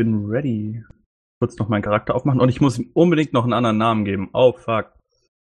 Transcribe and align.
Bin 0.00 0.24
ready. 0.24 0.82
Kurz 1.42 1.58
noch 1.58 1.68
meinen 1.68 1.82
Charakter 1.82 2.14
aufmachen 2.14 2.40
und 2.40 2.48
ich 2.48 2.62
muss 2.62 2.78
ihm 2.78 2.90
unbedingt 2.94 3.34
noch 3.34 3.44
einen 3.44 3.52
anderen 3.52 3.76
Namen 3.76 4.06
geben. 4.06 4.30
Oh, 4.32 4.54
fuck. 4.54 4.94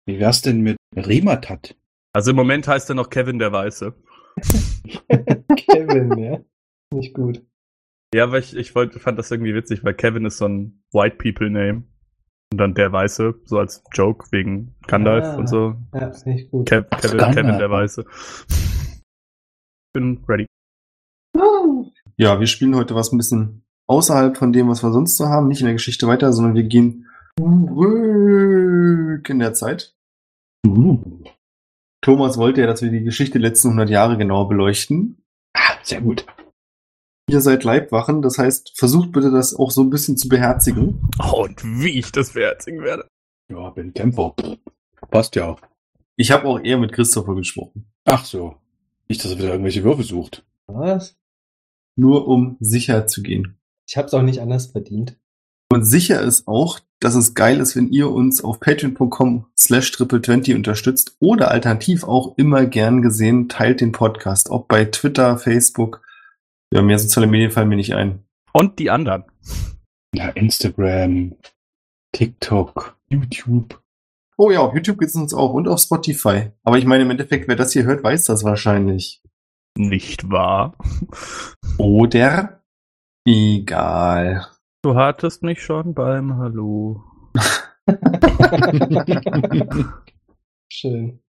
Wie 0.06 0.20
wär's 0.20 0.44
denn 0.44 0.62
mit 0.62 0.78
Rimatat? 0.96 1.76
Also 2.14 2.30
im 2.30 2.36
Moment 2.38 2.68
heißt 2.68 2.88
er 2.90 2.94
noch 2.96 3.10
Kevin 3.10 3.40
der 3.40 3.52
Weiße. 3.52 3.96
Kevin, 5.58 6.16
ja. 6.20 6.40
Nicht 6.94 7.16
gut. 7.16 7.44
Ja, 8.14 8.26
aber 8.26 8.38
ich, 8.38 8.56
ich 8.56 8.76
wollte, 8.76 9.00
fand 9.00 9.18
das 9.18 9.32
irgendwie 9.32 9.56
witzig, 9.56 9.84
weil 9.84 9.96
Kevin 9.96 10.26
ist 10.26 10.38
so 10.38 10.48
ein 10.48 10.84
White 10.94 11.16
People 11.16 11.50
Name. 11.50 11.86
Und 12.52 12.60
dann 12.60 12.76
der 12.76 12.92
Weiße, 12.92 13.34
so 13.46 13.58
als 13.58 13.84
Joke 13.94 14.28
wegen 14.32 14.76
Gandalf 14.86 15.26
Ah. 15.26 15.38
und 15.38 15.48
so. 15.48 15.74
Ja, 15.92 16.10
ist 16.10 16.28
nicht 16.28 16.52
gut. 16.52 16.70
Kev, 16.70 16.88
Kevin, 16.92 17.18
Gandalf. 17.18 17.36
Kevin 17.36 17.58
der 17.58 17.72
Weiße. 17.72 18.06
Bin 19.92 20.24
ready. 20.28 20.46
Ja, 22.18 22.40
wir 22.40 22.46
spielen 22.48 22.76
heute 22.76 22.94
was 22.94 23.12
ein 23.12 23.18
bisschen 23.18 23.65
außerhalb 23.88 24.38
von 24.38 24.54
dem, 24.54 24.68
was 24.70 24.84
wir 24.84 24.92
sonst 24.92 25.18
so 25.18 25.28
haben. 25.28 25.48
Nicht 25.48 25.62
in 25.62 25.66
der 25.66 25.76
Geschichte 25.76 26.08
weiter, 26.08 26.34
sondern 26.34 26.56
wir 26.56 26.64
gehen 26.64 27.08
zurück 27.38 29.30
in 29.30 29.40
der 29.40 29.54
Zeit. 29.54 29.94
Thomas 32.02 32.38
wollte 32.38 32.62
ja, 32.62 32.68
dass 32.68 32.82
wir 32.82 32.92
die 32.92 33.04
Geschichte 33.04 33.40
der 33.40 33.50
letzten 33.50 33.70
100 33.70 33.90
Jahre 33.90 34.18
genau 34.18 34.46
beleuchten. 34.46 35.18
Ah, 35.54 35.76
sehr 35.84 36.02
gut. 36.02 36.26
Ihr 37.28 37.42
seid 37.42 37.64
Leibwachen, 37.64 38.22
das 38.22 38.38
heißt, 38.38 38.78
versucht 38.78 39.12
bitte 39.12 39.32
das 39.32 39.56
auch 39.56 39.72
so 39.72 39.82
ein 39.82 39.90
bisschen 39.90 40.16
zu 40.16 40.30
beherzigen. 40.30 41.10
Oh, 41.20 41.44
und 41.44 41.64
wie 41.64 41.98
ich 41.98 42.12
das 42.12 42.34
beherzigen 42.34 42.84
werde. 42.84 43.08
Ja, 43.50 43.72
bin. 43.72 43.94
Pff, 43.94 44.58
Passt 45.10 45.36
ja. 45.36 45.56
Ich 46.18 46.32
habe 46.32 46.48
auch 46.48 46.60
eher 46.60 46.78
mit 46.78 46.94
Christopher 46.94 47.36
gesprochen. 47.36 47.88
Ach 48.06 48.24
so. 48.24 48.56
Nicht, 49.08 49.24
dass 49.24 49.32
er 49.32 49.38
wieder 49.38 49.50
irgendwelche 49.50 49.84
Würfe 49.84 50.04
sucht. 50.04 50.46
Was? 50.68 51.16
Nur 51.96 52.28
um 52.28 52.58
sicher 52.60 53.08
zu 53.08 53.24
gehen. 53.24 53.58
Ich 53.88 53.98
hab's 53.98 54.14
auch 54.14 54.22
nicht 54.22 54.40
anders 54.42 54.68
verdient. 54.68 55.18
Und 55.72 55.84
sicher 55.84 56.22
ist 56.22 56.48
auch, 56.48 56.80
dass 57.00 57.16
es 57.16 57.34
geil 57.34 57.60
ist, 57.60 57.76
wenn 57.76 57.90
ihr 57.90 58.10
uns 58.10 58.44
auf 58.44 58.60
patreon.com 58.60 59.46
slash 59.58 59.92
triple20 59.92 60.56
unterstützt 60.56 61.18
oder 61.20 61.52
alternativ 61.52 62.04
auch 62.04 62.38
immer 62.38 62.66
gern 62.66 63.02
gesehen 63.02 63.50
teilt 63.50 63.82
den 63.82 63.92
Podcast, 63.92 64.50
ob 64.50 64.68
bei 64.68 64.86
Twitter, 64.86 65.38
Facebook. 65.38 66.02
Ja, 66.74 66.82
mehr 66.82 67.00
soziale 67.00 67.28
Medien 67.28 67.52
fallen 67.52 67.70
mir 67.70 67.76
nicht 67.76 67.94
ein. 67.94 68.24
Und 68.54 68.80
die 68.80 68.90
anderen. 68.90 69.26
Ja, 70.16 70.30
Instagram, 70.30 71.36
TikTok, 72.14 72.98
YouTube. 73.10 73.82
Oh 74.38 74.52
ja, 74.52 74.60
auf 74.60 74.74
YouTube 74.74 75.00
gibt's 75.00 75.16
uns 75.16 75.34
auch 75.34 75.54
und 75.54 75.68
auf 75.68 75.80
Spotify. 75.80 76.52
Aber 76.64 76.78
ich 76.78 76.86
meine, 76.86 77.04
im 77.04 77.12
Endeffekt, 77.12 77.48
wer 77.48 77.56
das 77.56 77.74
hier 77.74 77.84
hört, 77.84 78.04
weiß 78.04 78.26
das 78.26 78.44
wahrscheinlich. 78.44 79.22
Nicht 79.78 80.30
wahr? 80.30 80.78
Oder? 81.78 82.62
Egal. 83.28 84.46
Du 84.84 84.96
hattest 84.96 85.42
mich 85.42 85.64
schon 85.64 85.96
beim 85.96 86.38
Hallo. 86.38 87.04
Schön. 90.70 91.25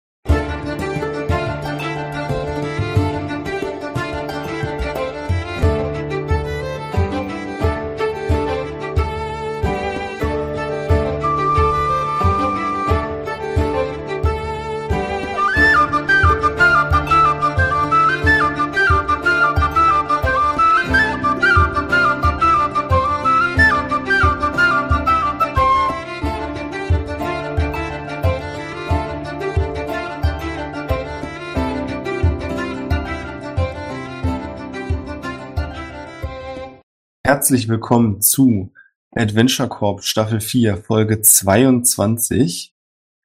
Herzlich 37.33 37.69
willkommen 37.69 38.19
zu 38.19 38.73
Adventure 39.11 39.69
Corp 39.69 40.03
Staffel 40.03 40.41
4, 40.41 40.75
Folge 40.75 41.21
22. 41.21 42.75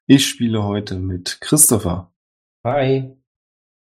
Ich 0.07 0.29
spiele 0.29 0.63
heute 0.63 1.01
mit 1.01 1.41
Christopher, 1.41 2.15
Hi. 2.65 3.17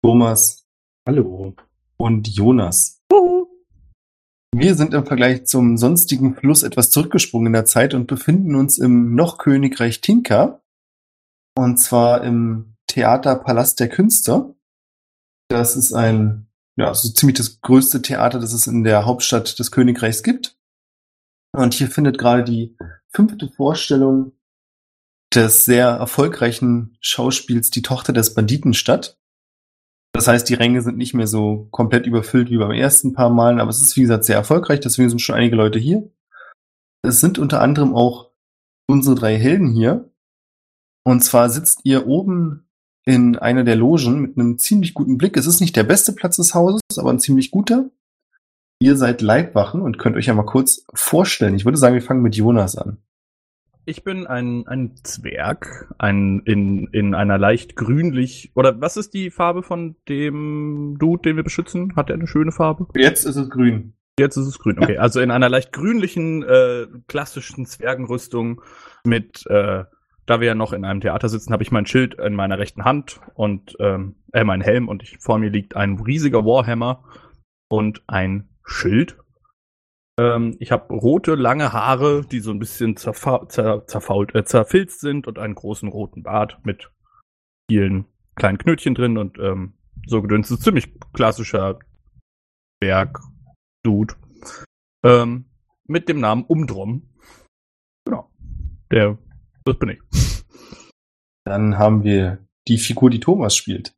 Thomas 0.03 0.67
Hallo. 1.07 1.55
und 1.95 2.27
Jonas. 2.27 3.01
Wir 4.53 4.75
sind 4.75 4.93
im 4.93 5.05
Vergleich 5.05 5.45
zum 5.45 5.77
sonstigen 5.77 6.35
Fluss 6.35 6.63
etwas 6.63 6.89
zurückgesprungen 6.89 7.47
in 7.47 7.53
der 7.53 7.63
Zeit 7.63 7.93
und 7.93 8.07
befinden 8.07 8.55
uns 8.55 8.77
im 8.77 9.15
noch 9.15 9.37
Königreich 9.37 10.01
Tinka. 10.01 10.61
Und 11.55 11.77
zwar 11.77 12.25
im 12.25 12.75
Theater 12.87 13.37
Palast 13.37 13.79
der 13.79 13.87
Künste. 13.87 14.53
Das 15.47 15.77
ist 15.77 15.93
ein, 15.93 16.48
ja, 16.79 16.93
so 16.93 17.09
ziemlich 17.09 17.37
das 17.37 17.59
größte 17.59 18.01
Theater, 18.01 18.39
das 18.39 18.53
es 18.53 18.65
in 18.65 18.85
der 18.85 19.05
Hauptstadt 19.05 19.59
des 19.59 19.71
Königreichs 19.71 20.23
gibt. 20.23 20.57
Und 21.51 21.73
hier 21.73 21.89
findet 21.89 22.17
gerade 22.17 22.43
die 22.45 22.77
fünfte 23.09 23.49
Vorstellung 23.49 24.31
des 25.33 25.65
sehr 25.65 25.87
erfolgreichen 25.87 26.97
Schauspiels 27.01 27.69
Die 27.69 27.81
Tochter 27.81 28.13
des 28.13 28.33
Banditen 28.33 28.73
statt. 28.73 29.19
Das 30.13 30.27
heißt, 30.27 30.47
die 30.47 30.53
Ränge 30.53 30.81
sind 30.81 30.97
nicht 30.97 31.13
mehr 31.13 31.27
so 31.27 31.67
komplett 31.71 32.07
überfüllt 32.07 32.49
wie 32.49 32.57
beim 32.57 32.71
ersten 32.71 33.13
paar 33.13 33.29
Malen, 33.29 33.59
aber 33.59 33.69
es 33.69 33.81
ist, 33.81 33.97
wie 33.97 34.01
gesagt, 34.01 34.23
sehr 34.23 34.37
erfolgreich, 34.37 34.79
deswegen 34.79 35.09
sind 35.09 35.19
schon 35.19 35.35
einige 35.35 35.57
Leute 35.57 35.79
hier. 35.79 36.09
Es 37.03 37.19
sind 37.19 37.37
unter 37.39 37.61
anderem 37.61 37.93
auch 37.93 38.31
unsere 38.87 39.15
drei 39.15 39.37
Helden 39.37 39.73
hier. 39.73 40.09
Und 41.05 41.23
zwar 41.23 41.49
sitzt 41.49 41.81
ihr 41.83 42.07
oben 42.07 42.68
in 43.09 43.35
einer 43.37 43.63
der 43.63 43.75
Logen 43.75 44.21
mit 44.21 44.37
einem 44.37 44.59
ziemlich 44.59 44.93
guten 44.93 45.17
Blick. 45.17 45.35
Es 45.35 45.47
ist 45.47 45.61
nicht 45.61 45.75
der 45.75 45.83
beste 45.83 46.13
Platz 46.13 46.35
des 46.35 46.53
Hauses, 46.53 46.81
aber 46.97 47.09
ein 47.09 47.19
ziemlich 47.19 47.49
guter. 47.49 47.89
Ihr 48.79 48.95
seid 48.95 49.21
Leibwachen 49.21 49.81
und 49.81 49.97
könnt 49.97 50.15
euch 50.15 50.27
ja 50.27 50.35
mal 50.35 50.45
kurz 50.45 50.85
vorstellen. 50.93 51.55
Ich 51.55 51.65
würde 51.65 51.79
sagen, 51.79 51.95
wir 51.95 52.03
fangen 52.03 52.21
mit 52.21 52.35
Jonas 52.35 52.77
an. 52.77 52.97
Ich 53.85 54.03
bin 54.03 54.27
ein, 54.27 54.67
ein 54.67 54.95
Zwerg, 55.03 55.91
ein 55.97 56.43
in, 56.45 56.87
in 56.91 57.15
einer 57.15 57.39
leicht 57.39 57.75
grünlich. 57.75 58.51
Oder 58.53 58.79
was 58.79 58.95
ist 58.95 59.15
die 59.15 59.31
Farbe 59.31 59.63
von 59.63 59.95
dem 60.07 60.97
Dude, 60.99 61.23
den 61.23 61.35
wir 61.35 61.43
beschützen? 61.43 61.95
Hat 61.95 62.11
er 62.11 62.15
eine 62.15 62.27
schöne 62.27 62.51
Farbe? 62.51 62.87
Jetzt 62.93 63.25
ist 63.25 63.37
es 63.37 63.49
grün. 63.49 63.95
Jetzt 64.19 64.37
ist 64.37 64.45
es 64.45 64.59
grün. 64.59 64.77
Okay, 64.77 64.97
also 64.99 65.19
in 65.19 65.31
einer 65.31 65.49
leicht 65.49 65.73
grünlichen, 65.73 66.43
äh, 66.43 66.85
klassischen 67.07 67.65
Zwergenrüstung 67.65 68.61
mit, 69.03 69.47
äh, 69.47 69.85
da 70.29 70.39
wir 70.39 70.47
ja 70.47 70.55
noch 70.55 70.73
in 70.73 70.85
einem 70.85 71.01
Theater 71.01 71.27
sitzen, 71.27 71.51
habe 71.53 71.63
ich 71.63 71.71
mein 71.71 71.87
Schild 71.87 72.13
in 72.13 72.35
meiner 72.35 72.59
rechten 72.59 72.85
Hand 72.85 73.19
und 73.33 73.75
ähm, 73.79 74.15
äh, 74.31 74.43
mein 74.43 74.61
Helm 74.61 74.87
und 74.87 75.01
ich, 75.01 75.17
vor 75.17 75.39
mir 75.39 75.49
liegt 75.49 75.75
ein 75.75 75.99
riesiger 75.99 76.45
Warhammer 76.45 77.03
und 77.67 78.03
ein 78.05 78.47
Schild. 78.63 79.17
Ähm, 80.19 80.55
ich 80.59 80.71
habe 80.71 80.93
rote, 80.93 81.33
lange 81.33 81.73
Haare, 81.73 82.23
die 82.23 82.41
so 82.41 82.51
ein 82.51 82.59
bisschen 82.59 82.95
zerfa 82.95 83.49
zer 83.49 83.87
zerfault, 83.87 84.35
äh, 84.35 84.45
zerfilzt 84.45 84.99
sind 84.99 85.25
und 85.25 85.39
einen 85.39 85.55
großen 85.55 85.89
roten 85.89 86.21
Bart 86.21 86.59
mit 86.63 86.91
vielen 87.67 88.05
kleinen 88.35 88.59
Knötchen 88.59 88.93
drin 88.93 89.17
und 89.17 89.39
ähm, 89.39 89.73
so 90.05 90.21
gedünst. 90.21 90.51
Das 90.51 90.59
ist 90.59 90.63
ziemlich 90.63 90.93
klassischer 91.11 91.79
Berg-Dude. 92.79 94.13
Ähm, 95.03 95.45
mit 95.87 96.07
dem 96.07 96.19
Namen 96.19 96.43
Umdrum. 96.43 97.09
Genau. 98.05 98.29
Der, 98.91 99.17
das 99.65 99.77
bin 99.77 99.89
ich. 99.89 99.99
Dann 101.45 101.77
haben 101.77 102.03
wir 102.03 102.39
die 102.67 102.77
Figur, 102.77 103.09
die 103.09 103.19
Thomas 103.19 103.55
spielt. 103.55 103.93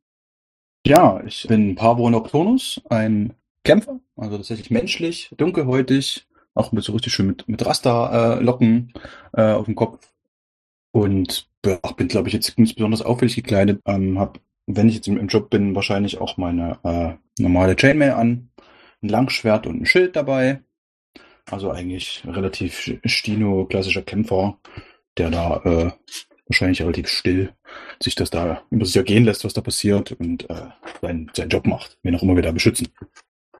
Ja, 0.86 1.22
ich 1.24 1.46
bin 1.46 1.74
Pavo 1.76 2.10
Nocturnus, 2.10 2.80
ein 2.88 3.34
Kämpfer, 3.64 4.00
also 4.16 4.36
tatsächlich 4.36 4.70
menschlich, 4.70 5.30
dunkelhäutig, 5.36 6.26
auch 6.54 6.72
mit 6.72 6.82
so 6.82 6.92
richtig 6.92 7.12
schön 7.12 7.28
mit, 7.28 7.48
mit 7.48 7.64
Rasterlocken 7.64 8.92
äh, 9.32 9.52
auf 9.52 9.66
dem 9.66 9.76
Kopf. 9.76 10.12
Und 10.92 11.48
ja, 11.64 11.78
bin, 11.96 12.08
glaube 12.08 12.28
ich, 12.28 12.34
jetzt 12.34 12.58
nicht 12.58 12.76
besonders 12.76 13.02
auffällig 13.02 13.36
gekleidet. 13.36 13.80
Ähm, 13.86 14.18
hab, 14.18 14.40
wenn 14.66 14.88
ich 14.88 14.96
jetzt 14.96 15.08
im, 15.08 15.16
im 15.16 15.28
Job 15.28 15.50
bin, 15.50 15.74
wahrscheinlich 15.74 16.20
auch 16.20 16.36
meine 16.36 16.78
äh, 16.82 17.40
normale 17.40 17.76
Chainmail 17.76 18.12
an, 18.12 18.50
ein 19.02 19.08
Langschwert 19.08 19.66
und 19.66 19.82
ein 19.82 19.86
Schild 19.86 20.16
dabei. 20.16 20.62
Also 21.50 21.70
eigentlich 21.70 22.22
relativ 22.26 22.92
Stino, 23.04 23.66
klassischer 23.66 24.02
Kämpfer, 24.02 24.58
der 25.18 25.30
da 25.30 25.62
äh, 25.64 25.90
wahrscheinlich 26.46 26.82
relativ 26.82 27.08
still 27.08 27.52
sich 28.02 28.14
das 28.14 28.30
da 28.30 28.62
über 28.70 28.84
sich 28.84 28.96
ergehen 28.96 29.24
lässt, 29.24 29.44
was 29.44 29.54
da 29.54 29.60
passiert 29.60 30.12
und 30.12 30.48
äh, 30.50 30.66
seinen, 31.00 31.30
seinen 31.34 31.48
Job 31.48 31.66
macht, 31.66 31.98
wen 32.02 32.14
auch 32.14 32.22
immer 32.22 32.36
wir 32.36 32.42
da 32.42 32.52
beschützen. 32.52 32.88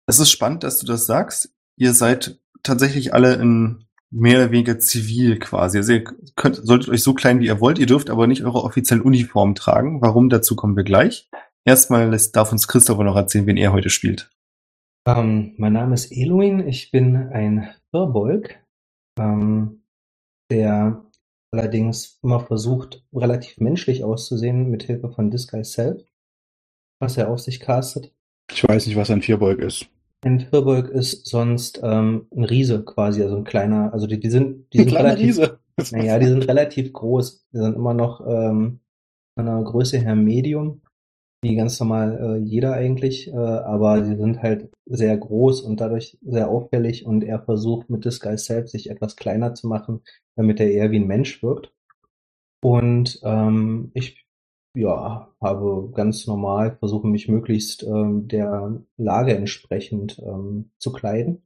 Es 0.06 0.19
ist 0.19 0.31
spannend, 0.31 0.62
dass 0.64 0.81
du 0.81 0.87
das 0.87 1.06
sagst. 1.06 1.54
Ihr 1.76 1.94
seid 1.94 2.40
tatsächlich 2.62 3.14
alle 3.14 3.34
in 3.34 3.84
mehr 4.10 4.38
oder 4.38 4.50
weniger 4.50 4.78
zivil 4.78 5.38
quasi. 5.38 5.78
Also 5.78 5.93
ihr 5.94 6.04
könnt, 6.37 6.56
solltet 6.56 6.90
euch 6.90 7.02
so 7.02 7.14
klein 7.14 7.40
wie 7.40 7.46
ihr 7.46 7.60
wollt, 7.60 7.78
ihr 7.78 7.87
dürft 7.87 8.10
aber 8.10 8.26
nicht 8.26 8.44
eure 8.44 8.62
offiziellen 8.62 9.02
Uniformen 9.02 9.55
tragen. 9.55 10.02
Warum? 10.02 10.28
Dazu 10.28 10.55
kommen 10.55 10.76
wir 10.76 10.84
gleich. 10.84 11.31
Erstmal 11.64 12.10
lässt, 12.10 12.37
darf 12.37 12.52
uns 12.52 12.69
Christopher 12.69 13.05
noch 13.05 13.16
erzählen, 13.16 13.46
wen 13.46 13.56
er 13.56 13.72
heute 13.72 13.90
spielt. 13.90 14.31
Ähm, 15.06 15.55
mein 15.56 15.72
Name 15.72 15.94
ist 15.94 16.12
Eluin, 16.12 16.66
ich 16.66 16.90
bin 16.90 17.16
ein 17.16 17.69
Firbolg, 17.90 18.60
ähm, 19.19 19.84
der 20.50 21.05
allerdings 21.52 22.19
immer 22.22 22.40
versucht, 22.40 23.04
relativ 23.12 23.58
menschlich 23.58 24.04
auszusehen, 24.04 24.70
mit 24.70 24.82
Hilfe 24.84 25.10
von 25.10 25.31
Disguise 25.31 25.70
Self, 25.70 26.02
was 26.99 27.16
er 27.16 27.31
auf 27.31 27.40
sich 27.40 27.60
castet. 27.60 28.12
Ich 28.50 28.66
weiß 28.66 28.87
nicht, 28.87 28.96
was 28.96 29.10
ein 29.10 29.22
Vierbeug 29.22 29.58
ist. 29.58 29.87
Ein 30.25 30.40
Firbolg 30.40 30.88
ist 30.88 31.26
sonst 31.26 31.81
ähm, 31.82 32.28
ein 32.34 32.44
Riese 32.44 32.84
quasi, 32.84 33.22
also 33.22 33.37
ein 33.37 33.44
kleiner, 33.44 33.93
also 33.93 34.06
die, 34.06 34.20
die 34.20 34.31
sind, 34.31 34.72
die 34.72 34.78
Ein 34.78 34.84
sind 34.84 34.88
kleiner 34.93 35.08
relativ, 35.08 35.38
Riese. 35.38 35.58
naja, 35.96 36.19
die 36.19 36.26
sind 36.26 36.49
relativ 36.49 36.93
groß. 36.93 37.49
Die 37.52 37.58
sind 37.58 37.75
immer 37.75 37.93
noch 37.93 38.20
ähm, 38.26 38.81
von 39.34 39.46
der 39.46 39.62
Größe 39.62 39.98
her 39.98 40.14
Medium, 40.14 40.82
wie 41.42 41.56
ganz 41.56 41.78
normal 41.80 42.18
äh, 42.22 42.38
jeder 42.38 42.74
eigentlich, 42.74 43.28
äh, 43.28 43.36
aber 43.36 44.04
sie 44.04 44.16
sind 44.16 44.42
halt 44.42 44.70
sehr 44.86 45.16
groß 45.16 45.60
und 45.62 45.80
dadurch 45.80 46.16
sehr 46.22 46.48
auffällig 46.48 47.04
und 47.04 47.24
er 47.24 47.42
versucht 47.42 47.90
mit 47.90 48.04
Disguise 48.04 48.44
Self 48.44 48.68
sich 48.68 48.88
etwas 48.88 49.16
kleiner 49.16 49.54
zu 49.54 49.66
machen, 49.66 50.02
damit 50.36 50.60
er 50.60 50.70
eher 50.70 50.92
wie 50.92 51.00
ein 51.00 51.06
Mensch 51.08 51.42
wirkt. 51.42 51.72
Und 52.62 53.20
ähm, 53.24 53.90
ich 53.94 54.24
ja, 54.74 55.28
habe 55.40 55.90
ganz 55.94 56.26
normal 56.26 56.76
versuche 56.78 57.08
mich 57.08 57.28
möglichst 57.28 57.82
ähm, 57.82 58.28
der 58.28 58.80
Lage 58.96 59.36
entsprechend 59.36 60.18
ähm, 60.24 60.70
zu 60.78 60.92
kleiden 60.92 61.42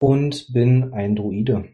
und 0.00 0.52
bin 0.52 0.92
ein 0.92 1.16
Druide. 1.16 1.64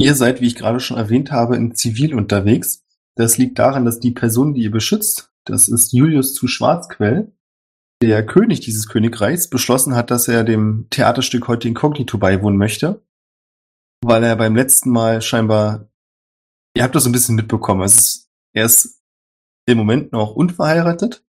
Ihr 0.00 0.14
seid, 0.14 0.40
wie 0.40 0.46
ich 0.46 0.56
gerade 0.56 0.80
schon 0.80 0.96
erwähnt 0.96 1.30
habe, 1.30 1.56
in 1.56 1.74
Zivil 1.74 2.14
unterwegs. 2.14 2.84
Das 3.14 3.36
liegt 3.38 3.58
daran, 3.58 3.84
dass 3.84 4.00
die 4.00 4.10
Person, 4.10 4.54
die 4.54 4.62
ihr 4.62 4.70
beschützt, 4.70 5.31
das 5.44 5.68
ist 5.68 5.92
Julius 5.92 6.34
zu 6.34 6.46
Schwarzquell, 6.46 7.32
der 8.02 8.26
König 8.26 8.60
dieses 8.60 8.88
Königreichs, 8.88 9.48
beschlossen 9.48 9.94
hat, 9.94 10.10
dass 10.10 10.28
er 10.28 10.44
dem 10.44 10.88
Theaterstück 10.90 11.48
heute 11.48 11.68
inkognito 11.68 12.18
beiwohnen 12.18 12.58
möchte, 12.58 13.04
weil 14.04 14.24
er 14.24 14.36
beim 14.36 14.56
letzten 14.56 14.90
Mal 14.90 15.22
scheinbar, 15.22 15.88
ihr 16.76 16.82
habt 16.82 16.94
das 16.94 17.04
so 17.04 17.08
ein 17.08 17.12
bisschen 17.12 17.36
mitbekommen, 17.36 17.82
ist, 17.82 18.30
er 18.52 18.64
ist 18.64 19.02
im 19.66 19.78
Moment 19.78 20.12
noch 20.12 20.34
unverheiratet 20.34 21.24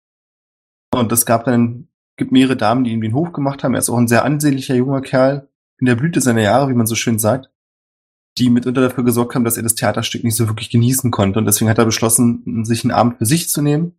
und 0.93 1.11
es 1.11 1.25
gab 1.25 1.45
dann, 1.45 1.87
gibt 2.17 2.31
mehrere 2.31 2.57
Damen, 2.57 2.83
die 2.83 2.91
ihm 2.91 3.01
den 3.01 3.13
Hof 3.13 3.33
gemacht 3.33 3.63
haben. 3.63 3.73
Er 3.73 3.79
ist 3.79 3.89
auch 3.89 3.97
ein 3.97 4.07
sehr 4.07 4.23
ansehnlicher 4.23 4.75
junger 4.75 5.01
Kerl, 5.01 5.49
in 5.79 5.85
der 5.85 5.95
Blüte 5.95 6.21
seiner 6.21 6.41
Jahre, 6.41 6.69
wie 6.69 6.75
man 6.75 6.87
so 6.87 6.95
schön 6.95 7.19
sagt, 7.19 7.51
die 8.37 8.49
mitunter 8.49 8.81
dafür 8.81 9.03
gesorgt 9.03 9.35
haben, 9.35 9.43
dass 9.43 9.57
er 9.57 9.63
das 9.63 9.75
Theaterstück 9.75 10.23
nicht 10.23 10.35
so 10.35 10.47
wirklich 10.47 10.69
genießen 10.69 11.11
konnte. 11.11 11.39
Und 11.39 11.45
deswegen 11.45 11.69
hat 11.69 11.77
er 11.77 11.85
beschlossen, 11.85 12.63
sich 12.65 12.83
einen 12.83 12.91
Abend 12.91 13.17
für 13.17 13.25
sich 13.25 13.49
zu 13.49 13.61
nehmen, 13.61 13.95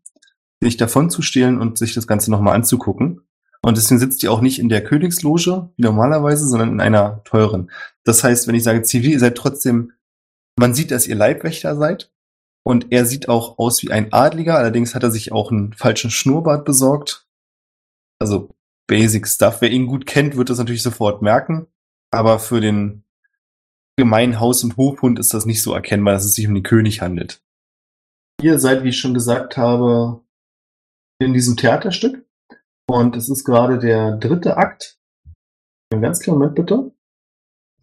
sich 0.65 0.77
davon 0.77 1.11
zu 1.11 1.23
stehlen 1.23 1.61
und 1.61 1.79
sich 1.79 1.95
das 1.95 2.07
Ganze 2.07 2.31
nochmal 2.31 2.55
anzugucken. 2.55 3.21
Und 3.63 3.79
deswegen 3.79 3.99
sitzt 3.99 4.23
ihr 4.23 4.33
auch 4.33 4.41
nicht 4.41 4.59
in 4.59 4.69
der 4.69 4.85
Königsloge, 4.85 5.71
wie 5.77 5.83
normalerweise, 5.83 6.47
sondern 6.47 6.71
in 6.71 6.81
einer 6.81 7.23
teuren. 7.25 7.71
Das 8.05 8.23
heißt, 8.23 8.47
wenn 8.47 8.55
ich 8.55 8.63
sage 8.63 8.83
zivil, 8.83 9.13
ihr 9.13 9.21
seid 9.21 9.37
trotzdem, 9.37 9.93
man 10.59 10.75
sieht, 10.75 10.91
dass 10.91 11.07
ihr 11.07 11.15
Leibwächter 11.15 11.77
seid. 11.77 12.11
Und 12.63 12.93
er 12.93 13.05
sieht 13.05 13.29
auch 13.29 13.59
aus 13.59 13.83
wie 13.83 13.91
ein 13.91 14.13
Adliger, 14.13 14.57
allerdings 14.57 14.95
hat 14.95 15.03
er 15.03 15.11
sich 15.11 15.33
auch 15.33 15.51
einen 15.51 15.75
falschen 15.75 16.11
Schnurrbart 16.11 16.65
besorgt. 16.65 17.27
Also 18.19 18.55
Basic 18.87 19.27
Stuff. 19.27 19.61
Wer 19.61 19.71
ihn 19.71 19.87
gut 19.87 20.07
kennt, 20.07 20.37
wird 20.37 20.51
das 20.51 20.59
natürlich 20.59 20.83
sofort 20.83 21.23
merken. 21.23 21.67
Aber 22.11 22.39
für 22.39 22.61
den 22.61 23.05
gemeinen 23.97 24.41
Haus- 24.41 24.65
und 24.65 24.77
Hofhund 24.77 25.19
ist 25.19 25.35
das 25.35 25.47
nicht 25.47 25.63
so 25.63 25.75
erkennbar, 25.75 26.15
dass 26.15 26.25
es 26.25 26.35
sich 26.35 26.47
um 26.47 26.55
den 26.55 26.63
König 26.63 27.01
handelt. 27.01 27.43
Ihr 28.43 28.59
seid, 28.59 28.83
wie 28.83 28.89
ich 28.89 28.99
schon 28.99 29.15
gesagt 29.15 29.57
habe, 29.57 30.24
in 31.19 31.33
diesem 31.33 31.57
Theaterstück. 31.57 32.25
Und 32.87 33.17
es 33.17 33.29
ist 33.29 33.45
gerade 33.45 33.79
der 33.79 34.17
dritte 34.17 34.57
Akt. 34.57 34.99
Einen 35.91 36.03
ganz 36.03 36.21
kleinen 36.21 36.39
Moment 36.39 36.57
bitte. 36.57 36.93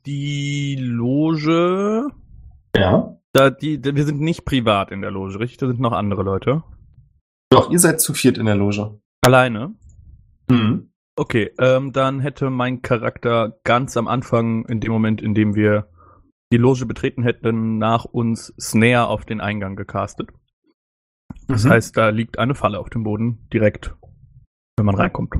Die 0.05 0.75
Loge. 0.79 2.07
Ja. 2.75 3.17
Da, 3.33 3.49
die, 3.49 3.83
wir 3.83 4.05
sind 4.05 4.19
nicht 4.19 4.45
privat 4.45 4.91
in 4.91 5.01
der 5.01 5.11
Loge, 5.11 5.39
richtig? 5.39 5.57
Da 5.57 5.67
sind 5.67 5.79
noch 5.79 5.93
andere 5.93 6.23
Leute. 6.23 6.63
Doch, 7.49 7.71
ihr 7.71 7.79
seid 7.79 8.01
zu 8.01 8.13
viert 8.13 8.37
in 8.37 8.45
der 8.45 8.55
Loge. 8.55 8.99
Alleine? 9.21 9.75
Mhm. 10.49 10.91
Okay, 11.15 11.51
ähm, 11.59 11.91
dann 11.91 12.19
hätte 12.19 12.49
mein 12.49 12.81
Charakter 12.81 13.59
ganz 13.63 13.95
am 13.97 14.07
Anfang, 14.07 14.65
in 14.65 14.79
dem 14.79 14.91
Moment, 14.91 15.21
in 15.21 15.33
dem 15.33 15.55
wir 15.55 15.87
die 16.51 16.57
Loge 16.57 16.85
betreten 16.85 17.23
hätten, 17.23 17.77
nach 17.77 18.05
uns 18.05 18.53
Snare 18.59 19.07
auf 19.07 19.25
den 19.25 19.39
Eingang 19.39 19.75
gecastet. 19.75 20.29
Das 21.47 21.63
Mhm. 21.65 21.69
heißt, 21.69 21.97
da 21.97 22.09
liegt 22.09 22.39
eine 22.39 22.55
Falle 22.55 22.79
auf 22.79 22.89
dem 22.89 23.03
Boden, 23.03 23.47
direkt, 23.53 23.93
wenn 24.77 24.85
man 24.85 24.95
reinkommt. 24.95 25.35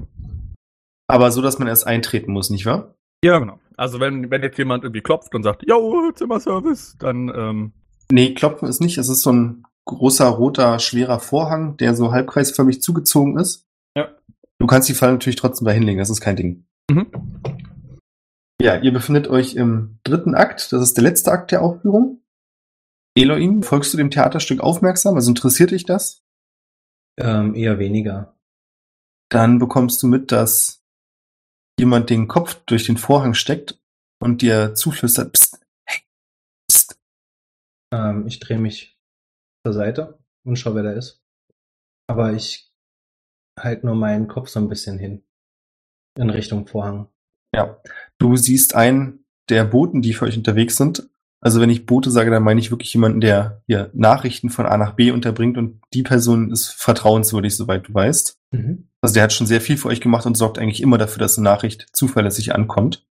Aber 1.07 1.31
so, 1.31 1.42
dass 1.42 1.59
man 1.59 1.68
erst 1.68 1.86
eintreten 1.88 2.31
muss, 2.31 2.50
nicht 2.50 2.65
wahr? 2.65 2.95
Ja, 3.24 3.39
genau. 3.39 3.59
Also 3.77 4.00
wenn, 4.00 4.30
wenn 4.31 4.42
jetzt 4.44 4.57
jemand 4.57 4.83
irgendwie 4.83 5.01
klopft 5.01 5.33
und 5.36 5.44
sagt, 5.44 5.63
yo, 5.68 6.12
Zimmerservice, 6.13 6.95
dann, 7.00 7.31
ähm, 7.36 7.74
Nee, 8.12 8.33
klopfen 8.33 8.68
ist 8.68 8.81
nicht. 8.81 8.98
Es 8.98 9.07
ist 9.09 9.21
so 9.21 9.31
ein 9.31 9.63
großer, 9.86 10.27
roter, 10.27 10.80
schwerer 10.80 11.19
Vorhang, 11.19 11.77
der 11.77 11.95
so 11.95 12.12
halbkreisförmig 12.12 12.81
zugezogen 12.81 13.38
ist. 13.39 13.65
Ja. 13.98 14.09
Du 14.59 14.68
kannst 14.68 14.89
die 14.89 14.94
Falle 14.94 15.13
natürlich 15.13 15.38
trotzdem 15.38 15.65
da 15.65 15.71
hinlegen, 15.71 15.98
das 16.00 16.09
ist 16.09 16.19
kein 16.21 16.36
Ding. 16.36 16.65
mhm. 16.92 17.07
Ja, 18.62 18.75
ihr 18.77 18.94
befindet 18.94 19.27
euch 19.27 19.56
im 19.56 19.98
dritten 20.03 20.36
Akt. 20.36 20.71
Das 20.71 20.81
ist 20.83 20.95
der 20.95 21.03
letzte 21.03 21.31
Akt 21.31 21.51
der 21.51 21.63
Aufführung. 21.63 22.21
Elohim, 23.16 23.63
folgst 23.63 23.94
du 23.94 23.98
dem 23.98 24.10
Theaterstück 24.10 24.62
aufmerksam? 24.62 25.16
Also 25.16 25.31
interessiert 25.31 25.72
dich 25.72 25.86
das? 25.86 26.24
Ähm, 27.19 27.56
eher 27.56 27.78
weniger. 27.78 28.38
Dann 29.30 29.60
bekommst 29.60 30.02
du 30.02 30.08
mit, 30.08 30.31
dass 30.31 30.84
jemand 31.80 32.10
den 32.10 32.28
Kopf 32.28 32.56
durch 32.66 32.86
den 32.86 32.98
Vorhang 32.98 33.34
steckt 33.34 33.81
und 34.22 34.42
dir 34.42 34.75
zuflüstert, 34.75 35.34
psst, 35.34 35.60
hey, 35.88 36.02
psst. 36.69 37.00
Ähm, 37.94 38.28
ich 38.28 38.40
drehe 38.40 38.60
mich 38.60 39.00
zur 39.66 39.74
Seite 39.74 40.19
und 40.46 40.58
schaue, 40.58 40.75
wer 40.75 40.84
da 40.84 40.92
ist. 40.94 41.22
Aber 42.08 42.34
ich 42.34 42.72
halte 43.60 43.86
nur 43.86 43.96
meinen 43.96 44.28
Kopf 44.28 44.50
so 44.50 44.60
ein 44.60 44.69
bisschen 44.69 44.98
hin. 44.98 45.24
In 46.18 46.30
Richtung 46.30 46.68
Vorhang. 46.68 47.10
Ja, 47.56 47.81
du 48.19 48.36
siehst 48.36 48.75
einen 48.75 49.25
der 49.50 49.66
Boten, 49.66 50.02
die 50.02 50.13
für 50.13 50.25
euch 50.25 50.38
unterwegs 50.38 50.75
sind. 50.78 51.10
Also 51.44 51.60
wenn 51.60 51.72
ich 51.72 51.88
Bote 51.88 52.12
sage, 52.12 52.30
dann 52.30 52.44
meine 52.44 52.60
ich 52.60 52.70
wirklich 52.70 52.94
jemanden, 52.94 53.20
der 53.20 53.64
hier 53.66 53.90
Nachrichten 53.94 54.52
von 54.52 54.68
A 54.68 54.78
nach 54.78 54.94
B 54.94 55.10
unterbringt 55.12 55.58
und 55.58 55.82
die 55.94 56.04
Person 56.04 56.52
ist 56.52 56.70
vertrauenswürdig, 56.70 57.56
soweit 57.56 57.88
du 57.88 57.94
weißt. 57.94 58.40
Mhm. 58.52 58.88
Also 59.02 59.16
der 59.16 59.24
hat 59.24 59.34
schon 59.34 59.48
sehr 59.48 59.62
viel 59.62 59.78
für 59.78 59.88
euch 59.88 60.02
gemacht 60.02 60.28
und 60.28 60.38
sorgt 60.38 60.60
eigentlich 60.60 60.82
immer 60.82 61.00
dafür, 61.00 61.20
dass 61.20 61.38
eine 61.38 61.46
Nachricht 61.46 61.88
zuverlässig 61.94 62.54
ankommt. 62.54 63.08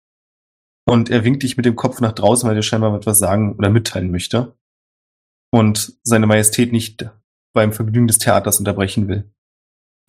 Und 0.87 1.11
er 1.11 1.23
winkt 1.23 1.43
dich 1.43 1.55
mit 1.55 1.67
dem 1.67 1.75
Kopf 1.75 2.01
nach 2.01 2.13
draußen, 2.13 2.49
weil 2.49 2.55
er 2.55 2.63
scheinbar 2.63 2.95
etwas 2.95 3.19
sagen 3.19 3.55
oder 3.57 3.69
mitteilen 3.69 4.09
möchte. 4.09 4.55
Und 5.51 5.93
seine 6.03 6.25
Majestät 6.25 6.71
nicht 6.71 7.07
beim 7.53 7.73
Vergnügen 7.73 8.07
des 8.07 8.17
Theaters 8.17 8.59
unterbrechen 8.59 9.07
will. 9.07 9.31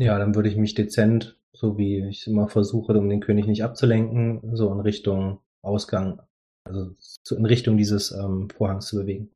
Ja, 0.00 0.18
dann 0.18 0.34
würde 0.34 0.48
ich 0.48 0.56
mich 0.56 0.74
dezent, 0.74 1.38
so 1.52 1.78
wie 1.78 2.06
ich 2.08 2.26
immer 2.26 2.48
versuche, 2.48 2.92
um 2.98 3.08
den 3.08 3.20
König 3.20 3.46
nicht 3.46 3.62
abzulenken, 3.62 4.56
so 4.56 4.72
in 4.72 4.80
Richtung 4.80 5.40
Ausgang, 5.62 6.20
also 6.66 6.90
so 7.22 7.36
in 7.36 7.44
Richtung 7.46 7.76
dieses 7.76 8.12
ähm, 8.12 8.48
Vorhangs 8.50 8.86
zu 8.86 8.96
bewegen. 8.96 9.30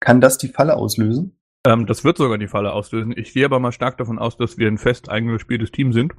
Kann 0.00 0.20
das 0.20 0.38
die 0.38 0.48
Falle 0.48 0.76
auslösen? 0.76 1.36
ähm, 1.66 1.86
das 1.86 2.04
wird 2.04 2.16
sogar 2.18 2.38
die 2.38 2.46
Falle 2.48 2.72
auslösen. 2.72 3.12
Ich 3.16 3.32
gehe 3.32 3.44
aber 3.44 3.58
mal 3.58 3.72
stark 3.72 3.98
davon 3.98 4.18
aus, 4.18 4.36
dass 4.36 4.56
wir 4.58 4.68
ein 4.68 4.78
fest 4.78 5.08
eingespieltes 5.08 5.72
Team 5.72 5.92
sind. 5.92 6.12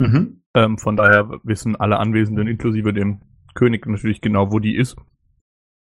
Mhm. 0.00 0.42
Ähm, 0.54 0.78
von 0.78 0.96
daher 0.96 1.28
wissen 1.42 1.76
alle 1.76 1.98
Anwesenden, 1.98 2.46
inklusive 2.48 2.92
dem 2.92 3.20
König, 3.54 3.86
natürlich 3.86 4.20
genau, 4.20 4.50
wo 4.52 4.60
die 4.60 4.76
ist. 4.76 4.96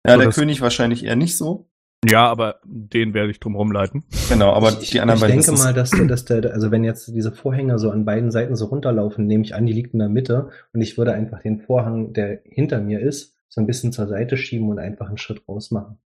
Ja, 0.07 0.15
So, 0.15 0.21
der 0.21 0.31
König 0.31 0.61
wahrscheinlich 0.63 1.05
eher 1.05 1.17
nicht 1.17 1.37
so. 1.37 1.69
Ja, 2.09 2.27
aber 2.27 2.61
den 2.65 3.13
werde 3.13 3.31
ich 3.31 3.41
drum 3.41 3.57
rumleiten. 3.57 4.05
Genau, 4.29 4.53
aber 4.53 4.71
ich, 4.81 4.91
die 4.91 5.01
anderen 5.01 5.17
ich 5.19 5.21
beiden 5.23 5.37
denke 5.39 5.53
ist 5.53 5.59
es- 5.59 5.65
mal, 5.65 5.75
dass, 5.75 5.91
dass 6.09 6.25
der, 6.25 6.53
also 6.53 6.71
wenn 6.71 6.85
jetzt 6.85 7.09
diese 7.09 7.33
Vorhänge 7.33 7.79
so 7.79 7.91
an 7.91 8.05
beiden 8.05 8.31
Seiten 8.31 8.57
so 8.57 8.67
runterlaufen, 8.67 9.27
nehme 9.27 9.45
ich 9.45 9.55
an, 9.55 9.67
die 9.67 9.73
liegt 9.73 9.93
in 9.93 9.99
der 9.99 10.09
Mitte 10.09 10.51
und 10.73 10.81
ich 10.81 10.97
würde 10.97 11.13
einfach 11.13 11.43
den 11.43 11.61
Vorhang, 11.61 12.13
der 12.15 12.41
hinter 12.45 12.81
mir 12.81 13.01
ist, 13.01 13.37
so 13.49 13.61
ein 13.61 13.67
bisschen 13.67 13.93
zur 13.93 14.07
Seite 14.07 14.37
schieben 14.37 14.69
und 14.69 14.79
einfach 14.79 15.09
einen 15.09 15.19
Schritt 15.19 15.47
raus 15.49 15.71
machen. 15.71 15.99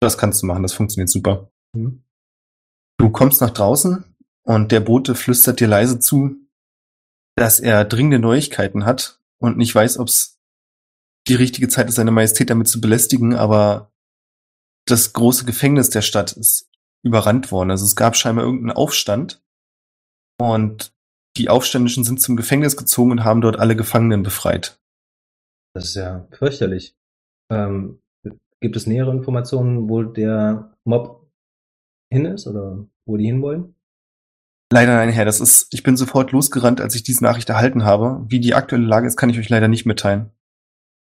Das 0.00 0.18
kannst 0.18 0.42
du 0.42 0.46
machen, 0.46 0.62
das 0.62 0.72
funktioniert 0.72 1.08
super. 1.08 1.50
Hm? 1.74 2.02
Du 2.98 3.10
kommst 3.10 3.40
nach 3.40 3.50
draußen 3.50 4.04
und 4.42 4.72
der 4.72 4.80
Bote 4.80 5.14
flüstert 5.14 5.60
dir 5.60 5.68
leise 5.68 5.98
zu, 5.98 6.36
dass 7.36 7.60
er 7.60 7.84
dringende 7.84 8.18
Neuigkeiten 8.18 8.84
hat 8.84 9.20
und 9.38 9.58
nicht 9.58 9.74
weiß, 9.74 9.98
ob 9.98 10.08
es 10.08 10.38
die 11.28 11.34
richtige 11.34 11.68
Zeit 11.68 11.88
ist, 11.88 11.96
seine 11.96 12.12
Majestät 12.12 12.50
damit 12.50 12.68
zu 12.68 12.80
belästigen, 12.80 13.34
aber 13.34 13.92
das 14.86 15.12
große 15.12 15.44
Gefängnis 15.44 15.90
der 15.90 16.02
Stadt 16.02 16.32
ist 16.32 16.70
überrannt 17.02 17.50
worden. 17.50 17.70
Also 17.70 17.84
es 17.84 17.96
gab 17.96 18.16
scheinbar 18.16 18.44
irgendeinen 18.44 18.76
Aufstand 18.76 19.42
und 20.38 20.94
die 21.36 21.48
Aufständischen 21.48 22.04
sind 22.04 22.20
zum 22.20 22.36
Gefängnis 22.36 22.76
gezogen 22.76 23.10
und 23.10 23.24
haben 23.24 23.40
dort 23.40 23.58
alle 23.58 23.76
Gefangenen 23.76 24.22
befreit. 24.22 24.80
Das 25.76 25.84
ist 25.84 25.94
ja 25.96 26.26
fürchterlich. 26.30 26.96
Ähm, 27.52 28.00
gibt 28.62 28.76
es 28.76 28.86
nähere 28.86 29.10
Informationen, 29.12 29.90
wo 29.90 30.02
der 30.02 30.74
Mob 30.84 31.30
hin 32.10 32.24
ist 32.24 32.46
oder 32.46 32.86
wo 33.04 33.18
die 33.18 33.26
hinwollen? 33.26 33.74
Leider 34.72 34.94
nein, 34.96 35.10
Herr. 35.10 35.26
Das 35.26 35.38
ist, 35.38 35.72
ich 35.74 35.82
bin 35.82 35.98
sofort 35.98 36.32
losgerannt, 36.32 36.80
als 36.80 36.94
ich 36.94 37.02
diese 37.02 37.22
Nachricht 37.22 37.50
erhalten 37.50 37.84
habe. 37.84 38.24
Wie 38.26 38.40
die 38.40 38.54
aktuelle 38.54 38.86
Lage 38.86 39.06
ist, 39.06 39.18
kann 39.18 39.28
ich 39.28 39.38
euch 39.38 39.50
leider 39.50 39.68
nicht 39.68 39.84
mitteilen. 39.84 40.30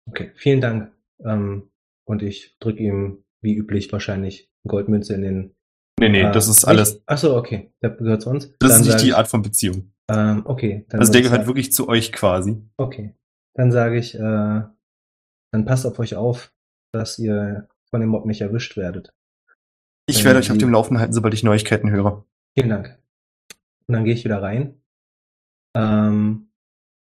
Okay, 0.09 0.31
vielen 0.35 0.61
Dank. 0.61 0.93
Ähm, 1.25 1.69
und 2.05 2.23
ich 2.23 2.55
drücke 2.59 2.81
ihm, 2.81 3.25
wie 3.41 3.55
üblich, 3.55 3.91
wahrscheinlich 3.91 4.49
Goldmünze 4.65 5.13
in 5.13 5.21
den. 5.23 5.55
Nee, 5.99 6.07
nee, 6.07 6.21
äh, 6.21 6.31
das 6.31 6.47
ist 6.47 6.63
alles. 6.63 7.01
Ach 7.05 7.17
so, 7.17 7.35
okay. 7.35 7.73
Der 7.81 7.89
gehört 7.89 8.21
zu 8.21 8.29
uns. 8.29 8.49
Das 8.59 8.71
Dann 8.71 8.81
ist 8.81 8.87
nicht 8.87 9.01
die 9.03 9.13
Art 9.13 9.27
von 9.27 9.41
Beziehung. 9.41 9.91
Ähm, 10.09 10.43
okay. 10.45 10.85
Also 10.89 11.11
der 11.11 11.21
gehört 11.21 11.41
sagen- 11.41 11.47
wirklich 11.47 11.73
zu 11.73 11.89
euch 11.89 12.13
quasi. 12.13 12.61
Okay. 12.77 13.13
Dann 13.55 13.71
sage 13.71 13.97
ich, 13.97 14.15
äh, 14.15 14.19
dann 15.51 15.65
passt 15.65 15.85
auf 15.85 15.99
euch 15.99 16.15
auf, 16.15 16.53
dass 16.91 17.19
ihr 17.19 17.67
von 17.89 18.01
dem 18.01 18.09
Mob 18.09 18.25
nicht 18.25 18.41
erwischt 18.41 18.75
werdet. 18.77 19.13
Ich 20.07 20.17
Wenn 20.17 20.25
werde 20.25 20.39
euch 20.39 20.51
auf 20.51 20.57
dem 20.57 20.71
Laufenden 20.71 20.99
halten, 20.99 21.13
sobald 21.13 21.33
ich 21.33 21.43
Neuigkeiten 21.43 21.91
höre. 21.91 22.25
Vielen 22.57 22.69
Dank. 22.69 22.99
Und 23.87 23.93
dann 23.93 24.05
gehe 24.05 24.13
ich 24.13 24.25
wieder 24.25 24.41
rein 24.41 24.81
ähm, 25.75 26.49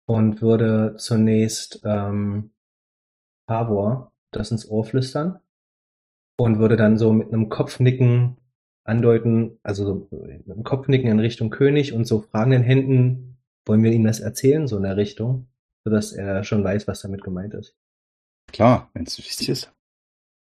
und 0.07 0.43
würde 0.43 0.97
zunächst 0.97 1.81
ähm, 1.85 2.51
Pavor 3.47 4.13
das 4.33 4.51
ins 4.51 4.69
Ohr 4.69 4.85
flüstern 4.85 5.41
und 6.39 6.59
würde 6.59 6.77
dann 6.77 6.97
so 6.97 7.13
mit 7.13 7.29
einem 7.29 7.49
Kopfnicken 7.49 8.37
andeuten, 8.85 9.59
also 9.63 9.85
so 9.85 10.09
mit 10.27 10.51
einem 10.51 10.65
Kopfnicken 10.65 11.11
in 11.11 11.21
Richtung 11.21 11.51
König 11.51 11.93
und 11.93 12.07
so 12.07 12.21
fragenden 12.21 12.63
Händen, 12.63 13.39
wollen 13.67 13.83
wir 13.83 13.93
ihm 13.93 14.05
das 14.05 14.21
erzählen, 14.21 14.67
so 14.67 14.77
in 14.77 14.85
der 14.85 14.97
Richtung, 14.97 15.49
sodass 15.85 16.13
er 16.13 16.45
schon 16.45 16.65
weiß, 16.65 16.87
was 16.89 17.03
damit 17.03 17.23
gemeint 17.23 17.55
ist. 17.55 17.77
Klar, 18.53 18.91
wenn 18.95 19.05
es 19.05 19.19
wichtig 19.19 19.49
ist. 19.49 19.73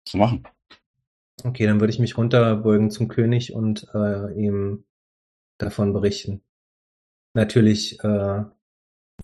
So 0.08 0.17
machen. 0.17 0.48
Okay, 1.44 1.65
dann 1.65 1.79
würde 1.79 1.91
ich 1.91 2.00
mich 2.00 2.17
runterbeugen 2.17 2.91
zum 2.91 3.08
König 3.08 3.53
und 3.53 3.88
äh, 3.94 4.34
ihm 4.34 4.86
davon 5.58 5.94
berichten. 5.94 6.41
Natürlich 7.34 8.00
äh, 8.03 8.44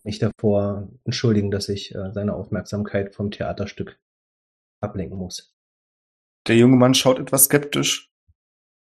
mich 0.03 0.20
davor 0.20 0.89
entschuldigen, 1.03 1.51
dass 1.51 1.70
ich 1.70 1.96
äh, 1.96 2.12
seine 2.12 2.34
Aufmerksamkeit 2.34 3.13
vom 3.15 3.31
Theaterstück 3.31 4.00
ablenken 4.81 5.17
muss. 5.17 5.55
Der 6.48 6.58
junge 6.58 6.75
Mann 6.75 6.93
schaut 6.93 7.20
etwas 7.20 7.46
skeptisch 7.46 8.12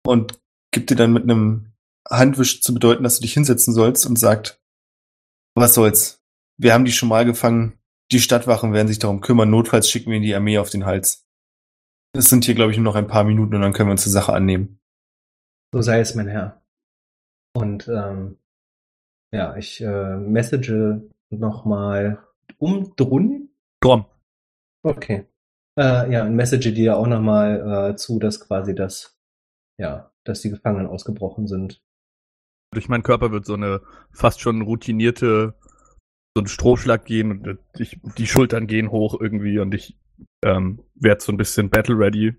und 0.06 0.40
gibt 0.72 0.90
dir 0.90 0.96
dann 0.96 1.14
mit 1.14 1.24
einem 1.24 1.74
Handwisch 2.10 2.62
zu 2.62 2.74
bedeuten, 2.74 3.04
dass 3.04 3.18
du 3.18 3.22
dich 3.24 3.34
hinsetzen 3.34 3.74
sollst 3.74 4.06
und 4.06 4.18
sagt, 4.18 4.62
was 5.56 5.74
soll's? 5.74 6.21
Wir 6.58 6.74
haben 6.74 6.86
die 6.86 6.92
schon 6.92 7.10
mal 7.10 7.26
gefangen. 7.26 7.80
Die 8.12 8.20
Stadtwachen 8.20 8.74
werden 8.74 8.88
sich 8.88 9.00
darum 9.00 9.22
kümmern. 9.22 9.50
Notfalls 9.50 9.90
schicken 9.90 10.12
wir 10.12 10.20
die 10.20 10.36
Armee 10.36 10.58
auf 10.58 10.70
den 10.70 10.86
Hals. 10.86 11.26
Es 12.14 12.30
sind 12.30 12.44
hier, 12.44 12.56
glaube 12.56 12.72
ich, 12.72 12.78
nur 12.78 12.86
noch 12.86 12.96
ein 12.96 13.08
paar 13.08 13.24
Minuten 13.24 13.56
und 13.56 13.62
dann 13.62 13.74
können 13.74 13.88
wir 13.88 13.94
uns 13.94 14.04
zur 14.04 14.12
Sache 14.12 14.34
annehmen. 14.34 14.80
So 15.74 15.82
sei 15.82 16.00
es, 16.00 16.14
mein 16.16 16.28
Herr. 16.28 16.62
Und 17.54 17.88
ähm, 17.88 18.38
ja, 19.32 19.56
ich 19.56 19.82
äh, 19.82 20.18
message 20.18 21.02
nochmal 21.30 22.22
um 22.58 22.94
drun. 22.96 23.50
Drum. 23.82 24.06
Okay. 24.84 25.26
Äh, 25.80 26.12
ja, 26.12 26.26
und 26.26 26.36
message 26.36 26.74
dir 26.74 26.98
auch 26.98 27.08
nochmal 27.08 27.92
äh, 27.92 27.96
zu, 27.96 28.20
dass 28.20 28.42
quasi 28.42 28.76
das, 28.76 29.18
ja, 29.80 30.12
dass 30.26 30.42
die 30.42 30.50
Gefangenen 30.50 30.88
ausgebrochen 30.88 31.48
sind. 31.48 31.82
Durch 32.74 32.90
meinen 32.90 33.04
Körper 33.04 33.32
wird 33.32 33.46
so 33.46 33.54
eine 33.54 33.82
fast 34.12 34.42
schon 34.42 34.62
routinierte, 34.62 35.56
so 36.36 36.44
ein 36.44 36.48
Stromschlag 36.48 37.06
gehen 37.06 37.32
und 37.32 37.60
ich, 37.78 38.00
die 38.18 38.28
Schultern 38.28 38.68
gehen 38.68 38.92
hoch 38.92 39.20
irgendwie 39.20 39.60
und 39.60 39.74
ich 39.74 39.98
ähm, 40.44 40.84
werde 40.96 41.22
so 41.22 41.32
ein 41.32 41.38
bisschen 41.38 41.70
battle 41.70 41.98
ready. 41.98 42.36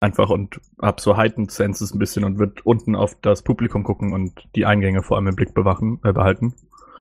Einfach 0.00 0.30
und 0.30 0.60
hab 0.80 1.00
so 1.00 1.16
heightened 1.16 1.50
senses 1.50 1.92
ein 1.92 1.98
bisschen 1.98 2.22
und 2.22 2.38
wird 2.38 2.64
unten 2.64 2.94
auf 2.94 3.20
das 3.20 3.42
Publikum 3.42 3.82
gucken 3.82 4.12
und 4.12 4.48
die 4.54 4.64
Eingänge 4.64 5.02
vor 5.02 5.16
allem 5.16 5.26
im 5.26 5.34
Blick 5.34 5.54
bewachen, 5.54 5.98
äh, 6.04 6.12
behalten. 6.12 6.54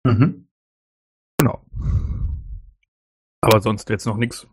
Mhm. 0.04 0.48
Genau. 1.40 1.64
Aber 3.42 3.62
sonst 3.62 3.90
jetzt 3.90 4.06
noch 4.06 4.18
nichts. 4.18 4.48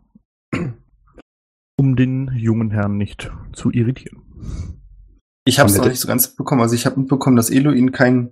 Um 1.77 1.95
den 1.95 2.31
jungen 2.35 2.71
Herrn 2.71 2.97
nicht 2.97 3.31
zu 3.53 3.71
irritieren. 3.71 4.21
Ich 5.45 5.59
habe 5.59 5.69
es 5.69 5.77
noch 5.77 5.85
nicht 5.85 5.99
so 5.99 6.07
ganz 6.07 6.27
mitbekommen. 6.29 6.61
Also 6.61 6.75
ich 6.75 6.85
habe 6.85 6.99
mitbekommen, 6.99 7.35
dass 7.35 7.49
Eloin 7.49 7.91
kein 7.91 8.31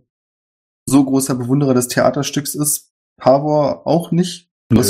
so 0.88 1.03
großer 1.03 1.36
Bewunderer 1.36 1.74
des 1.74 1.88
Theaterstücks 1.88 2.55
ist. 2.55 2.93
Pavor 3.24 3.88
auch 3.88 4.12
nicht. 4.12 4.50
Du, 4.68 4.82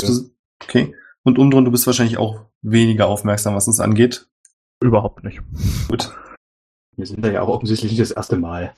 okay. 0.64 0.96
Und 1.22 1.38
Umdrun, 1.38 1.66
du 1.66 1.72
bist 1.72 1.86
wahrscheinlich 1.86 2.18
auch 2.18 2.48
weniger 2.64 3.08
aufmerksam, 3.08 3.54
was 3.54 3.68
es 3.68 3.80
angeht. 3.80 4.28
Überhaupt 4.82 5.24
nicht. 5.24 5.40
Gut. 5.88 6.12
Wir 6.98 7.06
sind 7.06 7.24
da 7.24 7.30
ja 7.30 7.44
auch 7.44 7.50
offensichtlich 7.50 7.92
nicht 7.92 8.02
das 8.02 8.10
erste 8.10 8.38
Mal. 8.38 8.74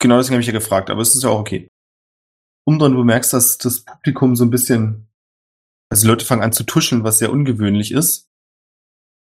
Genau 0.00 0.16
deswegen 0.16 0.34
habe 0.34 0.40
ich 0.40 0.48
ja 0.48 0.52
gefragt, 0.52 0.90
aber 0.90 1.02
es 1.02 1.14
ist 1.14 1.22
ja 1.22 1.28
auch 1.28 1.38
okay. 1.38 1.68
Umdrun, 2.66 2.94
du 2.94 3.04
merkst, 3.04 3.32
dass 3.32 3.58
das 3.58 3.84
Publikum 3.84 4.34
so 4.34 4.44
ein 4.44 4.50
bisschen, 4.50 5.06
also 5.88 6.02
die 6.02 6.08
Leute 6.08 6.24
fangen 6.24 6.42
an 6.42 6.52
zu 6.52 6.64
tuscheln, 6.64 7.04
was 7.04 7.18
sehr 7.18 7.30
ungewöhnlich 7.30 7.92
ist. 7.92 8.28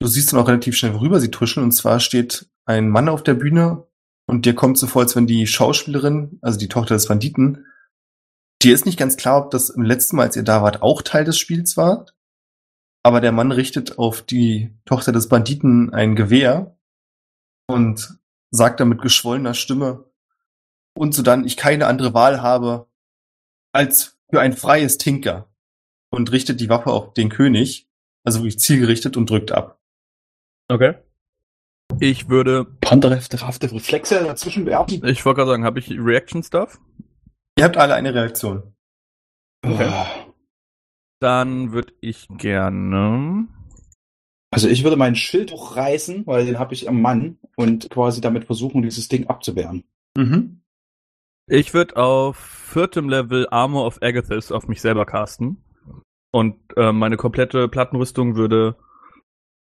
Du 0.00 0.07
siehst 0.07 0.33
dann 0.33 0.38
auch 0.38 0.49
relativ 0.49 0.76
schnell, 0.76 0.95
worüber 0.95 1.19
sie 1.19 1.33
tuscheln. 1.33 1.64
Und 1.64 1.73
zwar 1.73 1.99
steht 1.99 2.49
ein 2.67 2.88
Mann 2.88 3.09
auf 3.09 3.25
der 3.25 3.35
Bühne 3.35 3.88
und 4.29 4.47
dir 4.47 4.55
kommt 4.55 4.79
so 4.79 4.87
vor, 4.87 5.03
als 5.03 5.17
wenn 5.17 5.26
die 5.26 5.49
Schauspielerin, 5.49 6.38
also 6.41 6.57
die 6.57 6.69
Tochter 6.69 6.95
des 6.95 7.09
Banditen, 7.09 7.67
dir 8.64 8.75
ist 8.75 8.87
nicht 8.87 8.99
ganz 8.99 9.16
klar, 9.16 9.44
ob 9.44 9.50
das 9.50 9.71
im 9.71 9.83
letzten 9.83 10.16
Mal, 10.16 10.25
als 10.25 10.37
ihr 10.37 10.42
da 10.42 10.62
wart, 10.62 10.83
auch 10.83 11.02
Teil 11.02 11.25
des 11.25 11.38
Spiels 11.38 11.76
war. 11.76 12.06
Aber 13.02 13.21
der 13.21 13.33
Mann 13.33 13.52
richtet 13.52 13.99
auf 13.99 14.23
die 14.23 14.75
Tochter 14.87 15.12
des 15.12 15.28
Banditen 15.28 15.92
ein 15.92 16.16
Gewehr 16.16 16.76
und 17.66 18.18
sagt 18.50 18.80
dann 18.80 18.88
mit 18.88 19.02
geschwollener 19.02 19.54
Stimme, 19.54 20.04
und 20.97 21.14
so 21.14 21.23
dann 21.23 21.44
ich 21.44 21.56
keine 21.56 21.87
andere 21.87 22.14
Wahl 22.14 22.40
habe 22.40 22.87
als 23.73 24.16
für 24.30 24.40
ein 24.40 24.52
freies 24.52 24.99
Tinker 24.99 25.49
und 26.11 26.30
richtet 26.33 26.61
die 26.61 26.68
Waffe 26.68 26.90
auf 26.90 27.14
den 27.14 27.28
König, 27.28 27.88
also 28.25 28.40
wirklich 28.40 28.61
zielgerichtet 28.61 29.16
und 29.16 29.28
drückt 29.28 29.52
ab. 29.52 29.80
Okay. 30.68 30.94
Ich 32.00 32.28
würde, 32.28 32.64
Panderhafte 32.64 33.73
Reflexe 33.73 34.25
dazwischen 34.25 34.66
werfen. 34.66 35.04
ich 35.04 35.25
wollte 35.25 35.38
gerade 35.38 35.50
sagen, 35.50 35.64
habe 35.64 35.80
ich 35.80 35.90
Reaction 35.90 36.42
Stuff? 36.42 36.80
Ihr 37.57 37.65
habt 37.65 37.77
alle 37.77 37.95
eine 37.95 38.15
Reaktion. 38.15 38.75
Okay. 39.65 39.91
Dann 41.21 41.73
würde 41.73 41.93
ich 42.01 42.27
gerne. 42.29 43.47
Also 44.51 44.69
ich 44.69 44.85
würde 44.85 44.97
mein 44.97 45.17
Schild 45.17 45.53
hochreißen, 45.53 46.27
weil 46.27 46.47
den 46.47 46.59
habe 46.59 46.75
ich 46.75 46.89
am 46.89 47.01
Mann 47.01 47.39
und 47.57 47.91
quasi 47.91 48.21
damit 48.21 48.45
versuchen, 48.45 48.83
dieses 48.83 49.09
Ding 49.09 49.27
abzuwehren. 49.27 49.85
Mhm. 50.17 50.63
Ich 51.47 51.75
würde 51.75 51.97
auf 51.97 52.37
viertem 52.37 53.09
Level 53.09 53.47
Armor 53.51 53.87
of 53.87 54.01
Agathis 54.03 54.53
auf 54.53 54.69
mich 54.69 54.81
selber 54.81 55.07
casten. 55.07 55.63
Und 56.31 56.57
äh, 56.77 56.93
meine 56.93 57.17
komplette 57.17 57.69
Plattenrüstung 57.69 58.37
würde 58.37 58.77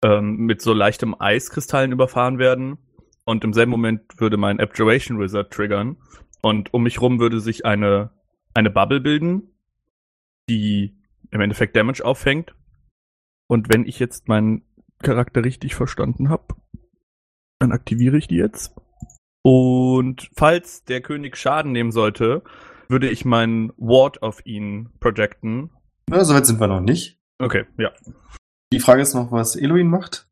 ähm, 0.03 0.37
mit 0.37 0.62
so 0.62 0.73
leichtem 0.73 1.14
Eiskristallen 1.19 1.93
überfahren 1.93 2.38
werden. 2.38 2.79
Und 3.25 3.43
im 3.43 3.53
selben 3.53 3.71
Moment 3.71 4.03
würde 4.19 4.37
mein 4.37 4.61
Abjuration 4.61 5.19
Wizard 5.19 5.53
triggern. 5.53 5.97
Und 6.44 6.74
um 6.74 6.82
mich 6.82 7.00
rum 7.00 7.20
würde 7.20 7.40
sich 7.40 7.64
eine, 7.64 8.10
eine 8.52 8.70
Bubble 8.70 9.00
bilden, 9.00 9.54
die 10.50 10.94
im 11.30 11.40
Endeffekt 11.40 11.74
Damage 11.74 12.04
auffängt. 12.04 12.54
Und 13.46 13.72
wenn 13.72 13.86
ich 13.86 13.98
jetzt 13.98 14.28
meinen 14.28 14.62
Charakter 15.02 15.42
richtig 15.42 15.74
verstanden 15.74 16.28
habe, 16.28 16.54
dann 17.58 17.72
aktiviere 17.72 18.18
ich 18.18 18.28
die 18.28 18.36
jetzt. 18.36 18.74
Und 19.42 20.28
falls 20.36 20.84
der 20.84 21.00
König 21.00 21.38
Schaden 21.38 21.72
nehmen 21.72 21.92
sollte, 21.92 22.42
würde 22.90 23.08
ich 23.08 23.24
meinen 23.24 23.72
Ward 23.78 24.22
auf 24.22 24.44
ihn 24.44 24.90
projecten. 25.00 25.70
Na, 26.10 26.24
soweit 26.24 26.44
sind 26.44 26.60
wir 26.60 26.68
noch 26.68 26.82
nicht. 26.82 27.18
Okay, 27.38 27.64
ja. 27.78 27.90
Die 28.70 28.80
Frage 28.80 29.00
ist 29.00 29.14
noch, 29.14 29.32
was 29.32 29.56
Eloin 29.56 29.88
macht. 29.88 30.28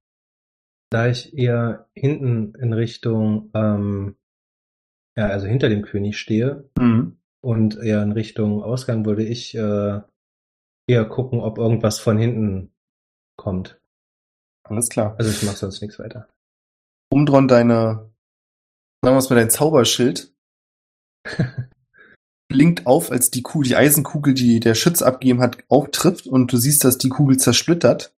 Da 0.91 1.09
ich 1.09 1.33
eher 1.33 1.89
hinten 1.95 2.55
in 2.61 2.75
Richtung, 2.75 3.51
ähm, 3.55 4.17
ja, 5.17 5.27
also 5.29 5.47
hinter 5.47 5.69
dem 5.69 5.83
König 5.83 6.19
stehe 6.19 6.69
Mhm. 6.79 7.17
und 7.43 7.77
eher 7.79 8.03
in 8.03 8.13
Richtung 8.13 8.63
Ausgang, 8.63 9.05
würde 9.05 9.25
ich 9.25 9.55
äh, 9.55 10.01
eher 10.89 11.05
gucken, 11.07 11.41
ob 11.41 11.59
irgendwas 11.59 11.99
von 11.99 12.19
hinten 12.19 12.73
kommt. 13.37 13.81
Alles 14.65 14.89
klar. 14.89 15.15
Also 15.19 15.31
ich 15.31 15.43
mache 15.43 15.57
sonst 15.57 15.81
nichts 15.83 15.99
weiter. 15.99 16.29
Umdron 17.11 17.49
deine, 17.49 18.11
sagen 19.03 19.15
wir 19.17 19.19
es 19.19 19.29
mal, 19.29 19.37
dein 19.37 19.51
Zauberschild 19.51 20.33
blinkt 22.49 22.87
auf, 22.87 23.11
als 23.11 23.31
die 23.31 23.43
Kugel, 23.43 23.69
die 23.69 23.77
Eisenkugel, 23.77 24.35
die 24.35 24.61
der 24.61 24.75
Schütz 24.75 25.03
abgegeben 25.03 25.41
hat, 25.41 25.59
auftrifft 25.69 26.27
und 26.27 26.53
du 26.53 26.57
siehst, 26.57 26.85
dass 26.85 26.99
die 26.99 27.09
Kugel 27.09 27.37
zersplittert. 27.39 28.15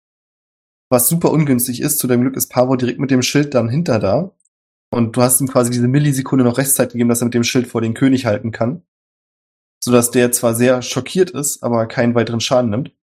Was 0.91 1.09
super 1.09 1.31
ungünstig 1.33 1.81
ist. 1.81 1.99
Zu 1.99 2.07
deinem 2.07 2.23
Glück 2.23 2.37
ist 2.37 2.49
Pavo 2.49 2.77
direkt 2.77 2.99
mit 3.01 3.11
dem 3.11 3.23
Schild 3.23 3.55
dann 3.55 3.69
hinter 3.69 3.99
da. 3.99 4.33
Und 4.95 5.17
du 5.17 5.23
hast 5.23 5.41
ihm 5.41 5.49
quasi 5.49 5.73
diese 5.73 5.89
Millisekunde 5.89 6.45
noch 6.45 6.57
Restzeit 6.57 6.93
gegeben, 6.93 7.09
dass 7.09 7.21
er 7.21 7.25
mit 7.25 7.35
dem 7.35 7.43
Schild 7.43 7.67
vor 7.67 7.81
den 7.81 7.95
König 7.95 8.27
halten 8.27 8.53
kann. 8.53 8.87
Sodass 9.83 10.13
der 10.13 10.31
zwar 10.31 10.55
sehr 10.55 10.83
schockiert 10.83 11.31
ist, 11.31 11.65
aber 11.65 11.89
keinen 11.89 12.15
weiteren 12.15 12.39
Schaden 12.39 12.71
nimmt. 12.71 12.97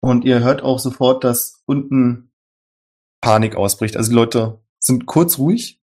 Und 0.00 0.24
ihr 0.24 0.44
hört 0.44 0.62
auch 0.62 0.78
sofort, 0.78 1.24
dass 1.24 1.60
unten 1.66 2.32
Panik 3.20 3.56
ausbricht. 3.56 3.96
Also 3.96 4.10
die 4.10 4.14
Leute 4.14 4.62
sind 4.78 5.06
kurz 5.06 5.38
ruhig 5.38 5.82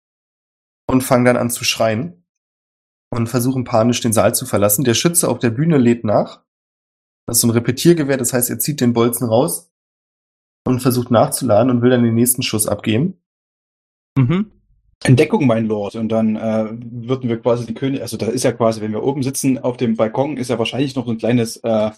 und 0.86 1.00
fangen 1.00 1.24
dann 1.24 1.38
an 1.38 1.48
zu 1.48 1.64
schreien. 1.64 2.22
und 3.10 3.28
versuchen 3.28 3.64
panisch 3.64 4.02
den 4.02 4.12
Saal 4.12 4.34
zu 4.34 4.44
verlassen. 4.44 4.84
Der 4.84 4.92
Schütze 4.92 5.28
auf 5.30 5.38
der 5.38 5.48
Bühne 5.50 5.78
lädt 5.78 6.04
nach. 6.04 6.44
Das 7.26 7.38
ist 7.38 7.40
so 7.40 7.46
ein 7.46 7.52
Repetiergewehr, 7.52 8.18
das 8.18 8.34
heißt, 8.34 8.50
er 8.50 8.58
zieht 8.58 8.82
den 8.82 8.92
Bolzen 8.92 9.26
raus 9.26 9.72
und 10.66 10.80
versucht 10.80 11.10
nachzuladen 11.10 11.70
und 11.70 11.80
will 11.80 11.88
dann 11.88 12.02
den 12.02 12.14
nächsten 12.14 12.42
Schuss 12.42 12.66
abgeben. 12.66 13.22
Mhm. 14.18 14.55
Entdeckung, 15.04 15.46
mein 15.46 15.66
Lord. 15.66 15.94
Und 15.96 16.08
dann 16.08 16.36
äh, 16.36 16.68
würden 16.70 17.28
wir 17.28 17.38
quasi 17.40 17.66
den 17.66 17.74
König, 17.74 18.02
also 18.02 18.16
da 18.16 18.26
ist 18.26 18.44
ja 18.44 18.52
quasi, 18.52 18.80
wenn 18.80 18.92
wir 18.92 19.02
oben 19.02 19.22
sitzen 19.22 19.58
auf 19.58 19.76
dem 19.76 19.96
Balkon, 19.96 20.36
ist 20.36 20.50
ja 20.50 20.58
wahrscheinlich 20.58 20.96
noch 20.96 21.06
so 21.06 21.12
ein 21.12 21.18
kleines 21.18 21.58
äh, 21.58 21.90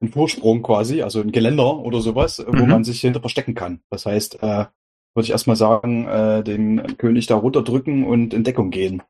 ein 0.00 0.08
Vorsprung 0.08 0.62
quasi, 0.62 1.02
also 1.02 1.20
ein 1.20 1.32
Geländer 1.32 1.78
oder 1.78 2.00
sowas, 2.00 2.42
wo 2.44 2.64
Mhm. 2.64 2.68
man 2.68 2.84
sich 2.84 3.00
hinter 3.00 3.20
verstecken 3.20 3.54
kann. 3.54 3.80
Das 3.88 4.04
heißt, 4.04 4.42
äh, 4.42 4.66
würde 5.14 5.24
ich 5.24 5.30
erstmal 5.30 5.56
sagen, 5.56 6.06
äh, 6.08 6.42
den 6.42 6.96
König 6.98 7.26
da 7.26 7.36
runterdrücken 7.36 8.04
und 8.04 8.34
in 8.34 8.44
Deckung 8.44 8.70
gehen. 8.70 9.02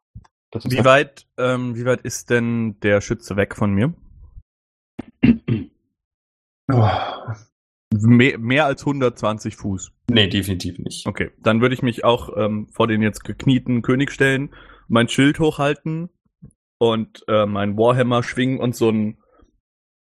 Wie 0.64 0.84
weit, 0.84 1.26
ähm, 1.38 1.76
wie 1.76 1.86
weit 1.86 2.02
ist 2.02 2.28
denn 2.28 2.78
der 2.80 3.00
Schütze 3.00 3.36
weg 3.36 3.56
von 3.56 3.72
mir? 3.72 3.94
Oh, 6.70 6.88
Mehr, 7.92 8.38
mehr 8.38 8.66
als 8.66 8.82
120 8.82 9.56
Fuß. 9.56 9.92
nee, 10.10 10.28
definitiv 10.28 10.78
nicht. 10.78 11.06
Okay, 11.06 11.30
dann 11.42 11.60
würde 11.60 11.74
ich 11.74 11.82
mich 11.82 12.04
auch 12.04 12.30
ähm, 12.36 12.68
vor 12.72 12.86
den 12.86 13.02
jetzt 13.02 13.24
geknieten 13.24 13.82
König 13.82 14.10
stellen, 14.10 14.54
mein 14.88 15.08
Schild 15.08 15.38
hochhalten 15.38 16.08
und 16.78 17.24
äh, 17.28 17.46
meinen 17.46 17.76
Warhammer 17.76 18.22
schwingen 18.22 18.58
und 18.58 18.74
so, 18.74 18.90
ein, 18.90 19.18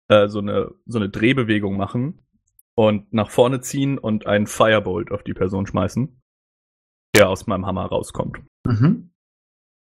äh, 0.08 0.28
so, 0.28 0.38
eine, 0.38 0.70
so 0.86 0.98
eine 0.98 1.10
Drehbewegung 1.10 1.76
machen 1.76 2.22
und 2.74 3.12
nach 3.12 3.30
vorne 3.30 3.60
ziehen 3.60 3.98
und 3.98 4.26
einen 4.26 4.46
Firebolt 4.46 5.10
auf 5.12 5.22
die 5.22 5.34
Person 5.34 5.66
schmeißen, 5.66 6.22
der 7.16 7.28
aus 7.28 7.46
meinem 7.46 7.66
Hammer 7.66 7.86
rauskommt. 7.86 8.38
Mhm. 8.64 9.12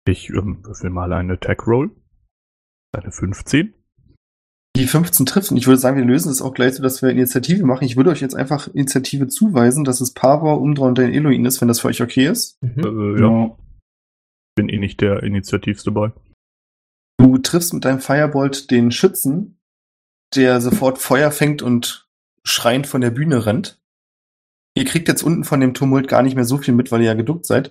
Ich 0.05 0.29
ähm, 0.29 0.65
würfel 0.65 0.89
mal 0.89 1.13
eine 1.13 1.33
Attack 1.33 1.65
Roll. 1.65 1.91
Eine 2.91 3.11
15. 3.11 3.73
Die 4.75 4.87
15 4.87 5.27
trifft 5.27 5.51
und 5.51 5.57
ich 5.57 5.67
würde 5.67 5.77
sagen, 5.77 5.97
wir 5.97 6.05
lösen 6.05 6.29
das 6.29 6.41
auch 6.41 6.53
gleich 6.53 6.73
so, 6.75 6.81
dass 6.83 7.01
wir 7.03 7.09
Initiative 7.09 7.63
machen. 7.63 7.83
Ich 7.83 7.95
würde 7.95 8.09
euch 8.09 8.21
jetzt 8.21 8.35
einfach 8.35 8.67
Initiative 8.69 9.27
zuweisen, 9.27 9.83
dass 9.83 10.01
es 10.01 10.13
Pava, 10.13 10.53
Umdra 10.53 10.87
und 10.87 10.97
dein 10.97 11.13
Eloin 11.13 11.45
ist, 11.45 11.61
wenn 11.61 11.67
das 11.67 11.79
für 11.79 11.89
euch 11.89 12.01
okay 12.01 12.27
ist. 12.27 12.57
Mhm. 12.61 12.79
Äh, 12.79 13.21
ja, 13.21 13.27
Ja. 13.29 13.57
bin 14.55 14.69
eh 14.69 14.79
nicht 14.79 15.01
der 15.01 15.21
initiativste 15.21 15.91
Boy. 15.91 16.11
Du 17.19 17.37
triffst 17.37 17.73
mit 17.73 17.85
deinem 17.85 17.99
Firebolt 17.99 18.71
den 18.71 18.89
Schützen, 18.91 19.59
der 20.35 20.59
sofort 20.59 20.97
Feuer 20.97 21.29
fängt 21.31 21.61
und 21.61 22.09
schreiend 22.43 22.87
von 22.87 23.01
der 23.01 23.11
Bühne 23.11 23.45
rennt. 23.45 23.79
Ihr 24.75 24.85
kriegt 24.85 25.07
jetzt 25.07 25.21
unten 25.21 25.43
von 25.43 25.59
dem 25.61 25.75
Tumult 25.75 26.07
gar 26.07 26.23
nicht 26.23 26.33
mehr 26.35 26.45
so 26.45 26.57
viel 26.57 26.73
mit, 26.73 26.91
weil 26.91 27.01
ihr 27.01 27.07
ja 27.07 27.13
geduckt 27.13 27.45
seid. 27.45 27.69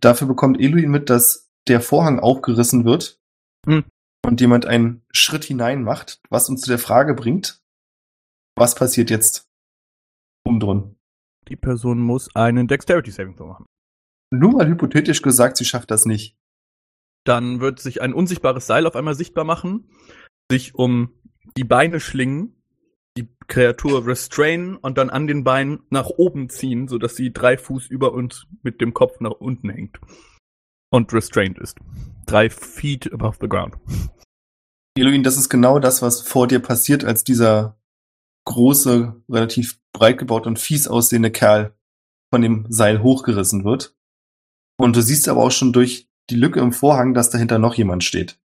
Dafür 0.00 0.28
bekommt 0.28 0.60
Eloin 0.60 0.88
mit, 0.88 1.10
dass 1.10 1.50
der 1.66 1.80
Vorhang 1.80 2.20
aufgerissen 2.20 2.84
wird 2.84 3.18
Hm. 3.66 3.84
Und 4.24 4.40
jemand 4.40 4.66
einen 4.66 5.02
Schritt 5.12 5.44
hinein 5.44 5.82
macht, 5.82 6.20
was 6.30 6.48
uns 6.48 6.62
zu 6.62 6.68
der 6.68 6.78
Frage 6.78 7.14
bringt, 7.14 7.62
was 8.56 8.74
passiert 8.74 9.10
jetzt 9.10 9.48
umdrun? 10.44 10.96
Die 11.48 11.56
Person 11.56 11.98
muss 12.00 12.34
einen 12.34 12.68
Dexterity 12.68 13.10
Saving 13.10 13.36
Throw 13.36 13.48
machen. 13.48 13.66
Nur 14.30 14.52
mal 14.52 14.66
hypothetisch 14.66 15.22
gesagt, 15.22 15.56
sie 15.56 15.64
schafft 15.64 15.90
das 15.90 16.06
nicht. 16.06 16.36
Dann 17.24 17.60
wird 17.60 17.80
sich 17.80 18.02
ein 18.02 18.14
unsichtbares 18.14 18.66
Seil 18.66 18.86
auf 18.86 18.96
einmal 18.96 19.14
sichtbar 19.14 19.44
machen, 19.44 19.88
sich 20.50 20.74
um 20.74 21.12
die 21.56 21.64
Beine 21.64 22.00
schlingen, 22.00 22.62
die 23.16 23.28
Kreatur 23.46 24.06
restrainen 24.06 24.76
und 24.76 24.98
dann 24.98 25.10
an 25.10 25.26
den 25.26 25.44
Beinen 25.44 25.82
nach 25.90 26.08
oben 26.08 26.48
ziehen, 26.48 26.88
sodass 26.88 27.14
sie 27.14 27.32
drei 27.32 27.56
Fuß 27.56 27.86
über 27.88 28.12
uns 28.12 28.46
mit 28.62 28.80
dem 28.80 28.92
Kopf 28.92 29.20
nach 29.20 29.32
unten 29.32 29.70
hängt. 29.70 30.00
Und 30.94 31.12
restrained 31.12 31.58
ist. 31.58 31.76
Drei 32.24 32.48
feet 32.48 33.12
above 33.12 33.38
the 33.40 33.48
ground. 33.48 33.74
Eloin, 34.96 35.24
das 35.24 35.36
ist 35.36 35.48
genau 35.48 35.80
das, 35.80 36.02
was 36.02 36.20
vor 36.20 36.46
dir 36.46 36.60
passiert, 36.60 37.04
als 37.04 37.24
dieser 37.24 37.76
große, 38.44 39.20
relativ 39.28 39.80
breit 39.92 40.18
gebaut 40.18 40.46
und 40.46 40.60
fies 40.60 40.86
aussehende 40.86 41.32
Kerl 41.32 41.74
von 42.32 42.42
dem 42.42 42.66
Seil 42.68 43.02
hochgerissen 43.02 43.64
wird. 43.64 43.96
Und 44.76 44.94
du 44.94 45.02
siehst 45.02 45.28
aber 45.28 45.42
auch 45.42 45.50
schon 45.50 45.72
durch 45.72 46.08
die 46.30 46.36
Lücke 46.36 46.60
im 46.60 46.72
Vorhang, 46.72 47.12
dass 47.12 47.28
dahinter 47.28 47.58
noch 47.58 47.74
jemand 47.74 48.04
steht. 48.04 48.38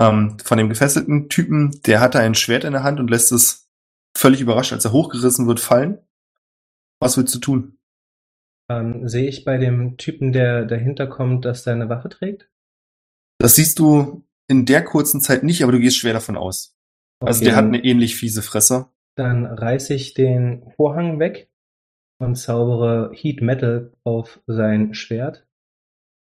Ähm, 0.00 0.38
von 0.42 0.58
dem 0.58 0.68
gefesselten 0.68 1.28
Typen, 1.28 1.80
der 1.86 2.00
hatte 2.00 2.18
ein 2.18 2.34
Schwert 2.34 2.64
in 2.64 2.72
der 2.72 2.82
Hand 2.82 2.98
und 2.98 3.08
lässt 3.08 3.30
es 3.30 3.68
völlig 4.16 4.40
überrascht, 4.40 4.72
als 4.72 4.84
er 4.84 4.90
hochgerissen 4.90 5.46
wird, 5.46 5.60
fallen. 5.60 5.98
Was 6.98 7.16
willst 7.16 7.32
du 7.36 7.38
tun? 7.38 7.78
Ähm, 8.70 9.08
sehe 9.08 9.28
ich 9.28 9.44
bei 9.44 9.58
dem 9.58 9.96
Typen, 9.96 10.32
der 10.32 10.64
dahinter 10.64 11.06
kommt, 11.06 11.44
dass 11.44 11.64
der 11.64 11.74
eine 11.74 11.88
Waffe 11.88 12.08
trägt? 12.08 12.48
Das 13.38 13.56
siehst 13.56 13.78
du 13.78 14.24
in 14.48 14.66
der 14.66 14.84
kurzen 14.84 15.20
Zeit 15.20 15.42
nicht, 15.42 15.62
aber 15.62 15.72
du 15.72 15.80
gehst 15.80 15.96
schwer 15.96 16.12
davon 16.12 16.36
aus. 16.36 16.76
Also 17.20 17.40
Okay, 17.40 17.46
der 17.46 17.56
hat 17.56 17.64
eine 17.64 17.84
ähnlich 17.84 18.16
fiese 18.16 18.42
Fresse. 18.42 18.88
Dann 19.16 19.46
reiße 19.46 19.94
ich 19.94 20.14
den 20.14 20.70
Vorhang 20.76 21.18
weg 21.18 21.50
und 22.18 22.36
zaubere 22.36 23.10
Heat 23.12 23.42
Metal 23.42 23.92
auf 24.04 24.40
sein 24.46 24.94
Schwert, 24.94 25.46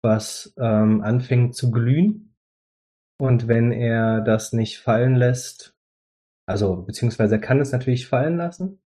was 0.03 0.53
ähm, 0.57 1.01
anfängt 1.01 1.55
zu 1.55 1.71
glühen. 1.71 2.35
Und 3.19 3.47
wenn 3.47 3.71
er 3.71 4.21
das 4.21 4.53
nicht 4.53 4.77
fallen 4.77 5.15
lässt, 5.15 5.75
also 6.45 6.83
beziehungsweise 6.83 7.35
er 7.35 7.41
kann 7.41 7.59
es 7.59 7.71
natürlich 7.71 8.07
fallen 8.07 8.37
lassen 8.37 8.79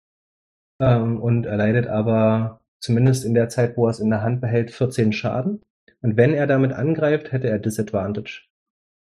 ähm, 0.80 1.20
und 1.22 1.46
erleidet 1.46 1.88
aber 1.88 2.61
zumindest 2.82 3.24
in 3.24 3.34
der 3.34 3.50
Zeit, 3.50 3.78
wo 3.78 3.88
er 3.88 3.92
es 3.92 4.00
in 4.00 4.10
der 4.10 4.24
Hand 4.24 4.42
behält, 4.42 4.72
14 4.72 5.14
Schaden. 5.14 5.62
Und 6.02 6.18
wenn 6.18 6.34
er 6.34 6.48
damit 6.48 6.74
angreift, 6.74 7.32
hätte 7.32 7.48
er 7.48 7.60
Disadvantage. 7.60 8.48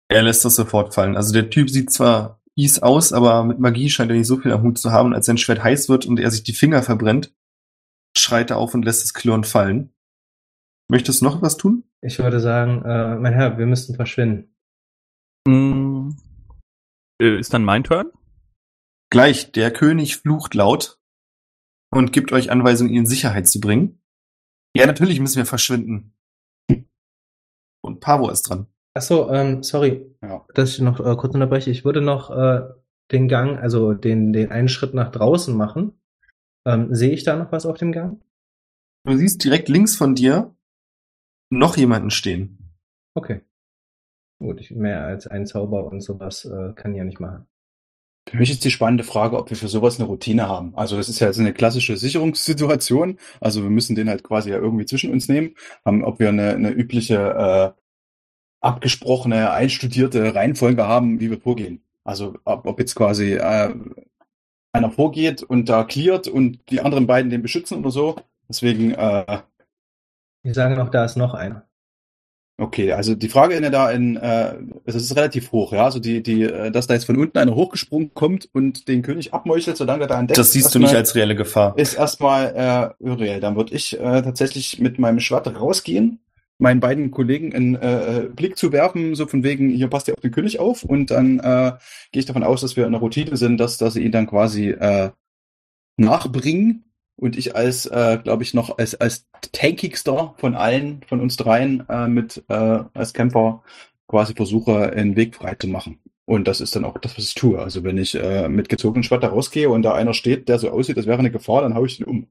Er 0.09 0.23
lässt 0.23 0.45
das 0.45 0.57
sofort 0.57 0.95
fallen. 0.95 1.17
Also 1.17 1.33
der 1.33 1.49
Typ 1.49 1.71
sieht 1.71 1.91
zwar 1.91 2.43
fies 2.55 2.81
aus, 2.81 3.13
aber 3.13 3.45
mit 3.45 3.61
Magie 3.61 3.89
scheint 3.89 4.11
er 4.11 4.17
nicht 4.17 4.27
so 4.27 4.37
viel 4.37 4.53
am 4.53 4.63
Hut 4.63 4.79
zu 4.79 4.91
haben. 4.91 5.07
Und 5.07 5.15
als 5.15 5.27
sein 5.27 5.39
Schwert 5.39 5.63
heiß 5.63 5.89
wird 5.89 6.05
und 6.05 6.21
er 6.21 6.31
sich 6.31 6.43
die 6.43 6.53
Finger 6.53 6.83
verbrennt, 6.83 7.33
schreit 8.17 8.51
er 8.51 8.59
auf 8.59 8.75
und 8.75 8.85
lässt 8.85 9.05
es 9.05 9.15
klirrend 9.15 9.47
fallen. 9.47 9.95
Möchtest 10.89 11.21
du 11.21 11.25
noch 11.25 11.41
was 11.41 11.57
tun? 11.57 11.85
Ich 12.03 12.19
würde 12.19 12.41
sagen, 12.41 12.85
äh, 12.85 13.17
mein 13.17 13.33
Herr, 13.33 13.57
wir 13.57 13.67
müssten 13.67 13.95
verschwinden. 13.95 14.55
Mm. 15.47 16.11
Ist 17.19 17.55
dann 17.55 17.65
mein 17.65 17.85
Turn? 17.85 18.11
Gleich, 19.11 19.53
der 19.53 19.71
König 19.71 20.17
flucht 20.17 20.55
laut 20.55 20.99
und 21.93 22.13
gibt 22.13 22.33
euch 22.33 22.51
Anweisungen, 22.51 22.91
ihn 22.93 23.01
in 23.01 23.07
Sicherheit 23.07 23.49
zu 23.49 23.61
bringen. 23.61 24.01
Ja, 24.77 24.87
natürlich 24.87 25.21
müssen 25.21 25.37
wir 25.37 25.47
verschwinden. 25.47 26.15
Und 27.85 28.01
Pavo 28.01 28.31
ist 28.31 28.43
dran. 28.43 28.67
Ach 28.95 29.03
so, 29.03 29.31
ähm, 29.31 29.63
sorry, 29.63 30.15
Ja. 30.23 30.47
dass 30.55 30.71
ich 30.71 30.81
noch 30.81 31.01
äh, 31.01 31.17
kurz 31.17 31.35
unterbreche. 31.35 31.71
Ich 31.71 31.85
würde 31.85 32.01
noch 32.01 32.31
äh, 32.31 32.63
den 33.11 33.29
Gang, 33.29 33.59
also 33.59 33.93
den, 33.95 34.33
den 34.33 34.51
einen 34.51 34.69
Schritt 34.69 34.95
nach 34.95 35.11
draußen 35.11 35.55
machen. 35.57 36.01
Ähm, 36.67 36.95
sehe 36.95 37.11
ich 37.11 37.25
da 37.25 37.37
noch 37.37 37.51
was 37.53 37.67
auf 37.67 37.77
dem 37.79 37.93
Gang? 37.93 38.23
Du 39.05 39.17
siehst 39.17 39.43
direkt 39.43 39.69
links 39.69 39.97
von 39.97 40.15
dir 40.15 40.55
noch 41.51 41.77
jemanden 41.77 42.11
stehen. 42.11 42.59
Okay. 43.15 43.41
Gut, 44.39 44.61
ich, 44.61 44.71
mehr 44.71 45.05
als 45.05 45.27
ein 45.27 45.47
Zauber 45.47 45.87
und 45.87 46.01
sowas 46.01 46.45
äh, 46.45 46.73
kann 46.75 46.93
ich 46.93 46.99
ja 46.99 47.05
nicht 47.05 47.21
machen. 47.21 47.47
Für 48.29 48.37
mich 48.37 48.51
ist 48.51 48.65
die 48.65 48.71
spannende 48.71 49.05
Frage, 49.05 49.37
ob 49.37 49.51
wir 49.51 49.57
für 49.57 49.69
sowas 49.69 49.99
eine 49.99 50.09
Routine 50.09 50.49
haben. 50.49 50.75
Also 50.77 50.97
das 50.97 51.09
ist 51.09 51.21
ja 51.21 51.27
jetzt 51.27 51.41
eine 51.41 51.53
klassische 51.53 51.97
Sicherungssituation. 51.97 53.19
Also 53.41 53.63
wir 53.63 53.71
müssen 53.71 53.97
den 53.97 54.09
halt 54.09 54.23
quasi 54.23 54.51
ja 54.51 54.59
irgendwie 54.59 54.87
zwischen 54.87 55.13
uns 55.13 55.29
nehmen. 55.29 55.55
Haben, 55.85 56.05
ob 56.05 56.21
wir 56.21 56.29
eine, 56.29 56.51
eine 56.51 56.71
übliche, 56.71 57.75
äh, 57.77 57.83
abgesprochene, 58.61 59.51
einstudierte 59.51 60.35
Reihenfolge 60.35 60.87
haben, 60.87 61.21
wie 61.21 61.31
wir 61.31 61.41
vorgehen. 61.41 61.83
Also 62.05 62.37
ob, 62.45 62.65
ob 62.67 62.79
jetzt 62.79 62.95
quasi 62.95 63.35
äh, 63.35 63.75
einer 64.73 64.91
vorgeht 64.91 65.43
und 65.43 65.69
da 65.69 65.85
cleart 65.85 66.29
und 66.29 66.61
die 66.71 66.81
anderen 66.81 67.07
beiden 67.07 67.31
den 67.31 67.43
beschützen 67.43 67.79
oder 67.79 67.91
so. 67.91 68.17
Deswegen, 68.49 68.93
äh, 68.93 69.41
Ich 70.45 70.55
sage 70.55 70.77
noch, 70.77 70.91
da 70.91 71.05
ist 71.05 71.17
noch 71.17 71.35
einer. 71.35 71.69
Okay, 72.59 72.93
also 72.93 73.15
die 73.15 73.29
Frage 73.29 73.55
in 73.55 73.63
der 73.63 73.71
da 73.71 73.91
in, 73.91 74.17
äh, 74.17 74.55
es 74.85 74.95
ist 74.95 75.17
relativ 75.17 75.53
hoch, 75.53 75.73
ja, 75.73 75.85
also 75.85 75.99
die, 75.99 76.23
die, 76.23 76.43
äh, 76.43 76.71
dass 76.71 76.87
da 76.87 76.95
jetzt 76.95 77.07
von 77.07 77.17
unten 77.17 77.39
einer 77.39 77.55
hochgesprungen 77.55 78.13
kommt 78.15 78.49
und 78.53 78.89
den 78.89 79.03
König 79.03 79.33
abmeuchelt, 79.33 79.77
solange 79.77 80.05
er 80.05 80.07
da 80.07 80.21
entdeckt. 80.21 80.39
Das 80.39 80.53
siehst 80.53 80.75
du 80.75 80.79
nicht 80.79 80.95
als 80.95 81.15
reelle 81.15 81.35
Gefahr. 81.35 81.77
Ist 81.79 81.95
erstmal 81.95 82.95
äh, 83.01 83.05
irreal. 83.05 83.41
Dann 83.41 83.57
würde 83.57 83.75
ich 83.75 83.99
äh, 83.99 84.23
tatsächlich 84.23 84.79
mit 84.81 84.99
meinem 84.99 85.19
Schwert 85.21 85.49
rausgehen, 85.59 86.21
meinen 86.59 86.81
beiden 86.81 87.11
Kollegen 87.11 87.55
einen 87.55 87.75
äh, 87.75 88.19
äh, 88.19 88.29
Blick 88.29 88.57
zu 88.59 88.71
werfen, 88.71 89.15
so 89.15 89.27
von 89.27 89.43
wegen, 89.43 89.71
hier 89.71 89.89
passt 89.89 90.09
ihr 90.09 90.15
auf 90.15 90.21
den 90.21 90.31
König 90.31 90.61
auf 90.61 90.85
und 90.85 91.11
dann 91.11 91.41
äh, 91.41 91.73
gehe 92.13 92.21
ich 92.21 92.27
davon 92.27 92.45
aus, 92.45 92.61
dass 92.61 92.77
wir 92.77 92.85
in 92.87 92.93
der 92.93 93.01
Routine 93.01 93.37
sind, 93.37 93.57
dass, 93.59 93.79
dass 93.79 93.95
sie 93.95 94.05
ihn 94.05 94.13
dann 94.13 94.27
quasi 94.27 94.69
äh, 94.69 95.11
nachbringen 95.97 96.85
und 97.17 97.37
ich 97.37 97.55
als, 97.55 97.87
äh, 97.87 98.19
glaube 98.23 98.43
ich, 98.43 98.55
noch 98.55 98.79
als, 98.79 98.95
als 98.95 99.27
tankigster 99.53 100.35
von 100.39 100.55
allen, 100.55 101.03
von 101.09 101.21
uns 101.21 101.37
dreien 101.37 101.85
äh, 101.89 102.09
mit 102.09 102.43
äh, 102.49 102.85
als 102.95 103.13
Kämpfer 103.13 103.63
quasi 104.09 104.35
versuche, 104.35 104.93
einen 104.93 105.17
Weg 105.17 105.37
frei 105.37 105.55
zu 105.55 105.69
machen. 105.69 105.99
Und 106.25 106.47
das 106.47 106.61
ist 106.61 106.77
dann 106.77 106.85
auch 106.85 106.99
das, 106.99 107.17
was 107.17 107.25
ich 107.25 107.35
tue. 107.35 107.59
Also 107.59 107.83
wenn 107.85 107.99
ich 107.99 108.15
äh, 108.15 108.49
mit 108.49 108.69
gezogenem 108.69 109.03
Schwert 109.03 109.23
da 109.23 109.29
rausgehe 109.29 109.69
und 109.69 109.83
da 109.83 109.95
einer 109.95 110.15
steht, 110.15 110.49
der 110.49 110.59
so 110.59 110.71
aussieht, 110.71 110.97
als 110.97 111.07
wäre 111.07 111.19
eine 111.19 111.31
Gefahr, 111.31 111.63
dann 111.63 111.75
hau 111.75 111.85
ich 111.85 112.01
ihn 112.01 112.07
um. 112.07 112.29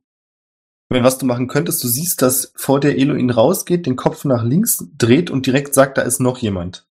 Wenn 0.89 1.03
was 1.03 1.17
du 1.17 1.25
machen 1.25 1.47
könntest, 1.47 1.83
du 1.83 1.87
siehst, 1.87 2.21
dass 2.21 2.51
vor 2.55 2.79
der 2.79 2.97
Eloin 2.97 3.29
rausgeht, 3.29 3.85
den 3.85 3.95
Kopf 3.95 4.25
nach 4.25 4.43
links 4.43 4.85
dreht 4.97 5.29
und 5.29 5.45
direkt 5.45 5.73
sagt, 5.73 5.97
da 5.97 6.01
ist 6.01 6.19
noch 6.19 6.37
jemand. 6.37 6.85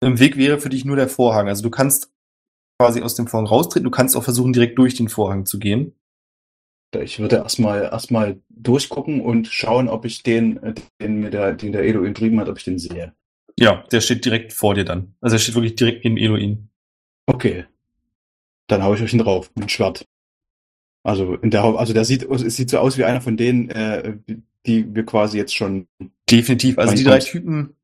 Im 0.00 0.18
Weg 0.18 0.36
wäre 0.36 0.58
für 0.58 0.68
dich 0.68 0.84
nur 0.84 0.96
der 0.96 1.08
Vorhang. 1.08 1.48
Also 1.48 1.62
du 1.62 1.70
kannst 1.70 2.12
quasi 2.78 3.00
aus 3.00 3.14
dem 3.14 3.26
Vorhang 3.26 3.46
raustreten, 3.46 3.84
du 3.84 3.90
kannst 3.90 4.16
auch 4.16 4.22
versuchen, 4.22 4.52
direkt 4.52 4.78
durch 4.78 4.94
den 4.94 5.08
Vorhang 5.08 5.46
zu 5.46 5.58
gehen. 5.58 5.94
Ich 6.94 7.18
würde 7.18 7.36
erstmal 7.36 7.82
erstmal 7.82 8.40
durchgucken 8.48 9.20
und 9.20 9.48
schauen, 9.48 9.88
ob 9.88 10.04
ich 10.04 10.22
den, 10.22 10.62
äh, 10.62 10.74
den 11.00 11.20
mir 11.20 11.30
der, 11.30 11.52
den 11.52 11.72
der 11.72 11.82
Eloin 11.82 12.14
drüben 12.14 12.40
hat, 12.40 12.48
ob 12.48 12.58
ich 12.58 12.64
den 12.64 12.78
sehe. 12.78 13.12
Ja, 13.58 13.84
der 13.90 14.00
steht 14.00 14.24
direkt 14.24 14.52
vor 14.52 14.74
dir 14.74 14.84
dann. 14.84 15.14
Also 15.20 15.36
er 15.36 15.40
steht 15.40 15.54
wirklich 15.54 15.76
direkt 15.76 16.04
neben 16.04 16.16
Eloin. 16.16 16.68
Okay. 17.26 17.64
Dann 18.68 18.82
hau 18.82 18.94
ich 18.94 19.02
euch 19.02 19.12
ihn 19.12 19.18
drauf 19.18 19.50
mit 19.56 19.70
Schwert. 19.70 20.06
Also 21.02 21.34
in 21.36 21.50
der 21.50 21.62
also 21.62 21.92
der 21.92 22.04
sieht 22.04 22.24
es 22.24 22.56
sieht 22.56 22.70
so 22.70 22.78
aus 22.78 22.98
wie 22.98 23.04
einer 23.04 23.20
von 23.20 23.36
denen, 23.36 23.70
äh, 23.70 24.16
die 24.66 24.94
wir 24.94 25.06
quasi 25.06 25.38
jetzt 25.38 25.54
schon. 25.54 25.86
Definitiv. 26.28 26.78
Also 26.78 26.94
die 26.94 27.04
drei. 27.04 27.20
Typen 27.20 27.76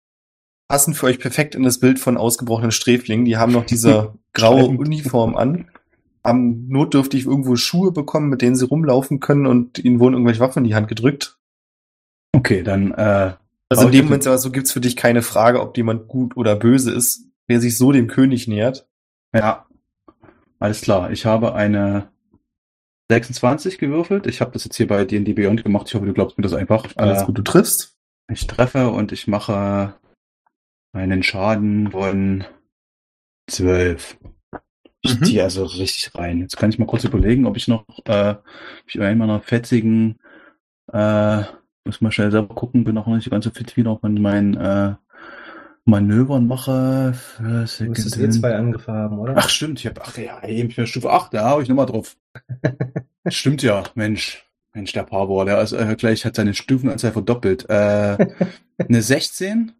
passen 0.69 0.95
für 0.95 1.07
euch 1.07 1.19
perfekt 1.19 1.55
in 1.55 1.62
das 1.62 1.79
Bild 1.79 2.01
von 2.01 2.17
ausgebrochenen 2.17 2.73
Sträflingen. 2.73 3.25
Die 3.25 3.37
haben 3.37 3.53
noch 3.53 3.65
diese 3.65 4.15
graue. 4.33 4.65
Uniform 4.65 5.37
an, 5.37 5.71
haben 6.25 6.69
notdürftig 6.69 7.27
irgendwo 7.27 7.57
Schuhe 7.57 7.93
bekommen, 7.93 8.29
mit 8.29 8.43
denen 8.43 8.57
sie 8.57 8.67
rumlaufen 8.67 9.21
können 9.21 9.47
und 9.47 9.79
ihnen 9.79 9.99
wurden 10.01 10.15
irgendwelche 10.15 10.41
Waffen 10.41 10.61
in 10.65 10.69
die 10.69 10.75
Hand 10.75 10.89
gedrückt. 10.89 11.39
Okay, 12.35 12.63
dann 12.63 12.93
äh, 12.93 13.35
Also 13.69 13.87
in 13.87 13.93
dem 13.93 14.05
Moment 14.07 14.27
aber 14.27 14.39
so 14.39 14.51
gibt's 14.51 14.73
für 14.73 14.81
dich 14.81 14.97
keine 14.97 15.23
Frage, 15.23 15.61
ob 15.61 15.77
jemand 15.77 16.09
gut 16.09 16.37
oder 16.37 16.57
böse 16.57 16.93
ist, 16.93 17.27
wer 17.49 17.61
sich 17.61 17.77
so 17.77 17.93
dem 17.93 18.07
König 18.07 18.49
nähert. 18.49 18.89
ja, 19.35 19.67
alles 20.59 20.81
klar. 20.81 21.11
Ich 21.11 21.27
habe 21.27 21.55
eine 21.55 22.09
26 23.11 23.79
gewürfelt. 23.79 24.27
Ich 24.29 24.41
habe 24.41 24.53
das 24.53 24.65
jetzt 24.65 24.77
hier 24.77 24.87
bei 24.87 25.05
D&D 25.05 25.33
Beyond 25.33 25.65
gemacht. 25.65 25.89
Ich 25.89 25.95
hoffe, 25.95 26.07
du 26.07 26.13
glaubst 26.13 26.39
mir 26.39 26.43
das 26.43 26.55
einfach. 26.55 26.87
Alles 26.95 27.23
Äh, 27.23 27.27
gut, 27.27 27.39
du 27.39 27.43
triffst. 27.43 27.97
Ich 28.33 28.47
treffe 28.47 28.89
und 28.91 29.11
ich 29.11 29.27
mache 29.27 29.95
einen 30.95 31.23
Schaden 31.25 31.91
von 31.91 32.45
12. 33.51 34.17
Ich 35.03 35.19
Mhm. 35.19 35.25
ziehe 35.25 35.43
also 35.43 35.65
richtig 35.65 36.15
rein. 36.15 36.41
Jetzt 36.41 36.57
kann 36.57 36.71
ich 36.71 36.79
mal 36.79 36.87
kurz 36.87 37.05
überlegen, 37.05 37.47
ob 37.47 37.57
ich 37.57 37.69
noch, 37.69 37.85
äh, 38.05 38.37
ich 38.87 38.99
bei 38.99 39.15
meiner 39.15 39.41
fetzigen, 39.41 40.19
äh, 40.93 41.43
muss 41.85 42.01
mal 42.01 42.12
schnell 42.12 42.31
selber 42.31 42.55
gucken, 42.55 42.85
bin 42.85 42.97
auch 42.97 43.07
noch 43.07 43.17
nicht 43.17 43.29
ganz 43.31 43.45
so 43.45 43.51
fit 43.51 43.77
wie 43.77 43.83
noch 43.83 44.03
mit 44.03 44.19
meinen 44.21 44.57
äh, 44.57 44.95
Manövern 45.85 46.47
mache. 46.47 47.15
Für 47.15 47.67
Du 47.67 47.85
müsstest 47.91 48.17
eh 48.19 48.31
zwei 48.31 48.55
angefangen 48.55 48.99
haben, 48.99 49.19
oder? 49.19 49.35
Ach 49.37 49.49
stimmt, 49.49 49.81
ich 49.81 49.87
habe, 49.87 50.01
ach 50.05 50.17
ja, 50.17 50.43
eben 50.47 50.71
ich 50.71 50.77
bin 50.77 50.87
Stufe 50.87 51.11
8, 51.11 51.35
da 51.35 51.51
hau 51.51 51.61
ich 51.61 51.69
nochmal 51.69 51.87
drauf. 51.87 52.17
stimmt 53.29 53.62
ja, 53.62 53.83
Mensch. 53.95 54.47
Mensch, 54.75 54.93
der 54.93 55.03
Parbor, 55.03 55.45
der 55.45 55.61
ist 55.61 55.73
äh, 55.73 55.97
gleich 55.99 56.25
hat 56.25 56.37
seine 56.37 56.55
Stufenanzahl 56.55 57.12
verdoppelt. 57.12 57.69
Äh, 57.69 58.17
eine 58.79 59.03
16 59.03 59.73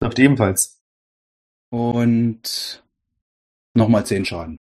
Trifft 0.00 0.18
ebenfalls. 0.20 0.80
und 1.70 2.84
nochmal 3.74 4.06
10 4.06 4.24
Schaden. 4.24 4.58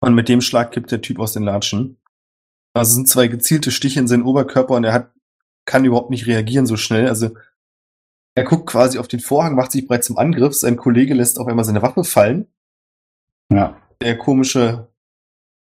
Und 0.00 0.14
mit 0.14 0.28
dem 0.28 0.40
Schlag 0.40 0.72
kippt 0.72 0.90
der 0.92 1.00
Typ 1.00 1.18
aus 1.18 1.32
den 1.32 1.42
Latschen. 1.42 1.98
Also 2.74 2.94
sind 2.94 3.08
zwei 3.08 3.26
gezielte 3.26 3.70
Stiche 3.70 3.98
in 3.98 4.06
seinen 4.06 4.22
Oberkörper 4.22 4.74
und 4.74 4.84
er 4.84 4.92
hat, 4.92 5.12
kann 5.64 5.84
überhaupt 5.84 6.10
nicht 6.10 6.26
reagieren 6.26 6.66
so 6.66 6.76
schnell. 6.76 7.08
Also 7.08 7.30
er 8.34 8.44
guckt 8.44 8.66
quasi 8.66 8.98
auf 8.98 9.08
den 9.08 9.20
Vorhang, 9.20 9.56
macht 9.56 9.72
sich 9.72 9.88
bereit 9.88 10.04
zum 10.04 10.16
Angriff. 10.16 10.54
Sein 10.54 10.76
Kollege 10.76 11.14
lässt 11.14 11.40
auf 11.40 11.48
einmal 11.48 11.64
seine 11.64 11.82
Waffe 11.82 12.04
fallen. 12.04 12.46
Ja. 13.50 13.80
Der 14.00 14.16
komische 14.16 14.88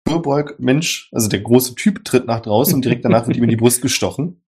Furbolg-Mensch, 0.09 1.11
also 1.13 1.29
der 1.29 1.41
große 1.41 1.75
Typ, 1.75 2.05
tritt 2.05 2.27
nach 2.27 2.41
draußen 2.41 2.75
und 2.75 2.85
direkt 2.85 3.05
danach 3.05 3.27
wird 3.27 3.37
ihm 3.37 3.45
in 3.45 3.51
die 3.51 3.57
Brust 3.57 3.83
gestochen. 3.83 4.43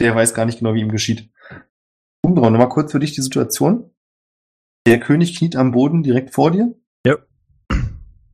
Der 0.00 0.14
weiß 0.14 0.34
gar 0.34 0.46
nicht 0.46 0.58
genau, 0.58 0.74
wie 0.74 0.80
ihm 0.80 0.90
geschieht. 0.90 1.30
Umdrauen, 2.22 2.52
nochmal 2.52 2.68
kurz 2.68 2.92
für 2.92 3.00
dich 3.00 3.12
die 3.12 3.22
Situation. 3.22 3.90
Der 4.86 5.00
König 5.00 5.36
kniet 5.36 5.56
am 5.56 5.72
Boden 5.72 6.02
direkt 6.02 6.32
vor 6.32 6.50
dir. 6.50 6.74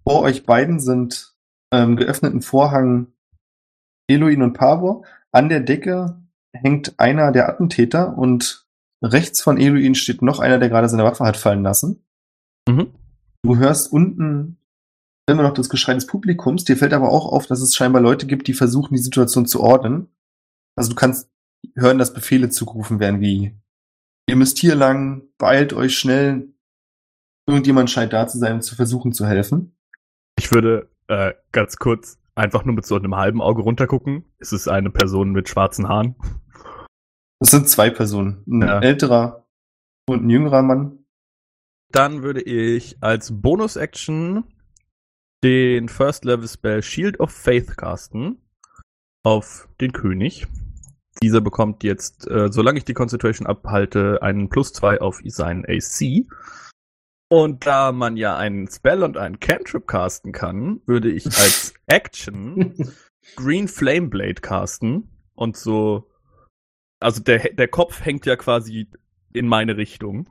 Vor 0.07 0.23
euch 0.23 0.45
beiden 0.45 0.81
sind 0.81 1.35
ähm, 1.73 1.97
geöffneten 1.97 2.43
Vorhang 2.43 3.13
Eloin 4.09 4.43
und 4.43 4.53
Pavor. 4.53 5.05
An 5.31 5.49
der 5.49 5.61
Decke 5.61 6.21
hängt 6.53 6.99
einer 6.99 7.33
der 7.33 7.49
Attentäter 7.49 8.17
und 8.17 8.67
rechts 9.03 9.43
von 9.43 9.59
Eloin 9.59 9.95
steht 9.95 10.23
noch 10.23 10.39
einer, 10.39 10.59
der 10.59 10.69
gerade 10.69 10.89
seine 10.89 11.05
Waffe 11.05 11.25
hat 11.25 11.37
fallen 11.37 11.63
lassen. 11.63 12.05
Mhm. 12.69 12.93
Du 13.43 13.57
hörst 13.57 13.93
unten 13.93 14.59
immer 15.29 15.43
noch 15.43 15.55
das 15.55 15.69
Geschrei 15.69 15.95
des 15.95 16.07
Publikums. 16.07 16.65
Dir 16.65 16.77
fällt 16.77 16.93
aber 16.93 17.11
auch 17.11 17.27
auf, 17.27 17.47
dass 17.47 17.61
es 17.61 17.75
scheinbar 17.75 18.03
Leute 18.03 18.27
gibt, 18.27 18.49
die 18.49 18.55
versuchen, 18.55 18.95
die 18.95 19.03
Situation 19.03 19.47
zu 19.47 19.61
ordnen. 19.61 20.09
Also 20.77 20.91
du 20.91 20.97
kannst 20.97 21.31
hören, 21.75 21.99
dass 21.99 22.13
Befehle 22.13 22.51
zugerufen 22.51 23.01
werden 23.01 23.21
wie 23.21 23.57
ihr 24.29 24.37
müsst 24.37 24.59
hier 24.59 24.75
lang, 24.75 25.23
beeilt 25.39 25.73
euch 25.73 25.97
schnell. 25.97 26.49
Irgendjemand 27.47 27.91
scheint 27.91 28.13
da 28.13 28.27
zu 28.27 28.39
sein, 28.39 28.55
um 28.55 28.63
zu 28.63 28.75
versuchen 28.77 29.13
zu 29.13 29.27
helfen. 29.27 29.77
Ich 30.43 30.51
würde 30.51 30.91
äh, 31.07 31.35
ganz 31.53 31.77
kurz 31.77 32.19
einfach 32.35 32.65
nur 32.65 32.75
mit 32.75 32.85
so 32.85 32.97
einem 32.97 33.15
halben 33.15 33.41
Auge 33.41 33.63
runtergucken. 33.63 34.25
Es 34.41 34.53
ist 34.53 34.67
eine 34.67 34.91
Person 34.91 35.31
mit 35.31 35.49
schwarzen 35.49 35.89
Haaren. 35.89 36.17
Es 37.39 37.53
sind 37.53 37.69
zwei 37.69 37.91
Personen. 37.91 38.43
Ein 38.49 38.63
Ja. 38.63 38.81
älterer 38.81 39.47
und 40.09 40.25
ein 40.25 40.31
jüngerer 40.31 40.63
Mann. 40.63 41.05
Dann 41.93 42.25
würde 42.25 42.43
ich 42.43 42.97
als 43.01 43.41
Bonus-Action 43.41 44.43
den 45.45 45.89
First 45.89 46.25
Level 46.25 46.49
Spell 46.49 46.83
Shield 46.83 47.21
of 47.21 47.31
Faith 47.31 47.77
casten 47.77 48.43
auf 49.25 49.69
den 49.81 49.93
König. 49.93 50.49
Dieser 51.23 51.41
bekommt 51.41 51.85
jetzt, 51.85 52.29
äh, 52.29 52.51
solange 52.51 52.79
ich 52.79 52.85
die 52.85 52.95
Concentration 52.95 53.47
abhalte, 53.47 54.21
einen 54.23 54.49
plus 54.49 54.73
zwei 54.73 55.01
auf 55.01 55.21
seinen 55.25 55.65
AC. 55.67 56.27
Und 57.33 57.65
da 57.65 57.93
man 57.93 58.19
ja 58.19 58.37
einen 58.37 58.69
Spell 58.69 59.03
und 59.03 59.17
einen 59.17 59.41
Cantrip 59.41 59.87
casten 59.87 60.33
kann, 60.33 60.83
würde 60.85 61.11
ich 61.11 61.25
als 61.25 61.73
Action 61.87 62.93
Green 63.37 63.69
Flame 63.69 64.09
Blade 64.09 64.43
casten 64.43 65.09
und 65.35 65.57
so. 65.57 66.11
Also 67.01 67.23
der, 67.23 67.55
der 67.55 67.69
Kopf 67.69 68.05
hängt 68.05 68.27
ja 68.27 68.37
quasi 68.37 68.91
in 69.33 69.49
meine 69.49 69.79
Richtung. 69.79 70.29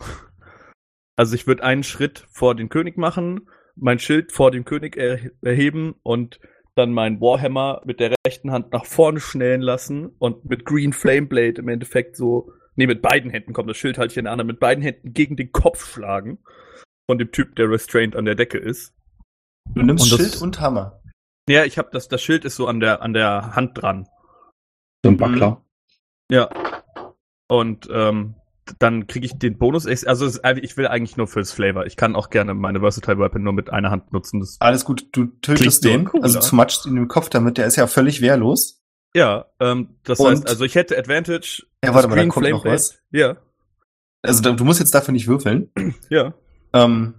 Also 1.15 1.33
ich 1.33 1.47
würde 1.47 1.63
einen 1.63 1.81
Schritt 1.81 2.27
vor 2.29 2.53
den 2.53 2.69
König 2.69 2.97
machen, 2.97 3.49
mein 3.75 3.97
Schild 3.97 4.31
vor 4.31 4.51
dem 4.51 4.63
König 4.63 4.95
er 4.95 5.31
erheben 5.41 5.95
und 6.03 6.39
dann 6.75 6.93
meinen 6.93 7.19
Warhammer 7.19 7.81
mit 7.83 7.99
der 7.99 8.13
rechten 8.27 8.51
Hand 8.51 8.73
nach 8.73 8.85
vorne 8.85 9.21
schnellen 9.21 9.61
lassen 9.61 10.05
und 10.19 10.45
mit 10.45 10.65
Green 10.65 10.93
Flame 10.93 11.25
Blade 11.25 11.61
im 11.61 11.67
Endeffekt 11.67 12.15
so, 12.15 12.53
nee, 12.75 12.85
mit 12.85 13.01
beiden 13.01 13.31
Händen 13.31 13.53
kommt 13.53 13.71
das 13.71 13.77
Schild 13.77 13.97
halte 13.97 14.11
ich 14.11 14.17
in 14.19 14.25
der 14.25 14.33
anderen, 14.33 14.49
mit 14.49 14.59
beiden 14.59 14.83
Händen 14.83 15.13
gegen 15.13 15.35
den 15.35 15.51
Kopf 15.51 15.91
schlagen 15.91 16.37
von 17.09 17.17
dem 17.17 17.31
Typ, 17.31 17.55
der 17.55 17.69
restrained 17.69 18.15
an 18.15 18.25
der 18.25 18.35
Decke 18.35 18.57
ist. 18.57 18.93
Du 19.73 19.81
nimmst 19.83 20.05
Und 20.11 20.19
das- 20.19 20.19
Schild 20.31 20.41
und 20.41 20.59
Hammer. 20.59 21.01
Ja, 21.49 21.65
ich 21.65 21.77
habe 21.77 21.89
das, 21.91 22.07
das 22.07 22.21
Schild 22.21 22.45
ist 22.45 22.55
so 22.55 22.67
an 22.67 22.79
der, 22.79 23.01
an 23.01 23.13
der 23.13 23.55
Hand 23.55 23.81
dran. 23.81 24.07
So 25.03 25.11
ein 25.11 25.17
Backler. 25.17 25.63
Ja. 26.31 26.49
Und 27.49 27.89
ähm, 27.91 28.35
dann 28.79 29.07
kriege 29.07 29.25
ich 29.25 29.37
den 29.37 29.57
Bonus. 29.57 29.85
Also 30.05 30.27
ich 30.61 30.77
will 30.77 30.87
eigentlich 30.87 31.17
nur 31.17 31.27
fürs 31.27 31.51
Flavor. 31.51 31.85
Ich 31.87 31.97
kann 31.97 32.15
auch 32.15 32.29
gerne 32.29 32.53
meine 32.53 32.79
Versatile 32.79 33.17
Weapon 33.19 33.43
nur 33.43 33.53
mit 33.53 33.71
einer 33.71 33.89
Hand 33.91 34.13
nutzen. 34.13 34.39
Das, 34.39 34.57
Alles 34.61 34.85
gut, 34.85 35.07
du 35.11 35.25
tötest 35.25 35.83
den, 35.83 36.05
cooler. 36.05 36.23
also 36.23 36.39
du 36.39 36.55
matschst 36.55 36.85
ihn 36.85 36.95
im 36.95 37.07
Kopf 37.07 37.29
damit, 37.29 37.57
der 37.57 37.65
ist 37.65 37.75
ja 37.75 37.87
völlig 37.87 38.21
wehrlos. 38.21 38.81
ja, 39.15 39.47
ähm, 39.59 39.97
das 40.03 40.19
Und- 40.19 40.27
heißt, 40.31 40.47
also 40.47 40.63
ich 40.63 40.75
hätte 40.75 40.97
Advantage. 40.97 41.63
Ja, 41.83 41.93
warte 41.93 42.07
mal, 42.07 42.15
da 42.15 42.21
kommt 42.27 42.45
Flame 42.45 42.51
noch 42.51 42.65
was. 42.65 43.01
Ja, 43.11 43.35
Also 44.21 44.53
du 44.53 44.63
musst 44.63 44.79
jetzt 44.79 44.93
dafür 44.95 45.11
nicht 45.11 45.27
würfeln. 45.27 45.71
ja. 46.09 46.33
Ähm, 46.73 47.15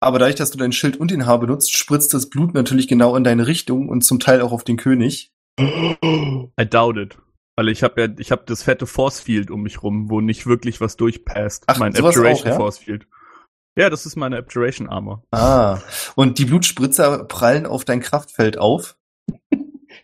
aber 0.00 0.18
dadurch, 0.18 0.36
dass 0.36 0.50
du 0.50 0.58
dein 0.58 0.72
Schild 0.72 0.98
und 0.98 1.10
den 1.10 1.26
Haar 1.26 1.40
benutzt, 1.40 1.76
spritzt 1.76 2.12
das 2.14 2.28
Blut 2.28 2.54
natürlich 2.54 2.88
genau 2.88 3.16
in 3.16 3.24
deine 3.24 3.46
Richtung 3.46 3.88
und 3.88 4.02
zum 4.02 4.20
Teil 4.20 4.40
auch 4.40 4.52
auf 4.52 4.64
den 4.64 4.76
König. 4.76 5.32
I 5.60 6.66
doubt 6.68 6.96
it. 6.96 7.18
Weil 7.56 7.70
ich 7.70 7.82
habe 7.82 8.02
ja, 8.02 8.08
ich 8.18 8.30
habe 8.30 8.42
das 8.46 8.62
fette 8.62 8.86
Force 8.86 9.20
Field 9.20 9.50
um 9.50 9.62
mich 9.62 9.82
rum, 9.82 10.10
wo 10.10 10.20
nicht 10.20 10.46
wirklich 10.46 10.80
was 10.80 10.96
durchpasst. 10.96 11.64
Ach, 11.66 11.78
mein 11.78 11.94
sowas 11.94 12.14
Abjuration 12.14 12.48
auch, 12.48 12.52
ja? 12.52 12.56
Force 12.56 12.78
Field. 12.78 13.06
Ja, 13.78 13.90
das 13.90 14.06
ist 14.06 14.16
meine 14.16 14.38
Abjuration 14.38 14.88
Armor. 14.88 15.22
Ah, 15.32 15.80
und 16.14 16.38
die 16.38 16.44
Blutspritzer 16.44 17.24
prallen 17.24 17.66
auf 17.66 17.84
dein 17.84 18.00
Kraftfeld 18.00 18.58
auf. 18.58 18.96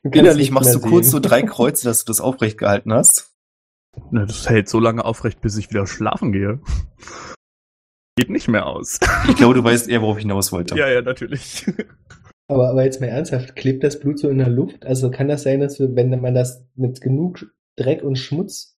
Innerlich 0.03 0.51
machst 0.51 0.75
du 0.75 0.81
kurz 0.81 1.07
so 1.07 1.18
sehen. 1.18 1.23
drei 1.23 1.42
Kreuze, 1.42 1.85
dass 1.85 2.05
du 2.05 2.11
das 2.11 2.21
aufrecht 2.21 2.59
gehalten 2.59 2.92
hast. 2.92 3.31
Ne, 4.11 4.27
das 4.27 4.49
hält 4.49 4.68
so 4.68 4.81
lange 4.81 5.05
aufrecht, 5.05 5.40
bis 5.40 5.57
ich 5.57 5.71
wieder 5.71 5.87
schlafen 5.87 6.33
gehe. 6.33 6.61
Geht 8.22 8.30
nicht 8.30 8.46
mehr 8.46 8.66
aus. 8.66 9.00
Ich 9.28 9.37
glaube, 9.37 9.54
du 9.54 9.64
weißt 9.64 9.88
eher, 9.88 10.00
worauf 10.00 10.16
ich 10.16 10.22
hinaus 10.22 10.52
wollte. 10.52 10.76
ja, 10.76 10.88
ja, 10.88 11.02
natürlich. 11.02 11.66
Aber, 12.46 12.70
aber 12.70 12.85
jetzt 12.85 13.00
mal 13.00 13.08
ernsthaft, 13.08 13.56
klebt 13.56 13.82
das 13.82 13.98
Blut 13.98 14.18
so 14.18 14.28
in 14.28 14.38
der 14.38 14.48
Luft? 14.48 14.87
Also 14.87 15.11
kann 15.11 15.26
das 15.26 15.42
sein, 15.42 15.58
dass 15.58 15.80
wir, 15.80 15.96
wenn 15.96 16.11
man 16.20 16.35
das 16.35 16.64
mit 16.76 17.00
genug 17.00 17.46
Dreck 17.76 18.04
und 18.04 18.16
Schmutz 18.16 18.78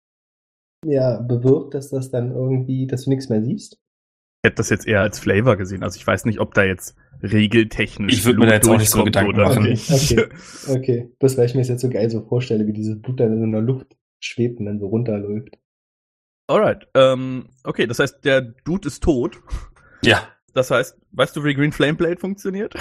ja, 0.87 1.21
bewirkt, 1.21 1.75
dass 1.75 1.91
das 1.91 2.11
dann 2.11 2.31
irgendwie, 2.33 2.87
dass 2.87 3.05
du 3.05 3.11
nichts 3.11 3.29
mehr 3.29 3.43
siehst? 3.43 3.75
Ich 3.75 4.49
hätte 4.49 4.57
das 4.57 4.71
jetzt 4.71 4.87
eher 4.87 5.01
als 5.01 5.19
Flavor 5.19 5.57
gesehen. 5.57 5.83
Also 5.83 5.97
ich 5.97 6.07
weiß 6.07 6.25
nicht, 6.25 6.39
ob 6.39 6.55
da 6.55 6.63
jetzt 6.63 6.97
regeltechnisch 7.23 8.13
Ich 8.13 8.25
würd 8.25 8.39
mir 8.39 8.47
da 8.47 8.55
jetzt 8.55 8.69
auch 8.69 8.79
nicht 8.79 8.91
so 8.91 9.03
Gedanken 9.03 9.35
oder 9.35 9.49
machen. 9.49 9.67
Okay. 9.67 10.27
Okay, 10.69 11.11
das, 11.19 11.37
weil 11.37 11.47
ich 11.47 11.55
mir 11.55 11.63
das 11.63 11.69
jetzt 11.69 11.83
so 11.83 11.91
geil 11.91 12.11
so 12.11 12.23
vorstelle, 12.23 12.67
wie 12.67 12.73
dieses 12.73 13.01
Blut 13.01 13.19
dann 13.19 13.43
in 13.43 13.53
der 13.53 13.61
Luft 13.61 13.97
schwebt 14.21 14.61
und 14.61 14.67
dann 14.67 14.79
so 14.79 14.87
runterläuft. 14.87 15.59
Alright. 16.53 16.87
Ähm, 16.93 17.49
okay, 17.65 17.87
das 17.87 17.99
heißt, 17.99 18.27
der 18.27 18.43
Dude 18.43 18.87
ist 18.87 19.03
tot. 19.03 19.41
Ja. 20.05 20.29
Das 20.53 20.71
heißt, 20.71 20.99
weißt 21.13 21.35
du, 21.35 21.45
wie 21.45 21.55
Green 21.55 21.73
Flame 21.73 21.95
Blade 21.95 22.19
funktioniert? 22.19 22.75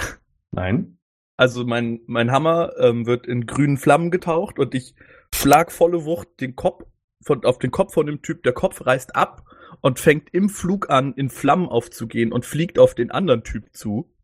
Nein. 0.50 0.98
Also 1.38 1.64
mein, 1.64 2.00
mein 2.06 2.30
Hammer 2.30 2.72
ähm, 2.78 3.06
wird 3.06 3.26
in 3.26 3.46
grünen 3.46 3.78
Flammen 3.78 4.10
getaucht 4.10 4.58
und 4.58 4.74
ich 4.74 4.94
schlag 5.34 5.72
volle 5.72 6.04
Wucht 6.04 6.28
den 6.40 6.54
Kopf 6.54 6.84
von, 7.24 7.46
auf 7.46 7.58
den 7.58 7.70
Kopf 7.70 7.94
von 7.94 8.04
dem 8.04 8.20
Typ. 8.20 8.42
Der 8.42 8.52
Kopf 8.52 8.84
reißt 8.84 9.16
ab 9.16 9.42
und 9.80 9.98
fängt 9.98 10.34
im 10.34 10.50
Flug 10.50 10.90
an, 10.90 11.14
in 11.14 11.30
Flammen 11.30 11.68
aufzugehen 11.68 12.30
und 12.30 12.44
fliegt 12.44 12.78
auf 12.78 12.94
den 12.94 13.10
anderen 13.10 13.42
Typ 13.42 13.74
zu. 13.74 14.14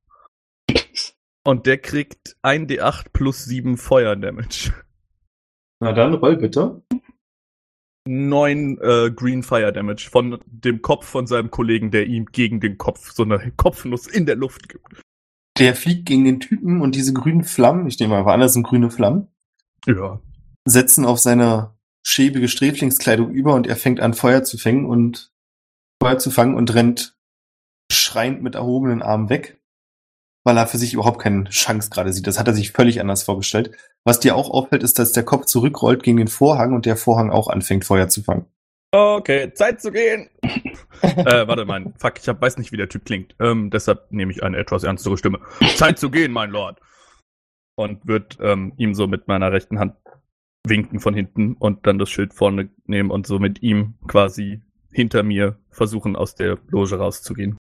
Und 1.42 1.64
der 1.64 1.78
kriegt 1.78 2.36
1d8 2.42 3.06
plus 3.14 3.46
7 3.46 3.78
Feuer-Damage. 3.78 4.74
Na 5.80 5.92
dann, 5.92 6.12
roll 6.12 6.36
bitte. 6.36 6.82
9 8.08 8.78
äh, 8.80 9.10
Green 9.14 9.42
Fire 9.42 9.72
Damage 9.72 10.08
von 10.10 10.38
dem 10.46 10.80
Kopf 10.82 11.06
von 11.06 11.26
seinem 11.26 11.50
Kollegen, 11.50 11.90
der 11.90 12.06
ihm 12.06 12.26
gegen 12.26 12.58
den 12.60 12.78
Kopf 12.78 13.12
so 13.12 13.22
eine 13.22 13.52
Kopfnuss 13.56 14.06
in 14.06 14.24
der 14.26 14.36
Luft 14.36 14.68
gibt. 14.68 15.02
Der 15.58 15.74
fliegt 15.74 16.06
gegen 16.06 16.24
den 16.24 16.40
Typen 16.40 16.80
und 16.80 16.94
diese 16.94 17.12
grünen 17.12 17.44
Flammen, 17.44 17.86
ich 17.86 17.98
nehme 17.98 18.22
mal 18.22 18.32
an, 18.32 18.40
das 18.40 18.54
sind 18.54 18.62
grüne 18.62 18.90
Flammen, 18.90 19.28
Ja. 19.86 20.20
setzen 20.66 21.04
auf 21.04 21.18
seine 21.18 21.76
schäbige 22.06 22.48
Sträflingskleidung 22.48 23.30
über 23.30 23.54
und 23.54 23.66
er 23.66 23.76
fängt 23.76 24.00
an, 24.00 24.14
Feuer 24.14 24.42
zu 24.42 24.56
fangen 24.56 24.86
und 24.86 25.30
Feuer 26.02 26.18
zu 26.18 26.30
fangen 26.30 26.54
und 26.54 26.72
rennt 26.74 27.16
schreiend 27.92 28.42
mit 28.42 28.54
erhobenen 28.54 29.02
Armen 29.02 29.28
weg, 29.28 29.57
weil 30.48 30.56
er 30.56 30.66
für 30.66 30.78
sich 30.78 30.94
überhaupt 30.94 31.20
keine 31.20 31.44
Chance 31.50 31.90
gerade 31.90 32.10
sieht. 32.10 32.26
Das 32.26 32.38
hat 32.38 32.48
er 32.48 32.54
sich 32.54 32.72
völlig 32.72 33.02
anders 33.02 33.22
vorgestellt. 33.22 33.70
Was 34.04 34.18
dir 34.18 34.34
auch 34.34 34.48
auffällt, 34.48 34.82
ist, 34.82 34.98
dass 34.98 35.12
der 35.12 35.22
Kopf 35.22 35.44
zurückrollt 35.44 36.02
gegen 36.02 36.16
den 36.16 36.28
Vorhang 36.28 36.72
und 36.72 36.86
der 36.86 36.96
Vorhang 36.96 37.30
auch 37.30 37.48
anfängt, 37.48 37.84
Feuer 37.84 38.08
zu 38.08 38.22
fangen. 38.22 38.46
Okay, 38.90 39.52
Zeit 39.52 39.82
zu 39.82 39.92
gehen. 39.92 40.30
äh, 41.02 41.46
warte 41.46 41.66
mal, 41.66 41.92
fuck, 41.98 42.14
ich 42.18 42.30
hab, 42.30 42.40
weiß 42.40 42.56
nicht, 42.56 42.72
wie 42.72 42.78
der 42.78 42.88
Typ 42.88 43.04
klingt. 43.04 43.34
Ähm, 43.38 43.68
deshalb 43.68 44.10
nehme 44.10 44.32
ich 44.32 44.42
eine 44.42 44.56
etwas 44.56 44.84
ernstere 44.84 45.18
Stimme. 45.18 45.40
Zeit 45.76 45.98
zu 45.98 46.10
gehen, 46.10 46.32
mein 46.32 46.48
Lord. 46.48 46.80
Und 47.76 48.06
wird 48.06 48.38
ähm, 48.40 48.72
ihm 48.78 48.94
so 48.94 49.06
mit 49.06 49.28
meiner 49.28 49.52
rechten 49.52 49.78
Hand 49.78 49.96
winken 50.66 50.98
von 50.98 51.12
hinten 51.12 51.56
und 51.58 51.86
dann 51.86 51.98
das 51.98 52.08
Schild 52.08 52.32
vorne 52.32 52.70
nehmen 52.86 53.10
und 53.10 53.26
so 53.26 53.38
mit 53.38 53.62
ihm 53.62 53.98
quasi 54.06 54.62
hinter 54.90 55.22
mir 55.24 55.58
versuchen, 55.68 56.16
aus 56.16 56.36
der 56.36 56.56
Loge 56.68 56.96
rauszugehen. 56.96 57.58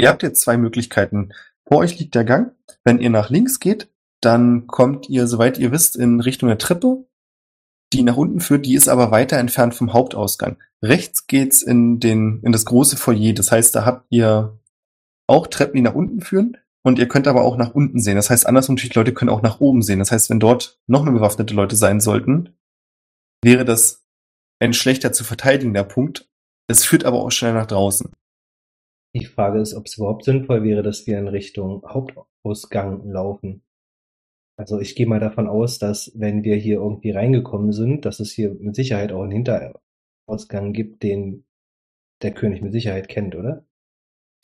Ihr 0.00 0.08
habt 0.08 0.24
jetzt 0.24 0.40
zwei 0.40 0.56
Möglichkeiten. 0.56 1.30
Vor 1.68 1.78
euch 1.78 1.98
liegt 1.98 2.14
der 2.14 2.24
Gang. 2.24 2.54
Wenn 2.84 3.00
ihr 3.00 3.10
nach 3.10 3.30
links 3.30 3.60
geht, 3.60 3.90
dann 4.20 4.66
kommt 4.66 5.08
ihr, 5.08 5.26
soweit 5.26 5.58
ihr 5.58 5.72
wisst, 5.72 5.96
in 5.96 6.20
Richtung 6.20 6.48
der 6.48 6.58
Treppe, 6.58 7.06
die 7.92 8.02
nach 8.02 8.16
unten 8.16 8.40
führt. 8.40 8.66
Die 8.66 8.74
ist 8.74 8.88
aber 8.88 9.10
weiter 9.10 9.38
entfernt 9.38 9.74
vom 9.74 9.92
Hauptausgang. 9.92 10.58
Rechts 10.82 11.26
geht's 11.26 11.62
in 11.62 12.00
den, 12.00 12.40
in 12.42 12.52
das 12.52 12.64
große 12.64 12.96
Foyer. 12.96 13.32
Das 13.32 13.52
heißt, 13.52 13.74
da 13.74 13.84
habt 13.84 14.06
ihr 14.10 14.58
auch 15.26 15.46
Treppen, 15.46 15.76
die 15.76 15.82
nach 15.82 15.94
unten 15.94 16.20
führen. 16.20 16.56
Und 16.82 17.00
ihr 17.00 17.08
könnt 17.08 17.26
aber 17.26 17.42
auch 17.42 17.56
nach 17.56 17.74
unten 17.74 18.00
sehen. 18.00 18.14
Das 18.14 18.30
heißt, 18.30 18.46
andersrum 18.46 18.76
natürlich, 18.76 18.94
Leute 18.94 19.12
können 19.12 19.30
auch 19.30 19.42
nach 19.42 19.58
oben 19.58 19.82
sehen. 19.82 19.98
Das 19.98 20.12
heißt, 20.12 20.30
wenn 20.30 20.38
dort 20.38 20.78
noch 20.86 21.02
mehr 21.02 21.12
bewaffnete 21.12 21.52
Leute 21.52 21.74
sein 21.74 22.00
sollten, 22.00 22.56
wäre 23.42 23.64
das 23.64 24.06
ein 24.60 24.72
schlechter 24.72 25.12
zu 25.12 25.24
verteidigender 25.24 25.82
Punkt. 25.82 26.30
Es 26.68 26.84
führt 26.84 27.04
aber 27.04 27.22
auch 27.22 27.30
schnell 27.30 27.54
nach 27.54 27.66
draußen. 27.66 28.12
Die 29.16 29.24
Frage 29.24 29.60
ist, 29.60 29.72
ob 29.74 29.86
es 29.86 29.96
überhaupt 29.96 30.24
sinnvoll 30.24 30.62
wäre, 30.62 30.82
dass 30.82 31.06
wir 31.06 31.18
in 31.18 31.28
Richtung 31.28 31.82
Hauptausgang 31.88 33.08
laufen. 33.10 33.62
Also 34.58 34.78
ich 34.78 34.94
gehe 34.94 35.06
mal 35.06 35.20
davon 35.20 35.48
aus, 35.48 35.78
dass 35.78 36.12
wenn 36.14 36.44
wir 36.44 36.56
hier 36.56 36.76
irgendwie 36.76 37.12
reingekommen 37.12 37.72
sind, 37.72 38.04
dass 38.04 38.20
es 38.20 38.32
hier 38.32 38.54
mit 38.60 38.74
Sicherheit 38.74 39.12
auch 39.12 39.22
einen 39.22 39.32
Hinterausgang 39.32 40.74
gibt, 40.74 41.02
den 41.02 41.44
der 42.22 42.32
König 42.32 42.60
mit 42.60 42.72
Sicherheit 42.72 43.08
kennt, 43.08 43.34
oder? 43.34 43.64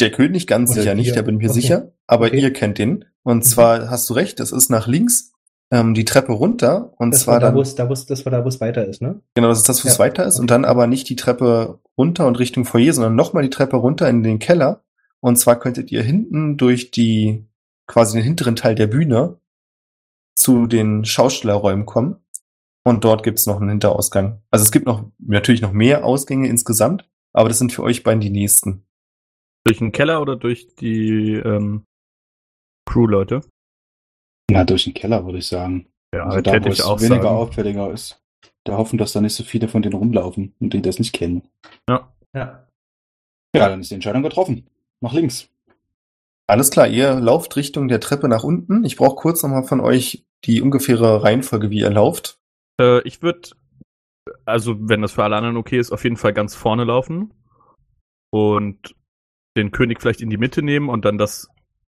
Der 0.00 0.10
König 0.10 0.46
ganz 0.46 0.70
Oder 0.70 0.80
sicher 0.80 0.94
nicht, 0.94 1.16
da 1.16 1.22
bin 1.22 1.36
ich 1.36 1.42
mir 1.42 1.50
Okay. 1.50 1.60
sicher, 1.60 1.92
aber 2.06 2.26
Okay. 2.28 2.40
ihr 2.40 2.52
kennt 2.52 2.78
den. 2.78 3.04
Und 3.22 3.38
Mhm. 3.38 3.42
zwar 3.42 3.90
hast 3.90 4.08
du 4.08 4.14
recht, 4.14 4.40
es 4.40 4.52
ist 4.52 4.70
nach 4.70 4.86
links 4.86 5.32
ähm, 5.70 5.92
die 5.94 6.04
Treppe 6.06 6.32
runter 6.32 6.94
und 6.98 7.12
Das 7.12 7.20
zwar 7.20 7.34
war 7.34 7.40
da, 7.40 7.46
dann 7.48 7.56
wo 7.56 7.60
es, 7.60 7.74
da, 7.74 7.88
wo 7.88 7.92
es, 7.92 8.06
das 8.06 8.24
war 8.24 8.32
da, 8.32 8.42
wo 8.44 8.48
es 8.48 8.60
weiter 8.60 8.86
ist, 8.86 9.02
ne? 9.02 9.20
genau, 9.34 9.48
das 9.48 9.58
ist 9.58 9.68
das, 9.68 9.84
wo 9.84 9.88
es 9.88 9.94
Ja. 9.98 10.04
weiter 10.04 10.24
ist 10.26 10.38
und 10.40 10.50
dann 10.50 10.64
aber 10.64 10.86
nicht 10.86 11.08
die 11.08 11.16
Treppe 11.16 11.78
runter 11.98 12.26
und 12.26 12.38
Richtung 12.38 12.64
Foyer, 12.64 12.92
sondern 12.92 13.14
nochmal 13.14 13.42
die 13.42 13.50
Treppe 13.50 13.76
runter 13.76 14.08
in 14.08 14.22
den 14.22 14.38
Keller. 14.38 14.84
Und 15.20 15.36
zwar 15.36 15.58
könntet 15.58 15.92
ihr 15.92 16.02
hinten 16.02 16.56
durch 16.56 16.90
die 16.90 17.46
quasi 17.86 18.18
den 18.18 18.24
hinteren 18.24 18.56
Teil 18.56 18.74
der 18.74 18.86
Bühne 18.86 19.40
zu 20.34 20.66
den 20.66 21.04
Schaustellerräumen 21.04 21.86
kommen 21.86 22.16
und 22.84 23.04
dort 23.04 23.22
gibt's 23.22 23.46
noch 23.46 23.60
einen 23.60 23.70
Hinterausgang. 23.70 24.42
Also 24.50 24.64
es 24.64 24.72
gibt 24.72 24.86
noch 24.86 25.10
natürlich 25.18 25.62
noch 25.62 25.72
mehr 25.72 26.04
Ausgänge 26.04 26.48
insgesamt, 26.48 27.08
aber 27.32 27.48
das 27.48 27.58
sind 27.58 27.72
für 27.72 27.82
euch 27.82 28.02
beiden 28.02 28.20
die 28.20 28.30
nächsten. 28.30 28.84
Durch 29.64 29.78
den 29.78 29.92
Keller 29.92 30.20
oder 30.20 30.36
durch 30.36 30.74
die 30.74 31.34
ähm, 31.34 31.84
Crew-Leute? 32.88 33.42
Na, 34.50 34.64
durch 34.64 34.84
den 34.84 34.94
Keller, 34.94 35.24
würde 35.24 35.38
ich 35.38 35.46
sagen. 35.46 35.86
Ja, 36.14 36.24
also 36.24 36.40
da, 36.40 36.52
wo 36.52 36.68
ich 36.68 36.80
es 36.80 36.84
auch 36.84 37.00
weniger 37.00 37.22
sagen. 37.22 37.36
auffälliger 37.36 37.90
ist. 37.92 38.21
Da 38.64 38.76
hoffen, 38.76 38.98
dass 38.98 39.12
da 39.12 39.20
nicht 39.20 39.34
so 39.34 39.44
viele 39.44 39.68
von 39.68 39.82
denen 39.82 39.96
rumlaufen 39.96 40.54
und 40.60 40.72
die 40.72 40.82
das 40.82 40.98
nicht 40.98 41.12
kennen. 41.12 41.42
Ja. 41.88 42.12
Ja. 42.34 42.66
Ja, 43.54 43.68
dann 43.68 43.80
ist 43.80 43.90
die 43.90 43.96
Entscheidung 43.96 44.22
getroffen. 44.22 44.66
Nach 45.00 45.12
links. 45.12 45.50
Alles 46.46 46.70
klar, 46.70 46.86
ihr 46.86 47.14
lauft 47.14 47.56
Richtung 47.56 47.88
der 47.88 48.00
Treppe 48.00 48.28
nach 48.28 48.44
unten. 48.44 48.84
Ich 48.84 48.96
brauche 48.96 49.16
kurz 49.16 49.42
nochmal 49.42 49.64
von 49.64 49.80
euch 49.80 50.24
die 50.44 50.60
ungefähre 50.60 51.22
Reihenfolge, 51.22 51.70
wie 51.70 51.80
ihr 51.80 51.90
lauft. 51.90 52.38
Äh, 52.80 53.00
ich 53.02 53.22
würde, 53.22 53.50
also 54.44 54.76
wenn 54.88 55.02
das 55.02 55.12
für 55.12 55.24
alle 55.24 55.36
anderen 55.36 55.56
okay 55.56 55.78
ist, 55.78 55.92
auf 55.92 56.04
jeden 56.04 56.16
Fall 56.16 56.32
ganz 56.32 56.54
vorne 56.54 56.84
laufen 56.84 57.32
und 58.30 58.94
den 59.56 59.70
König 59.70 60.00
vielleicht 60.00 60.20
in 60.20 60.30
die 60.30 60.38
Mitte 60.38 60.62
nehmen 60.62 60.88
und 60.88 61.04
dann 61.04 61.18
das. 61.18 61.48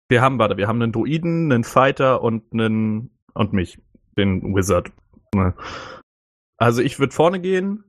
Wir 0.08 0.22
haben, 0.22 0.38
warte, 0.38 0.56
wir 0.56 0.68
haben 0.68 0.80
einen 0.80 0.92
Druiden, 0.92 1.50
einen 1.50 1.64
Fighter 1.64 2.22
und 2.22 2.52
einen 2.52 3.10
und 3.34 3.52
mich, 3.52 3.78
den 4.16 4.54
Wizard. 4.54 4.92
Also 6.56 6.82
ich 6.82 6.98
würde 6.98 7.14
vorne 7.14 7.40
gehen. 7.40 7.84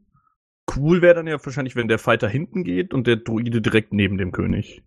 Cool 0.76 1.02
wäre 1.02 1.16
dann 1.16 1.28
ja 1.28 1.44
wahrscheinlich, 1.44 1.76
wenn 1.76 1.88
der 1.88 2.00
Fighter 2.00 2.28
hinten 2.28 2.64
geht 2.64 2.94
und 2.94 3.08
der 3.08 3.18
Druide 3.18 3.62
direkt 3.62 3.94
neben 3.94 4.18
dem 4.18 4.32
König. 4.32 4.84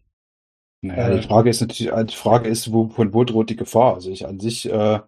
Naja, 0.83 1.09
Äh. 1.09 1.21
die 1.21 1.27
Frage 1.27 1.51
ist 1.51 1.61
natürlich, 1.61 1.93
die 2.07 2.17
Frage 2.17 2.49
ist, 2.49 2.73
wo, 2.73 2.89
von 2.89 3.15
wo 3.15 3.25
droht 3.25 3.51
die 3.51 3.57
Gefahr? 3.57 3.95
Also 3.95 4.11
ich 4.11 4.27
an 4.27 4.41
sich, 4.41 4.71
äh, 4.71 5.01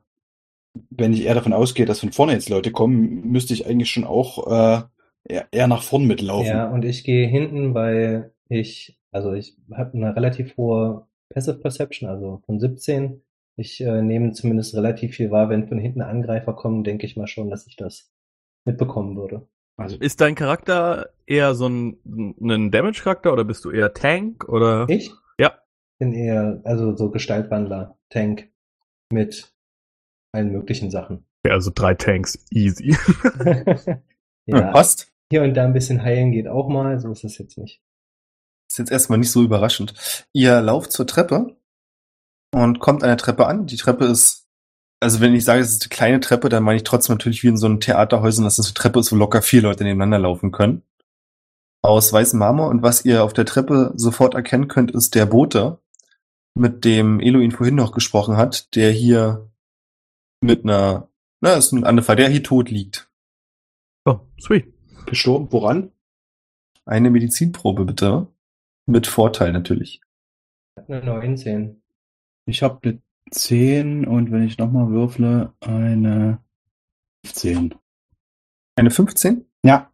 wenn 0.91 1.13
ich 1.13 1.25
eher 1.25 1.35
davon 1.35 1.53
ausgehe, 1.53 1.87
dass 1.87 2.01
von 2.01 2.13
vorne 2.13 2.33
jetzt 2.33 2.49
Leute 2.49 2.73
kommen, 2.73 3.31
müsste 3.31 3.53
ich 3.53 3.67
eigentlich 3.67 3.91
schon 3.91 4.05
auch 4.05 4.47
äh, 4.47 4.83
eher, 5.25 5.47
eher 5.51 5.67
nach 5.67 5.83
vorn 5.83 6.07
mitlaufen. 6.07 6.47
Ja, 6.47 6.71
und 6.71 6.85
ich 6.85 7.05
gehe 7.05 7.27
hinten, 7.29 7.75
weil 7.75 8.33
ich, 8.49 8.99
also 9.11 9.33
ich 9.33 9.57
habe 9.73 9.95
eine 9.95 10.17
relativ 10.17 10.57
hohe 10.57 11.07
Passive 11.29 11.59
Perception, 11.59 12.09
also 12.09 12.43
von 12.47 12.59
17. 12.59 13.23
Ich 13.57 13.81
äh, 13.83 14.03
nehme 14.03 14.33
zumindest 14.33 14.75
relativ 14.75 15.17
viel 15.17 15.31
wahr, 15.31 15.51
wenn 15.51 15.69
von 15.69 15.79
hinten 15.79 16.01
Angreifer 16.03 16.55
kommen, 16.55 16.85
denke 16.85 17.07
ich 17.07 17.17
mal 17.17 17.27
schon, 17.27 17.51
dass 17.51 17.67
ich 17.67 17.77
das 17.77 18.11
mitbekommen 18.65 19.17
würde. 19.17 19.49
Also 19.77 19.97
Ist 19.97 20.21
dein 20.21 20.35
Charakter 20.35 21.11
eher 21.27 21.55
so 21.55 21.69
ein, 21.69 21.99
ein 22.41 22.71
Damage-Charakter 22.71 23.33
oder 23.33 23.45
bist 23.45 23.65
du 23.65 23.71
eher 23.71 23.95
Tank 23.95 24.49
oder? 24.49 24.87
Ich? 24.89 25.11
Ja. 25.39 25.59
Bin 25.99 26.13
eher, 26.13 26.61
also 26.65 26.95
so 26.97 27.11
Gestaltwandler, 27.11 27.99
Tank 28.11 28.51
mit 29.11 29.55
allen 30.33 30.53
möglichen 30.53 30.91
Sachen. 30.91 31.25
Ja, 31.45 31.53
also 31.53 31.71
drei 31.75 31.95
Tanks, 31.95 32.39
easy. 32.51 32.97
Ja, 34.47 34.73
passt. 34.73 35.13
hier 35.31 35.43
und 35.43 35.55
da 35.55 35.65
ein 35.65 35.73
bisschen 35.73 36.03
heilen 36.03 36.33
geht 36.33 36.49
auch 36.49 36.69
mal, 36.69 36.99
so 36.99 37.13
ist 37.13 37.23
es 37.25 37.39
jetzt 37.39 37.59
nicht. 37.59 37.81
Ist 38.69 38.79
jetzt 38.79 38.91
erstmal 38.91 39.19
nicht 39.19 39.31
so 39.31 39.43
überraschend. 39.43 40.27
Ihr 40.33 40.61
lauft 40.61 40.93
zur 40.93 41.07
Treppe 41.07 41.57
und 42.53 42.81
kommt 42.81 43.03
an 43.03 43.09
der 43.09 43.19
Treppe 43.19 43.47
an. 43.47 43.67
Die 43.67 43.77
Treppe 43.77 44.07
ist, 44.07 44.42
also 45.03 45.21
wenn 45.21 45.35
ich 45.35 45.45
sage, 45.45 45.61
es 45.61 45.73
ist 45.73 45.83
eine 45.83 45.89
kleine 45.89 46.21
Treppe, 46.21 46.49
dann 46.49 46.63
meine 46.63 46.77
ich 46.77 46.85
trotzdem 46.85 47.15
natürlich 47.15 47.43
wie 47.43 47.49
in 47.49 47.57
so 47.57 47.67
einem 47.67 47.81
Theaterhäusern, 47.81 48.45
dass 48.45 48.59
es 48.59 48.69
eine 48.69 48.75
Treppe 48.75 49.01
ist, 49.01 49.13
wo 49.13 49.17
locker 49.17 49.43
vier 49.43 49.63
Leute 49.63 49.85
nebeneinander 49.85 50.21
laufen 50.21 50.53
können. 50.53 50.83
Aus 51.83 52.13
weißem 52.13 52.39
Marmor. 52.39 52.69
Und 52.69 52.83
was 52.83 53.05
ihr 53.05 53.25
auf 53.25 53.33
der 53.33 53.45
Treppe 53.45 53.93
sofort 53.97 54.35
erkennen 54.35 54.69
könnt, 54.69 54.93
ist 54.93 55.15
der 55.15 55.27
Bote, 55.27 55.79
mit 56.55 56.85
dem 56.85 57.19
Eloin 57.21 57.51
vorhin 57.51 57.75
noch 57.75 57.93
gesprochen 57.93 58.37
hat, 58.37 58.75
der 58.77 58.93
hier 58.93 59.51
mit 60.41 60.65
einer, 60.65 61.09
na, 61.41 61.55
ist 61.55 61.73
ein 61.73 61.85
anderer 61.85 62.05
Fall, 62.05 62.17
der 62.17 62.29
hier 62.29 62.43
tot 62.43 62.71
liegt. 62.71 63.11
Oh, 64.05 64.21
sweet. 64.41 64.73
gestorben, 65.07 65.49
woran? 65.51 65.93
Eine 66.85 67.11
Medizinprobe 67.11 67.85
bitte. 67.85 68.29
Mit 68.87 69.07
Vorteil 69.07 69.53
natürlich. 69.53 70.01
Eine 70.77 71.05
19. 71.05 71.83
Ich 72.47 72.63
habe 72.63 72.81
eine 72.83 73.03
10 73.31 74.07
und 74.07 74.31
wenn 74.31 74.43
ich 74.43 74.59
nochmal 74.59 74.91
würfle, 74.91 75.53
eine 75.61 76.39
15. 77.25 77.75
Eine 78.77 78.91
15? 78.91 79.47
Ja, 79.65 79.91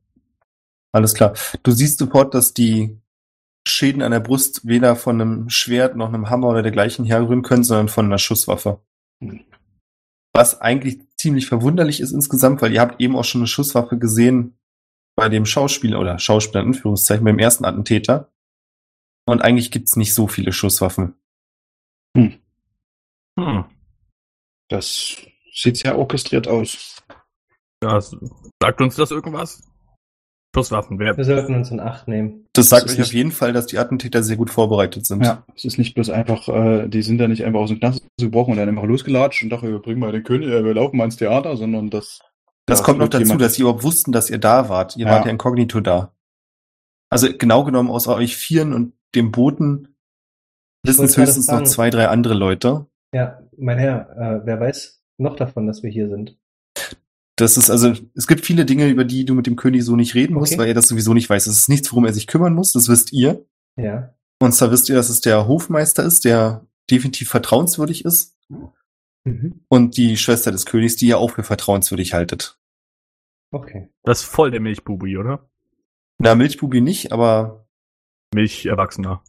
Alles 0.92 1.14
klar. 1.14 1.34
Du 1.62 1.70
siehst 1.70 1.98
sofort, 1.98 2.34
dass 2.34 2.54
die 2.54 2.98
Schäden 3.66 4.02
an 4.02 4.12
der 4.12 4.20
Brust 4.20 4.66
weder 4.66 4.96
von 4.96 5.20
einem 5.20 5.50
Schwert 5.50 5.96
noch 5.96 6.08
einem 6.08 6.30
Hammer 6.30 6.48
oder 6.48 6.62
dergleichen 6.62 7.04
herrühren 7.04 7.42
können, 7.42 7.64
sondern 7.64 7.88
von 7.88 8.06
einer 8.06 8.18
Schusswaffe. 8.18 8.80
Hm. 9.22 9.44
Was 10.32 10.60
eigentlich 10.60 11.00
ziemlich 11.16 11.46
verwunderlich 11.46 12.00
ist 12.00 12.12
insgesamt, 12.12 12.62
weil 12.62 12.72
ihr 12.72 12.80
habt 12.80 13.00
eben 13.00 13.16
auch 13.16 13.24
schon 13.24 13.42
eine 13.42 13.48
Schusswaffe 13.48 13.98
gesehen 13.98 14.58
bei 15.16 15.28
dem 15.28 15.46
Schauspieler 15.46 16.00
oder 16.00 16.18
Schauspieler 16.18 16.60
in 16.60 16.68
Anführungszeichen, 16.68 17.24
beim 17.24 17.38
ersten 17.38 17.64
Attentäter. 17.64 18.32
Und 19.26 19.42
eigentlich 19.42 19.70
gibt's 19.70 19.96
nicht 19.96 20.14
so 20.14 20.28
viele 20.28 20.52
Schusswaffen. 20.52 21.14
Hm. 22.16 22.38
Das 24.68 25.16
sieht 25.52 25.76
sehr 25.78 25.98
orchestriert 25.98 26.46
aus. 26.48 27.02
Ja, 27.82 28.00
sagt 28.00 28.80
uns 28.80 28.96
das 28.96 29.10
irgendwas? 29.10 29.62
Schusswaffen, 30.54 30.98
wer? 30.98 31.16
Wir 31.16 31.24
sollten 31.24 31.54
uns 31.54 31.70
in 31.70 31.78
Acht 31.78 32.08
nehmen. 32.08 32.46
Das 32.54 32.68
sagt 32.70 32.86
ist 32.86 32.98
euch 32.98 33.04
auf 33.06 33.12
jeden 33.12 33.32
Fall, 33.32 33.52
dass 33.52 33.66
die 33.66 33.78
Attentäter 33.78 34.22
sehr 34.22 34.36
gut 34.36 34.50
vorbereitet 34.50 35.06
sind. 35.06 35.24
Ja, 35.24 35.44
es 35.54 35.64
ist 35.64 35.78
nicht 35.78 35.94
bloß 35.94 36.10
einfach, 36.10 36.48
äh, 36.48 36.88
die 36.88 37.02
sind 37.02 37.18
da 37.18 37.28
nicht 37.28 37.44
einfach 37.44 37.60
aus 37.60 37.68
dem 37.68 37.78
Knast 37.78 38.02
gebrochen 38.18 38.52
und 38.52 38.56
dann 38.56 38.68
einfach 38.68 38.84
losgelatscht 38.84 39.42
und 39.42 39.50
dachten, 39.50 39.68
wir 39.70 39.78
bringen 39.78 40.00
mal 40.00 40.10
den 40.10 40.24
König, 40.24 40.48
äh, 40.48 40.64
wir 40.64 40.74
laufen 40.74 40.96
mal 40.96 41.04
ins 41.04 41.16
Theater, 41.16 41.56
sondern 41.56 41.90
das. 41.90 42.20
Das 42.66 42.80
da 42.80 42.84
kommt 42.84 42.98
noch 42.98 43.08
dazu, 43.08 43.24
jemand- 43.24 43.42
dass 43.42 43.54
sie 43.54 43.62
überhaupt 43.62 43.82
wussten, 43.84 44.10
dass 44.10 44.30
ihr 44.30 44.38
da 44.38 44.68
wart. 44.68 44.96
Ihr 44.96 45.06
Ja. 45.06 45.12
wart 45.12 45.26
ja 45.26 45.30
inkognito 45.30 45.80
da. 45.80 46.12
Also 47.10 47.28
genau 47.36 47.64
genommen, 47.64 47.90
außer 47.90 48.14
euch 48.16 48.36
Vieren 48.36 48.72
und 48.72 48.94
dem 49.14 49.30
Boten 49.30 49.94
wissen 50.84 51.04
es 51.04 51.16
höchstens 51.16 51.46
noch 51.48 51.62
zwei, 51.64 51.90
drei 51.90 52.08
andere 52.08 52.34
Leute. 52.34 52.86
Ja, 53.12 53.42
mein 53.56 53.78
Herr, 53.78 54.10
äh, 54.16 54.46
wer 54.46 54.60
weiß 54.60 55.02
noch 55.18 55.36
davon, 55.36 55.66
dass 55.66 55.82
wir 55.82 55.90
hier 55.90 56.08
sind? 56.08 56.36
Das 57.36 57.56
ist 57.56 57.70
also, 57.70 57.94
es 58.14 58.26
gibt 58.26 58.44
viele 58.44 58.64
Dinge, 58.66 58.88
über 58.88 59.04
die 59.04 59.24
du 59.24 59.34
mit 59.34 59.46
dem 59.46 59.56
König 59.56 59.84
so 59.84 59.94
nicht 59.96 60.14
reden 60.14 60.34
musst, 60.34 60.52
Okay. 60.52 60.60
weil 60.62 60.68
er 60.68 60.74
das 60.74 60.88
sowieso 60.88 61.14
nicht 61.14 61.30
weiß. 61.30 61.46
Es 61.46 61.56
ist 61.58 61.68
nichts, 61.68 61.90
worum 61.92 62.04
er 62.04 62.12
sich 62.12 62.26
kümmern 62.26 62.52
muss, 62.54 62.72
das 62.72 62.88
wisst 62.88 63.12
ihr. 63.12 63.44
Ja. 63.76 64.12
Und 64.40 64.52
zwar 64.52 64.70
wisst 64.72 64.88
ihr, 64.88 64.96
dass 64.96 65.08
es 65.08 65.20
der 65.20 65.46
Hofmeister 65.46 66.04
ist, 66.04 66.24
der 66.24 66.66
definitiv 66.90 67.28
vertrauenswürdig 67.28 68.04
ist. 68.04 68.36
Mhm. 69.24 69.64
Und 69.68 69.96
die 69.96 70.16
Schwester 70.16 70.50
des 70.50 70.66
Königs, 70.66 70.96
die 70.96 71.06
ihr 71.06 71.18
auch 71.18 71.30
für 71.30 71.44
vertrauenswürdig 71.44 72.12
haltet. 72.12 72.58
Okay. 73.52 73.88
Das 74.02 74.20
ist 74.20 74.26
voll 74.26 74.50
der 74.50 74.60
Milchbubi, 74.60 75.16
oder? 75.16 75.48
Na, 76.18 76.34
Milchbubi 76.34 76.80
nicht, 76.80 77.12
aber 77.12 77.66
Milcherwachsener. 78.34 79.22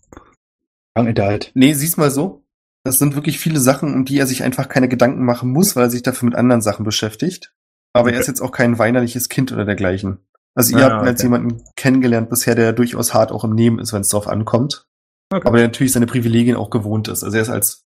Young 0.97 1.07
Adult. 1.07 1.51
nee, 1.53 1.73
sieh's 1.73 1.95
mal 1.97 2.09
so. 2.11 2.43
Das 2.89 2.97
sind 2.97 3.13
wirklich 3.13 3.38
viele 3.38 3.60
Sachen, 3.60 3.93
um 3.93 4.04
die 4.04 4.17
er 4.17 4.25
sich 4.25 4.41
einfach 4.41 4.67
keine 4.67 4.89
Gedanken 4.89 5.23
machen 5.23 5.52
muss, 5.52 5.75
weil 5.75 5.84
er 5.84 5.89
sich 5.91 6.02
dafür 6.02 6.25
mit 6.28 6.36
anderen 6.36 6.63
Sachen 6.63 6.84
beschäftigt. 6.84 7.54
Aber 7.93 8.10
er 8.10 8.13
Okay. 8.13 8.21
ist 8.21 8.28
jetzt 8.28 8.41
auch 8.41 8.52
kein 8.52 8.80
weinerliches 8.80 9.30
Kind 9.30 9.52
oder 9.52 9.63
dergleichen. 9.63 10.17
Also 10.56 10.75
ihr 10.75 10.84
Ah, 10.88 10.89
habt 10.89 11.04
ihn 11.04 11.08
als 11.08 11.19
okay. 11.19 11.25
jemanden 11.28 11.63
kennengelernt 11.75 12.32
bisher, 12.32 12.56
der 12.56 12.73
durchaus 12.73 13.13
hart 13.13 13.32
auch 13.32 13.43
im 13.43 13.54
Nehmen 13.54 13.78
ist, 13.78 13.93
wenn 13.93 14.02
es 14.02 14.10
drauf 14.10 14.28
ankommt. 14.28 14.88
Okay. 15.32 15.47
Aber 15.47 15.58
der 15.58 15.67
natürlich 15.67 15.91
seine 15.91 16.08
Privilegien 16.08 16.56
auch 16.56 16.71
gewohnt 16.71 17.08
ist. 17.10 17.23
Also 17.23 17.36
er 17.38 17.43
ist 17.43 17.49
als 17.49 17.86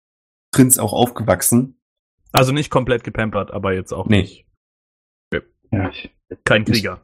Prinz 0.53 0.77
auch 0.79 0.93
aufgewachsen. 0.93 1.81
Also 2.33 2.53
nicht 2.53 2.69
komplett 2.69 3.03
gepampert, 3.03 3.53
aber 3.53 3.73
jetzt 3.73 3.93
auch 3.95 4.07
Nee. 4.07 4.21
nicht. 4.21 4.47
Ja, 5.73 5.89
ich, 5.89 6.15
Kein 6.45 6.67
Krieger. 6.67 7.01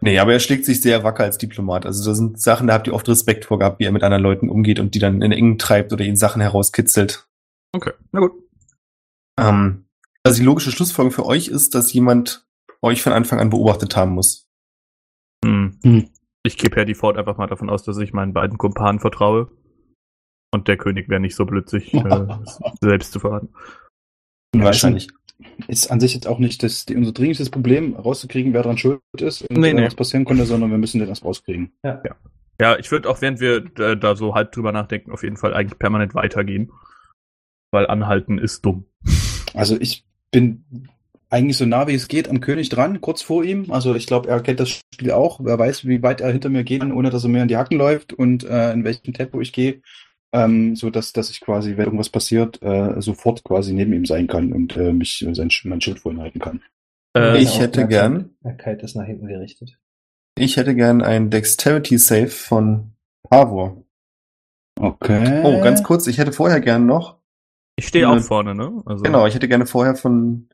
Nee, 0.00 0.18
aber 0.18 0.32
er 0.32 0.40
schlägt 0.40 0.64
sich 0.64 0.80
sehr 0.80 1.02
wacker 1.02 1.24
als 1.24 1.38
Diplomat. 1.38 1.84
Also 1.84 2.08
da 2.08 2.14
sind 2.14 2.40
Sachen, 2.40 2.68
da 2.68 2.74
habt 2.74 2.86
ihr 2.86 2.94
oft 2.94 3.08
Respekt 3.08 3.44
vor 3.46 3.58
gehabt, 3.58 3.80
wie 3.80 3.84
er 3.84 3.92
mit 3.92 4.02
anderen 4.02 4.22
Leuten 4.22 4.48
umgeht 4.48 4.78
und 4.78 4.94
die 4.94 5.00
dann 5.00 5.22
in 5.22 5.32
Engen 5.32 5.58
treibt 5.58 5.92
oder 5.92 6.04
ihnen 6.04 6.16
Sachen 6.16 6.40
herauskitzelt. 6.40 7.28
Okay, 7.74 7.92
na 8.12 8.20
gut. 8.20 8.32
Ähm, 9.38 9.86
also 10.24 10.38
die 10.38 10.44
logische 10.44 10.70
Schlussfolgerung 10.70 11.12
für 11.12 11.26
euch 11.26 11.48
ist, 11.48 11.74
dass 11.74 11.92
jemand 11.92 12.46
euch 12.82 13.02
von 13.02 13.12
Anfang 13.12 13.40
an 13.40 13.50
beobachtet 13.50 13.96
haben 13.96 14.12
muss. 14.12 14.48
Hm. 15.44 15.78
Hm. 15.82 16.08
Ich 16.44 16.56
kipp 16.56 16.76
Herr 16.76 16.94
Ford 16.94 17.16
einfach 17.16 17.36
mal 17.36 17.46
davon 17.46 17.68
aus, 17.68 17.82
dass 17.82 17.98
ich 17.98 18.12
meinen 18.12 18.32
beiden 18.32 18.58
Kumpanen 18.58 19.00
vertraue. 19.00 19.50
Und 20.50 20.68
der 20.68 20.78
König 20.78 21.08
wäre 21.08 21.20
nicht 21.20 21.36
so 21.36 21.44
blöd, 21.44 21.68
sich 21.68 21.92
äh, 21.92 22.26
selbst 22.80 23.12
zu 23.12 23.20
verraten. 23.20 23.52
Ja, 24.54 24.64
Wahrscheinlich. 24.64 25.08
Ist 25.68 25.90
an 25.90 26.00
sich 26.00 26.14
jetzt 26.14 26.26
auch 26.26 26.38
nicht 26.38 26.62
das, 26.62 26.86
die, 26.86 26.96
unser 26.96 27.12
dringlichstes 27.12 27.50
Problem, 27.50 27.94
rauszukriegen, 27.94 28.52
wer 28.52 28.62
daran 28.62 28.78
schuld 28.78 29.00
ist 29.18 29.42
und 29.42 29.58
Nee, 29.58 29.72
nee. 29.72 29.84
was 29.84 29.94
passieren 29.94 30.24
konnte, 30.24 30.44
sondern 30.44 30.70
wir 30.70 30.78
müssen 30.78 30.98
den 30.98 31.08
erst 31.08 31.24
rauskriegen. 31.24 31.72
Ja. 31.82 32.02
Ja, 32.60 32.76
ich 32.76 32.90
würde 32.90 33.08
auch, 33.08 33.20
während 33.20 33.40
wir 33.40 33.64
äh, 33.78 33.96
da 33.96 34.16
so 34.16 34.34
halb 34.34 34.50
drüber 34.50 34.72
nachdenken, 34.72 35.12
auf 35.12 35.22
jeden 35.22 35.36
Fall 35.36 35.54
eigentlich 35.54 35.78
permanent 35.78 36.14
weitergehen. 36.14 36.72
Weil 37.70 37.86
anhalten 37.86 38.38
ist 38.38 38.64
dumm. 38.64 38.86
Also 39.54 39.78
ich 39.80 40.04
bin 40.30 40.64
eigentlich 41.30 41.56
so 41.56 41.66
nah 41.66 41.86
wie 41.86 41.94
es 41.94 42.08
geht 42.08 42.28
am 42.28 42.40
König 42.40 42.68
dran, 42.70 43.00
kurz 43.00 43.22
vor 43.22 43.44
ihm. 43.44 43.70
Also 43.70 43.94
ich 43.94 44.06
glaube, 44.06 44.28
er 44.28 44.40
kennt 44.40 44.60
das 44.60 44.70
Spiel 44.70 45.12
auch. 45.12 45.40
Wer 45.42 45.58
weiß, 45.58 45.86
wie 45.86 46.02
weit 46.02 46.20
er 46.20 46.32
hinter 46.32 46.48
mir 46.48 46.64
geht, 46.64 46.82
ohne 46.82 47.10
dass 47.10 47.24
er 47.24 47.28
mir 47.28 47.42
in 47.42 47.48
die 47.48 47.56
Hacken 47.56 47.78
läuft 47.78 48.12
und 48.12 48.44
äh, 48.44 48.72
in 48.72 48.84
welchem 48.84 49.12
Tempo 49.12 49.40
ich 49.40 49.52
gehe. 49.52 49.82
Ähm, 50.32 50.76
so 50.76 50.90
dass, 50.90 51.12
dass 51.12 51.30
ich 51.30 51.40
quasi, 51.40 51.76
wenn 51.76 51.86
irgendwas 51.86 52.10
passiert, 52.10 52.62
äh, 52.62 53.00
sofort 53.00 53.44
quasi 53.44 53.72
neben 53.72 53.92
ihm 53.94 54.04
sein 54.04 54.26
kann 54.26 54.52
und 54.52 54.76
äh, 54.76 54.92
mich 54.92 55.26
äh, 55.26 55.34
sein, 55.34 55.50
mein 55.64 55.80
Schild 55.80 56.00
vor 56.00 56.12
ihm 56.12 56.20
halten 56.20 56.38
kann. 56.38 56.62
Äh, 57.16 57.38
Ich 57.38 57.58
hätte 57.58 57.86
gern, 57.88 58.36
ist 58.42 58.94
nach 58.94 59.06
hinten 59.06 59.26
gerichtet. 59.26 59.78
ich 60.38 60.56
hätte 60.58 60.74
gern 60.74 61.02
ein 61.02 61.30
Dexterity 61.30 61.96
Save 61.96 62.28
von 62.28 62.92
Pavor. 63.28 63.84
Okay. 64.78 65.42
Oh, 65.44 65.62
ganz 65.62 65.82
kurz, 65.82 66.06
ich 66.06 66.18
hätte 66.18 66.32
vorher 66.32 66.60
gern 66.60 66.84
noch, 66.84 67.18
ich 67.78 67.86
stehe 67.86 68.08
auch 68.08 68.18
vorne, 68.20 68.56
ne? 68.56 68.82
Also, 68.86 69.04
genau, 69.04 69.24
ich 69.26 69.36
hätte 69.36 69.46
gerne 69.46 69.64
vorher 69.64 69.94
von 69.94 70.48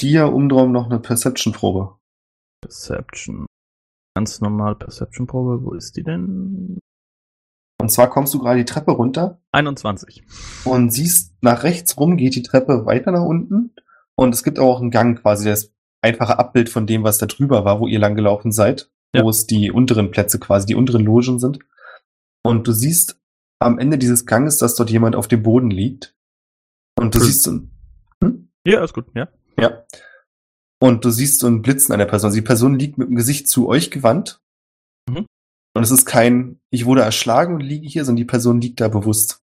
dir 0.00 0.32
umdrum 0.32 0.72
noch 0.72 0.86
eine 0.86 0.98
Perception-Probe. 0.98 1.96
Perception. 2.60 3.46
Ganz 4.16 4.40
normal 4.40 4.74
Perception-Probe. 4.74 5.64
Wo 5.64 5.74
ist 5.74 5.96
die 5.96 6.02
denn? 6.02 6.80
Und 7.80 7.90
zwar 7.90 8.08
kommst 8.08 8.32
du 8.34 8.38
gerade 8.38 8.58
die 8.58 8.64
Treppe 8.64 8.92
runter 8.92 9.40
21. 9.52 10.24
und 10.64 10.90
siehst, 10.90 11.34
nach 11.42 11.64
rechts 11.64 11.96
rum 11.98 12.16
geht 12.16 12.34
die 12.34 12.42
Treppe 12.42 12.86
weiter 12.86 13.10
nach 13.12 13.24
unten. 13.24 13.74
Und 14.16 14.32
es 14.34 14.42
gibt 14.44 14.58
auch 14.58 14.80
einen 14.80 14.90
Gang 14.90 15.20
quasi, 15.20 15.44
das 15.48 15.72
einfache 16.00 16.38
Abbild 16.38 16.68
von 16.68 16.86
dem, 16.86 17.02
was 17.02 17.18
da 17.18 17.26
drüber 17.26 17.64
war, 17.64 17.80
wo 17.80 17.86
ihr 17.86 17.98
lang 17.98 18.14
gelaufen 18.14 18.52
seid, 18.52 18.90
Ja. 19.14 19.22
wo 19.24 19.30
es 19.30 19.46
die 19.46 19.70
unteren 19.70 20.10
Plätze 20.10 20.38
quasi, 20.38 20.66
die 20.66 20.74
unteren 20.76 21.04
Logen 21.04 21.38
sind. 21.38 21.58
Und 22.44 22.66
du 22.68 22.72
siehst 22.72 23.18
am 23.58 23.78
Ende 23.78 23.98
dieses 23.98 24.24
Ganges, 24.26 24.58
dass 24.58 24.76
dort 24.76 24.90
jemand 24.90 25.16
auf 25.16 25.28
dem 25.28 25.42
Boden 25.42 25.70
liegt. 25.70 26.14
Und 26.98 27.14
du 27.14 27.18
Cool. 27.18 27.24
siehst 27.24 27.42
so 27.42 27.50
ein, 27.52 27.70
hm? 28.22 28.48
Ja, 28.66 28.84
ist 28.84 28.92
gut, 28.94 29.06
ja. 29.14 29.28
ja. 29.58 29.84
Und 30.80 31.04
du 31.04 31.10
siehst 31.10 31.40
so 31.40 31.46
ein 31.48 31.62
Blitzen 31.62 31.92
an 31.92 31.98
der 31.98 32.06
Person. 32.06 32.28
Also 32.28 32.36
die 32.36 32.46
Person 32.46 32.78
liegt 32.78 32.98
mit 32.98 33.08
dem 33.08 33.16
Gesicht 33.16 33.48
zu 33.48 33.68
euch 33.68 33.90
gewandt. 33.90 34.40
Mhm. 35.08 35.26
Und 35.74 35.82
es 35.82 35.90
ist 35.90 36.06
kein, 36.06 36.60
ich 36.70 36.86
wurde 36.86 37.02
erschlagen 37.02 37.54
und 37.54 37.60
liege 37.60 37.86
hier, 37.86 38.04
sondern 38.04 38.18
die 38.18 38.24
Person 38.24 38.60
liegt 38.60 38.80
da 38.80 38.88
bewusst. 38.88 39.42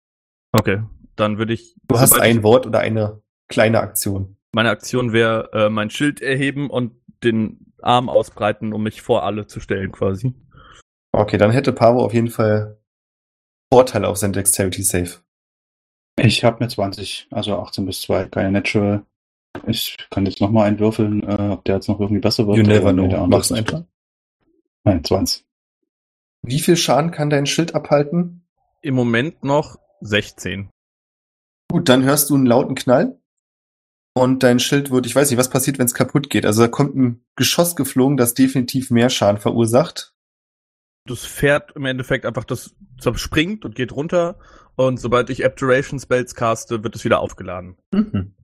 Okay. 0.53 0.81
Dann 1.15 1.37
würde 1.37 1.53
ich. 1.53 1.75
Du 1.87 1.99
hast 1.99 2.19
ein 2.19 2.41
Wort 2.41 2.65
oder 2.65 2.79
eine 2.79 3.21
kleine 3.49 3.81
Aktion. 3.81 4.37
Meine 4.53 4.69
Aktion 4.69 5.13
wäre, 5.13 5.49
äh, 5.53 5.69
mein 5.69 5.89
Schild 5.89 6.21
erheben 6.21 6.69
und 6.69 6.93
den 7.23 7.73
Arm 7.81 8.09
ausbreiten, 8.09 8.73
um 8.73 8.83
mich 8.83 9.01
vor 9.01 9.23
alle 9.23 9.47
zu 9.47 9.59
stellen, 9.59 9.91
quasi. 9.91 10.33
Okay, 11.11 11.37
dann 11.37 11.51
hätte 11.51 11.73
Pavo 11.73 12.03
auf 12.03 12.13
jeden 12.13 12.29
Fall 12.29 12.81
Vorteile 13.71 14.07
auf 14.07 14.17
sein 14.17 14.33
Dexterity 14.33 14.83
Save. 14.83 15.11
Ich 16.19 16.43
habe 16.43 16.59
eine 16.59 16.69
20, 16.69 17.27
also 17.31 17.57
18 17.57 17.85
bis 17.85 18.01
2, 18.01 18.25
keine 18.25 18.51
Natural. 18.51 19.05
Ich 19.67 19.97
kann 20.09 20.25
jetzt 20.25 20.41
nochmal 20.41 20.67
einen 20.67 20.79
würfeln, 20.79 21.23
äh, 21.23 21.49
ob 21.51 21.65
der 21.65 21.75
jetzt 21.75 21.87
noch 21.87 21.99
irgendwie 21.99 22.21
besser 22.21 22.47
wird. 22.47 22.57
You 22.57 22.63
never 22.63 22.93
know. 22.93 23.07
der 23.07 23.21
andere 23.21 23.39
Mach's 23.39 23.51
einfach. 23.51 23.83
Nein, 24.83 25.03
20. 25.03 25.45
Wie 26.43 26.59
viel 26.59 26.75
Schaden 26.75 27.11
kann 27.11 27.29
dein 27.29 27.45
Schild 27.45 27.75
abhalten? 27.75 28.47
Im 28.81 28.95
Moment 28.95 29.43
noch 29.43 29.77
16. 30.01 30.69
Gut, 31.71 31.87
dann 31.87 32.03
hörst 32.03 32.29
du 32.29 32.35
einen 32.35 32.45
lauten 32.45 32.75
Knall. 32.75 33.19
Und 34.13 34.43
dein 34.43 34.59
Schild 34.59 34.91
wird, 34.91 35.05
ich 35.05 35.15
weiß 35.15 35.29
nicht, 35.29 35.39
was 35.39 35.49
passiert, 35.49 35.79
wenn 35.79 35.85
es 35.85 35.93
kaputt 35.93 36.29
geht. 36.29 36.45
Also 36.45 36.63
da 36.63 36.67
kommt 36.67 36.95
ein 36.95 37.23
Geschoss 37.37 37.75
geflogen, 37.75 38.17
das 38.17 38.33
definitiv 38.33 38.91
mehr 38.91 39.09
Schaden 39.09 39.39
verursacht. 39.39 40.13
Das 41.07 41.25
Pferd 41.25 41.71
im 41.75 41.85
Endeffekt 41.85 42.25
einfach 42.25 42.43
das 42.43 42.75
springt 43.15 43.63
und 43.63 43.75
geht 43.75 43.93
runter. 43.93 44.39
Und 44.75 44.99
sobald 44.99 45.29
ich 45.29 45.45
Abjuration 45.45 45.99
Spells 45.99 46.35
caste, 46.35 46.83
wird 46.83 46.95
es 46.95 47.05
wieder 47.05 47.19
aufgeladen. 47.19 47.77
Mhm. 47.93 48.35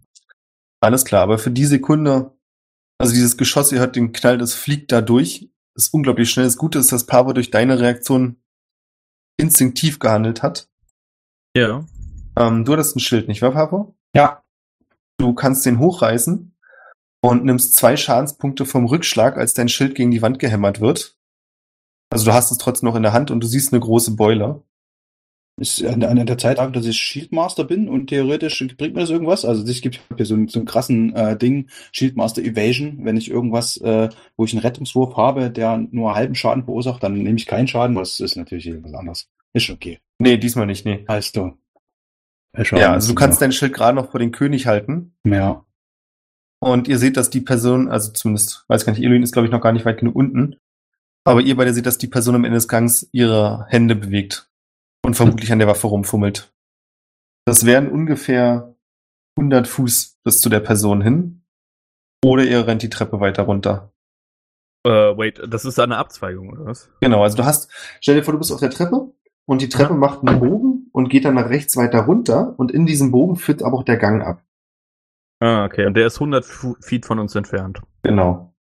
Alles 0.80 1.04
klar, 1.04 1.24
aber 1.24 1.38
für 1.38 1.52
die 1.52 1.66
Sekunde, 1.66 2.38
also 2.98 3.14
dieses 3.14 3.38
Geschoss, 3.38 3.72
ihr 3.72 3.80
hört 3.80 3.96
den 3.96 4.14
Knall, 4.14 4.38
das 4.38 4.54
fliegt 4.54 4.92
da 4.92 5.02
durch. 5.02 5.52
Ist 5.78 5.94
unglaublich 5.94 6.30
schnell. 6.32 6.46
Das 6.46 6.58
Gute 6.58 6.80
ist, 6.80 6.92
dass 6.92 7.06
Pavo 7.06 7.34
durch 7.34 7.52
deine 7.52 7.80
Reaktion 7.80 8.42
instinktiv 9.40 10.00
gehandelt 10.00 10.42
hat. 10.42 10.70
Ja. 11.56 11.86
Ähm, 12.36 12.66
du 12.66 12.74
hattest 12.74 12.96
ein 12.96 13.00
Schild, 13.00 13.28
nicht 13.28 13.42
wahr, 13.42 13.52
Pavo? 13.52 13.96
Ja. 14.14 14.44
Du 15.20 15.34
kannst 15.34 15.66
den 15.66 15.80
hochreißen 15.80 16.56
und 17.22 17.46
nimmst 17.46 17.76
zwei 17.76 17.96
Schadenspunkte 17.96 18.66
vom 18.66 18.86
Rückschlag, 18.86 19.38
als 19.38 19.54
dein 19.54 19.70
Schild 19.70 19.96
gegen 19.96 20.12
die 20.12 20.22
Wand 20.22 20.40
gehämmert 20.40 20.80
wird. 20.80 21.16
Also 22.10 22.26
du 22.26 22.34
hast 22.34 22.52
es 22.52 22.58
trotzdem 22.58 22.90
noch 22.90 22.96
in 22.96 23.04
der 23.04 23.14
Hand 23.14 23.32
und 23.32 23.42
du 23.42 23.48
siehst 23.48 23.74
eine 23.74 23.80
große 23.80 24.16
Beule. 24.16 24.64
Ist 25.60 25.84
an, 25.84 26.04
an 26.04 26.24
der 26.24 26.38
Zeit 26.38 26.60
dass 26.60 26.86
ich 26.86 26.98
Shieldmaster 26.98 27.64
bin 27.64 27.90
und 27.90 28.08
theoretisch 28.08 28.60
bringt 28.78 28.94
mir 28.94 29.02
das 29.02 29.10
irgendwas. 29.10 29.44
Also 29.44 29.64
es 29.64 29.82
gibt 29.82 30.00
hier 30.16 30.26
so, 30.26 30.36
einen- 30.36 30.48
so 30.50 30.60
einen 30.60 30.68
krassen 30.68 31.16
äh, 31.16 31.36
Ding, 31.36 31.68
Shieldmaster 31.92 32.44
Evasion. 32.44 33.00
Wenn 33.04 33.18
ich 33.18 33.32
irgendwas, 33.32 33.78
äh, 33.78 34.10
wo 34.36 34.46
ich 34.46 34.54
einen 34.54 34.62
Rettungswurf 34.62 35.18
habe, 35.18 35.50
der 35.50 35.78
nur 35.90 36.14
halben 36.14 36.36
Schaden 36.36 36.64
verursacht, 36.64 37.02
dann 37.02 37.14
nehme 37.16 37.38
ich 37.38 37.48
keinen 37.48 37.68
Schaden. 37.68 37.96
Das 37.96 38.20
ist 38.20 38.36
natürlich 38.36 38.68
etwas 38.68 38.94
anderes. 38.94 39.30
Ist 39.54 39.64
schon 39.64 39.76
okay. 39.78 40.00
Nee, 40.20 40.38
diesmal 40.38 40.68
nicht, 40.68 40.86
nee. 40.86 41.04
Heißt 41.10 41.36
du. 41.36 41.58
Ja, 42.74 42.94
also 42.94 43.10
du 43.10 43.16
kannst 43.16 43.42
dein 43.42 43.52
Schild 43.52 43.74
gerade 43.74 43.96
noch 43.96 44.12
vor 44.12 44.20
den 44.20 44.32
König 44.32 44.68
halten. 44.68 45.16
Ja. 45.24 45.66
Und 46.60 46.88
ihr 46.88 46.98
seht, 47.00 47.18
dass 47.18 47.30
die 47.32 47.42
Person, 47.42 47.88
also 47.88 48.12
zumindest, 48.12 48.64
weiß 48.68 48.86
gar 48.86 48.94
nicht, 48.94 49.04
Eloin 49.04 49.22
ist, 49.24 49.32
glaube 49.32 49.48
ich, 49.48 49.52
noch 49.52 49.62
gar 49.62 49.74
nicht 49.74 49.86
weit 49.86 50.00
genug 50.00 50.16
unten. 50.16 50.56
Aber 51.24 51.42
ihr 51.42 51.56
beide 51.56 51.74
seht, 51.74 51.86
dass 51.86 51.98
die 51.98 52.08
Person 52.08 52.36
am 52.36 52.46
Ende 52.46 52.58
des 52.58 52.68
Gangs 52.68 53.10
ihre 53.12 53.66
Hände 53.70 53.96
bewegt 53.96 54.50
und 55.06 55.16
vermutlich 55.16 55.52
an 55.52 55.60
der 55.60 55.68
Waffe 55.68 55.88
rumfummelt. 55.88 56.54
Das 57.46 57.66
wären 57.66 57.90
ungefähr 57.90 58.76
100 59.38 59.68
Fuß 59.68 60.20
bis 60.24 60.40
zu 60.42 60.50
der 60.50 60.60
Person 60.60 61.02
hin. 61.02 61.44
Oder 62.26 62.44
ihr 62.44 62.66
rennt 62.68 62.82
die 62.82 62.90
Treppe 62.90 63.20
weiter 63.20 63.44
runter. 63.44 63.94
Äh, 64.86 64.90
wait, 65.18 65.42
das 65.48 65.66
ist 65.66 65.80
eine 65.80 65.98
Abzweigung, 65.98 66.50
oder 66.50 66.66
was? 66.66 66.90
Genau, 67.02 67.24
also 67.24 67.38
du 67.38 67.46
hast, 67.46 67.70
stell 68.02 68.16
dir 68.16 68.24
vor, 68.24 68.32
du 68.34 68.40
bist 68.40 68.52
auf 68.52 68.60
der 68.60 68.70
Treppe 68.72 69.14
und 69.46 69.62
die 69.62 69.70
Treppe 69.70 69.94
macht 69.94 70.28
einen 70.28 70.40
Bogen 70.40 70.90
und 70.94 71.10
geht 71.10 71.26
dann 71.26 71.36
nach 71.36 71.50
rechts 71.50 71.78
weiter 71.78 72.00
runter 72.02 72.56
und 72.58 72.72
in 72.72 72.86
diesem 72.86 73.12
Bogen 73.12 73.36
führt 73.36 73.62
aber 73.64 73.78
auch 73.78 73.84
der 73.84 73.98
Gang 73.98 74.24
ab. 74.24 74.44
Ah, 75.40 75.66
okay. 75.66 75.86
Und 75.86 75.94
der 75.94 76.08
ist 76.08 76.16
100 76.16 76.44
Fu- 76.46 76.76
Feet 76.82 77.06
von 77.06 77.20
uns 77.20 77.36
entfernt. 77.36 77.82
Genau. 78.02 78.54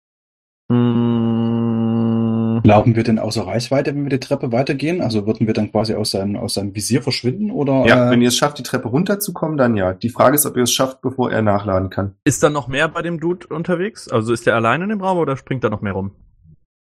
Mm, 2.62 2.66
Laufen 2.68 2.96
wir 2.96 3.02
denn 3.02 3.18
außer 3.18 3.46
Reichweite, 3.46 3.94
wenn 3.94 4.02
wir 4.04 4.10
die 4.10 4.20
Treppe 4.20 4.52
weitergehen? 4.52 5.00
Also 5.00 5.26
würden 5.26 5.46
wir 5.46 5.54
dann 5.54 5.70
quasi 5.70 5.94
aus 5.94 6.10
seinem, 6.12 6.36
aus 6.36 6.54
seinem 6.54 6.74
Visier 6.74 7.02
verschwinden? 7.02 7.50
Oder, 7.50 7.84
Ja, 7.86 8.08
äh, 8.08 8.10
wenn 8.10 8.22
ihr 8.22 8.28
es 8.28 8.36
schafft, 8.36 8.58
die 8.58 8.62
Treppe 8.62 8.88
runterzukommen, 8.88 9.56
dann 9.56 9.76
ja. 9.76 9.92
Die 9.92 10.08
Frage 10.10 10.34
ist, 10.34 10.46
ob 10.46 10.56
ihr 10.56 10.62
es 10.64 10.72
schafft, 10.72 11.00
bevor 11.02 11.30
er 11.30 11.42
nachladen 11.42 11.90
kann. 11.90 12.14
Ist 12.24 12.42
da 12.42 12.50
noch 12.50 12.68
mehr 12.68 12.88
bei 12.88 13.02
dem 13.02 13.20
Dude 13.20 13.46
unterwegs? 13.48 14.08
Also 14.08 14.32
ist 14.32 14.46
der 14.46 14.54
alleine 14.54 14.84
in 14.84 14.90
dem 14.90 15.00
Raum 15.00 15.18
oder 15.18 15.36
springt 15.36 15.64
da 15.64 15.70
noch 15.70 15.80
mehr 15.82 15.92
rum? 15.92 16.12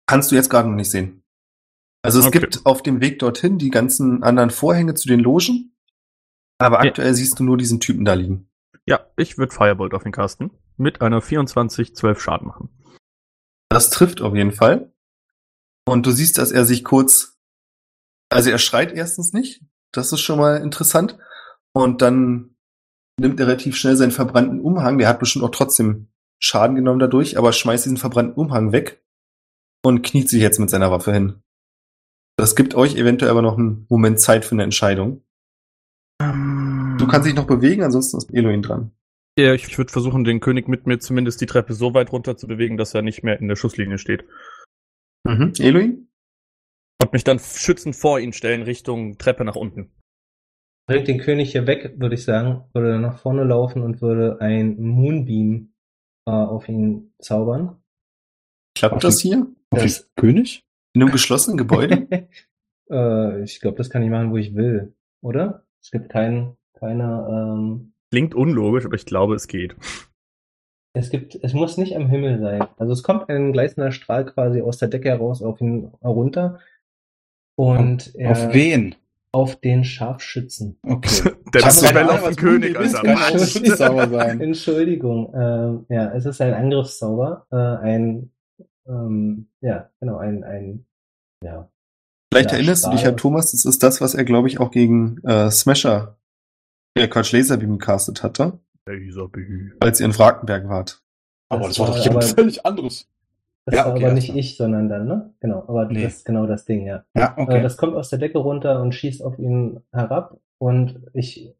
Kannst 0.07 0.31
du 0.31 0.35
jetzt 0.35 0.49
gerade 0.49 0.67
noch 0.69 0.75
nicht 0.75 0.91
sehen. 0.91 1.21
Also 2.03 2.19
es 2.19 2.27
Okay. 2.27 2.39
gibt 2.39 2.65
auf 2.65 2.81
dem 2.81 2.99
Weg 2.99 3.19
dorthin 3.19 3.57
die 3.59 3.69
ganzen 3.69 4.23
anderen 4.23 4.49
Vorhänge 4.49 4.95
zu 4.95 5.07
den 5.07 5.19
Logen, 5.19 5.75
aber 6.57 6.83
Ja. 6.83 6.89
aktuell 6.89 7.13
siehst 7.13 7.39
du 7.39 7.43
nur 7.43 7.57
diesen 7.57 7.79
Typen 7.79 8.05
da 8.05 8.13
liegen. 8.13 8.47
Ja, 8.87 9.01
ich 9.17 9.37
würde 9.37 9.53
Firebolt 9.53 9.93
auf 9.93 10.03
den 10.03 10.11
Kasten 10.11 10.49
mit 10.77 11.01
einer 11.01 11.21
24 11.21 11.95
12 11.95 12.19
Schaden 12.19 12.47
machen. 12.47 12.69
Das 13.69 13.91
trifft 13.91 14.21
auf 14.21 14.35
jeden 14.35 14.51
Fall. 14.51 14.90
Und 15.85 16.05
du 16.05 16.11
siehst, 16.11 16.37
dass 16.37 16.51
er 16.51 16.65
sich 16.65 16.83
kurz, 16.83 17.39
also 18.29 18.49
er 18.49 18.57
schreit 18.57 18.93
erstens 18.93 19.33
nicht, 19.33 19.61
das 19.91 20.11
ist 20.11 20.21
schon 20.21 20.39
mal 20.39 20.57
interessant. 20.57 21.17
Und 21.73 22.01
dann 22.01 22.55
nimmt 23.19 23.39
er 23.39 23.47
relativ 23.47 23.75
schnell 23.77 23.95
seinen 23.95 24.11
verbrannten 24.11 24.61
Umhang, 24.61 24.97
der 24.97 25.07
hat 25.07 25.19
bestimmt 25.19 25.45
auch 25.45 25.51
trotzdem 25.51 26.07
Schaden 26.39 26.75
genommen 26.75 26.99
dadurch, 26.99 27.37
aber 27.37 27.53
schmeißt 27.53 27.85
diesen 27.85 27.97
verbrannten 27.97 28.33
Umhang 28.33 28.71
weg 28.71 29.03
und 29.83 30.01
kniet 30.01 30.29
sich 30.29 30.41
jetzt 30.41 30.59
mit 30.59 30.69
seiner 30.69 30.91
Waffe 30.91 31.13
hin. 31.13 31.43
Das 32.37 32.55
gibt 32.55 32.73
euch 32.73 32.95
eventuell 32.95 33.31
aber 33.31 33.43
noch 33.43 33.57
einen 33.57 33.85
Moment 33.89 34.19
Zeit 34.19 34.45
für 34.45 34.53
eine 34.53 34.63
Entscheidung. 34.63 35.23
Du 36.19 37.07
kannst 37.07 37.27
dich 37.27 37.35
noch 37.35 37.45
bewegen, 37.45 37.83
ansonsten 37.83 38.17
ist 38.17 38.33
Eloin 38.33 38.61
dran. 38.61 38.91
Ja, 39.37 39.53
ich, 39.53 39.67
ich 39.67 39.77
würde 39.77 39.91
versuchen, 39.91 40.23
den 40.23 40.39
König 40.39 40.67
mit 40.67 40.87
mir 40.87 40.99
zumindest 40.99 41.41
die 41.41 41.45
Treppe 41.45 41.73
so 41.73 41.93
weit 41.93 42.11
runter 42.11 42.37
zu 42.37 42.47
bewegen, 42.47 42.77
dass 42.77 42.93
er 42.93 43.01
nicht 43.01 43.23
mehr 43.23 43.39
in 43.39 43.47
der 43.47 43.55
Schusslinie 43.55 43.97
steht. 43.97 44.25
Mhm. 45.23 45.53
Eloin? 45.59 46.07
Und 47.01 47.13
mich 47.13 47.23
dann 47.23 47.39
schützend 47.39 47.95
vor 47.95 48.19
ihn 48.19 48.33
stellen, 48.33 48.61
Richtung 48.63 49.17
Treppe 49.17 49.43
nach 49.43 49.55
unten. 49.55 49.91
Bringt 50.87 51.07
den 51.07 51.19
König 51.19 51.51
hier 51.51 51.67
weg, 51.67 51.93
würde 51.97 52.15
ich 52.15 52.23
sagen, 52.23 52.65
würde 52.73 52.99
nach 52.99 53.19
vorne 53.19 53.43
laufen 53.43 53.81
und 53.81 54.01
würde 54.01 54.39
ein 54.41 54.79
Moonbeam 54.79 55.73
äh, 56.27 56.31
auf 56.31 56.67
ihn 56.67 57.13
zaubern. 57.19 57.81
Klappt 58.77 58.95
Auf 58.95 59.01
das 59.01 59.19
hier? 59.19 59.47
auf 59.71 59.79
den 59.79 59.87
Das- 59.87 60.11
König? 60.15 60.63
In 60.93 61.01
einem 61.03 61.11
geschlossenen 61.11 61.57
Gebäude? 61.57 62.07
äh, 62.91 63.43
ich 63.43 63.61
glaube, 63.61 63.77
das 63.77 63.89
kann 63.89 64.03
ich 64.03 64.09
machen, 64.09 64.31
wo 64.31 64.37
ich 64.37 64.53
will, 64.55 64.93
oder? 65.23 65.65
Es 65.81 65.89
gibt 65.91 66.09
kein, 66.09 66.57
keine, 66.77 67.27
ähm, 67.57 67.93
Klingt 68.11 68.35
unlogisch, 68.35 68.85
aber 68.85 68.95
ich 68.95 69.05
glaube, 69.05 69.35
es 69.35 69.47
geht. 69.47 69.75
Es 70.93 71.09
gibt, 71.09 71.39
es 71.41 71.53
muss 71.53 71.77
nicht 71.77 71.95
am 71.95 72.07
Himmel 72.07 72.39
sein. 72.39 72.65
Also 72.77 72.93
es 72.93 73.03
kommt 73.03 73.29
ein 73.29 73.53
gleißender 73.53 73.91
Strahl 73.91 74.25
quasi 74.25 74.61
aus 74.61 74.77
der 74.77 74.89
Decke 74.89 75.09
heraus 75.09 75.41
auf 75.41 75.61
ihn 75.61 75.91
herunter 76.01 76.59
und 77.55 78.13
er 78.15 78.31
Auf 78.31 78.53
wen? 78.53 78.95
auf 79.33 79.55
den 79.55 79.83
Scharfschützen. 79.83 80.77
Okay. 80.83 81.31
Der 81.53 81.67
ist 81.67 81.83
Ahnung, 81.83 82.09
auf 82.11 82.23
den 82.27 82.35
König, 82.35 82.77
Alter. 82.77 83.01
kann 83.01 83.39
Schießsauber 83.39 84.09
sein. 84.09 84.41
Entschuldigung, 84.41 85.33
ähm, 85.35 85.85
ja, 85.89 86.11
es 86.13 86.25
ist 86.25 86.41
ein 86.41 86.53
Angriffszauber, 86.53 87.45
äh, 87.51 87.55
ein, 87.55 88.31
ähm, 88.87 89.47
ja, 89.61 89.89
genau, 89.99 90.17
ein, 90.17 90.43
ein, 90.43 90.85
ja, 91.43 91.69
Vielleicht 92.31 92.53
erinnerst 92.53 92.85
du 92.85 92.91
dich 92.91 93.01
Strahl. 93.01 93.11
an 93.11 93.17
Thomas, 93.17 93.51
das 93.51 93.65
ist 93.65 93.83
das, 93.83 93.99
was 93.99 94.15
er, 94.15 94.23
glaube 94.23 94.47
ich, 94.47 94.59
auch 94.59 94.71
gegen 94.71 95.17
äh, 95.23 95.51
Smasher, 95.51 96.17
äh, 96.95 97.07
Quatsch, 97.07 97.33
Laserbeam 97.33 97.77
gecastet 97.77 98.23
hatte, 98.23 98.59
Als 98.85 99.99
ihr 99.99 100.05
in 100.05 100.17
Wrakenberg 100.17 100.67
wart. 100.67 101.01
Aber 101.49 101.67
das 101.67 101.79
war 101.79 101.87
doch 101.87 101.95
aber- 101.95 102.03
jemand 102.03 102.23
völlig 102.25 102.65
anderes. 102.65 103.07
das 103.65 103.75
Ja, 103.75 103.85
war 103.85 103.91
okay, 103.93 104.05
aber 104.05 104.15
das 104.15 104.23
nicht 104.23 104.29
war- 104.29 104.35
ich, 104.37 104.57
sondern 104.57 104.89
dann, 104.89 105.07
ne? 105.07 105.33
Genau, 105.39 105.59
aber 105.67 105.85
Nee. 105.85 106.03
das 106.03 106.17
ist 106.17 106.25
genau 106.25 106.47
das 106.47 106.65
Ding, 106.65 106.85
ja. 106.85 107.03
Ja, 107.15 107.35
Äh, 107.37 107.41
okay. 107.41 107.61
das 107.61 107.77
kommt 107.77 107.93
aus 107.95 108.09
der 108.09 108.17
Decke 108.19 108.39
runter 108.39 108.81
und 108.81 108.95
schießt 108.95 109.23
auf 109.23 109.37
ihn 109.37 109.81
herab 109.91 110.39
und 110.57 110.99
ich, 111.13 111.53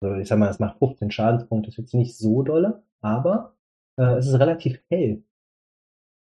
also 0.00 0.16
ich 0.16 0.28
sag 0.28 0.38
mal, 0.38 0.48
es 0.48 0.58
macht 0.60 0.78
15 0.78 1.10
Schadenspunkte, 1.10 1.68
ist 1.68 1.76
jetzt 1.76 1.92
nicht 1.94 2.16
so 2.16 2.42
dolle, 2.42 2.82
aber 3.02 3.54
äh, 3.98 4.14
es 4.16 4.26
ist 4.26 4.38
relativ 4.40 4.80
hell, 4.88 5.24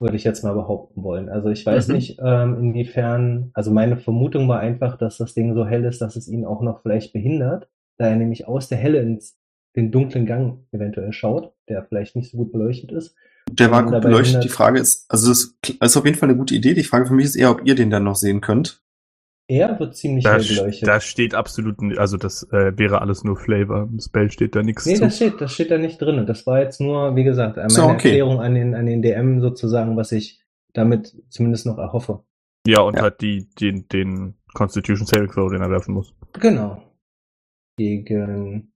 würde 0.02 0.18
ich 0.18 0.26
jetzt 0.26 0.44
mal 0.44 0.54
behaupten 0.54 1.02
wollen. 1.04 1.30
Also 1.30 1.48
ich 1.50 1.66
weiß 1.66 1.88
Mhm. 1.88 1.96
nicht, 1.96 2.20
ähm, 2.22 2.58
inwiefern, 2.60 3.52
also 3.54 3.72
meine 3.72 3.96
Vermutung 3.98 4.48
war 4.50 4.60
einfach, 4.60 4.98
dass 4.98 5.18
das 5.18 5.34
Ding 5.34 5.54
so 5.54 5.66
hell 5.66 5.86
ist, 5.86 6.02
dass 6.02 6.18
es 6.18 6.28
ihn 6.28 6.46
auch 6.46 6.62
noch 6.62 6.82
vielleicht 6.82 7.14
behindert, 7.14 7.70
da 7.98 8.08
er 8.08 8.16
nämlich 8.18 8.48
aus 8.50 8.68
der 8.68 8.78
Helle 8.80 9.00
ins 9.00 9.38
den 9.76 9.92
dunklen 9.92 10.26
Gang 10.26 10.66
eventuell 10.72 11.12
schaut, 11.14 11.54
der 11.70 11.84
vielleicht 11.84 12.16
nicht 12.16 12.32
so 12.32 12.38
gut 12.38 12.52
beleuchtet 12.52 12.92
ist. 12.92 13.16
Der 13.52 13.70
war 13.72 13.84
gut 13.84 14.02
beleuchtet. 14.02 14.28
hindert- 14.28 14.44
Die 14.46 14.50
Frage 14.50 14.80
ist, 14.80 15.06
also 15.10 15.30
das 15.30 15.56
ist 15.82 15.98
auf 15.98 16.06
jeden 16.06 16.18
Fall 16.18 16.30
eine 16.30 16.38
gute 16.38 16.56
Idee. 16.56 16.74
Die 16.74 16.84
Frage 16.84 17.06
für 17.06 17.14
mich 17.14 17.26
ist 17.26 17.36
eher, 17.36 17.52
ob 17.52 17.66
ihr 17.66 17.76
den 17.76 17.90
dann 17.90 18.04
noch 18.04 18.16
sehen 18.16 18.42
könnt. 18.42 18.82
Er 19.48 19.80
wird 19.80 19.96
ziemlich 19.96 20.24
Da, 20.24 20.34
hell 20.38 20.44
beleuchtet. 20.44 20.88
da 20.88 21.00
steht 21.00 21.36
absolut, 21.36 21.78
also 22.00 22.18
das 22.18 22.42
äh, 22.52 22.76
wäre 22.80 23.02
alles 23.02 23.24
nur 23.24 23.38
Flavor. 23.38 23.84
Im 23.84 24.00
Spell 24.00 24.32
steht 24.32 24.56
da 24.56 24.64
nichts 24.64 24.88
Nee, 24.88 24.96
zu. 24.96 25.02
das 25.02 25.18
steht, 25.18 25.40
das 25.40 25.54
steht 25.54 25.70
da 25.70 25.78
nicht 25.78 26.02
drin. 26.02 26.26
Das 26.26 26.48
war 26.48 26.62
jetzt 26.62 26.82
nur, 26.82 27.16
wie 27.16 27.24
gesagt, 27.24 27.58
meine 27.58 27.70
So, 27.70 27.84
okay. 27.84 27.92
Erklärung 28.10 28.40
an 28.40 28.56
den, 28.56 28.74
an 28.74 28.88
den 28.88 29.04
DM 29.04 29.42
sozusagen, 29.42 29.96
was 29.98 30.12
ich 30.12 30.42
damit 30.74 31.16
zumindest 31.30 31.68
noch 31.68 31.78
erhoffe. 31.78 32.24
Ja, 32.66 32.80
und 32.82 32.96
Ja. 32.96 33.04
halt 33.04 33.22
die, 33.22 33.48
den, 33.62 33.88
den 33.90 34.34
Constitution 34.56 35.06
Saving 35.06 35.30
Throw, 35.30 35.52
den 35.52 35.62
er 35.62 35.70
werfen 35.70 35.94
muss. 35.94 36.16
Genau. 36.34 36.82
Gegen, 37.78 38.72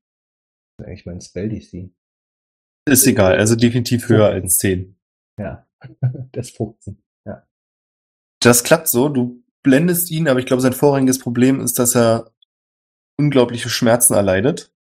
ich 0.87 1.05
mein 1.05 1.21
Spell 1.21 1.49
DC. 1.49 1.91
Ist 2.87 3.05
egal, 3.07 3.37
also 3.37 3.55
definitiv 3.55 4.09
höher 4.09 4.27
als 4.27 4.57
10. 4.57 4.97
Ja. 5.39 5.67
das 6.31 6.51
15. 6.51 7.01
Ja. 7.25 7.47
Das 8.41 8.63
klappt 8.63 8.87
so, 8.87 9.09
du 9.09 9.43
blendest 9.63 10.11
ihn, 10.11 10.27
aber 10.27 10.39
ich 10.39 10.45
glaube, 10.45 10.61
sein 10.61 10.73
vorrangiges 10.73 11.19
Problem 11.19 11.59
ist, 11.59 11.79
dass 11.79 11.95
er 11.95 12.31
unglaubliche 13.19 13.69
Schmerzen 13.69 14.13
erleidet. 14.13 14.73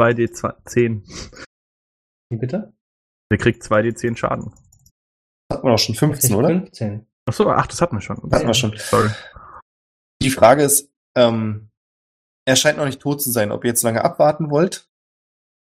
2d10. 0.00 1.02
Wie 2.30 2.36
bitte? 2.36 2.72
Der 3.30 3.38
kriegt 3.38 3.62
2d10 3.62 4.16
Schaden. 4.16 4.52
Hat 5.52 5.64
man 5.64 5.74
auch 5.74 5.78
schon 5.78 5.94
15, 5.94 6.34
oder? 6.34 6.48
15. 6.48 7.06
Achso, 7.26 7.50
ach, 7.50 7.66
das 7.66 7.80
hatten 7.80 7.96
wir 7.96 8.00
schon. 8.00 8.16
Hatten 8.30 8.46
wir 8.46 8.54
schon. 8.54 8.76
Sorry. 8.76 9.08
Die 10.22 10.30
Frage 10.30 10.62
ist, 10.62 10.92
ähm, 11.16 11.70
er 12.46 12.56
scheint 12.56 12.78
noch 12.78 12.86
nicht 12.86 13.00
tot 13.00 13.22
zu 13.22 13.30
sein, 13.30 13.50
ob 13.50 13.64
ihr 13.64 13.68
jetzt 13.68 13.82
lange 13.82 14.04
abwarten 14.04 14.50
wollt 14.50 14.90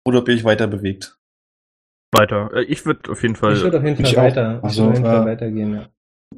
oder 0.07 0.21
ob 0.21 0.29
ihr 0.29 0.35
euch 0.35 0.45
weiter 0.45 0.67
bewegt. 0.67 1.19
Weiter. 2.13 2.51
Äh, 2.55 2.65
Ich 2.65 2.87
würde 2.87 3.11
auf 3.11 3.23
jeden 3.23 3.37
Fall. 3.37 3.55
Ich 3.55 3.63
würde 3.63 3.79
auf 3.79 3.85
jeden 3.85 3.97
Fall 3.97 4.07
Ich 4.07 4.17
weiter, 4.17 4.59
ich 4.59 4.65
Also, 4.65 4.83
würde 4.85 4.91
auf 4.91 4.97
jeden 4.99 5.07
Fall 5.07 5.23
äh, 5.23 5.27
weitergehen, 5.33 5.75
ja. 5.75 5.89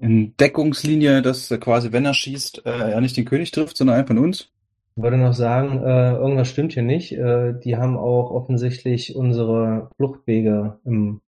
In 0.01 0.37
Deckungslinie, 0.37 1.23
dass 1.23 1.51
äh, 1.51 1.59
quasi, 1.59 1.93
wenn 1.93 2.05
er 2.05 2.15
schießt, 2.15 2.67
äh, 2.67 2.91
er 2.93 3.01
nicht 3.01 3.17
den 3.17 3.25
König 3.25 3.51
trifft, 3.51 3.77
sondern 3.77 3.97
einen 3.97 4.07
von 4.07 4.19
uns. 4.19 4.53
Ich 4.97 5.03
würde 5.03 5.17
noch 5.17 5.33
sagen, 5.33 5.83
äh, 5.83 6.13
irgendwas 6.15 6.49
stimmt 6.49 6.73
hier 6.73 6.83
nicht. 6.83 7.13
Die 7.13 7.77
haben 7.77 7.97
auch 7.97 8.33
offensichtlich 8.33 9.15
unsere 9.15 9.91
Fluchtwege 9.97 10.81
im 10.85 11.21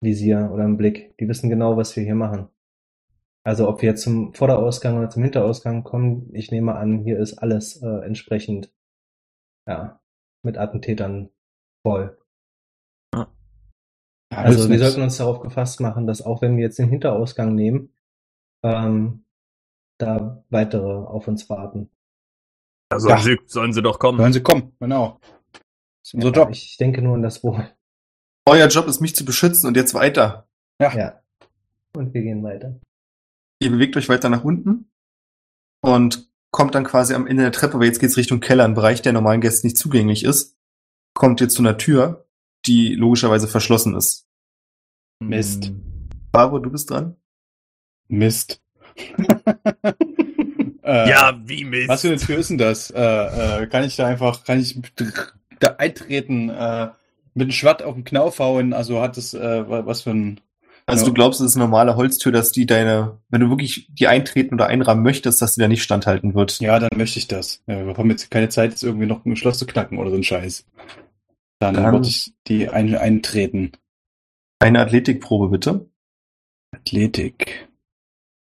Visier 0.00 0.50
oder 0.52 0.64
im 0.64 0.76
Blick. 0.76 1.16
Die 1.18 1.28
wissen 1.28 1.50
genau, 1.50 1.76
was 1.76 1.96
wir 1.96 2.04
hier 2.04 2.14
machen. 2.14 2.46
Also 3.42 3.68
ob 3.68 3.82
wir 3.82 3.90
jetzt 3.90 4.02
zum 4.02 4.34
Vorderausgang 4.34 4.98
oder 4.98 5.10
zum 5.10 5.24
Hinterausgang 5.24 5.82
kommen, 5.82 6.30
ich 6.32 6.52
nehme 6.52 6.76
an, 6.76 7.00
hier 7.00 7.18
ist 7.18 7.38
alles 7.38 7.82
entsprechend 7.82 8.70
ja 9.66 9.98
mit 10.44 10.56
Attentätern 10.56 11.30
voll. 11.86 12.18
Ja, 13.14 13.28
Also 14.30 14.58
das 14.58 14.68
wir 14.68 14.78
sollten 14.80 15.02
uns 15.02 15.18
darauf 15.18 15.40
gefasst 15.40 15.80
machen, 15.80 16.08
dass 16.08 16.20
auch 16.20 16.42
wenn 16.42 16.56
wir 16.56 16.64
jetzt 16.64 16.80
den 16.80 16.88
Hinterausgang 16.88 17.54
nehmen, 17.54 17.94
ähm, 18.64 19.24
da 19.98 20.44
weitere 20.50 20.84
auf 20.84 21.28
uns 21.28 21.48
warten. 21.48 21.88
Ja, 22.92 22.98
sollen, 22.98 23.16
Ja. 23.16 23.22
Sie, 23.22 23.38
sollen 23.46 23.72
sie 23.72 23.82
doch 23.82 24.00
kommen. 24.00 24.18
Sollen 24.18 24.32
sie 24.32 24.42
kommen, 24.42 24.72
genau. 24.80 25.20
Das 25.52 25.60
ist 26.08 26.14
unser 26.14 26.28
Ja, 26.30 26.34
Job. 26.34 26.50
Ich 26.50 26.76
denke 26.76 27.02
nur 27.02 27.14
an 27.14 27.22
das 27.22 27.44
Wohl. 27.44 27.70
Euer 28.48 28.66
Job 28.66 28.88
ist, 28.88 29.00
mich 29.00 29.14
zu 29.14 29.24
beschützen 29.24 29.68
und 29.68 29.76
jetzt 29.76 29.94
weiter. 29.94 30.48
Ja. 30.80 31.22
Und 31.94 32.12
wir 32.14 32.22
gehen 32.22 32.42
weiter. 32.42 32.80
Ihr 33.60 33.70
bewegt 33.70 33.96
euch 33.96 34.08
weiter 34.08 34.28
nach 34.28 34.42
unten 34.44 34.90
und 35.82 36.30
kommt 36.50 36.74
dann 36.74 36.84
quasi 36.84 37.14
am 37.14 37.28
Ende 37.28 37.44
der 37.44 37.52
Treppe, 37.52 37.74
aber 37.74 37.84
jetzt 37.84 38.00
geht's 38.00 38.16
Richtung 38.16 38.40
Keller, 38.40 38.64
ein 38.64 38.74
Bereich, 38.74 39.02
der 39.02 39.12
normalen 39.12 39.40
Gästen 39.40 39.68
nicht 39.68 39.78
zugänglich 39.78 40.24
ist. 40.24 40.55
Kommt 41.16 41.40
ihr 41.40 41.48
zu 41.48 41.62
einer 41.62 41.78
Tür, 41.78 42.26
die 42.66 42.94
logischerweise 42.94 43.48
verschlossen 43.48 43.94
ist. 43.96 44.26
Mist. 45.20 45.72
Barbara, 46.30 46.60
du 46.60 46.70
bist 46.70 46.90
dran. 46.90 47.16
Mist. 48.08 48.60
äh, 50.82 51.08
ja, 51.08 51.40
wie 51.46 51.64
Mist. 51.64 51.88
Was 51.88 52.02
für 52.02 52.08
eine 52.08 52.18
Tür 52.18 52.36
ist 52.36 52.50
denn 52.50 52.58
das? 52.58 52.90
Äh, 52.90 53.62
äh, 53.62 53.66
kann 53.66 53.84
ich 53.84 53.96
da 53.96 54.06
einfach, 54.06 54.44
kann 54.44 54.60
ich 54.60 54.78
da 55.58 55.76
eintreten, 55.78 56.50
äh, 56.50 56.88
mit 57.32 57.48
dem 57.48 57.52
Schwatt 57.52 57.82
auf 57.82 57.94
den 57.94 58.04
Knauf 58.04 58.38
hauen? 58.38 58.74
Also 58.74 59.00
hat 59.00 59.16
es, 59.16 59.32
äh, 59.32 59.64
was 59.66 60.02
für 60.02 60.10
ein. 60.10 60.40
Also 60.84 61.04
Ja. 61.04 61.08
du 61.08 61.14
glaubst, 61.14 61.40
es 61.40 61.46
ist 61.46 61.56
eine 61.56 61.64
normale 61.64 61.96
Holztür, 61.96 62.30
dass 62.30 62.52
die 62.52 62.66
deine, 62.66 63.18
wenn 63.30 63.40
du 63.40 63.48
wirklich 63.48 63.88
die 63.90 64.06
eintreten 64.06 64.54
oder 64.54 64.66
einrahmen 64.66 65.02
möchtest, 65.02 65.40
dass 65.40 65.54
die 65.54 65.60
da 65.62 65.66
nicht 65.66 65.82
standhalten 65.82 66.34
wird. 66.34 66.60
Ja, 66.60 66.78
dann 66.78 66.90
möchte 66.94 67.18
ich 67.18 67.26
das. 67.26 67.62
Ja, 67.66 67.86
wir 67.86 67.96
haben 67.96 68.10
jetzt 68.10 68.30
keine 68.30 68.50
Zeit, 68.50 68.70
jetzt 68.72 68.84
irgendwie 68.84 69.06
noch 69.06 69.24
ein 69.24 69.34
Schloss 69.34 69.58
zu 69.58 69.64
knacken 69.66 69.96
oder 69.98 70.10
so 70.10 70.16
ein 70.16 70.22
Scheiß. 70.22 70.66
Dann, 71.58 71.74
Dann- 71.74 71.92
würde 71.94 72.08
ich 72.08 72.34
die 72.46 72.68
ein 72.68 72.94
eintreten. 72.96 73.72
Eine 74.58 74.80
Athletikprobe 74.80 75.48
bitte. 75.48 75.88
Athletik. 76.74 77.68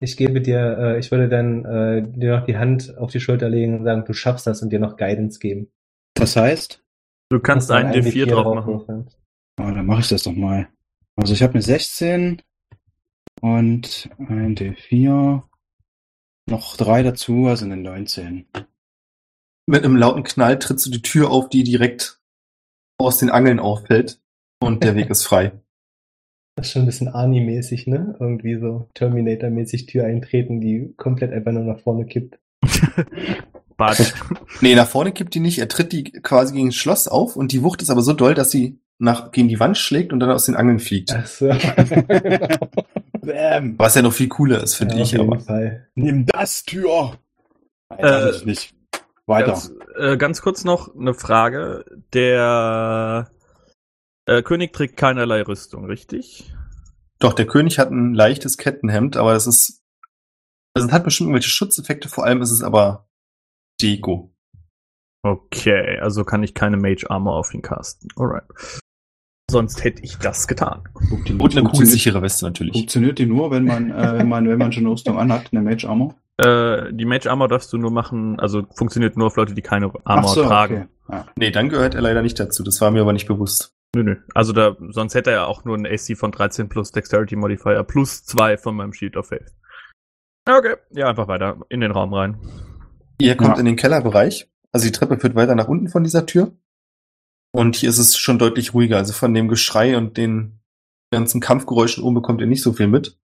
Ich 0.00 0.16
gebe 0.16 0.40
dir, 0.42 0.76
äh, 0.78 0.98
ich 0.98 1.10
würde 1.10 1.28
dann 1.28 1.64
äh, 1.64 2.02
dir 2.02 2.36
noch 2.38 2.44
die 2.46 2.58
Hand 2.58 2.96
auf 2.98 3.10
die 3.10 3.20
Schulter 3.20 3.48
legen 3.48 3.78
und 3.78 3.84
sagen, 3.84 4.04
du 4.04 4.12
schaffst 4.12 4.46
das 4.46 4.62
und 4.62 4.70
dir 4.70 4.78
noch 4.78 4.96
Guidance 4.96 5.38
geben. 5.38 5.70
Das 6.14 6.36
heißt, 6.36 6.82
Du 7.28 7.40
kannst 7.40 7.70
einen 7.72 7.92
D4 7.92 8.26
drauf 8.26 8.54
machen. 8.54 8.72
draufwürfeln. 8.74 9.06
oh, 9.58 9.62
dann 9.74 9.86
mache 9.86 10.00
ich 10.00 10.08
das 10.08 10.22
doch 10.22 10.32
mal. 10.34 10.68
Also 11.16 11.32
ich 11.32 11.42
habe 11.42 11.54
eine 11.54 11.62
16 11.62 12.40
und 13.40 14.10
ein 14.18 14.54
D4. 14.54 15.42
Noch 16.48 16.76
drei 16.76 17.02
dazu, 17.02 17.46
also 17.46 17.64
eine 17.64 17.76
19. 17.76 18.46
Mit 19.66 19.84
einem 19.84 19.96
lauten 19.96 20.22
Knall 20.22 20.58
trittst 20.58 20.86
du 20.86 20.90
die 20.90 21.02
Tür 21.02 21.30
auf, 21.30 21.48
die 21.48 21.64
direkt 21.64 22.20
aus 22.98 23.18
den 23.18 23.30
Angeln 23.30 23.58
auffällt 23.60 24.20
und 24.60 24.82
der 24.84 24.94
Weg 24.94 25.10
ist 25.10 25.24
frei. 25.24 25.52
Das 26.56 26.66
ist 26.68 26.72
schon 26.72 26.82
ein 26.82 26.86
bisschen 26.86 27.08
Arnie-mäßig, 27.08 27.86
ne? 27.86 28.16
Irgendwie 28.18 28.56
so 28.58 28.88
Terminator-mäßig 28.94 29.86
Tür 29.86 30.06
eintreten, 30.06 30.60
die 30.60 30.94
komplett 30.96 31.32
einfach 31.32 31.52
nur 31.52 31.64
nach 31.64 31.80
vorne 31.80 32.06
kippt. 32.06 32.38
Bart. 33.76 34.14
Nee, 34.62 34.74
nach 34.74 34.88
vorne 34.88 35.12
kippt 35.12 35.34
die 35.34 35.40
nicht. 35.40 35.58
Er 35.58 35.68
tritt 35.68 35.92
die 35.92 36.04
quasi 36.04 36.54
gegen 36.54 36.68
das 36.68 36.76
Schloss 36.76 37.08
auf 37.08 37.36
und 37.36 37.52
die 37.52 37.62
Wucht 37.62 37.82
ist 37.82 37.90
aber 37.90 38.00
so 38.00 38.14
doll, 38.14 38.32
dass 38.32 38.50
sie 38.50 38.78
nach, 38.98 39.32
gegen 39.32 39.48
die 39.48 39.60
Wand 39.60 39.76
schlägt 39.76 40.14
und 40.14 40.20
dann 40.20 40.30
aus 40.30 40.46
den 40.46 40.56
Angeln 40.56 40.78
fliegt. 40.78 41.12
Ach 41.14 41.26
so. 41.26 41.48
Bam. 43.20 43.74
Was 43.78 43.94
ja 43.94 44.00
noch 44.00 44.14
viel 44.14 44.28
cooler 44.28 44.62
ist, 44.62 44.76
finde 44.76 44.94
Ja, 44.94 45.02
ich, 45.02 45.08
auf 45.08 45.20
jeden 45.20 45.32
aber. 45.34 45.40
Fall. 45.42 45.88
Nimm 45.94 46.24
das, 46.24 46.64
Tür! 46.64 47.18
Nein, 47.90 47.98
Äh, 47.98 48.44
nicht. 48.46 48.74
Weiter. 49.26 49.48
Ganz, 49.48 49.72
äh, 49.96 50.16
ganz 50.16 50.40
kurz 50.40 50.64
noch 50.64 50.94
eine 50.94 51.14
Frage. 51.14 51.84
Der 52.12 53.30
äh, 54.26 54.42
König 54.42 54.72
trägt 54.72 54.96
keinerlei 54.96 55.42
Rüstung, 55.42 55.86
richtig? 55.86 56.54
Doch, 57.18 57.32
der 57.32 57.46
König 57.46 57.78
hat 57.78 57.90
ein 57.90 58.14
leichtes 58.14 58.58
Kettenhemd, 58.58 59.16
aber 59.16 59.32
das 59.32 59.46
ist, 59.46 59.82
also 60.74 60.86
es 60.86 60.92
hat 60.92 61.04
bestimmt 61.04 61.28
irgendwelche 61.28 61.50
Schutzeffekte, 61.50 62.08
vor 62.08 62.24
allem 62.24 62.42
ist 62.42 62.50
es 62.50 62.62
aber 62.62 63.08
Deko. 63.80 64.32
Okay, 65.22 65.98
also 65.98 66.24
kann 66.24 66.42
ich 66.42 66.54
keine 66.54 66.76
Mage 66.76 67.10
Armor 67.10 67.36
auf 67.36 67.52
ihn 67.52 67.62
casten. 67.62 68.08
Alright. 68.16 68.44
Sonst 69.50 69.82
hätte 69.82 70.02
ich 70.02 70.18
das 70.18 70.46
getan. 70.46 70.88
Und 71.38 71.56
eine 71.56 71.68
kugelsichere 71.68 72.20
Weste 72.20 72.44
natürlich. 72.44 72.74
Funktioniert 72.74 73.18
die 73.18 73.26
nur, 73.26 73.50
wenn 73.50 73.64
man, 73.64 73.90
äh, 73.90 74.18
wenn 74.18 74.28
man, 74.28 74.48
wenn 74.48 74.58
man 74.58 74.72
schon 74.72 74.84
eine 74.84 74.92
Rüstung 74.92 75.18
anhat, 75.18 75.52
eine 75.52 75.62
Mage 75.62 75.88
Armor? 75.88 76.14
Äh, 76.38 76.92
die 76.92 77.06
Mage 77.06 77.30
Armor 77.30 77.48
darfst 77.48 77.72
du 77.72 77.78
nur 77.78 77.90
machen, 77.90 78.38
also 78.40 78.66
funktioniert 78.74 79.16
nur 79.16 79.28
auf 79.28 79.36
Leute, 79.36 79.54
die 79.54 79.62
keine 79.62 79.86
Armor 80.04 80.30
Ach 80.30 80.34
so, 80.34 80.44
tragen. 80.44 80.74
okay. 81.08 81.14
Ja. 81.16 81.26
Nee, 81.36 81.50
dann 81.50 81.68
gehört 81.68 81.94
er 81.94 82.02
leider 82.02 82.20
nicht 82.22 82.38
dazu. 82.38 82.62
Das 82.62 82.80
war 82.80 82.90
mir 82.90 83.00
aber 83.00 83.12
nicht 83.12 83.26
bewusst. 83.28 83.72
Nö, 83.94 84.02
nö. 84.02 84.16
Also 84.34 84.52
da, 84.52 84.76
sonst 84.90 85.14
hätte 85.14 85.30
er 85.30 85.36
ja 85.36 85.44
auch 85.46 85.64
nur 85.64 85.76
einen 85.76 85.86
AC 85.86 86.16
von 86.18 86.32
13 86.32 86.68
plus 86.68 86.90
Dexterity 86.92 87.36
Modifier 87.36 87.82
plus 87.84 88.24
2 88.24 88.58
von 88.58 88.74
meinem 88.76 88.92
Shield 88.92 89.16
of 89.16 89.28
Faith. 89.28 89.54
Okay, 90.48 90.74
ja, 90.90 91.08
einfach 91.08 91.28
weiter 91.28 91.58
in 91.70 91.80
den 91.80 91.92
Raum 91.92 92.12
rein. 92.12 92.38
Ihr 93.18 93.36
kommt 93.36 93.54
Ja. 93.54 93.60
in 93.60 93.64
den 93.66 93.76
Kellerbereich. 93.76 94.50
Also 94.72 94.86
die 94.86 94.92
Treppe 94.92 95.18
führt 95.18 95.34
weiter 95.36 95.54
nach 95.54 95.68
unten 95.68 95.88
von 95.88 96.04
dieser 96.04 96.26
Tür. 96.26 96.52
Und 97.52 97.76
hier 97.76 97.88
ist 97.88 97.98
es 97.98 98.18
schon 98.18 98.38
deutlich 98.38 98.74
ruhiger. 98.74 98.98
Also 98.98 99.12
von 99.14 99.32
dem 99.32 99.48
Geschrei 99.48 99.96
und 99.96 100.16
den 100.18 100.60
ganzen 101.10 101.40
Kampfgeräuschen 101.40 102.04
oben 102.04 102.16
bekommt 102.16 102.40
ihr 102.42 102.46
nicht 102.46 102.62
so 102.62 102.72
viel 102.74 102.88
mit. 102.88 103.18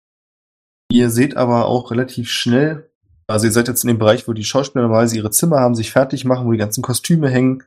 Ihr 0.89 1.09
seht 1.09 1.35
aber 1.35 1.65
auch 1.65 1.91
relativ 1.91 2.29
schnell, 2.29 2.90
also 3.31 3.45
ihr 3.45 3.51
seid 3.51 3.67
jetzt 3.67 3.83
in 3.83 3.89
dem 3.89 3.99
Bereich, 3.99 4.27
wo 4.27 4.33
die 4.33 4.43
Schauspieler 4.43 4.83
normalerweise 4.83 5.17
ihre 5.17 5.31
Zimmer 5.31 5.59
haben, 5.59 5.75
sich 5.75 5.91
fertig 5.91 6.25
machen, 6.25 6.47
wo 6.47 6.51
die 6.51 6.57
ganzen 6.57 6.81
Kostüme 6.81 7.29
hängen. 7.29 7.63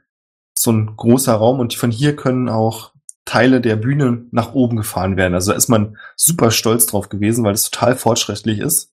So 0.56 0.70
ein 0.72 0.96
großer 0.96 1.34
Raum 1.34 1.60
und 1.60 1.74
von 1.74 1.90
hier 1.90 2.16
können 2.16 2.48
auch 2.48 2.92
Teile 3.24 3.60
der 3.60 3.76
Bühne 3.76 4.26
nach 4.30 4.54
oben 4.54 4.76
gefahren 4.76 5.16
werden. 5.16 5.34
Also 5.34 5.52
da 5.52 5.56
ist 5.56 5.68
man 5.68 5.96
super 6.16 6.50
stolz 6.50 6.86
drauf 6.86 7.08
gewesen, 7.08 7.44
weil 7.44 7.54
es 7.54 7.70
total 7.70 7.96
fortschrittlich 7.96 8.58
ist, 8.58 8.92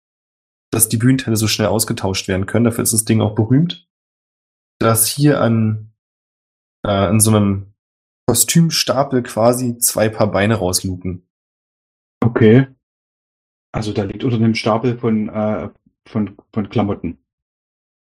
dass 0.70 0.88
die 0.88 0.96
Bühnenteile 0.96 1.36
so 1.36 1.48
schnell 1.48 1.68
ausgetauscht 1.68 2.28
werden 2.28 2.46
können. 2.46 2.64
Dafür 2.64 2.84
ist 2.84 2.92
das 2.92 3.04
Ding 3.04 3.20
auch 3.20 3.34
berühmt. 3.34 3.88
Dass 4.78 5.06
hier 5.06 5.40
an, 5.40 5.92
äh, 6.84 6.90
an 6.90 7.20
so 7.20 7.30
einem 7.30 7.74
Kostümstapel 8.26 9.22
quasi 9.24 9.78
zwei 9.78 10.08
Paar 10.08 10.30
Beine 10.30 10.54
rausluken. 10.54 11.28
Okay. 12.20 12.68
Also 13.72 13.92
da 13.92 14.04
liegt 14.04 14.24
unter 14.24 14.38
dem 14.38 14.54
Stapel 14.54 14.98
von, 14.98 15.28
äh, 15.28 15.70
von, 16.10 16.36
von 16.52 16.68
Klamotten. 16.68 17.18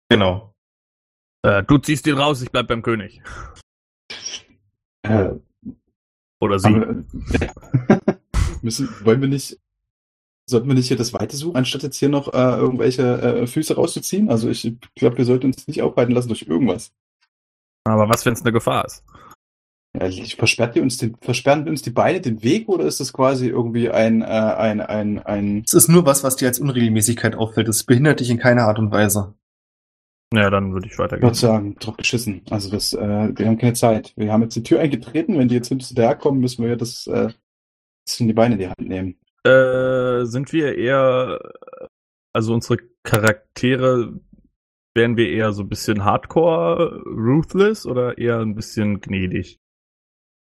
Genau. 0.09 0.53
Äh, 1.43 1.63
du 1.63 1.77
ziehst 1.77 2.05
ihn 2.07 2.17
raus, 2.17 2.41
ich 2.41 2.51
bleib 2.51 2.67
beim 2.67 2.81
König. 2.81 3.21
Äh, 5.03 5.31
Oder 6.39 6.59
sie. 6.59 6.67
aber, 6.67 6.89
äh, 6.89 8.15
müssen, 8.61 8.89
wollen 9.03 9.21
wir 9.21 9.27
nicht, 9.27 9.59
sollten 10.47 10.67
wir 10.67 10.75
nicht 10.75 10.87
hier 10.87 10.97
das 10.97 11.13
Weite 11.13 11.35
suchen, 11.35 11.55
anstatt 11.55 11.83
jetzt 11.83 11.97
hier 11.97 12.09
noch 12.09 12.33
äh, 12.33 12.57
irgendwelche 12.57 13.21
äh, 13.21 13.47
Füße 13.47 13.75
rauszuziehen? 13.75 14.29
Also 14.29 14.49
ich 14.49 14.75
glaube, 14.95 15.17
wir 15.17 15.25
sollten 15.25 15.47
uns 15.47 15.67
nicht 15.67 15.81
aufhalten 15.81 16.13
lassen 16.13 16.27
durch 16.27 16.43
irgendwas. 16.43 16.93
Aber 17.83 18.09
was, 18.09 18.25
wenn 18.25 18.33
es 18.33 18.41
eine 18.41 18.51
Gefahr 18.51 18.85
ist? 18.85 19.03
Ja, 19.93 20.09
versperrt 20.37 20.75
ihr 20.77 20.83
uns 20.83 20.97
den, 20.97 21.17
versperren 21.19 21.65
wir 21.65 21.71
uns 21.71 21.81
die 21.81 21.89
Beine 21.89 22.21
den 22.21 22.43
Weg 22.43 22.69
oder 22.69 22.85
ist 22.85 23.01
das 23.01 23.11
quasi 23.11 23.47
irgendwie 23.47 23.89
ein, 23.89 24.21
äh, 24.21 24.25
ein, 24.25 24.79
ein, 24.79 25.19
ein, 25.19 25.63
Es 25.65 25.73
ist 25.73 25.89
nur 25.89 26.05
was, 26.05 26.23
was 26.23 26.37
dir 26.37 26.47
als 26.47 26.59
Unregelmäßigkeit 26.59 27.35
auffällt. 27.35 27.67
Es 27.67 27.83
behindert 27.83 28.21
dich 28.21 28.29
in 28.29 28.37
keiner 28.37 28.63
Art 28.63 28.79
und 28.79 28.91
Weise. 28.91 29.35
Ja, 30.33 30.49
dann 30.49 30.71
würde 30.73 30.87
ich 30.87 30.93
ich 30.93 30.99
weitergehen. 30.99 31.23
würde 31.23 31.37
sagen, 31.37 31.75
drauf 31.75 31.97
geschissen. 31.97 32.41
Also 32.49 32.69
das, 32.69 32.93
äh, 32.93 33.37
wir 33.37 33.47
haben 33.47 33.57
keine 33.57 33.73
Zeit. 33.73 34.13
Wir 34.15 34.31
haben 34.31 34.43
jetzt 34.43 34.55
die 34.55 34.63
Tür 34.63 34.79
eingetreten. 34.79 35.37
Wenn 35.37 35.49
die 35.49 35.55
jetzt 35.55 35.67
hinterherkommen, 35.67 36.39
müssen 36.39 36.63
wir 36.63 36.69
ja 36.69 36.75
das, 36.77 37.05
äh, 37.07 37.33
das 38.05 38.19
in 38.19 38.27
die 38.27 38.33
Beine 38.33 38.55
in 38.55 38.59
die 38.59 38.67
Hand 38.69 38.79
nehmen. 38.79 39.17
Äh, 39.43 40.25
sind 40.25 40.53
wir 40.53 40.77
eher, 40.77 41.39
also 42.31 42.53
unsere 42.53 42.77
Charaktere, 43.03 44.21
wären 44.95 45.17
wir 45.17 45.29
eher 45.29 45.51
so 45.51 45.63
ein 45.63 45.69
bisschen 45.69 46.05
hardcore, 46.05 47.03
ruthless 47.05 47.85
oder 47.85 48.17
eher 48.17 48.39
ein 48.39 48.55
bisschen 48.55 49.01
gnädig? 49.01 49.60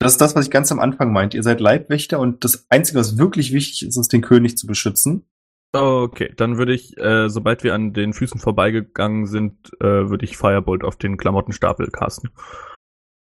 Das 0.01 0.13
ist 0.13 0.21
das, 0.21 0.35
was 0.35 0.47
ich 0.47 0.51
ganz 0.51 0.73
am 0.73 0.81
Anfang 0.81 1.13
meinte. 1.13 1.37
Ihr 1.37 1.43
seid 1.43 1.61
Leibwächter 1.61 2.19
und 2.21 2.43
das 2.43 2.67
Einzige, 2.71 2.99
was 2.99 3.19
wirklich 3.19 3.53
wichtig 3.53 3.87
ist, 3.87 3.99
ist 3.99 4.13
den 4.13 4.23
König 4.23 4.57
zu 4.57 4.67
beschützen. 4.67 5.27
Okay, 5.73 6.33
dann 6.37 6.57
würde 6.57 6.73
ich, 6.73 6.97
äh, 6.97 7.29
sobald 7.29 7.63
wir 7.63 7.75
an 7.75 7.93
den 7.93 8.15
Füßen 8.15 8.41
vorbeigegangen 8.41 9.27
sind, 9.27 9.73
äh, 9.81 10.09
würde 10.09 10.25
ich 10.25 10.37
Firebolt 10.37 10.83
auf 10.85 10.97
den 10.97 11.19
Klamottenstapel 11.19 11.91
casten. 11.91 12.31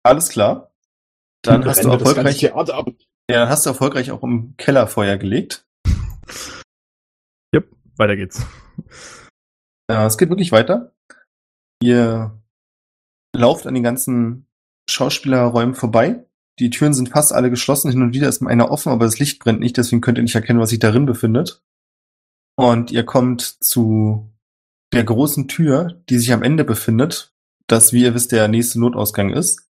Alles 0.03 0.29
klar. 0.29 0.71
Dann 1.41 1.65
hast 1.65 1.83
du 1.83 1.89
erfolgreich, 1.89 2.41
ja, 2.41 2.63
dann 2.63 3.49
hast 3.49 3.65
du 3.65 3.69
erfolgreich 3.71 4.11
auch 4.11 4.23
im 4.23 4.55
Keller 4.57 4.87
Feuer 4.87 5.17
gelegt. 5.17 5.65
Yep, 7.55 7.67
weiter 7.97 8.15
geht's. 8.15 8.45
Ja, 9.89 10.05
es 10.05 10.19
geht 10.19 10.29
wirklich 10.29 10.51
weiter. 10.51 10.93
Ihr 11.81 12.39
lauft 13.35 13.65
an 13.65 13.73
den 13.73 13.81
ganzen 13.81 14.45
Schauspielerräumen 14.87 15.73
vorbei. 15.73 16.28
Die 16.59 16.69
Türen 16.69 16.93
sind 16.93 17.09
fast 17.09 17.33
alle 17.33 17.49
geschlossen. 17.49 17.89
Hin 17.89 18.01
und 18.01 18.13
wieder 18.13 18.27
ist 18.27 18.41
einer 18.41 18.69
offen, 18.69 18.91
aber 18.91 19.05
das 19.05 19.17
Licht 19.17 19.39
brennt 19.39 19.61
nicht, 19.61 19.77
deswegen 19.77 20.01
könnt 20.01 20.17
ihr 20.17 20.23
nicht 20.23 20.35
erkennen, 20.35 20.59
was 20.59 20.69
sich 20.69 20.79
darin 20.79 21.05
befindet. 21.05 21.63
Und 22.55 22.91
ihr 22.91 23.05
kommt 23.05 23.41
zu 23.41 24.29
der 24.91 25.05
großen 25.05 25.47
Tür, 25.47 26.01
die 26.09 26.17
sich 26.17 26.33
am 26.33 26.43
Ende 26.43 26.65
befindet, 26.65 27.33
das, 27.67 27.93
wie 27.93 28.03
ihr 28.03 28.13
wisst, 28.13 28.31
der 28.31 28.47
nächste 28.47 28.79
Notausgang 28.79 29.29
ist. 29.29 29.69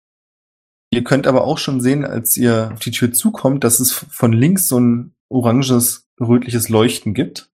Ihr 0.90 1.04
könnt 1.04 1.26
aber 1.26 1.44
auch 1.44 1.58
schon 1.58 1.82
sehen, 1.82 2.06
als 2.06 2.36
ihr 2.36 2.70
auf 2.72 2.78
die 2.78 2.92
Tür 2.92 3.12
zukommt, 3.12 3.64
dass 3.64 3.80
es 3.80 3.92
von 3.92 4.32
links 4.32 4.68
so 4.68 4.80
ein 4.80 5.14
oranges, 5.28 6.08
rötliches 6.18 6.70
Leuchten 6.70 7.12
gibt. 7.12 7.50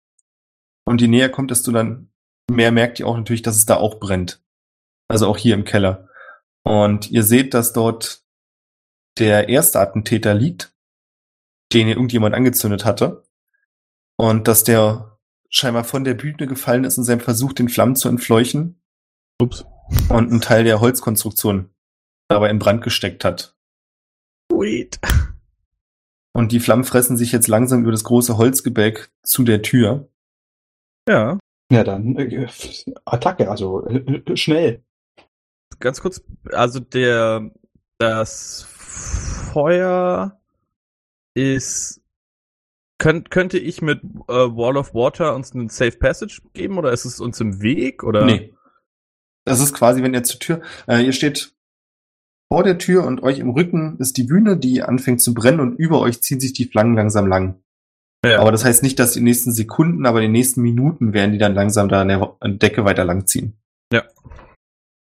Und 0.87 1.03
je 1.03 1.09
näher 1.09 1.29
kommt, 1.29 1.51
desto 1.51 1.71
dann 1.71 2.09
mehr 2.51 2.73
merkt 2.73 2.99
ihr 2.99 3.07
auch 3.07 3.17
natürlich, 3.17 3.43
dass 3.43 3.57
es 3.57 3.67
da 3.67 3.77
auch 3.77 4.01
brennt. 4.01 4.43
Also 5.09 5.27
auch 5.27 5.37
hier 5.37 5.55
im 5.55 5.65
Keller. 5.65 6.09
Und 6.65 7.11
ihr 7.11 7.23
seht, 7.23 7.53
dass 7.53 7.75
dort 7.75 8.23
der 9.19 9.49
erste 9.49 9.81
Attentäter 9.81 10.35
liegt, 10.35 10.75
den 11.73 11.89
irgendjemand 11.89 12.35
angezündet 12.35 12.85
hatte. 12.85 13.25
Und 14.17 14.49
dass 14.49 14.65
der 14.65 15.19
scheinbar 15.51 15.85
von 15.85 16.05
der 16.05 16.15
Bühne 16.15 16.47
gefallen 16.47 16.85
ist 16.85 16.99
in 16.99 17.05
seinem 17.05 17.21
Versuch, 17.21 17.53
den 17.53 17.69
Flammen 17.69 17.97
zu 17.97 18.09
entfleuchen. 18.09 18.81
Ups. 19.41 19.65
Und 20.09 20.31
einen 20.31 20.41
Teil 20.41 20.65
der 20.65 20.81
Holzkonstruktion 20.81 21.71
dabei 22.29 22.51
in 22.51 22.59
Brand 22.59 22.83
gesteckt 22.83 23.25
hat. 23.25 23.57
Sweet. 24.53 24.99
Und 26.35 26.53
die 26.53 26.61
Flammen 26.61 26.85
fressen 26.85 27.17
sich 27.17 27.33
jetzt 27.33 27.49
langsam 27.49 27.83
über 27.83 27.91
das 27.91 28.05
große 28.05 28.37
Holzgebälk 28.37 29.11
zu 29.23 29.45
der 29.45 29.63
Tür. 29.63 30.09
Ja. 31.09 31.39
Ja, 31.71 31.85
dann 31.85 32.17
äh, 32.17 32.49
Attacke, 33.05 33.51
also 33.51 33.87
äh, 33.87 33.97
äh, 33.97 34.37
schnell. 34.37 34.83
Ganz 35.81 36.01
kurz, 36.01 36.23
also 36.53 36.81
der 36.81 37.51
das 37.99 38.63
Feuer 38.89 40.41
ist 41.35 42.01
könnt, 42.99 43.31
könnte 43.31 43.59
ich 43.59 43.81
mit 43.81 44.03
äh, 44.03 44.33
Wall 44.33 44.77
of 44.77 44.95
Water 44.95 45.35
uns 45.35 45.53
einen 45.53 45.69
Safe 45.69 45.97
Passage 45.97 46.43
geben 46.53 46.79
oder 46.79 46.93
ist 46.93 47.05
es 47.05 47.21
uns 47.21 47.41
im 47.41 47.63
Weg 47.63 48.03
oder? 48.03 48.25
Nee. 48.25 48.55
Das 49.45 49.61
ist 49.61 49.73
quasi, 49.73 50.03
wenn 50.03 50.15
ihr 50.15 50.25
zur 50.25 50.41
Tür, 50.41 50.63
äh, 50.87 51.01
ihr 51.03 51.13
steht 51.13 51.55
vor 52.53 52.65
der 52.65 52.79
Tür 52.79 53.05
und 53.05 53.23
euch 53.23 53.39
im 53.39 53.51
Rücken 53.51 53.99
ist 53.99 54.17
die 54.17 54.25
Bühne, 54.25 54.57
die 54.57 54.83
anfängt 54.83 55.21
zu 55.21 55.35
brennen 55.35 55.61
und 55.61 55.77
über 55.77 56.01
euch 56.01 56.23
ziehen 56.23 56.41
sich 56.41 56.53
die 56.53 56.65
Flammen 56.67 56.95
langsam 56.95 57.27
lang. 57.27 57.63
Ja. 58.25 58.41
Aber 58.41 58.51
das 58.51 58.65
heißt 58.65 58.83
nicht, 58.83 58.99
dass 58.99 59.13
die 59.13 59.21
nächsten 59.21 59.53
Sekunden, 59.53 60.05
aber 60.07 60.21
die 60.21 60.29
nächsten 60.29 60.61
Minuten 60.63 61.13
werden 61.13 61.33
die 61.33 61.39
dann 61.39 61.55
langsam 61.55 61.89
da 61.89 62.01
an 62.01 62.09
der 62.09 62.37
Decke 62.49 62.85
weiter 62.85 63.05
langziehen. 63.05 63.59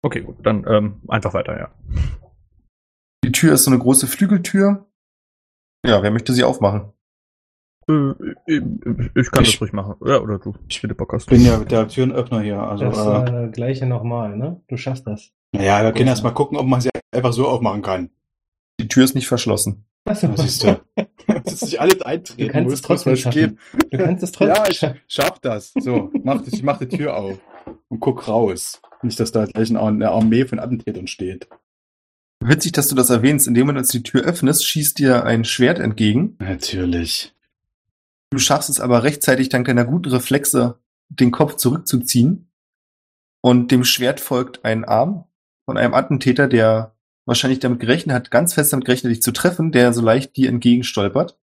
Okay, 0.02 0.22
gut, 0.22 0.36
dann 0.44 0.64
ähm, 0.68 1.02
einfach 1.08 1.34
weiter, 1.34 1.58
ja. 1.58 1.70
Die 3.24 3.32
Tür 3.32 3.54
ist 3.54 3.64
so 3.64 3.70
eine 3.70 3.78
große 3.78 4.06
Flügeltür. 4.06 4.86
Ja, 5.86 6.02
wer 6.02 6.10
möchte 6.10 6.32
sie 6.32 6.44
aufmachen? 6.44 6.92
Äh, 7.88 8.12
ich, 8.46 8.62
ich 9.16 9.30
kann 9.30 9.42
Ich- 9.44 9.52
das 9.52 9.60
ruhig 9.60 9.72
machen. 9.72 9.94
Ja, 10.04 10.20
oder 10.20 10.38
du. 10.38 10.54
Ich 10.68 10.82
will 10.82 10.94
Bock 10.94 11.12
hast. 11.12 11.24
Ich 11.24 11.28
bin 11.38 11.44
ja 11.44 11.58
der 11.58 11.88
Türenöffner 11.88 12.40
hier. 12.40 12.60
Also, 12.60 12.84
Das 12.84 12.98
äh, 13.30 13.44
äh, 13.46 13.48
gleiche 13.50 13.86
nochmal, 13.86 14.36
ne? 14.36 14.62
Du 14.68 14.76
schaffst 14.76 15.06
das. 15.06 15.30
naja, 15.52 15.82
wir 15.82 15.92
können 15.92 16.08
erst 16.08 16.22
mal 16.24 16.30
gucken, 16.30 16.56
ob 16.58 16.66
man 16.66 16.80
sie 16.80 16.90
einfach 17.14 17.32
so 17.32 17.48
aufmachen 17.48 17.82
kann. 17.82 18.10
Die 18.80 18.88
Tür 18.88 19.04
ist 19.04 19.14
nicht 19.14 19.28
verschlossen. 19.28 19.84
Achso. 20.04 20.26
Ja, 20.28 20.36
siehst 20.36 20.64
du. 20.64 20.80
Das 21.44 21.54
ist 21.54 21.62
nicht 21.62 21.80
alles 21.80 22.02
eintreten. 22.02 22.40
Du 22.42 22.48
kannst 22.48 22.64
muss, 22.64 22.74
es 22.74 22.82
trotzdem 22.82 23.16
schaffen. 23.16 23.58
Du 23.90 23.96
kannst 23.98 24.22
es 24.24 24.32
trotzdem 24.32 24.56
Ja, 24.56 24.68
ich 24.68 24.80
schaff 25.06 25.38
das. 25.38 25.72
So, 25.78 26.10
mach, 26.24 26.42
ich 26.46 26.62
mach 26.62 26.78
die 26.78 26.88
Tür 26.88 27.16
auf 27.16 27.38
und 27.88 28.00
guck 28.00 28.26
raus. 28.28 28.82
Nicht, 29.02 29.18
dass 29.20 29.30
da 29.32 29.44
gleich 29.46 29.74
eine 29.74 30.10
Armee 30.10 30.44
von 30.46 30.58
Attentätern 30.58 31.06
steht. 31.06 31.48
Witzig, 32.44 32.72
dass 32.72 32.88
du 32.88 32.94
das 32.94 33.10
erwähnst. 33.10 33.46
In 33.46 33.54
dem 33.54 33.66
Moment, 33.66 33.78
als 33.78 33.88
du 33.88 33.98
die 33.98 34.04
Tür 34.04 34.22
öffnest, 34.22 34.66
schießt 34.66 34.98
dir 34.98 35.24
ein 35.24 35.44
Schwert 35.44 35.78
entgegen. 35.78 36.36
Natürlich. 36.38 37.34
Du 38.30 38.38
schaffst 38.38 38.70
es 38.70 38.80
aber 38.80 39.02
rechtzeitig 39.02 39.48
dank 39.48 39.66
deiner 39.66 39.84
guten 39.84 40.10
Reflexe, 40.10 40.78
den 41.08 41.30
Kopf 41.30 41.56
zurückzuziehen. 41.56 42.50
Und 43.42 43.70
dem 43.70 43.84
Schwert 43.84 44.20
folgt 44.20 44.64
ein 44.64 44.84
Arm 44.84 45.24
von 45.66 45.76
einem 45.76 45.94
Attentäter, 45.94 46.48
der 46.48 46.96
wahrscheinlich 47.26 47.60
damit 47.60 47.80
gerechnet 47.80 48.14
hat, 48.14 48.30
ganz 48.30 48.54
fest 48.54 48.72
damit 48.72 48.86
gerechnet, 48.86 49.12
dich 49.12 49.22
zu 49.22 49.32
treffen, 49.32 49.72
der 49.72 49.92
so 49.92 50.00
leicht 50.00 50.36
dir 50.36 50.48
entgegenstolpert. 50.48 51.38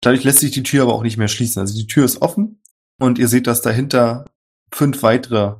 Dadurch 0.00 0.24
lässt 0.24 0.40
sich 0.40 0.50
die 0.50 0.64
Tür 0.64 0.82
aber 0.82 0.94
auch 0.94 1.02
nicht 1.02 1.16
mehr 1.16 1.28
schließen. 1.28 1.60
Also 1.60 1.74
die 1.74 1.86
Tür 1.86 2.04
ist 2.04 2.20
offen 2.20 2.60
und 2.98 3.18
ihr 3.18 3.28
seht, 3.28 3.46
dass 3.46 3.62
dahinter 3.62 4.24
fünf 4.72 5.02
weitere 5.02 5.56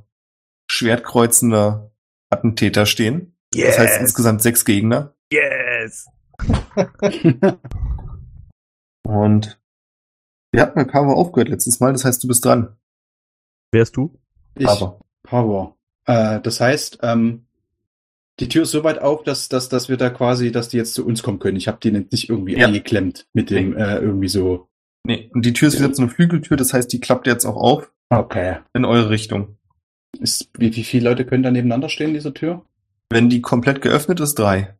schwertkreuzende 0.68 1.92
Attentäter 2.30 2.86
stehen. 2.86 3.31
Das 3.54 3.78
heißt 3.78 4.00
insgesamt 4.00 4.42
sechs 4.42 4.64
Gegner. 4.64 5.14
Yes! 5.32 6.06
Und 9.06 9.60
wir 10.52 10.62
hatten 10.62 10.78
mit 10.78 10.90
Pavo 10.90 11.12
aufgehört 11.12 11.48
letztes 11.48 11.80
Mal, 11.80 11.92
das 11.92 12.04
heißt, 12.04 12.22
du 12.22 12.28
bist 12.28 12.44
dran. 12.44 12.76
Wärst 13.72 13.96
du? 13.96 14.18
Ich, 14.54 14.68
Aber 14.68 15.00
Power. 15.22 15.76
Äh, 16.06 16.40
das 16.40 16.60
heißt, 16.60 16.98
ähm, 17.02 17.46
die 18.40 18.48
Tür 18.48 18.62
ist 18.62 18.70
so 18.70 18.84
weit 18.84 18.98
auf, 19.00 19.22
dass, 19.22 19.48
dass, 19.48 19.68
dass 19.68 19.88
wir 19.88 19.96
da 19.96 20.10
quasi, 20.10 20.52
dass 20.52 20.68
die 20.68 20.76
jetzt 20.76 20.94
zu 20.94 21.06
uns 21.06 21.22
kommen 21.22 21.38
können. 21.38 21.56
Ich 21.56 21.68
habe 21.68 21.78
die 21.82 21.90
nicht 21.90 22.28
irgendwie 22.28 22.56
Ja. 22.56 22.66
eingeklemmt 22.66 23.26
mit 23.32 23.50
dem 23.50 23.70
Nee. 23.74 23.80
äh, 23.82 23.96
irgendwie 23.98 24.28
so. 24.28 24.68
nee, 25.06 25.30
und 25.34 25.44
die 25.46 25.52
Tür 25.52 25.68
ist 25.68 25.78
so 25.78 26.02
eine 26.02 26.10
Flügeltür, 26.10 26.56
das 26.56 26.72
heißt, 26.72 26.92
die 26.92 27.00
klappt 27.00 27.26
jetzt 27.26 27.44
auch 27.44 27.56
auf 27.56 27.92
Okay. 28.10 28.58
in 28.74 28.84
eure 28.84 29.10
Richtung. 29.10 29.56
Ist, 30.18 30.50
wie, 30.58 30.74
wie 30.76 30.84
viele 30.84 31.08
Leute 31.08 31.24
können 31.24 31.42
da 31.42 31.50
nebeneinander 31.50 31.88
stehen 31.88 32.08
in 32.08 32.14
dieser 32.14 32.34
Tür? 32.34 32.64
Wenn 33.12 33.28
die 33.28 33.40
komplett 33.40 33.82
geöffnet 33.82 34.20
ist, 34.20 34.38
drei. 34.38 34.76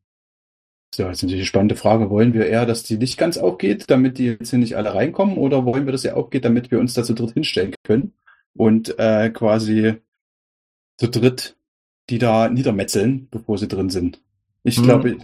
So, 0.95 1.05
jetzt 1.05 1.23
natürlich 1.23 1.43
die 1.43 1.47
spannende 1.47 1.77
Frage. 1.77 2.11
Wollen 2.11 2.35
wir 2.35 2.47
eher, 2.47 2.67
dass 2.67 2.83
die 2.83 2.99
nicht 2.99 3.17
ganz 3.19 3.39
aufgeht, 3.39 3.85
damit 3.89 4.19
die 4.19 4.27
jetzt 4.27 4.51
hier 4.51 4.59
nicht 4.59 4.77
alle 4.77 4.95
reinkommen, 4.95 5.39
oder 5.39 5.65
wollen 5.65 5.87
wir, 5.87 5.93
dass 5.93 6.03
sie 6.03 6.11
aufgeht, 6.13 6.45
damit 6.45 6.71
wir 6.71 6.79
uns 6.81 6.93
da 6.95 7.03
zu 7.03 7.15
dritt 7.15 7.33
hinstellen 7.33 7.75
können 7.83 8.13
und 8.55 8.99
äh, 8.99 9.31
quasi 9.31 9.95
zu 10.99 11.09
dritt 11.09 11.57
die 12.11 12.19
da 12.19 12.49
niedermetzeln, 12.49 13.29
bevor 13.31 13.57
sie 13.59 13.69
drin 13.69 13.89
sind? 13.89 14.21
Ich 14.65 14.77
Hm. 14.77 14.83
glaube, 14.85 15.17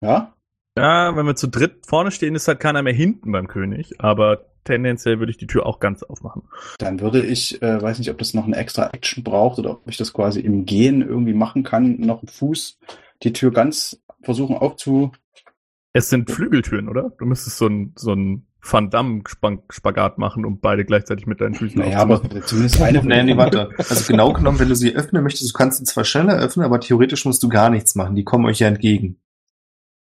ja? 0.00 0.34
Ja, 0.76 1.14
wenn 1.16 1.26
wir 1.26 1.36
zu 1.36 1.48
dritt 1.48 1.84
vorne 1.86 2.10
stehen, 2.10 2.34
ist 2.34 2.48
halt 2.48 2.60
keiner 2.60 2.82
mehr 2.82 2.94
hinten 2.94 3.30
beim 3.30 3.46
König, 3.48 4.00
aber 4.00 4.46
tendenziell 4.64 5.18
würde 5.18 5.30
ich 5.30 5.38
die 5.38 5.46
Tür 5.46 5.66
auch 5.66 5.80
ganz 5.80 6.02
aufmachen. 6.02 6.42
Dann 6.78 7.00
würde 7.00 7.22
ich, 7.22 7.60
äh, 7.62 7.80
weiß 7.82 7.98
nicht, 7.98 8.10
ob 8.10 8.18
das 8.18 8.34
noch 8.34 8.46
eine 8.46 8.56
extra 8.56 8.90
Action 8.92 9.24
braucht 9.24 9.58
oder 9.58 9.70
ob 9.72 9.88
ich 9.88 9.96
das 9.96 10.12
quasi 10.12 10.40
im 10.40 10.64
Gehen 10.64 11.02
irgendwie 11.02 11.34
machen 11.34 11.62
kann, 11.62 12.00
noch 12.00 12.20
einen 12.22 12.28
Fuß 12.28 12.78
die 13.22 13.32
Tür 13.32 13.52
ganz 13.52 14.00
versuchen 14.22 14.56
aufzu. 14.56 15.12
Es 15.92 16.08
sind 16.08 16.30
Flügeltüren, 16.30 16.88
oder? 16.88 17.12
Du 17.18 17.26
müsstest 17.26 17.58
so 17.58 17.66
ein, 17.66 17.92
so 17.96 18.12
ein 18.14 18.46
Van 18.62 18.90
Damme-Spagat 18.90 20.18
machen, 20.18 20.44
um 20.44 20.60
beide 20.60 20.84
gleichzeitig 20.84 21.26
mit 21.26 21.40
deinen 21.40 21.54
Füßen 21.54 21.80
Naja, 21.80 21.98
aber 21.98 22.14
aufzumachen. 22.14 22.42
zumindest 22.46 22.80
eine 22.80 23.00
von 23.00 23.08
Nee, 23.08 23.22
nee, 23.24 23.36
warte. 23.36 23.70
Also 23.76 24.06
genau 24.06 24.32
genommen, 24.32 24.58
wenn 24.60 24.68
du 24.68 24.76
sie 24.76 24.94
öffnen 24.94 25.22
möchtest, 25.22 25.52
du 25.52 25.58
kannst 25.58 25.78
sie 25.78 25.84
zwar 25.84 26.04
schneller 26.04 26.38
öffnen, 26.38 26.64
aber 26.64 26.80
theoretisch 26.80 27.24
musst 27.24 27.42
du 27.42 27.48
gar 27.48 27.70
nichts 27.70 27.94
machen. 27.94 28.14
Die 28.14 28.24
kommen 28.24 28.46
euch 28.46 28.60
ja 28.60 28.68
entgegen. 28.68 29.18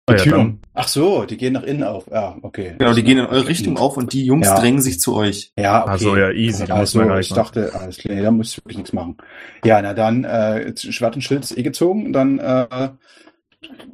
Die 0.07 0.15
ja, 0.17 0.23
Türen. 0.23 0.61
Ach 0.75 0.87
so, 0.87 1.25
die 1.25 1.39
gehen 1.39 1.55
nach 1.55 1.63
innen 1.63 1.83
auf. 1.83 2.05
Ja, 2.13 2.37
okay. 2.43 2.75
Genau, 2.79 2.93
die 2.93 3.03
gehen 3.03 3.19
in 3.19 3.25
eure 3.25 3.49
Richtung 3.49 3.79
auf 3.79 3.97
und 3.97 4.13
die 4.13 4.27
Jungs 4.27 4.47
Ja. 4.47 4.59
drängen 4.59 4.83
sich 4.83 5.01
zu 5.01 5.15
euch. 5.15 5.53
Ja, 5.59 5.81
okay. 5.83 5.91
Also 5.93 6.17
ja, 6.17 6.31
easy, 6.31 6.67
da 6.67 6.75
muss 6.77 6.95
Also, 6.95 6.99
man 7.09 7.21
ich 7.21 7.31
machen. 7.31 7.37
dachte, 7.43 7.73
alles 7.75 7.97
klar, 7.97 8.15
nee, 8.15 8.23
da 8.23 8.31
muss 8.31 8.51
ich 8.51 8.59
wirklich 8.59 8.77
nichts 8.77 8.93
machen. 8.93 9.17
Ja, 9.65 9.81
na 9.81 9.95
dann, 9.95 10.25
äh, 10.25 10.77
Schwert 10.77 11.15
und 11.15 11.23
Schild 11.23 11.43
ist 11.45 11.57
eh 11.57 11.63
gezogen, 11.63 12.13
dann 12.13 12.39
äh, 12.39 12.91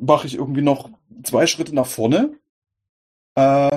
mache 0.01 0.27
ich 0.27 0.35
irgendwie 0.37 0.63
noch 0.63 0.91
zwei 1.23 1.47
Schritte 1.47 1.75
nach 1.77 1.87
vorne. 1.87 2.31
Äh, 3.37 3.71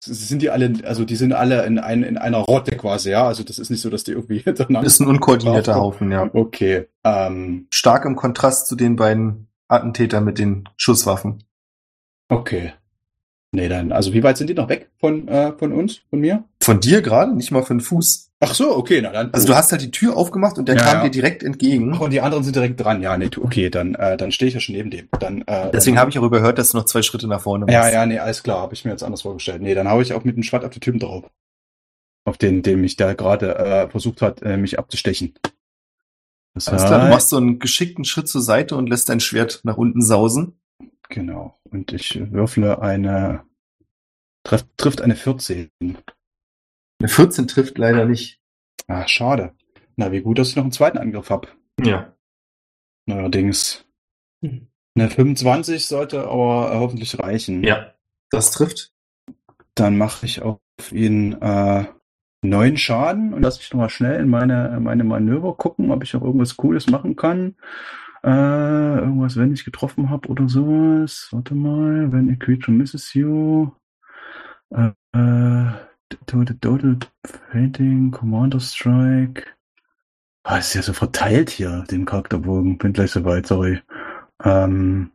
sind 0.00 0.40
die 0.40 0.48
alle, 0.48 0.72
also 0.84 1.04
die 1.04 1.16
sind 1.16 1.34
alle 1.34 1.66
in, 1.66 1.78
ein, 1.78 2.02
in 2.02 2.16
einer 2.16 2.38
Rotte 2.38 2.76
quasi, 2.76 3.10
ja? 3.10 3.26
Also 3.26 3.42
das 3.42 3.58
ist 3.58 3.68
nicht 3.68 3.82
so, 3.82 3.90
dass 3.90 4.04
die 4.04 4.12
irgendwie 4.12 4.38
hintereinander. 4.44 4.86
Ist 4.86 5.00
ein 5.00 5.08
unkoordinierter 5.08 5.74
Haufen, 5.74 6.12
ja. 6.12 6.30
Okay. 6.32 6.86
Ähm, 7.04 7.66
Stark 7.70 8.06
im 8.06 8.16
Kontrast 8.16 8.68
zu 8.68 8.76
den 8.76 8.96
beiden 8.96 9.48
Attentätern 9.66 10.24
mit 10.24 10.38
den 10.38 10.66
Schusswaffen. 10.76 11.44
Okay. 12.28 12.72
Nee, 13.50 13.68
dann, 13.68 13.92
also 13.92 14.12
wie 14.12 14.22
weit 14.22 14.36
sind 14.36 14.50
die 14.50 14.54
noch 14.54 14.68
weg 14.68 14.90
von, 15.00 15.26
äh, 15.26 15.52
von 15.56 15.72
uns, 15.72 16.00
von 16.10 16.20
mir? 16.20 16.44
Von 16.60 16.80
dir 16.80 17.00
gerade? 17.00 17.34
Nicht 17.34 17.50
mal 17.50 17.62
für 17.62 17.70
einen 17.70 17.80
Fuß. 17.80 18.30
Ach 18.40 18.54
so, 18.54 18.76
okay, 18.76 19.00
na 19.02 19.10
dann. 19.10 19.32
Also 19.32 19.46
du 19.46 19.54
hast 19.56 19.72
halt 19.72 19.80
die 19.80 19.90
Tür 19.90 20.16
aufgemacht 20.16 20.58
und 20.58 20.68
der 20.68 20.76
Ja, 20.76 20.82
kam 20.82 20.96
ja. 20.98 21.04
dir 21.04 21.10
direkt 21.10 21.42
entgegen. 21.42 21.90
Ach, 21.94 22.00
und 22.00 22.10
die 22.12 22.20
anderen 22.20 22.44
sind 22.44 22.54
direkt 22.54 22.78
dran. 22.78 23.00
Ja, 23.02 23.16
nee, 23.16 23.30
okay, 23.40 23.70
dann, 23.70 23.94
äh, 23.94 24.18
dann 24.18 24.32
stehe 24.32 24.48
ich 24.48 24.54
ja 24.54 24.60
schon 24.60 24.74
neben 24.74 24.90
dem. 24.90 25.08
Dann, 25.18 25.42
äh, 25.46 25.70
Deswegen 25.72 25.98
habe 25.98 26.10
ich 26.10 26.18
auch 26.18 26.22
überhört, 26.24 26.58
dass 26.58 26.70
du 26.70 26.76
noch 26.76 26.84
zwei 26.84 27.00
Schritte 27.00 27.26
nach 27.26 27.40
vorne 27.40 27.64
machst. 27.64 27.72
Ja, 27.74 27.88
ja, 27.90 28.04
nee, 28.04 28.18
alles 28.18 28.42
klar, 28.42 28.60
habe 28.60 28.74
ich 28.74 28.84
mir 28.84 28.90
jetzt 28.90 29.02
anders 29.02 29.22
vorgestellt. 29.22 29.62
Nee, 29.62 29.74
dann 29.74 29.88
hau 29.88 30.00
ich 30.02 30.12
auch 30.12 30.24
mit 30.24 30.36
dem 30.36 30.42
Schwert 30.42 30.64
auf 30.64 30.70
den 30.70 30.80
Typen 30.82 31.00
drauf. 31.00 31.24
Auf 32.26 32.36
den, 32.36 32.62
dem 32.62 32.82
mich 32.82 32.96
da 32.96 33.14
gerade 33.14 33.56
äh, 33.56 33.88
versucht 33.88 34.20
hat, 34.20 34.42
äh, 34.42 34.58
mich 34.58 34.78
abzustechen. 34.78 35.32
Das 36.54 36.68
Alles 36.68 36.84
klar, 36.84 37.00
du 37.00 37.06
heißt- 37.06 37.10
machst 37.10 37.28
so 37.30 37.38
einen 37.38 37.58
geschickten 37.58 38.04
Schritt 38.04 38.28
zur 38.28 38.42
Seite 38.42 38.76
und 38.76 38.88
lässt 38.90 39.08
dein 39.08 39.20
Schwert 39.20 39.60
nach 39.64 39.78
unten 39.78 40.02
sausen. 40.02 40.52
Genau. 41.08 41.58
Und 41.64 41.92
ich 41.92 42.20
würfle 42.32 42.80
eine. 42.80 43.44
Treff, 44.44 44.64
trifft 44.76 45.00
eine 45.00 45.16
14. 45.16 45.70
Eine 45.80 47.08
14 47.08 47.48
trifft 47.48 47.78
leider 47.78 48.04
nicht. 48.04 48.40
Ah, 48.86 49.06
schade. 49.06 49.54
Na, 49.96 50.12
wie 50.12 50.20
gut, 50.20 50.38
dass 50.38 50.50
ich 50.50 50.56
noch 50.56 50.62
einen 50.62 50.72
zweiten 50.72 50.98
Angriff 50.98 51.30
hab. 51.30 51.54
Ja. 51.82 52.14
Neuerdings. 53.06 53.84
Hm. 54.42 54.68
Eine 54.94 55.10
25 55.10 55.86
sollte 55.86 56.28
aber 56.28 56.78
hoffentlich 56.78 57.18
reichen. 57.18 57.62
Ja. 57.62 57.94
Das 58.30 58.50
trifft. 58.50 58.92
Dann 59.74 59.96
mache 59.96 60.26
ich 60.26 60.42
auf 60.42 60.60
ihn 60.90 61.40
äh, 61.40 61.84
neun 62.42 62.76
Schaden 62.76 63.32
und 63.32 63.42
lass 63.42 63.58
mich 63.58 63.72
nochmal 63.72 63.90
schnell 63.90 64.20
in 64.20 64.28
meine, 64.28 64.76
in 64.76 64.82
meine 64.82 65.04
Manöver 65.04 65.56
gucken, 65.56 65.90
ob 65.90 66.02
ich 66.02 66.14
auch 66.16 66.22
irgendwas 66.22 66.56
Cooles 66.56 66.88
machen 66.88 67.16
kann. 67.16 67.56
Äh, 68.28 68.98
irgendwas, 68.98 69.36
wenn 69.38 69.54
ich 69.54 69.64
getroffen 69.64 70.10
habe 70.10 70.28
oder 70.28 70.50
sowas. 70.50 71.28
Warte 71.30 71.54
mal, 71.54 72.12
wenn 72.12 72.28
a 72.30 72.34
creature 72.34 72.76
misses 72.76 73.14
you. 73.14 73.70
Äh, 74.68 74.90
äh, 75.12 75.72
total, 76.10 76.44
total 76.60 76.98
Painting, 77.50 78.10
Commander 78.10 78.60
Strike. 78.60 79.44
Ah, 80.42 80.58
ist 80.58 80.74
ja 80.74 80.82
so 80.82 80.92
verteilt 80.92 81.48
hier, 81.48 81.84
den 81.90 82.04
Charakterbogen. 82.04 82.76
Bin 82.76 82.92
gleich 82.92 83.12
soweit, 83.12 83.46
sorry. 83.46 83.80
Ähm, 84.44 85.10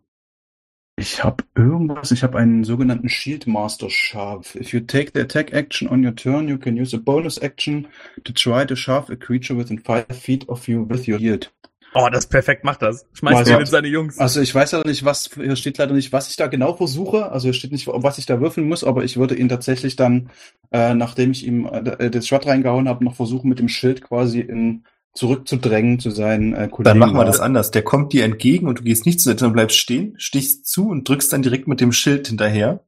ich 0.96 1.24
habe 1.24 1.44
irgendwas, 1.54 2.10
ich 2.10 2.24
habe 2.24 2.40
einen 2.40 2.64
sogenannten 2.64 3.10
Shield 3.10 3.46
Master 3.46 3.92
Shove. 3.92 4.56
If 4.56 4.74
you 4.74 4.80
take 4.80 5.12
the 5.14 5.22
attack 5.22 5.54
action 5.54 5.88
on 5.88 6.04
your 6.04 6.16
turn, 6.16 6.48
you 6.48 6.58
can 6.58 6.82
use 6.82 6.96
a 6.96 7.00
bonus 7.00 7.40
action 7.40 7.88
to 8.24 8.34
try 8.34 8.66
to 8.66 8.76
shove 8.76 9.12
a 9.12 9.16
creature 9.16 9.56
within 9.56 9.78
five 9.78 10.08
feet 10.10 10.50
of 10.50 10.68
you 10.68 10.82
with 10.90 11.08
your 11.08 11.20
shield. 11.20 11.52
Oh, 11.96 12.08
das 12.12 12.26
ist 12.26 12.30
perfekt, 12.32 12.64
mach 12.64 12.78
das. 12.78 13.06
Schmeiß 13.14 13.36
Also- 13.38 13.52
ihn 13.54 13.58
mit 13.60 13.68
seine 13.68 13.88
Jungs. 13.88 14.18
Also 14.20 14.42
ich 14.42 14.54
weiß 14.54 14.72
leider 14.72 14.88
nicht, 14.90 15.06
was, 15.06 15.30
hier 15.36 15.56
steht 15.56 15.78
leider 15.78 15.94
nicht, 15.94 16.12
was 16.12 16.30
ich 16.30 16.36
da 16.36 16.48
genau 16.48 16.74
versuche. 16.74 17.32
Also 17.32 17.46
hier 17.46 17.54
steht 17.54 17.72
nicht, 17.72 17.88
was 17.88 18.18
ich 18.18 18.26
da 18.26 18.40
würfeln 18.42 18.68
muss, 18.68 18.84
aber 18.84 19.04
ich 19.04 19.18
würde 19.18 19.36
ihn 19.36 19.50
tatsächlich 19.50 19.96
dann, 19.96 20.30
äh, 20.72 20.94
nachdem 20.94 21.32
ich 21.32 21.46
ihm 21.46 21.66
äh, 21.66 22.10
das 22.10 22.28
Schwert 22.28 22.48
reingehauen 22.48 22.88
habe, 22.90 23.04
noch 23.06 23.16
versuchen, 23.16 23.50
mit 23.50 23.60
dem 23.60 23.70
Schild 23.70 24.02
quasi 24.02 24.40
in, 24.40 24.86
zurückzudrängen 25.16 26.00
zu 26.00 26.10
seinen 26.10 26.54
äh, 26.54 26.68
Kollegen. 26.70 26.84
Dann 26.86 26.98
machen 26.98 27.14
wir 27.14 27.20
da. 27.22 27.26
das 27.28 27.40
anders. 27.40 27.70
Der 27.70 27.84
kommt 27.84 28.14
dir 28.14 28.26
entgegen 28.26 28.68
und 28.68 28.80
du 28.80 28.84
gehst 28.84 29.06
nicht 29.06 29.22
zu, 29.22 29.30
sondern 29.30 29.54
bleibst 29.54 29.78
stehen, 29.78 30.16
stichst 30.18 30.66
zu 30.68 30.90
und 30.90 31.08
drückst 31.08 31.32
dann 31.32 31.44
direkt 31.44 31.68
mit 31.68 31.80
dem 31.82 31.92
Schild 31.92 32.28
hinterher. 32.28 32.84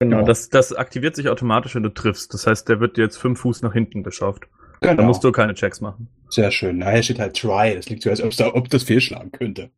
Genau, 0.00 0.16
Genau. 0.16 0.26
das, 0.26 0.48
das 0.48 0.72
aktiviert 0.72 1.14
sich 1.14 1.28
automatisch, 1.28 1.74
wenn 1.74 1.82
du 1.82 1.90
triffst. 1.90 2.32
Das 2.34 2.46
heißt, 2.46 2.68
der 2.68 2.80
wird 2.80 2.96
jetzt 2.98 3.18
fünf 3.18 3.40
Fuß 3.40 3.62
nach 3.62 3.72
hinten 3.74 4.02
geschafft. 4.02 4.48
Genau. 4.82 4.94
Da 4.96 5.02
musst 5.04 5.24
du 5.24 5.32
keine 5.32 5.54
Checks 5.54 5.80
machen. 5.80 6.08
Sehr 6.28 6.50
schön. 6.50 6.78
Na, 6.78 6.90
hier 6.90 7.02
steht 7.02 7.18
halt 7.18 7.36
try. 7.36 7.74
Das 7.74 7.88
liegt 7.88 8.02
so, 8.02 8.10
als 8.10 8.22
ob, 8.22 8.36
da, 8.36 8.54
ob 8.54 8.68
das 8.68 8.82
fehlschlagen 8.82 9.32
könnte. 9.32 9.70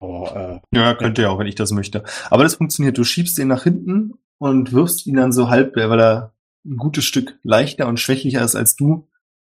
Aber, 0.00 0.62
Ja, 0.72 0.94
könnte 0.94 1.22
ja 1.22 1.30
auch, 1.30 1.38
wenn 1.38 1.46
ich 1.46 1.54
das 1.54 1.72
möchte. 1.72 2.04
Aber 2.30 2.42
das 2.42 2.54
funktioniert. 2.54 2.96
Du 2.98 3.04
schiebst 3.04 3.38
ihn 3.38 3.48
nach 3.48 3.64
hinten 3.64 4.14
und 4.38 4.72
wirfst 4.72 5.06
ihn 5.06 5.16
dann 5.16 5.32
so 5.32 5.48
halb, 5.48 5.74
weil 5.76 6.00
er 6.00 6.32
ein 6.64 6.76
gutes 6.76 7.04
Stück 7.04 7.38
leichter 7.42 7.86
und 7.86 7.98
schwächlicher 7.98 8.42
ist 8.42 8.56
als 8.56 8.76
du, 8.76 9.08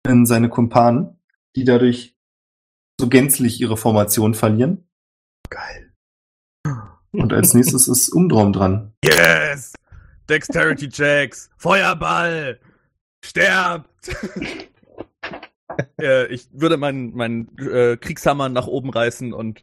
in 0.07 0.25
seine 0.25 0.49
Kumpanen, 0.49 1.17
die 1.55 1.63
dadurch 1.63 2.15
so 2.99 3.07
gänzlich 3.07 3.59
ihre 3.59 3.77
Formation 3.77 4.33
verlieren. 4.33 4.88
Geil. 5.49 5.93
Und 7.11 7.33
als 7.33 7.53
nächstes 7.53 7.88
ist 7.88 8.09
Umdraum 8.09 8.53
dran. 8.53 8.93
Yes! 9.03 9.73
Dexterity 10.29 10.89
Checks! 10.89 11.49
Feuerball! 11.57 12.59
Sterbt! 13.23 13.89
äh, 16.01 16.28
ich 16.28 16.47
würde 16.51 16.78
meinen 16.78 17.13
meinen 17.15 17.57
äh, 17.57 17.97
Kriegshammer 17.97 18.49
nach 18.49 18.67
oben 18.67 18.89
reißen 18.89 19.34
und 19.34 19.61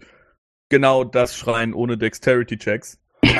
genau 0.68 1.04
das 1.04 1.36
schreien 1.36 1.74
ohne 1.74 1.96
Dexterity 1.98 2.58
Checks. 2.58 3.00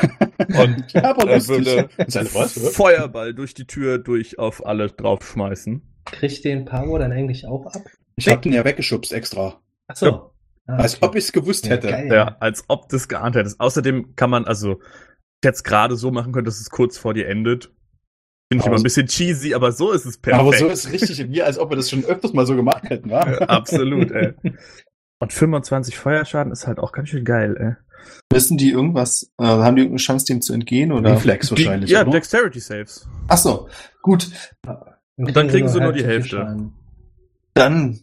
Und 0.59 0.93
ja, 0.95 1.05
aber 1.11 1.29
er 1.29 1.37
lustig. 1.37 1.67
würde? 1.67 2.71
Feuerball 2.73 3.35
durch 3.35 3.53
die 3.55 3.67
Tür 3.67 3.99
durch 3.99 4.39
auf 4.39 4.65
alle 4.65 4.89
draufschmeißen. 4.89 5.83
Kriegt 6.07 6.45
den 6.45 6.65
Pavo 6.65 6.99
dann 6.99 7.13
eigentlich 7.13 7.47
auch 7.47 7.67
ab? 7.67 7.83
Ich 8.17 8.29
hab 8.29 8.43
den 8.43 8.53
ja 8.53 8.65
weggeschubst 8.65 9.13
extra. 9.13 9.61
Ach 9.89 9.97
so. 9.97 10.07
Ja. 10.07 10.31
Ah, 10.67 10.77
Als 10.77 10.97
okay. 10.97 11.07
ob 11.07 11.15
ich 11.17 11.25
es 11.25 11.33
gewusst 11.33 11.67
Ja, 11.67 11.73
hätte. 11.73 11.89
geil. 11.89 12.09
Ja, 12.11 12.37
als 12.41 12.65
ob 12.69 12.89
das 12.89 13.09
geahnt 13.09 13.37
hättest. 13.37 13.61
Außerdem 13.61 14.17
kann 14.17 14.31
man 14.31 14.47
also 14.47 14.81
jetzt 15.45 15.63
gerade 15.65 15.97
so 15.97 16.11
machen 16.11 16.33
können, 16.33 16.47
dass 16.47 16.61
es 16.61 16.71
kurz 16.71 16.97
vor 16.97 17.13
dir 17.13 17.29
endet. 17.29 17.71
Finde 18.55 18.63
ich 18.63 18.67
Aber 18.67 18.77
immer 18.77 18.81
ein 18.81 18.85
bisschen 18.85 19.07
cheesy, 19.07 19.55
aber 19.55 19.73
so 19.73 19.93
ist 19.93 20.05
es 20.07 20.19
perfekt. 20.19 20.41
Aber 20.41 20.57
so 20.57 20.67
ist 20.69 20.87
es 20.87 20.93
richtig, 20.93 21.31
wie 21.31 21.43
als 21.43 21.59
ob 21.59 21.71
wir 21.71 21.77
das 21.77 21.91
schon 21.91 22.05
öfters 22.05 22.33
mal 22.33 22.47
so 22.47 22.55
gemacht 22.55 22.89
hätten, 22.89 23.11
wa? 23.11 23.29
Ja, 23.29 23.39
absolut, 23.49 24.11
ey. 24.13 24.35
Und 25.21 25.33
25 25.33 25.97
Feuerschaden 25.97 26.53
ist 26.53 26.67
halt 26.67 26.79
auch 26.79 26.93
ganz 26.93 27.09
schön 27.09 27.25
geil, 27.25 27.57
ey. 27.59 27.75
Wissen 28.31 28.59
die 28.59 28.71
irgendwas, 28.71 29.33
äh, 29.39 29.45
haben 29.45 29.77
die 29.77 29.83
irgendeine 29.83 30.03
Chance, 30.03 30.27
dem 30.27 30.43
zu 30.43 30.53
entgehen 30.53 30.93
oder? 30.93 31.13
Reflex 31.13 31.51
wahrscheinlich, 31.51 31.89
Die, 31.89 31.95
ja, 31.95 32.03
oder? 32.03 32.11
Dexterity 32.13 32.61
Saves. 32.61 33.09
Ach 33.29 33.39
so, 33.39 33.69
gut. 34.03 34.31
Und 35.17 35.35
dann 35.35 35.49
kriegen 35.49 35.69
sie 35.69 35.79
nur 35.79 35.87
halb 35.87 35.97
die 35.97 36.05
Hälfte. 36.05 36.71
Dann 37.55 38.01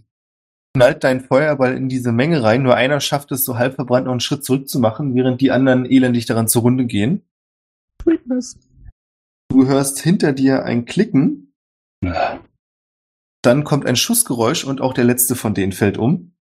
knallt 0.73 1.03
dein 1.03 1.21
Feuerball 1.21 1.75
in 1.75 1.89
diese 1.89 2.11
Menge 2.11 2.41
rein. 2.41 2.63
Nur 2.63 2.75
einer 2.75 2.99
schafft 2.99 3.31
es, 3.31 3.45
so 3.45 3.57
halb 3.57 3.75
verbrannt 3.75 4.05
noch 4.05 4.13
einen 4.13 4.21
Schritt 4.21 4.43
zurückzumachen, 4.43 5.13
während 5.13 5.41
die 5.41 5.51
anderen 5.51 5.85
elendig 5.85 6.25
daran 6.25 6.47
zur 6.47 6.63
Runde 6.63 6.85
gehen. 6.85 7.21
Sweetness. 8.01 8.57
Du 9.51 9.67
hörst 9.67 9.99
hinter 9.99 10.31
dir 10.31 10.63
ein 10.63 10.85
Klicken, 10.85 11.53
dann 13.43 13.63
kommt 13.65 13.85
ein 13.85 13.97
Schussgeräusch 13.97 14.63
und 14.63 14.79
auch 14.79 14.93
der 14.93 15.03
letzte 15.03 15.35
von 15.35 15.53
denen 15.53 15.73
fällt 15.73 15.97
um. 15.97 16.37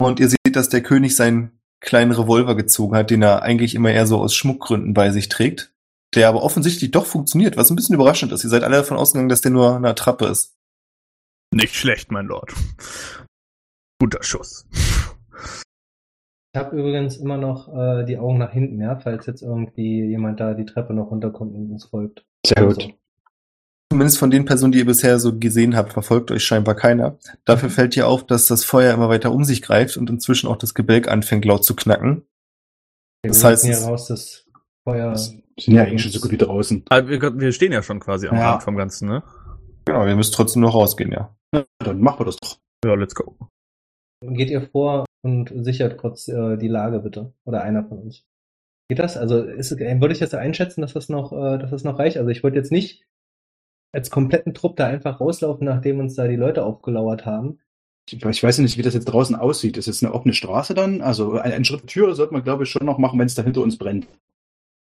Und 0.00 0.18
ihr 0.18 0.28
seht, 0.28 0.56
dass 0.56 0.68
der 0.68 0.82
König 0.82 1.14
seinen 1.14 1.60
kleinen 1.80 2.10
Revolver 2.10 2.56
gezogen 2.56 2.96
hat, 2.96 3.10
den 3.10 3.22
er 3.22 3.42
eigentlich 3.42 3.76
immer 3.76 3.92
eher 3.92 4.08
so 4.08 4.18
aus 4.18 4.34
Schmuckgründen 4.34 4.92
bei 4.92 5.12
sich 5.12 5.28
trägt. 5.28 5.72
Der 6.16 6.28
aber 6.28 6.42
offensichtlich 6.42 6.90
doch 6.90 7.06
funktioniert, 7.06 7.56
was 7.56 7.70
ein 7.70 7.76
bisschen 7.76 7.94
überraschend 7.94 8.32
ist. 8.32 8.42
Ihr 8.42 8.50
seid 8.50 8.64
alle 8.64 8.78
davon 8.78 8.96
ausgegangen, 8.96 9.28
dass 9.28 9.42
der 9.42 9.52
nur 9.52 9.76
eine 9.76 9.90
Attrappe 9.90 10.26
ist. 10.26 10.56
Nicht 11.54 11.76
schlecht, 11.76 12.10
mein 12.10 12.26
Lord. 12.26 12.52
Guter 14.00 14.24
Schuss. 14.24 14.66
Ich 16.56 16.62
habe 16.62 16.74
übrigens 16.74 17.18
immer 17.18 17.36
noch 17.36 17.68
äh, 17.68 18.06
die 18.06 18.16
Augen 18.16 18.38
nach 18.38 18.50
hinten, 18.50 18.80
ja, 18.80 18.98
falls 18.98 19.26
jetzt 19.26 19.42
irgendwie 19.42 20.06
jemand 20.06 20.40
da 20.40 20.54
die 20.54 20.64
Treppe 20.64 20.94
noch 20.94 21.10
runterkommt 21.10 21.54
und 21.54 21.70
uns 21.70 21.84
folgt. 21.84 22.24
Sehr 22.46 22.56
Also, 22.56 22.80
gut. 22.80 22.94
Zumindest 23.92 24.18
von 24.18 24.30
den 24.30 24.46
Personen, 24.46 24.72
die 24.72 24.78
ihr 24.78 24.86
bisher 24.86 25.18
so 25.18 25.38
gesehen 25.38 25.76
habt, 25.76 25.92
verfolgt 25.92 26.30
euch 26.30 26.44
scheinbar 26.44 26.74
keiner. 26.74 27.18
Dafür 27.44 27.68
fällt 27.68 27.94
dir 27.94 28.08
auf, 28.08 28.24
dass 28.24 28.46
das 28.46 28.64
Feuer 28.64 28.94
immer 28.94 29.10
weiter 29.10 29.32
um 29.32 29.44
sich 29.44 29.60
greift 29.60 29.98
und 29.98 30.08
inzwischen 30.08 30.46
auch 30.48 30.56
das 30.56 30.72
Gebälk 30.72 31.08
anfängt 31.08 31.44
laut 31.44 31.62
zu 31.62 31.76
knacken. 31.76 32.24
Wir 33.22 33.32
Das 33.32 33.44
heißt, 33.44 33.66
müssen 33.66 33.78
hier 33.78 33.88
raus, 33.88 34.06
das 34.06 34.46
Feuer. 34.88 35.10
Wir 35.10 35.18
sind 35.18 35.42
ja 35.74 35.82
eigentlich 35.82 36.04
schon 36.04 36.12
so 36.12 36.20
gut 36.20 36.30
wie 36.30 36.38
draußen. 36.38 36.84
Aber 36.88 37.06
wir, 37.06 37.38
wir 37.38 37.52
stehen 37.52 37.72
ja 37.72 37.82
schon 37.82 38.00
quasi 38.00 38.28
am 38.28 38.36
Ja. 38.36 38.52
Rand 38.52 38.62
vom 38.62 38.76
Ganzen, 38.76 39.08
ne? 39.10 39.22
Genau, 39.84 40.06
ihr 40.06 40.16
müsst 40.16 40.32
trotzdem 40.32 40.62
noch 40.62 40.72
rausgehen, 40.74 41.12
ja. 41.12 41.36
Dann 41.52 42.00
machen 42.00 42.20
wir 42.20 42.24
das 42.24 42.36
doch. 42.38 42.56
Ja, 42.82 42.94
let's 42.94 43.14
go. 43.14 43.36
Geht 44.24 44.48
ihr 44.48 44.62
vor 44.62 45.05
und 45.26 45.52
sichert 45.64 45.98
kurz 45.98 46.28
äh, 46.28 46.56
die 46.56 46.68
Lage 46.68 47.00
bitte? 47.00 47.32
Oder 47.44 47.62
einer 47.62 47.84
von 47.84 47.98
uns? 47.98 48.24
Geht 48.88 49.00
das? 49.00 49.16
Also 49.16 49.42
ist, 49.42 49.72
äh, 49.72 50.00
würde 50.00 50.14
ich 50.14 50.20
jetzt 50.20 50.34
einschätzen, 50.34 50.80
dass 50.80 50.94
das 50.94 51.08
noch, 51.08 51.32
äh, 51.32 51.58
dass 51.58 51.70
das 51.70 51.84
noch 51.84 51.98
reicht? 51.98 52.16
Also 52.16 52.30
ich 52.30 52.42
würde 52.42 52.56
jetzt 52.56 52.72
nicht 52.72 53.04
als 53.92 54.10
kompletten 54.10 54.54
Trupp 54.54 54.76
da 54.76 54.86
einfach 54.86 55.20
rauslaufen, 55.20 55.66
nachdem 55.66 55.98
uns 55.98 56.14
da 56.14 56.28
die 56.28 56.36
Leute 56.36 56.64
aufgelauert 56.64 57.26
haben. 57.26 57.58
Ich, 58.08 58.24
ich 58.24 58.42
weiß 58.42 58.58
ja 58.58 58.62
nicht, 58.62 58.78
wie 58.78 58.82
das 58.82 58.94
jetzt 58.94 59.06
draußen 59.06 59.34
aussieht. 59.34 59.76
Ist 59.76 59.86
jetzt 59.86 60.04
eine 60.04 60.14
offene 60.14 60.34
Straße 60.34 60.74
dann? 60.74 61.02
Also 61.02 61.32
ein, 61.32 61.52
ein 61.52 61.64
Schritt 61.64 61.86
Tür 61.88 62.14
sollte 62.14 62.32
man, 62.32 62.44
glaube 62.44 62.64
ich, 62.64 62.70
schon 62.70 62.86
noch 62.86 62.98
machen, 62.98 63.18
wenn 63.18 63.26
es 63.26 63.34
da 63.34 63.42
hinter 63.42 63.62
uns 63.62 63.76
brennt. 63.76 64.06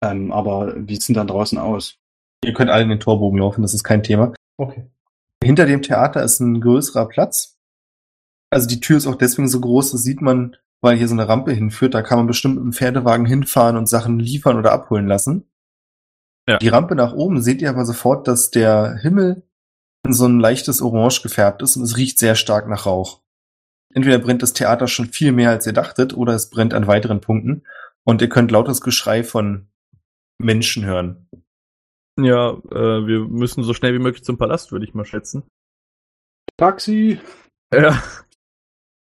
Ähm, 0.02 0.32
aber 0.32 0.74
wie 0.76 0.94
sieht's 0.94 1.06
denn 1.06 1.14
dann 1.14 1.26
draußen 1.26 1.58
aus? 1.58 1.98
Ihr 2.44 2.54
könnt 2.54 2.70
alle 2.70 2.82
in 2.82 2.88
den 2.88 3.00
Torbogen 3.00 3.38
laufen, 3.38 3.62
das 3.62 3.74
ist 3.74 3.84
kein 3.84 4.02
Thema. 4.02 4.32
Okay. 4.56 4.86
Hinter 5.44 5.66
dem 5.66 5.82
Theater 5.82 6.22
ist 6.22 6.40
ein 6.40 6.60
größerer 6.60 7.08
Platz. 7.08 7.51
Also 8.52 8.68
die 8.68 8.80
Tür 8.80 8.98
ist 8.98 9.06
auch 9.06 9.14
deswegen 9.14 9.48
so 9.48 9.60
groß, 9.60 9.92
das 9.92 10.02
sieht 10.02 10.20
man, 10.20 10.56
weil 10.82 10.98
hier 10.98 11.08
so 11.08 11.14
eine 11.14 11.26
Rampe 11.26 11.52
hinführt. 11.52 11.94
Da 11.94 12.02
kann 12.02 12.18
man 12.18 12.26
bestimmt 12.26 12.56
mit 12.56 12.64
dem 12.64 12.72
Pferdewagen 12.74 13.24
hinfahren 13.24 13.78
und 13.78 13.88
Sachen 13.88 14.18
liefern 14.18 14.58
oder 14.58 14.72
abholen 14.72 15.06
lassen. 15.06 15.48
Ja. 16.46 16.58
Die 16.58 16.68
Rampe 16.68 16.94
nach 16.94 17.14
oben 17.14 17.40
seht 17.40 17.62
ihr 17.62 17.70
aber 17.70 17.86
sofort, 17.86 18.28
dass 18.28 18.50
der 18.50 18.96
Himmel 18.96 19.42
in 20.04 20.12
so 20.12 20.26
ein 20.26 20.38
leichtes 20.38 20.82
Orange 20.82 21.22
gefärbt 21.22 21.62
ist 21.62 21.76
und 21.76 21.84
es 21.84 21.96
riecht 21.96 22.18
sehr 22.18 22.34
stark 22.34 22.68
nach 22.68 22.84
Rauch. 22.84 23.22
Entweder 23.94 24.18
brennt 24.18 24.42
das 24.42 24.52
Theater 24.52 24.86
schon 24.86 25.06
viel 25.06 25.32
mehr, 25.32 25.50
als 25.50 25.66
ihr 25.66 25.72
dachtet, 25.72 26.14
oder 26.14 26.34
es 26.34 26.50
brennt 26.50 26.74
an 26.74 26.86
weiteren 26.86 27.20
Punkten. 27.20 27.64
Und 28.04 28.20
ihr 28.20 28.28
könnt 28.28 28.50
lautes 28.50 28.80
Geschrei 28.80 29.24
von 29.24 29.68
Menschen 30.38 30.84
hören. 30.84 31.28
Ja, 32.20 32.50
äh, 32.50 33.06
wir 33.06 33.20
müssen 33.20 33.62
so 33.62 33.72
schnell 33.72 33.94
wie 33.94 34.02
möglich 34.02 34.24
zum 34.24 34.36
Palast, 34.36 34.72
würde 34.72 34.84
ich 34.84 34.92
mal 34.92 35.06
schätzen. 35.06 35.44
Taxi! 36.58 37.18
Ja. 37.72 38.02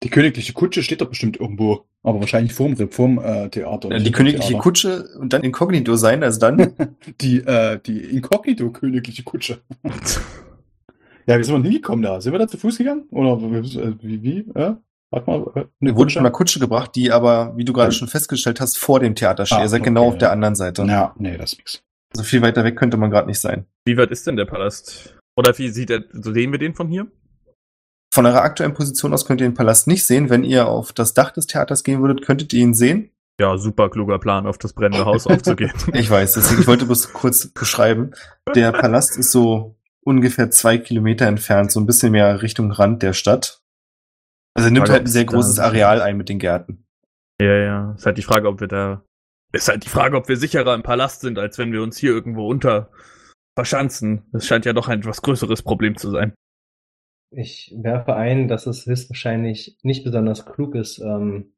Die 0.03 0.09
königliche 0.09 0.53
Kutsche 0.53 0.81
steht 0.81 1.01
doch 1.01 1.09
bestimmt 1.09 1.39
irgendwo. 1.39 1.85
Aber 2.03 2.19
wahrscheinlich 2.19 2.53
vorm, 2.53 2.75
vorm 2.89 3.19
äh, 3.19 3.49
Theater. 3.49 3.91
Äh, 3.91 4.01
Die 4.01 4.11
königliche 4.11 4.49
Theater. 4.49 4.63
Kutsche 4.63 5.09
und 5.19 5.33
dann 5.33 5.43
inkognito 5.43 5.95
sein, 5.95 6.23
also 6.23 6.39
dann 6.39 6.73
Die, 7.21 7.37
äh, 7.39 7.79
die 7.85 7.99
Inkognito-königliche 7.99 9.23
Kutsche. 9.23 9.61
Ja, 11.27 11.37
wie 11.37 11.43
sind 11.43 11.53
wir 11.53 11.59
denn 11.59 11.71
hingekommen 11.71 12.01
da? 12.01 12.19
Sind 12.19 12.33
wir 12.33 12.39
da 12.39 12.47
zu 12.47 12.57
Fuß 12.57 12.79
gegangen? 12.79 13.03
Oder 13.11 13.33
äh, 13.33 13.93
wie? 14.01 14.23
wie 14.23 14.39
äh? 14.55 14.73
Warte 15.11 15.29
mal, 15.29 15.51
äh, 15.55 15.65
eine 15.79 15.95
wurde 15.95 16.09
schon 16.09 16.23
mal 16.23 16.31
Kutsche 16.31 16.59
gebracht, 16.59 16.95
die 16.95 17.11
aber, 17.11 17.55
wie 17.55 17.63
du 17.63 17.73
gerade 17.73 17.91
schon 17.91 18.07
festgestellt 18.07 18.59
hast, 18.59 18.77
vor 18.77 18.99
dem 18.99 19.13
Theater 19.13 19.45
steht. 19.45 19.59
Ah, 19.59 19.61
Ihr 19.61 19.69
seid 19.69 19.81
okay, 19.81 19.89
genau 19.89 20.07
auf 20.07 20.13
ja. 20.13 20.19
der 20.19 20.31
anderen 20.31 20.55
Seite. 20.55 20.83
Ja, 20.83 21.13
nee, 21.19 21.37
das 21.37 21.53
ist 21.53 21.59
nix. 21.59 21.83
Also 22.13 22.23
viel 22.23 22.41
weiter 22.41 22.63
weg 22.63 22.75
könnte 22.75 22.97
man 22.97 23.11
gerade 23.11 23.27
nicht 23.27 23.39
sein. 23.39 23.65
Wie 23.85 23.97
weit 23.97 24.11
ist 24.11 24.25
denn 24.25 24.35
der 24.35 24.45
Palast? 24.45 25.15
Oder 25.35 25.57
wie 25.57 25.69
sieht 25.69 25.89
er, 25.89 26.03
so 26.11 26.33
sehen 26.33 26.51
wir 26.51 26.59
den 26.59 26.73
von 26.73 26.87
hier? 26.87 27.07
Von 28.13 28.25
eurer 28.25 28.41
aktuellen 28.41 28.73
Position 28.73 29.13
aus 29.13 29.25
könnt 29.25 29.39
ihr 29.39 29.47
den 29.47 29.53
Palast 29.53 29.87
nicht 29.87 30.05
sehen. 30.05 30.29
Wenn 30.29 30.43
ihr 30.43 30.67
auf 30.67 30.91
das 30.91 31.13
Dach 31.13 31.31
des 31.31 31.47
Theaters 31.47 31.83
gehen 31.83 32.01
würdet, 32.01 32.25
könntet 32.25 32.51
ihr 32.51 32.61
ihn 32.61 32.73
sehen. 32.73 33.09
Ja, 33.39 33.57
super 33.57 33.89
kluger 33.89 34.19
Plan, 34.19 34.45
auf 34.45 34.57
das 34.57 34.73
brennende 34.73 35.05
Haus 35.05 35.25
aufzugehen. 35.25 35.73
Ich 35.93 36.09
weiß, 36.09 36.33
deswegen, 36.33 36.61
ich 36.61 36.67
wollte 36.67 36.85
bloß 36.85 37.13
kurz 37.13 37.47
beschreiben. 37.47 38.11
Der 38.53 38.71
Palast 38.71 39.17
ist 39.17 39.31
so 39.31 39.77
ungefähr 40.03 40.51
zwei 40.51 40.77
Kilometer 40.77 41.25
entfernt, 41.25 41.71
so 41.71 41.79
ein 41.79 41.85
bisschen 41.85 42.11
mehr 42.11 42.41
Richtung 42.41 42.71
Rand 42.71 43.01
der 43.01 43.13
Stadt. 43.13 43.61
Also 44.53 44.67
er 44.67 44.71
nimmt 44.71 44.87
Frage, 44.87 44.93
halt 44.93 45.03
ein 45.03 45.11
sehr 45.11 45.25
großes 45.25 45.59
Areal 45.59 46.01
ein 46.01 46.17
mit 46.17 46.27
den 46.27 46.39
Gärten. 46.39 46.85
Ja, 47.41 47.55
ja. 47.55 47.93
Ist 47.93 48.05
halt 48.05 48.17
die 48.17 48.23
Frage, 48.23 48.47
ob 48.47 48.59
wir 48.59 48.67
da. 48.67 49.03
Ist 49.53 49.69
halt 49.69 49.85
die 49.85 49.89
Frage, 49.89 50.17
ob 50.17 50.27
wir 50.27 50.37
sicherer 50.37 50.75
im 50.75 50.83
Palast 50.83 51.21
sind, 51.21 51.39
als 51.39 51.57
wenn 51.57 51.71
wir 51.71 51.81
uns 51.81 51.97
hier 51.97 52.11
irgendwo 52.11 52.47
unter 52.47 52.91
verschanzen. 53.57 54.23
Das 54.31 54.45
scheint 54.45 54.65
ja 54.65 54.73
doch 54.73 54.87
ein 54.87 54.99
etwas 54.99 55.21
größeres 55.21 55.61
Problem 55.63 55.97
zu 55.97 56.11
sein. 56.11 56.33
Ich 57.33 57.73
werfe 57.77 58.15
ein, 58.15 58.47
dass 58.47 58.67
es 58.67 58.85
höchstwahrscheinlich 58.85 59.77
nicht 59.83 60.03
besonders 60.03 60.45
klug 60.45 60.75
ist, 60.75 60.99
ähm, 60.99 61.53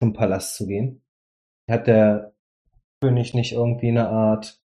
zum 0.00 0.12
Palast 0.12 0.56
zu 0.56 0.66
gehen. 0.66 1.02
Hat 1.68 1.86
der 1.86 2.34
König 3.00 3.34
nicht 3.34 3.52
irgendwie 3.52 3.88
eine 3.88 4.08
Art 4.08 4.60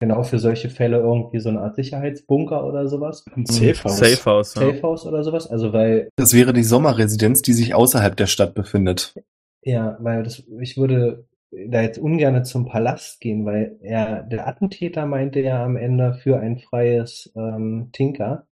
genau 0.00 0.22
für 0.22 0.38
solche 0.38 0.70
Fälle 0.70 0.98
irgendwie 0.98 1.40
so 1.40 1.48
eine 1.48 1.60
Art 1.60 1.74
Sicherheitsbunker 1.74 2.64
oder 2.64 2.86
sowas. 2.86 3.24
Ein 3.34 3.46
Safe 3.46 3.84
House. 3.84 3.98
Safe 3.98 4.24
House. 4.24 4.54
Ja. 4.54 4.60
Safe 4.62 4.82
House 4.82 5.06
oder 5.06 5.24
sowas. 5.24 5.46
Also 5.48 5.72
weil, 5.72 6.08
Das 6.16 6.34
wäre 6.34 6.52
die 6.52 6.62
Sommerresidenz, 6.62 7.42
die 7.42 7.52
sich 7.52 7.74
außerhalb 7.74 8.16
der 8.16 8.26
Stadt 8.26 8.54
befindet. 8.54 9.14
ja, 9.62 9.96
weil 10.00 10.22
das, 10.22 10.44
ich 10.60 10.76
würde 10.76 11.26
da 11.50 11.80
jetzt 11.82 11.98
ungern 11.98 12.44
zum 12.44 12.66
Palast 12.66 13.20
gehen, 13.20 13.44
weil 13.44 13.78
er, 13.80 14.22
der 14.22 14.46
Attentäter 14.46 15.06
meinte 15.06 15.40
ja 15.40 15.64
am 15.64 15.76
Ende 15.76 16.14
für 16.14 16.38
ein 16.38 16.58
freies 16.58 17.32
ähm, 17.36 17.88
Tinker. 17.92 18.46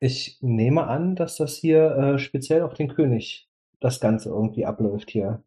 Ich 0.00 0.38
nehme 0.40 0.86
an, 0.86 1.16
dass 1.16 1.36
das 1.36 1.56
hier 1.56 1.96
äh, 1.96 2.18
speziell 2.18 2.62
auf 2.62 2.74
den 2.74 2.88
König 2.88 3.48
das 3.80 4.00
Ganze 4.00 4.28
irgendwie 4.30 4.66
abläuft 4.66 5.10
hier. 5.10 5.42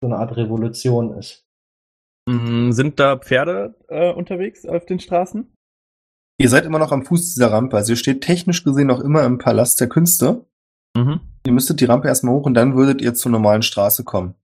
So 0.00 0.08
eine 0.08 0.16
Art 0.16 0.36
Revolution 0.36 1.12
ist. 1.12 1.46
Mhm, 2.28 2.72
Sind 2.72 3.00
da 3.00 3.16
Pferde 3.16 3.74
äh, 3.88 4.12
unterwegs 4.12 4.66
auf 4.66 4.86
den 4.86 5.00
Straßen? 5.00 5.52
Ihr 6.40 6.48
seid 6.48 6.66
immer 6.66 6.78
noch 6.78 6.92
am 6.92 7.04
Fuß 7.04 7.34
dieser 7.34 7.50
Rampe, 7.50 7.76
also 7.76 7.92
ihr 7.92 7.96
steht 7.96 8.20
technisch 8.20 8.62
gesehen 8.62 8.86
noch 8.86 9.00
immer 9.00 9.24
im 9.24 9.38
Palast 9.38 9.80
der 9.80 9.88
Künste. 9.88 10.46
Mhm. 10.96 11.20
Ihr 11.46 11.52
müsstet 11.52 11.80
die 11.80 11.86
Rampe 11.86 12.08
erstmal 12.08 12.34
hoch 12.34 12.46
und 12.46 12.54
dann 12.54 12.76
würdet 12.76 13.00
ihr 13.00 13.14
zur 13.14 13.32
normalen 13.32 13.62
Straße 13.62 14.04
kommen. 14.04 14.34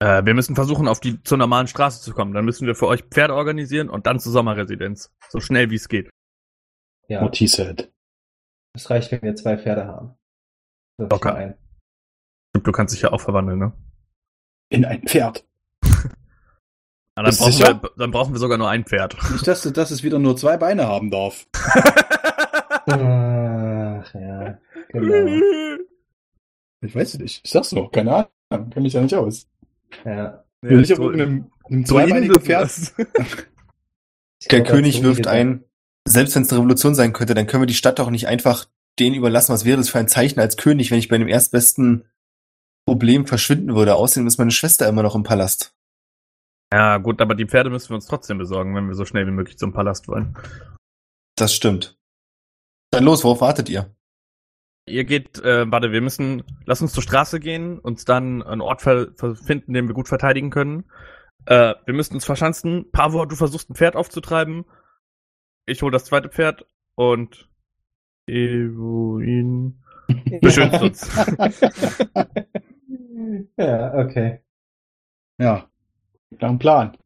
Äh, 0.00 0.24
wir 0.24 0.34
müssen 0.34 0.54
versuchen, 0.54 0.88
auf 0.88 1.00
die 1.00 1.22
zur 1.22 1.38
normalen 1.38 1.66
Straße 1.66 2.02
zu 2.02 2.12
kommen. 2.12 2.32
Dann 2.32 2.44
müssen 2.44 2.66
wir 2.66 2.74
für 2.74 2.86
euch 2.86 3.02
Pferde 3.02 3.34
organisieren 3.34 3.90
und 3.90 4.06
dann 4.06 4.18
zur 4.18 4.32
Sommerresidenz. 4.32 5.12
So 5.28 5.40
schnell 5.40 5.70
wie 5.70 5.76
es 5.76 5.88
geht. 5.88 6.10
Ja, 7.08 7.22
What 7.22 7.36
he 7.36 7.46
said. 7.46 7.90
Es 8.74 8.90
reicht, 8.90 9.12
wenn 9.12 9.22
wir 9.22 9.34
zwei 9.36 9.56
Pferde 9.56 9.86
haben. 9.86 10.14
Wirf 10.98 11.06
ich 11.06 11.10
Locker. 11.12 11.34
ein. 11.34 11.54
Du 12.62 12.72
kannst 12.72 12.94
dich 12.94 13.02
ja 13.02 13.12
auch 13.12 13.20
verwandeln, 13.20 13.58
ne? 13.58 13.72
In 14.68 14.84
ein 14.84 15.02
Pferd. 15.06 15.44
Ah, 17.16 17.22
dann, 17.22 17.36
brauchen 17.36 17.52
sicher? 17.52 17.80
wir, 17.80 17.90
dann 17.96 18.10
brauchen 18.10 18.34
wir 18.34 18.40
sogar 18.40 18.58
nur 18.58 18.68
ein 18.68 18.84
Pferd. 18.84 19.16
Nicht, 19.30 19.46
dass, 19.46 19.62
dass 19.62 19.92
es 19.92 20.02
wieder 20.02 20.18
nur 20.18 20.36
zwei 20.36 20.56
Beine 20.56 20.88
haben 20.88 21.12
darf. 21.12 21.46
Ach, 22.86 24.14
ja, 24.14 24.58
genau. 24.88 25.44
Ich 26.80 26.92
weiß 26.92 27.14
es 27.14 27.20
nicht. 27.20 27.44
Ich 27.44 27.50
sag's 27.52 27.70
noch. 27.70 27.92
Keine 27.92 28.26
Ahnung. 28.48 28.70
Kenn 28.70 28.82
mich 28.82 28.94
ja 28.94 29.00
nicht 29.00 29.14
aus. 29.14 29.48
Ja. 30.04 30.42
Will 30.60 30.78
nicht 30.78 30.92
auf 30.92 30.98
irgendeinem 30.98 31.52
einem 31.70 31.86
zweibeinigen 31.86 32.40
Pferd. 32.40 32.72
Ich 34.40 34.48
Der 34.48 34.62
König 34.62 35.02
wirft 35.02 35.26
ein, 35.26 35.64
selbst 36.06 36.34
wenn 36.34 36.42
es 36.42 36.50
eine 36.50 36.58
Revolution 36.60 36.94
sein 36.94 37.12
könnte, 37.12 37.34
dann 37.34 37.46
können 37.46 37.62
wir 37.62 37.66
die 37.66 37.74
Stadt 37.74 37.98
doch 37.98 38.10
nicht 38.10 38.28
einfach 38.28 38.66
denen 38.98 39.16
überlassen. 39.16 39.52
Was 39.52 39.64
wäre 39.64 39.78
das 39.78 39.88
für 39.88 39.98
ein 39.98 40.08
Zeichen 40.08 40.40
als 40.40 40.56
König, 40.56 40.90
wenn 40.90 40.98
ich 40.98 41.08
bei 41.08 41.18
dem 41.18 41.28
erstbesten 41.28 42.04
Problem 42.86 43.26
verschwinden 43.26 43.74
würde? 43.74 43.94
Außerdem 43.94 44.26
ist 44.26 44.38
meine 44.38 44.50
Schwester 44.50 44.88
immer 44.88 45.02
noch 45.02 45.14
im 45.14 45.22
Palast. 45.22 45.74
Ja, 46.72 46.98
gut, 46.98 47.20
aber 47.20 47.34
die 47.34 47.46
Pferde 47.46 47.70
müssen 47.70 47.90
wir 47.90 47.96
uns 47.96 48.06
trotzdem 48.06 48.38
besorgen, 48.38 48.74
wenn 48.74 48.88
wir 48.88 48.94
so 48.94 49.04
schnell 49.04 49.26
wie 49.26 49.32
möglich 49.32 49.58
zum 49.58 49.72
Palast 49.72 50.08
wollen. 50.08 50.36
Das 51.36 51.54
stimmt. 51.54 51.98
Dann 52.90 53.04
los, 53.04 53.24
worauf 53.24 53.40
wartet 53.40 53.68
ihr? 53.68 53.94
Ihr 54.86 55.04
geht, 55.04 55.38
äh, 55.38 55.70
warte, 55.70 55.92
wir 55.92 56.02
müssen, 56.02 56.44
lass 56.66 56.82
uns 56.82 56.92
zur 56.92 57.02
Straße 57.02 57.40
gehen, 57.40 57.78
uns 57.78 58.04
dann 58.04 58.42
einen 58.42 58.60
Ort 58.60 58.82
finden, 58.82 59.72
den 59.72 59.88
wir 59.88 59.94
gut 59.94 60.08
verteidigen 60.08 60.50
können. 60.50 60.84
Äh, 61.46 61.74
wir 61.86 61.94
müssen 61.94 62.14
uns 62.14 62.24
verschanzen. 62.24 62.90
Pavor, 62.92 63.26
du 63.26 63.34
versuchst 63.34 63.70
ein 63.70 63.74
Pferd 63.74 63.96
aufzutreiben. 63.96 64.64
Ich 65.66 65.82
hol 65.82 65.90
das 65.90 66.04
zweite 66.04 66.28
Pferd 66.28 66.66
und 66.94 67.48
Evoin 68.26 69.82
beschützt 70.40 70.82
uns. 70.82 71.10
ja, 73.56 73.94
okay. 73.94 74.40
Ja. 75.38 75.68
Nach 76.40 76.48
dem 76.48 76.58
Plan. 76.58 76.96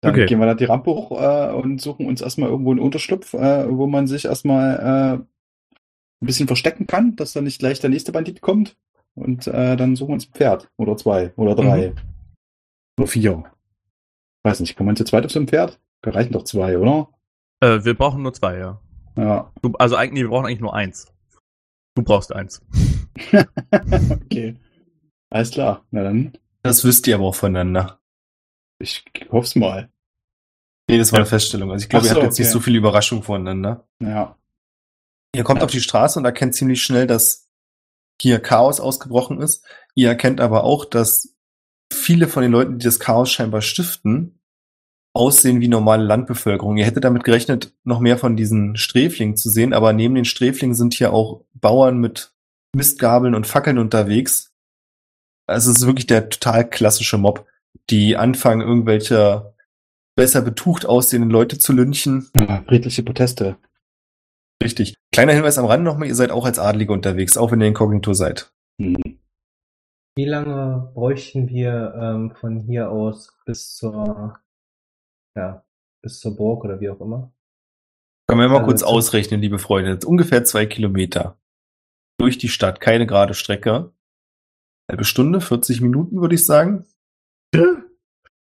Dann 0.00 0.12
Okay. 0.14 0.26
gehen 0.26 0.40
wir 0.40 0.46
da 0.46 0.54
die 0.54 0.64
Rampe 0.64 0.90
hoch 0.90 1.12
äh, 1.12 1.52
und 1.52 1.80
suchen 1.80 2.06
uns 2.06 2.20
erstmal 2.20 2.50
irgendwo 2.50 2.72
einen 2.72 2.80
Unterschlupf, 2.80 3.34
äh, 3.34 3.70
wo 3.70 3.86
man 3.86 4.06
sich 4.06 4.24
erstmal 4.24 4.78
äh, 4.78 5.18
ein 5.18 6.26
bisschen 6.26 6.46
verstecken 6.48 6.86
kann, 6.86 7.14
dass 7.16 7.32
dann 7.32 7.44
nicht 7.44 7.60
gleich 7.60 7.78
der 7.80 7.90
nächste 7.90 8.12
Bandit 8.12 8.40
kommt. 8.40 8.76
Und 9.14 9.46
äh, 9.46 9.76
dann 9.76 9.94
suchen 9.96 10.08
wir 10.10 10.14
uns 10.14 10.28
ein 10.28 10.32
Pferd. 10.32 10.70
Oder 10.76 10.96
zwei. 10.96 11.32
Oder 11.36 11.54
drei. 11.54 11.92
Oder 12.98 13.06
vier. 13.06 13.44
Weiß 14.42 14.60
nicht, 14.60 14.76
kann 14.76 14.86
man 14.86 14.96
zu 14.96 15.04
zweit 15.04 15.24
auf 15.24 15.30
so 15.30 15.38
einem 15.38 15.48
Pferd? 15.48 15.78
Da 16.02 16.10
reichen 16.10 16.32
doch 16.32 16.44
zwei, 16.44 16.78
oder? 16.78 17.08
Äh, 17.62 17.84
wir 17.84 17.94
brauchen 17.94 18.22
nur 18.22 18.34
zwei, 18.34 18.58
ja. 18.58 18.80
Ja. 19.16 19.52
Du, 19.62 19.72
also 19.78 19.96
eigentlich, 19.96 20.22
wir 20.24 20.28
brauchen 20.30 20.46
eigentlich 20.46 20.60
nur 20.60 20.74
eins. 20.74 21.12
Du 21.94 22.02
brauchst 22.02 22.32
eins. 22.32 22.62
okay. 24.10 24.56
Alles 25.30 25.50
klar. 25.50 25.84
Na 25.90 26.02
dann, 26.02 26.32
Das 26.62 26.84
wisst 26.84 27.06
ihr 27.06 27.14
aber 27.16 27.24
auch 27.26 27.34
voneinander. 27.34 28.00
ich 28.78 29.04
hoff's 29.30 29.54
mal. 29.56 29.90
Nee, 30.88 30.98
das 30.98 31.12
war 31.12 31.18
Ja. 31.20 31.22
eine 31.24 31.28
Feststellung. 31.30 31.70
Also 31.70 31.84
ich 31.84 31.88
glaube, 31.88 32.04
Ach 32.06 32.10
ihr 32.10 32.14
so, 32.14 32.16
habt 32.16 32.24
jetzt 32.24 32.38
nicht 32.38 32.48
okay. 32.48 32.52
so 32.52 32.60
viel 32.60 32.76
Überraschung 32.76 33.22
voneinander. 33.22 33.86
Ja. 34.00 34.36
Ihr 35.34 35.44
kommt 35.44 35.60
Ja. 35.60 35.64
auf 35.64 35.70
die 35.70 35.80
Straße 35.80 36.18
und 36.18 36.24
erkennt 36.24 36.54
ziemlich 36.54 36.82
schnell, 36.82 37.06
dass 37.06 37.48
hier 38.20 38.40
Chaos 38.40 38.80
ausgebrochen 38.80 39.40
ist. 39.40 39.64
Ihr 39.94 40.08
erkennt 40.08 40.40
aber 40.40 40.64
auch, 40.64 40.84
dass 40.84 41.34
viele 41.92 42.28
von 42.28 42.42
den 42.42 42.52
Leuten, 42.52 42.78
die 42.78 42.84
das 42.84 42.98
Chaos 43.00 43.30
scheinbar 43.30 43.60
stiften, 43.62 44.40
aussehen 45.14 45.60
wie 45.60 45.68
normale 45.68 46.04
Landbevölkerung. 46.04 46.76
Ihr 46.76 46.86
hättet 46.86 47.04
damit 47.04 47.24
gerechnet, 47.24 47.74
noch 47.84 48.00
mehr 48.00 48.18
von 48.18 48.36
diesen 48.36 48.76
Sträflingen 48.76 49.36
zu 49.36 49.50
sehen, 49.50 49.72
aber 49.72 49.92
neben 49.92 50.14
den 50.14 50.24
Sträflingen 50.24 50.74
sind 50.74 50.94
hier 50.94 51.12
auch 51.12 51.44
Bauern 51.54 51.98
mit 51.98 52.32
Mistgabeln 52.74 53.34
und 53.34 53.46
Fackeln 53.46 53.78
unterwegs. 53.78 54.52
Also 55.46 55.70
es 55.70 55.78
ist 55.78 55.86
wirklich 55.86 56.06
der 56.06 56.30
total 56.30 56.68
klassische 56.68 57.18
Mob, 57.18 57.46
die 57.90 58.16
anfangen, 58.16 58.62
irgendwelche 58.62 59.54
besser 60.16 60.42
betucht 60.42 60.86
aussehenden 60.86 61.30
Leute 61.30 61.58
zu 61.58 61.72
lynchen. 61.72 62.30
ja. 62.36 62.62
Friedliche 62.66 63.02
Proteste. 63.02 63.56
Richtig. 64.62 64.94
Kleiner 65.12 65.32
Hinweis 65.32 65.58
am 65.58 65.66
Rande 65.66 65.84
nochmal, 65.84 66.08
ihr 66.08 66.14
seid 66.14 66.30
auch 66.30 66.46
als 66.46 66.58
Adlige 66.58 66.92
unterwegs, 66.92 67.36
auch 67.36 67.50
wenn 67.50 67.60
ihr 67.60 67.66
inkognito 67.66 68.14
seid. 68.14 68.52
Hm. 68.80 68.96
Wie 70.14 70.24
lange 70.26 70.90
bräuchten 70.94 71.48
wir 71.48 71.94
ähm, 71.98 72.32
von 72.38 72.58
hier 72.58 72.90
aus 72.90 73.34
bis 73.46 73.74
zur, 73.74 74.38
ja, 75.36 75.64
bis 76.02 76.20
zur 76.20 76.36
Burg 76.36 76.64
oder 76.64 76.80
wie 76.80 76.90
auch 76.90 77.00
immer? 77.00 77.32
Können 78.28 78.40
wir 78.40 78.48
mal 78.48 78.56
Also 78.56 78.66
kurz 78.66 78.82
ausrechnen, 78.82 79.40
liebe 79.40 79.58
Freunde. 79.58 79.98
Ungefähr 80.06 80.44
zwei 80.44 80.66
Kilometer. 80.66 81.38
Durch 82.18 82.38
die 82.38 82.48
Stadt, 82.48 82.80
keine 82.80 83.06
gerade 83.06 83.34
Strecke. 83.34 83.92
Halbe 84.90 85.04
Stunde, 85.04 85.40
40 85.40 85.80
Minuten, 85.80 86.20
würde 86.20 86.34
ich 86.34 86.44
sagen. 86.44 86.84
Zwei 87.54 87.82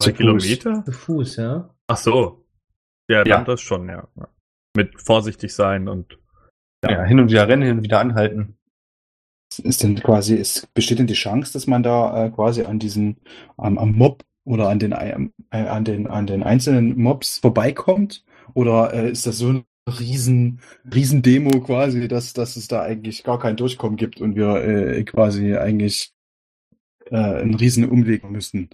Zu 0.01 0.13
Kilometer? 0.13 0.85
Zu 0.85 0.93
Fuß, 0.93 1.37
ja? 1.37 1.75
Ach 1.89 1.97
so. 1.97 2.45
Ja, 3.11 3.19
Ja. 3.19 3.25
dann 3.25 3.45
das 3.45 3.61
schon, 3.61 3.89
ja. 3.89 4.09
Ja. 4.17 4.29
Mit 4.77 5.01
vorsichtig 5.01 5.55
sein 5.55 5.89
und 5.89 6.19
Ja. 6.85 7.03
hin 7.05 7.19
und 7.21 7.31
wieder 7.31 7.49
rennen, 7.49 7.63
hin 7.63 7.77
und 7.79 7.83
wieder 7.83 8.01
anhalten. 8.01 8.57
Ist 9.63 9.83
denn 9.83 9.97
quasi, 10.01 10.35
ist, 10.35 10.73
besteht 10.75 10.99
denn 10.99 11.07
die 11.07 11.15
Chance, 11.15 11.53
dass 11.53 11.67
man 11.67 11.83
da 11.83 12.25
äh, 12.27 12.31
quasi 12.31 12.65
an 12.65 12.79
diesen, 12.79 13.21
am, 13.57 13.79
am 13.79 13.93
Mob 13.93 14.25
oder 14.45 14.69
an 14.69 14.79
den, 14.79 14.93
äh, 14.93 15.27
an 15.51 15.85
den, 15.85 16.07
an 16.07 16.27
den 16.27 16.43
einzelnen 16.43 16.97
Mobs 16.99 17.39
vorbeikommt? 17.39 18.25
Oder 18.53 18.93
äh, 18.93 19.11
ist 19.11 19.27
das 19.27 19.39
so 19.39 19.49
ein 19.49 19.65
riesen, 19.99 20.61
riesen 20.93 21.23
Demo 21.23 21.61
quasi, 21.61 22.09
dass, 22.09 22.33
dass 22.33 22.57
es 22.57 22.69
da 22.69 22.83
eigentlich 22.83 23.25
gar 23.25 23.39
kein 23.39 23.57
Durchkommen 23.57 23.97
gibt 23.97 24.21
und 24.21 24.37
wir 24.37 24.57
äh, 24.57 25.05
quasi 25.05 25.57
eigentlich 25.57 26.13
äh, 27.11 27.17
einen 27.17 27.55
riesen 27.55 27.89
Umweg 27.89 28.29
müssen? 28.29 28.71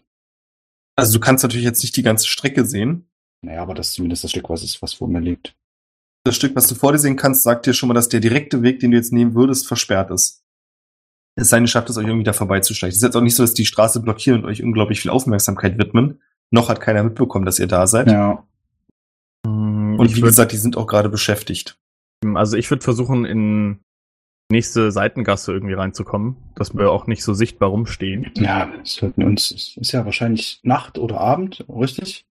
Also 0.97 1.15
du 1.15 1.21
kannst 1.21 1.43
natürlich 1.43 1.65
jetzt 1.65 1.83
nicht 1.83 1.97
die 1.97 2.03
ganze 2.03 2.27
Strecke 2.27 2.65
sehen. 2.65 3.09
Naja, 3.43 3.63
aber 3.63 3.75
das 3.75 3.89
ist 3.89 3.95
zumindest 3.95 4.25
das 4.25 4.33
Stück, 4.33 4.51
was 4.51 4.63
ist, 4.63 4.83
was 4.83 4.93
vor 4.93 5.09
mir 5.09 5.21
liegt. 5.21 5.57
Das 6.25 6.37
Stück, 6.37 6.55
was 6.55 6.67
du 6.67 6.75
vor 6.75 6.93
dir 6.93 6.99
sehen 6.99 7.17
kannst, 7.17 7.43
sagt 7.43 7.67
dir 7.67 7.73
schon 7.73 7.89
mal, 7.89 7.95
dass 7.95 8.11
der 8.11 8.21
direkte 8.21 8.63
Weg, 8.63 8.81
den 8.81 8.91
du 8.91 8.99
jetzt 8.99 9.13
nehmen 9.13 9.35
würdest, 9.35 9.67
versperrt 9.67 10.11
ist. 10.11 10.45
Es 11.41 11.49
sei 11.49 11.59
denn, 11.59 11.67
schafft 11.67 11.89
es 11.91 11.97
euch 11.97 12.07
irgendwie 12.07 12.25
da 12.25 12.33
vorbeizuschleichen. 12.33 12.91
Es 12.93 12.97
ist 12.99 13.03
jetzt 13.03 13.17
auch 13.17 13.21
nicht 13.23 13.35
so, 13.35 13.43
dass 13.43 13.55
die 13.55 13.65
Straße 13.67 14.01
blockieren 14.01 14.43
und 14.45 14.49
euch 14.51 14.63
unglaublich 14.63 15.01
viel 15.01 15.11
Aufmerksamkeit 15.11 15.79
widmen. 15.79 16.21
Noch 16.51 16.69
hat 16.69 16.81
keiner 16.81 17.03
mitbekommen, 17.03 17.45
dass 17.47 17.59
ihr 17.59 17.67
da 17.67 17.87
seid. 17.87 18.09
Ja. 18.11 18.45
Mm, 19.47 19.99
Und 19.99 20.07
ich 20.07 20.17
wie 20.17 20.21
würd- 20.21 20.27
gesagt, 20.27 20.53
die 20.53 20.57
sind 20.57 20.77
auch 20.77 20.87
gerade 20.87 21.09
beschäftigt. 21.09 21.79
Also 22.35 22.57
ich 22.57 22.71
würde 22.71 22.83
versuchen, 22.85 23.25
in 23.25 23.81
nächste 24.53 24.91
Seitengasse 24.93 25.53
irgendwie 25.53 25.75
reinzukommen, 25.75 26.37
dass 26.57 26.75
wir 26.75 26.91
auch 26.91 27.07
nicht 27.07 27.23
so 27.23 27.33
sichtbar 27.35 27.71
rumstehen. 27.71 28.31
Ja, 28.35 28.71
es 28.83 28.95
sollten 28.95 29.23
uns, 29.25 29.51
es 29.53 29.77
ist 29.77 29.93
ja 29.93 30.05
wahrscheinlich 30.05 30.61
Nacht 30.65 30.99
oder 30.99 31.21
Abend, 31.21 31.65
richtig? 31.69 32.27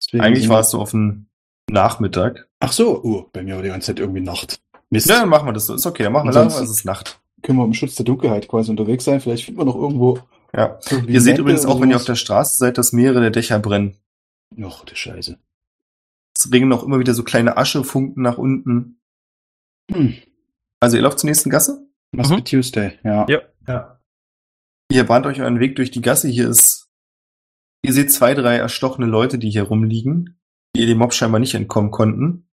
Deswegen 0.00 0.22
Eigentlich 0.22 0.48
es 0.48 0.70
so 0.70 0.78
auf 0.80 0.90
den 0.90 1.26
Nachmittag. 1.70 2.48
Ach 2.60 2.72
so, 2.72 3.02
oh, 3.02 3.28
bei 3.32 3.42
mir 3.42 3.56
war 3.56 3.62
die 3.62 3.70
ganze 3.70 3.86
Zeit 3.86 3.98
irgendwie 3.98 4.20
Nacht. 4.20 4.60
Mist. 4.90 5.08
Ja, 5.08 5.20
dann 5.20 5.30
machen 5.30 5.48
wir 5.48 5.52
das 5.54 5.66
so. 5.66 5.74
Ist 5.74 5.86
okay, 5.86 6.02
dann 6.02 6.12
machen 6.12 6.28
wir 6.28 6.34
langsam, 6.34 6.62
es 6.64 6.70
ist 6.70 6.84
Nacht. 6.84 7.18
Können 7.42 7.58
wir 7.58 7.64
im 7.64 7.74
Schutz 7.74 7.94
der 7.96 8.04
Dunkelheit 8.04 8.48
quasi 8.48 8.70
unterwegs 8.70 9.04
sein? 9.04 9.20
Vielleicht 9.20 9.44
finden 9.44 9.60
wir 9.60 9.64
noch 9.64 9.74
irgendwo. 9.76 10.20
Ja. 10.54 10.78
Ihr 11.08 11.20
seht 11.20 11.38
übrigens 11.38 11.64
auch, 11.66 11.80
wenn 11.80 11.90
ihr 11.90 11.96
auf 11.96 12.04
der 12.04 12.14
Straße 12.14 12.56
seid, 12.56 12.78
dass 12.78 12.92
mehrere 12.92 13.20
der 13.20 13.30
Dächer 13.30 13.58
brennen. 13.58 13.96
Ach, 14.62 14.84
die 14.84 14.94
Scheiße. 14.96 15.38
Es 16.36 16.52
regnen 16.52 16.72
auch 16.72 16.82
immer 16.84 16.98
wieder 16.98 17.14
so 17.14 17.24
kleine 17.24 17.56
Aschefunken 17.56 18.22
nach 18.22 18.38
unten. 18.38 19.00
Hm. 19.90 20.14
Also 20.80 20.96
ihr 20.96 21.02
lauft 21.02 21.18
zur 21.20 21.28
nächsten 21.28 21.50
Gasse. 21.50 21.86
Must 22.12 22.30
Mhm. 22.30 22.36
be 22.36 22.44
Tuesday, 22.44 22.98
ja. 23.02 23.26
Ja. 23.28 23.40
Ja. 23.66 24.00
Ihr 24.90 25.04
bahnt 25.04 25.24
euch 25.26 25.40
euren 25.40 25.60
Weg 25.60 25.76
durch 25.76 25.90
die 25.90 26.02
Gasse. 26.02 26.28
Hier 26.28 26.48
ist, 26.48 26.90
ihr 27.82 27.92
seht 27.94 28.12
zwei, 28.12 28.34
drei 28.34 28.56
erstochene 28.56 29.06
Leute, 29.06 29.38
die 29.38 29.50
hier 29.50 29.64
rumliegen. 29.64 30.38
die 30.76 30.86
dem 30.86 30.98
Mob 30.98 31.12
scheinbar 31.12 31.38
nicht 31.40 31.54
entkommen 31.54 31.90
konnten. 31.90 32.48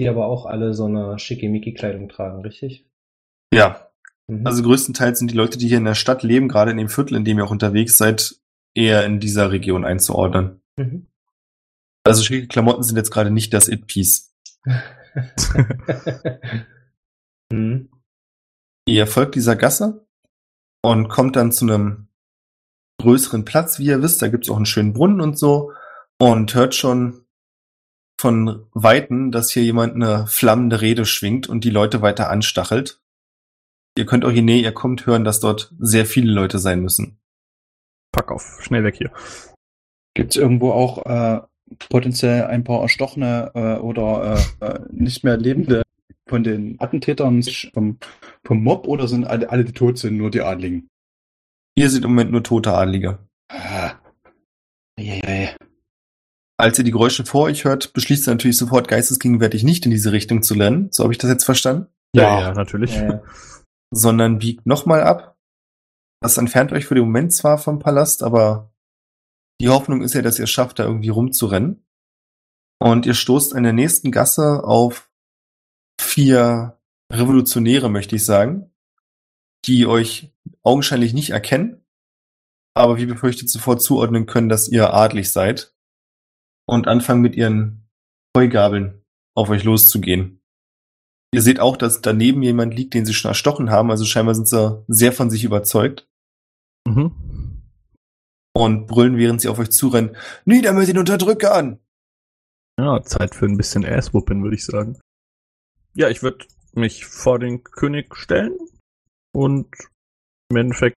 Die 0.00 0.08
aber 0.08 0.26
auch 0.26 0.46
alle 0.46 0.74
so 0.74 0.86
eine 0.86 1.16
schickimicki-Kleidung 1.18 2.08
tragen, 2.08 2.42
richtig? 2.42 2.86
Ja, 3.54 3.89
Mhm. 4.30 4.46
also 4.46 4.62
größtenteils 4.62 5.18
sind 5.18 5.30
die 5.32 5.36
Leute, 5.36 5.58
die 5.58 5.66
hier 5.66 5.78
in 5.78 5.84
der 5.84 5.94
Stadt 5.94 6.22
leben, 6.22 6.48
gerade 6.48 6.70
in 6.70 6.76
dem 6.76 6.88
Viertel, 6.88 7.16
in 7.16 7.24
dem 7.24 7.38
ihr 7.38 7.44
auch 7.44 7.50
unterwegs 7.50 7.98
seid, 7.98 8.36
eher 8.74 9.04
in 9.04 9.18
dieser 9.18 9.50
Region 9.50 9.84
einzuordnen. 9.84 10.60
Mhm. 10.76 11.06
Also 12.04 12.22
schicke 12.22 12.46
Klamotten 12.46 12.84
sind 12.84 12.96
jetzt 12.96 13.10
gerade 13.10 13.30
nicht 13.30 13.52
das 13.52 13.68
It-Piece. 13.68 14.32
mhm. 17.52 17.90
Ihr 18.86 19.06
folgt 19.06 19.34
dieser 19.34 19.56
Gasse 19.56 20.06
und 20.82 21.08
kommt 21.08 21.36
dann 21.36 21.50
zu 21.52 21.64
einem 21.64 22.08
größeren 23.00 23.44
Platz, 23.44 23.78
wie 23.78 23.86
ihr 23.86 24.02
wisst. 24.02 24.22
Da 24.22 24.28
gibt's 24.28 24.48
auch 24.48 24.56
einen 24.56 24.66
schönen 24.66 24.92
Brunnen 24.92 25.20
und 25.20 25.38
so. 25.38 25.72
Und 26.18 26.54
hört 26.54 26.74
schon 26.74 27.24
von 28.20 28.66
Weitem, 28.72 29.32
dass 29.32 29.50
hier 29.50 29.64
jemand 29.64 29.94
eine 29.94 30.26
flammende 30.26 30.80
Rede 30.80 31.06
schwingt 31.06 31.48
und 31.48 31.64
die 31.64 31.70
Leute 31.70 32.02
weiter 32.02 32.30
anstachelt. 32.30 32.99
Ihr 33.96 34.06
könnt 34.06 34.24
auch 34.24 34.30
je 34.30 34.42
näher 34.42 34.62
ihr 34.62 34.72
kommt 34.72 35.06
hören, 35.06 35.24
dass 35.24 35.40
dort 35.40 35.74
sehr 35.78 36.06
viele 36.06 36.32
Leute 36.32 36.58
sein 36.58 36.80
müssen. 36.80 37.18
Pack 38.12 38.30
auf, 38.30 38.58
schnell 38.62 38.84
weg 38.84 38.96
hier. 38.96 39.10
Gibt 40.14 40.30
es 40.30 40.36
irgendwo 40.36 40.72
auch 40.72 41.04
äh, 41.06 41.40
potenziell 41.88 42.44
ein 42.44 42.64
paar 42.64 42.82
Erstochene 42.82 43.52
äh, 43.54 43.76
oder 43.76 44.38
äh, 44.60 44.64
äh, 44.64 44.80
nicht 44.90 45.24
mehr 45.24 45.36
Lebende 45.36 45.82
von 46.28 46.42
den 46.44 46.80
Attentätern 46.80 47.42
vom, 47.74 47.98
vom 48.44 48.62
Mob 48.62 48.86
oder 48.86 49.08
sind 49.08 49.24
alle, 49.24 49.50
alle, 49.50 49.64
die 49.64 49.72
tot 49.72 49.98
sind, 49.98 50.16
nur 50.16 50.30
die 50.30 50.42
Adligen? 50.42 50.88
Ihr 51.76 51.90
seht 51.90 52.04
im 52.04 52.10
Moment 52.10 52.32
nur 52.32 52.42
tote 52.42 52.72
Adlige. 52.72 53.18
Ah. 53.48 53.92
Eieiei. 54.98 55.56
Als 56.56 56.78
ihr 56.78 56.84
die 56.84 56.90
Geräusche 56.90 57.24
vor 57.24 57.44
euch 57.44 57.64
hört, 57.64 57.92
beschließt 57.94 58.28
ihr 58.28 58.32
natürlich 58.32 58.58
sofort 58.58 58.86
geistesgegenwärtig 58.86 59.64
nicht 59.64 59.84
in 59.86 59.90
diese 59.90 60.12
Richtung 60.12 60.42
zu 60.42 60.54
rennen. 60.54 60.88
So 60.90 61.04
habe 61.04 61.12
ich 61.12 61.18
das 61.18 61.30
jetzt 61.30 61.44
verstanden. 61.44 61.86
Ja, 62.14 62.52
natürlich. 62.52 62.94
Ja, 62.96 63.04
ja. 63.04 63.22
Sondern 63.92 64.38
biegt 64.38 64.66
nochmal 64.66 65.02
ab. 65.02 65.36
Das 66.22 66.36
entfernt 66.36 66.72
euch 66.72 66.86
für 66.86 66.94
den 66.94 67.04
Moment 67.04 67.32
zwar 67.32 67.58
vom 67.58 67.78
Palast, 67.78 68.22
aber 68.22 68.72
die 69.60 69.68
Hoffnung 69.68 70.02
ist 70.02 70.14
ja, 70.14 70.22
dass 70.22 70.38
ihr 70.38 70.44
es 70.44 70.50
schafft, 70.50 70.78
da 70.78 70.84
irgendwie 70.84 71.08
rumzurennen. 71.08 71.86
Und 72.82 73.04
ihr 73.06 73.14
stoßt 73.14 73.52
in 73.52 73.62
der 73.62 73.72
nächsten 73.72 74.10
Gasse 74.10 74.64
auf 74.64 75.10
vier 76.00 76.80
Revolutionäre, 77.12 77.90
möchte 77.90 78.16
ich 78.16 78.24
sagen, 78.24 78.72
die 79.66 79.86
euch 79.86 80.32
augenscheinlich 80.62 81.12
nicht 81.12 81.30
erkennen, 81.30 81.84
aber 82.74 82.96
wie 82.96 83.06
befürchtet 83.06 83.50
sofort 83.50 83.82
zuordnen 83.82 84.26
können, 84.26 84.48
dass 84.48 84.68
ihr 84.68 84.94
adlig 84.94 85.30
seid 85.30 85.74
und 86.66 86.88
anfangen 86.88 87.20
mit 87.20 87.34
ihren 87.34 87.88
Heugabeln 88.36 89.04
auf 89.36 89.50
euch 89.50 89.64
loszugehen. 89.64 90.39
Ihr 91.32 91.42
seht 91.42 91.60
auch, 91.60 91.76
dass 91.76 92.00
daneben 92.00 92.42
jemand 92.42 92.74
liegt, 92.74 92.94
den 92.94 93.06
sie 93.06 93.14
schon 93.14 93.28
erstochen 93.28 93.70
haben, 93.70 93.90
also 93.90 94.04
scheinbar 94.04 94.34
sind 94.34 94.48
sie 94.48 94.84
sehr 94.88 95.12
von 95.12 95.30
sich 95.30 95.44
überzeugt 95.44 96.08
Mhm. 96.88 97.62
und 98.56 98.86
brüllen, 98.86 99.16
während 99.16 99.40
sie 99.40 99.48
auf 99.48 99.58
euch 99.58 99.70
zurennen, 99.70 100.16
nieder 100.44 100.72
mit 100.72 100.88
den 100.88 100.98
Unterdrückern! 100.98 101.78
Ja, 102.78 103.02
Zeit 103.02 103.34
für 103.34 103.44
ein 103.46 103.56
bisschen 103.58 103.84
Asswhooping, 103.84 104.42
würde 104.42 104.56
ich 104.56 104.64
sagen. 104.64 104.98
Ja, 105.94 106.08
ich 106.08 106.22
würde 106.22 106.46
mich 106.72 107.04
vor 107.04 107.38
den 107.38 107.62
König 107.62 108.16
stellen 108.16 108.56
und 109.34 109.68
im 110.50 110.56
Endeffekt 110.56 110.96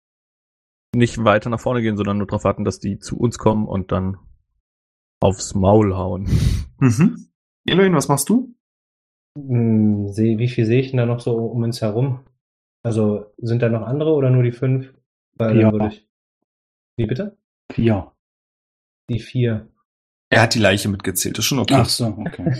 nicht 0.94 1.24
weiter 1.24 1.48
nach 1.50 1.60
vorne 1.60 1.80
gehen, 1.82 1.96
sondern 1.96 2.18
nur 2.18 2.26
darauf 2.26 2.44
warten, 2.44 2.64
dass 2.64 2.78
die 2.80 2.98
zu 2.98 3.16
uns 3.18 3.38
kommen 3.38 3.66
und 3.66 3.90
dann 3.92 4.18
aufs 5.22 5.54
Maul 5.54 5.94
hauen. 5.96 6.28
Mhm. 6.78 7.30
Eloin, 7.66 7.94
was 7.94 8.08
machst 8.08 8.28
du? 8.28 8.54
Hm, 9.38 10.08
wie 10.16 10.48
viel 10.48 10.66
sehe 10.66 10.80
ich 10.80 10.90
denn 10.90 10.98
da 10.98 11.06
noch 11.06 11.20
so 11.20 11.36
um 11.36 11.62
uns 11.62 11.80
herum? 11.80 12.20
Also 12.82 13.26
sind 13.38 13.62
da 13.62 13.68
noch 13.68 13.82
andere 13.82 14.12
oder 14.14 14.30
nur 14.30 14.42
die 14.42 14.52
fünf? 14.52 14.92
Weil 15.34 15.60
Ja. 15.60 15.86
ich. 15.88 16.06
Wie 16.96 17.06
bitte? 17.06 17.36
Vier. 17.72 18.12
Die 19.08 19.20
vier. 19.20 19.68
Er 20.30 20.42
hat 20.42 20.54
die 20.54 20.58
Leiche 20.60 20.88
mitgezählt, 20.88 21.38
ist 21.38 21.44
schon 21.46 21.58
okay. 21.58 21.74
Ach 21.76 21.88
so, 21.88 22.06
okay. 22.06 22.54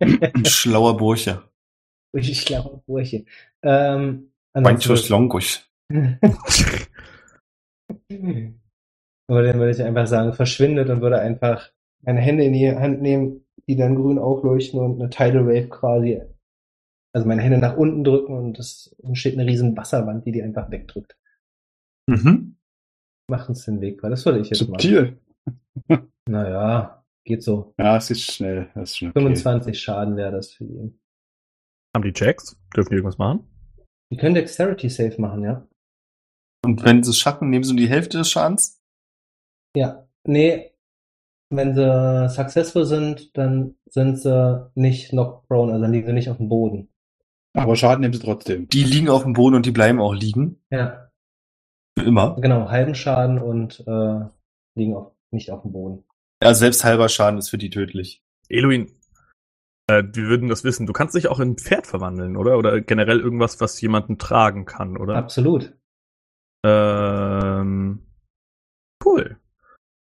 Ein 0.00 0.44
schlauer 0.44 0.96
Bursche. 0.96 1.42
ich 2.12 2.44
glaube, 2.44 2.82
Burche. 2.86 3.24
Ähm, 3.62 4.32
Manchmal 4.54 4.74
ansonsten- 4.74 5.12
Longusch. 5.12 5.68
Aber 9.30 9.42
dann 9.42 9.58
würde 9.58 9.70
ich 9.70 9.82
einfach 9.82 10.06
sagen, 10.06 10.32
verschwindet 10.32 10.88
und 10.90 11.00
würde 11.00 11.20
einfach 11.20 11.70
meine 12.02 12.20
Hände 12.20 12.44
in 12.44 12.52
die 12.52 12.70
Hand 12.74 13.02
nehmen, 13.02 13.44
die 13.68 13.76
dann 13.76 13.96
grün 13.96 14.18
aufleuchten 14.18 14.80
und 14.80 15.00
eine 15.00 15.10
Tidal 15.10 15.46
Wave 15.46 15.68
quasi, 15.68 16.22
also 17.14 17.28
meine 17.28 17.42
Hände 17.42 17.58
nach 17.58 17.76
unten 17.76 18.02
drücken 18.02 18.36
und 18.36 18.58
es 18.58 18.96
entsteht 19.02 19.38
eine 19.38 19.48
riesen 19.48 19.76
Wasserwand, 19.76 20.24
die 20.24 20.32
die 20.32 20.42
einfach 20.42 20.70
wegdrückt. 20.70 21.16
Mhm. 22.08 22.56
Macht 23.30 23.48
uns 23.50 23.66
den 23.66 23.80
Weg, 23.80 24.02
weil 24.02 24.10
das 24.10 24.24
würde 24.24 24.40
ich 24.40 24.50
jetzt 24.50 24.68
machen. 24.68 24.80
Subtil. 24.80 25.18
Naja, 26.30 27.06
geht 27.24 27.42
so. 27.42 27.72
Ja, 27.78 27.96
es 27.96 28.10
ist 28.10 28.30
schnell. 28.32 28.70
Das 28.74 28.90
ist 28.90 28.98
schon 28.98 29.08
okay. 29.08 29.20
25 29.20 29.80
Schaden 29.80 30.16
wäre 30.16 30.30
das 30.30 30.52
für 30.52 30.64
ihn. 30.64 31.00
Haben 31.96 32.02
die 32.02 32.12
Checks? 32.12 32.60
Dürfen 32.76 32.90
die 32.90 32.96
irgendwas 32.96 33.16
machen? 33.16 33.48
Die 34.12 34.18
können 34.18 34.34
Dexterity 34.34 34.90
Save 34.90 35.18
machen, 35.18 35.42
ja? 35.42 35.66
Und 36.62 36.84
wenn 36.84 37.02
sie 37.02 37.12
es 37.12 37.18
schaffen, 37.18 37.48
nehmen 37.48 37.64
sie 37.64 37.72
nur 37.72 37.80
die 37.80 37.88
Hälfte 37.88 38.18
des 38.18 38.30
Schadens? 38.30 38.82
Ja. 39.74 40.06
Nee, 40.26 40.72
wenn 41.50 41.74
sie 41.74 42.28
successful 42.28 42.84
sind, 42.84 43.36
dann 43.36 43.76
sind 43.88 44.18
sie 44.18 44.70
nicht 44.74 45.10
knock 45.10 45.46
prone, 45.48 45.72
also 45.72 45.82
dann 45.82 45.92
liegen 45.92 46.06
sie 46.06 46.12
nicht 46.12 46.30
auf 46.30 46.36
dem 46.36 46.48
Boden. 46.48 46.88
Aber 47.54 47.76
Schaden 47.76 48.00
nehmen 48.02 48.14
sie 48.14 48.20
trotzdem. 48.20 48.68
Die 48.68 48.84
liegen 48.84 49.08
auf 49.08 49.22
dem 49.22 49.32
Boden 49.32 49.56
und 49.56 49.66
die 49.66 49.70
bleiben 49.72 50.00
auch 50.00 50.14
liegen. 50.14 50.62
Ja, 50.70 51.10
Für 51.98 52.04
immer. 52.04 52.36
genau, 52.40 52.68
halben 52.68 52.94
Schaden 52.94 53.38
und 53.38 53.80
äh, 53.86 54.20
liegen 54.74 54.94
auf, 54.94 55.12
nicht 55.30 55.50
auf 55.50 55.62
dem 55.62 55.72
Boden. 55.72 56.04
Ja, 56.42 56.54
selbst 56.54 56.84
halber 56.84 57.08
Schaden 57.08 57.38
ist 57.38 57.48
für 57.48 57.58
die 57.58 57.70
tödlich. 57.70 58.22
Eloin, 58.48 58.92
äh, 59.88 60.04
wir 60.04 60.24
würden 60.28 60.48
das 60.48 60.62
wissen. 60.64 60.86
Du 60.86 60.92
kannst 60.92 61.14
dich 61.14 61.28
auch 61.28 61.40
in 61.40 61.52
ein 61.52 61.58
Pferd 61.58 61.86
verwandeln, 61.86 62.36
oder? 62.36 62.58
Oder 62.58 62.80
generell 62.80 63.20
irgendwas, 63.20 63.60
was 63.60 63.80
jemanden 63.80 64.18
tragen 64.18 64.64
kann, 64.64 64.96
oder? 64.96 65.16
Absolut. 65.16 65.74
Ähm, 66.64 68.06
cool. 69.04 69.38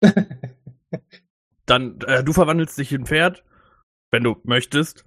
Dann, 1.66 1.98
äh, 2.06 2.22
du 2.24 2.32
verwandelst 2.32 2.76
dich 2.78 2.92
in 2.92 3.02
ein 3.02 3.06
Pferd, 3.06 3.44
wenn 4.10 4.22
du 4.24 4.36
möchtest. 4.44 5.04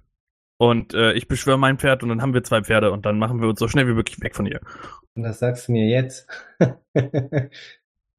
Und 0.60 0.92
äh, 0.92 1.12
ich 1.12 1.28
beschwöre 1.28 1.58
mein 1.58 1.78
Pferd 1.78 2.02
und 2.02 2.08
dann 2.08 2.20
haben 2.20 2.34
wir 2.34 2.42
zwei 2.42 2.62
Pferde 2.62 2.90
und 2.90 3.06
dann 3.06 3.18
machen 3.18 3.40
wir 3.40 3.48
uns 3.48 3.60
so 3.60 3.68
schnell 3.68 3.86
wie 3.86 3.92
möglich 3.92 4.20
weg 4.20 4.34
von 4.34 4.44
ihr. 4.46 4.60
Und 5.14 5.22
das 5.22 5.38
sagst 5.38 5.68
du 5.68 5.72
mir 5.72 5.86
jetzt. 5.86 6.26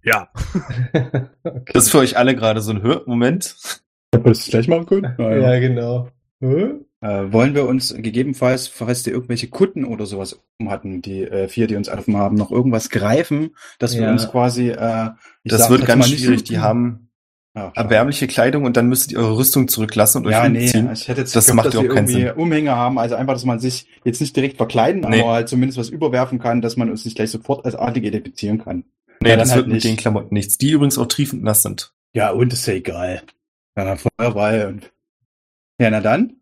Ja. 0.02 0.30
okay. 1.44 1.64
Das 1.74 1.86
ist 1.86 1.92
für 1.92 2.00
euch 2.00 2.18
alle 2.18 2.36
gerade 2.36 2.62
so 2.62 2.72
ein 2.72 2.82
Hör 2.82 3.04
Moment. 3.06 3.56
Ob 4.16 4.24
wir 4.24 4.32
das 4.32 4.46
gleich 4.46 4.68
machen 4.68 4.86
können? 4.86 5.16
Ja, 5.20 5.36
ja, 5.36 5.60
genau. 5.60 6.10
Hm? 6.42 6.86
Äh, 7.02 7.32
wollen 7.32 7.56
wir 7.56 7.66
uns 7.68 7.94
gegebenenfalls, 7.94 8.68
falls 8.68 9.04
die 9.04 9.10
irgendwelche 9.10 9.50
Kutten 9.50 9.84
oder 9.86 10.06
sowas 10.06 10.42
um 10.60 10.70
hatten, 10.70 11.02
die 11.02 11.24
äh, 11.24 11.48
vier, 11.50 11.68
die 11.68 11.76
uns 11.76 11.90
angerufen 11.90 12.18
haben, 12.18 12.36
noch 12.36 12.52
irgendwas 12.52 12.90
greifen, 12.90 13.56
dass 13.80 13.96
wir 13.96 14.04
Ja. 14.04 14.12
uns 14.12 14.30
quasi. 14.30 14.70
Äh, 14.70 15.12
ich 15.44 15.52
Das 15.52 15.64
sag 15.64 15.70
wird 15.72 15.86
ganz 15.86 16.10
schwierig. 16.10 16.44
Die 16.46 16.60
haben 16.60 17.09
Ja, 17.60 17.66
schade. 17.68 17.78
erbärmliche 17.78 18.28
Kleidung 18.28 18.66
und 18.66 18.76
dann 18.78 18.88
müsstet 18.90 19.12
ihr 19.14 19.20
eure 19.20 19.38
Rüstung 19.38 19.68
zurücklassen 19.68 20.20
und 20.20 20.28
euch 20.28 20.34
Ja, 20.34 20.48
nee, 20.50 20.62
umziehen. 20.62 20.90
ich 20.94 21.08
hätte 21.08 21.22
jetzt 21.22 21.36
Das 21.36 21.46
gehofft, 21.46 21.56
macht 21.56 21.66
dass 21.68 21.74
ja 21.76 21.80
auch 21.80 21.84
wir 21.84 21.90
keinen 21.90 22.08
irgendwie 22.10 22.22
Sinn. 22.28 22.32
Umhänge 22.38 22.76
haben, 22.76 22.98
also 23.00 23.16
einfach, 23.16 23.34
dass 23.34 23.46
man 23.46 23.60
sich 23.60 23.88
jetzt 24.04 24.22
nicht 24.22 24.36
direkt 24.36 24.58
verkleiden, 24.58 25.02
Nee. 25.10 25.22
aber 25.22 25.32
halt 25.34 25.50
zumindest 25.50 25.78
was 25.78 25.90
überwerfen 25.90 26.40
kann, 26.40 26.62
dass 26.62 26.78
man 26.78 26.90
uns 26.90 27.06
nicht 27.06 27.16
gleich 27.16 27.32
sofort 27.32 27.66
als 27.66 27.76
Adlige 27.76 28.08
identifizieren 28.08 28.64
kann. 28.64 28.84
Nee, 29.22 29.30
Ja, 29.32 29.36
das 29.36 29.50
dann 29.50 29.58
wird 29.58 29.66
halt 29.66 29.68
mit 29.68 29.74
nicht. 29.76 29.86
den 29.86 29.98
Klamotten 29.98 30.34
nichts. 30.34 30.58
Die 30.58 30.72
übrigens 30.72 30.98
auch 30.98 31.08
triefend 31.08 31.44
nass 31.44 31.62
sind. 31.64 31.94
Ja, 32.14 32.32
und 32.32 32.54
ist 32.54 32.66
ja 32.66 32.74
egal. 32.74 33.22
Ja, 33.78 33.86
dann 33.86 33.98
Feuerball 33.98 34.68
und. 34.68 34.92
Ja, 35.80 35.90
na 35.90 36.00
dann. 36.02 36.38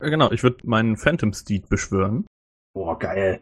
Äh, 0.00 0.10
Genau, 0.10 0.30
ich 0.30 0.42
würde 0.44 0.58
meinen 0.62 0.96
Phantom 0.96 1.32
Steed 1.32 1.68
beschwören. 1.68 2.24
Boah, 2.72 2.96
geil. 2.98 3.40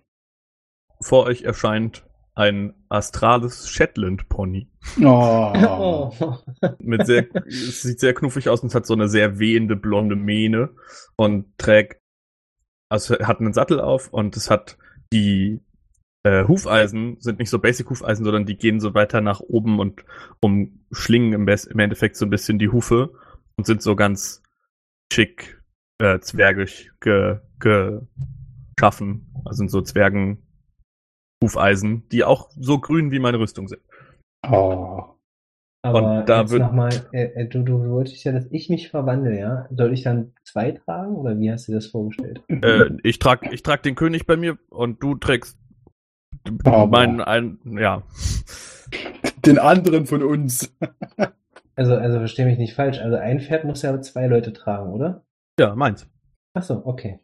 Vor 1.02 1.24
euch 1.24 1.42
erscheint 1.42 2.05
ein 2.36 2.74
astrales 2.90 3.68
Shetland 3.68 4.28
Pony. 4.28 4.68
Oh. 5.02 6.12
Mit 6.78 7.06
sehr, 7.06 7.26
es 7.46 7.82
sieht 7.82 7.98
sehr 7.98 8.14
knuffig 8.14 8.48
aus 8.48 8.60
und 8.60 8.68
es 8.68 8.74
hat 8.74 8.86
so 8.86 8.94
eine 8.94 9.08
sehr 9.08 9.38
wehende 9.38 9.74
blonde 9.74 10.16
Mähne 10.16 10.70
und 11.16 11.46
trägt, 11.58 12.00
also 12.90 13.18
hat 13.18 13.40
einen 13.40 13.54
Sattel 13.54 13.80
auf 13.80 14.12
und 14.12 14.36
es 14.36 14.50
hat 14.50 14.76
die 15.12 15.60
äh, 16.24 16.46
Hufeisen 16.46 17.16
sind 17.20 17.38
nicht 17.38 17.50
so 17.50 17.58
Basic 17.58 17.88
Hufeisen, 17.88 18.24
sondern 18.24 18.44
die 18.46 18.58
gehen 18.58 18.80
so 18.80 18.94
weiter 18.94 19.22
nach 19.22 19.40
oben 19.40 19.78
und 19.78 20.04
umschlingen 20.40 21.32
im, 21.32 21.46
Best, 21.46 21.68
im 21.68 21.78
Endeffekt 21.78 22.16
so 22.16 22.26
ein 22.26 22.30
bisschen 22.30 22.58
die 22.58 22.68
Hufe 22.68 23.12
und 23.56 23.64
sind 23.64 23.80
so 23.80 23.96
ganz 23.96 24.42
schick 25.10 25.62
äh, 25.98 26.18
zwergig 26.18 26.90
ge, 27.00 27.38
geschaffen. 27.58 29.32
Also 29.44 29.58
sind 29.58 29.70
so 29.70 29.80
Zwergen 29.80 30.45
Hufeisen, 31.42 32.08
die 32.10 32.24
auch 32.24 32.50
so 32.58 32.78
grün 32.78 33.10
wie 33.10 33.18
meine 33.18 33.38
Rüstung 33.38 33.68
sind. 33.68 33.82
oh. 34.50 35.02
Aber 35.82 36.18
Und 36.20 36.26
da 36.28 36.40
jetzt 36.40 36.50
wird- 36.50 36.62
nochmal, 36.62 36.90
äh, 37.12 37.26
äh, 37.42 37.48
du, 37.48 37.62
du 37.62 37.88
wolltest 37.90 38.24
ja, 38.24 38.32
dass 38.32 38.46
ich 38.50 38.68
mich 38.70 38.88
verwandle, 38.90 39.38
ja? 39.38 39.68
Soll 39.70 39.92
ich 39.92 40.02
dann 40.02 40.32
zwei 40.42 40.72
tragen 40.72 41.14
oder 41.14 41.38
wie 41.38 41.52
hast 41.52 41.68
du 41.68 41.72
dir 41.72 41.76
das 41.76 41.86
vorgestellt? 41.86 42.42
Äh, 42.48 42.90
ich 43.04 43.20
trag, 43.20 43.52
ich 43.52 43.62
trag 43.62 43.84
den 43.84 43.94
König 43.94 44.26
bei 44.26 44.36
mir 44.36 44.58
und 44.68 45.00
du 45.00 45.14
trägst 45.14 45.56
Aber- 46.64 46.88
meinen, 46.88 47.20
ein, 47.20 47.60
ja. 47.78 48.02
Den 49.44 49.60
anderen 49.60 50.06
von 50.06 50.24
uns. 50.24 50.74
Also, 51.76 51.94
also 51.94 52.18
versteh 52.18 52.46
mich 52.46 52.58
nicht 52.58 52.74
falsch. 52.74 52.98
Also 52.98 53.16
ein 53.16 53.38
Pferd 53.38 53.62
muss 53.64 53.82
ja 53.82 54.00
zwei 54.02 54.26
Leute 54.26 54.52
tragen, 54.52 54.92
oder? 54.92 55.24
Ja, 55.60 55.76
meins. 55.76 56.08
Ach 56.54 56.64
so, 56.64 56.84
okay. 56.84 57.20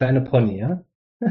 Kleine 0.00 0.22
Pony, 0.22 0.58
ja? 0.58 0.84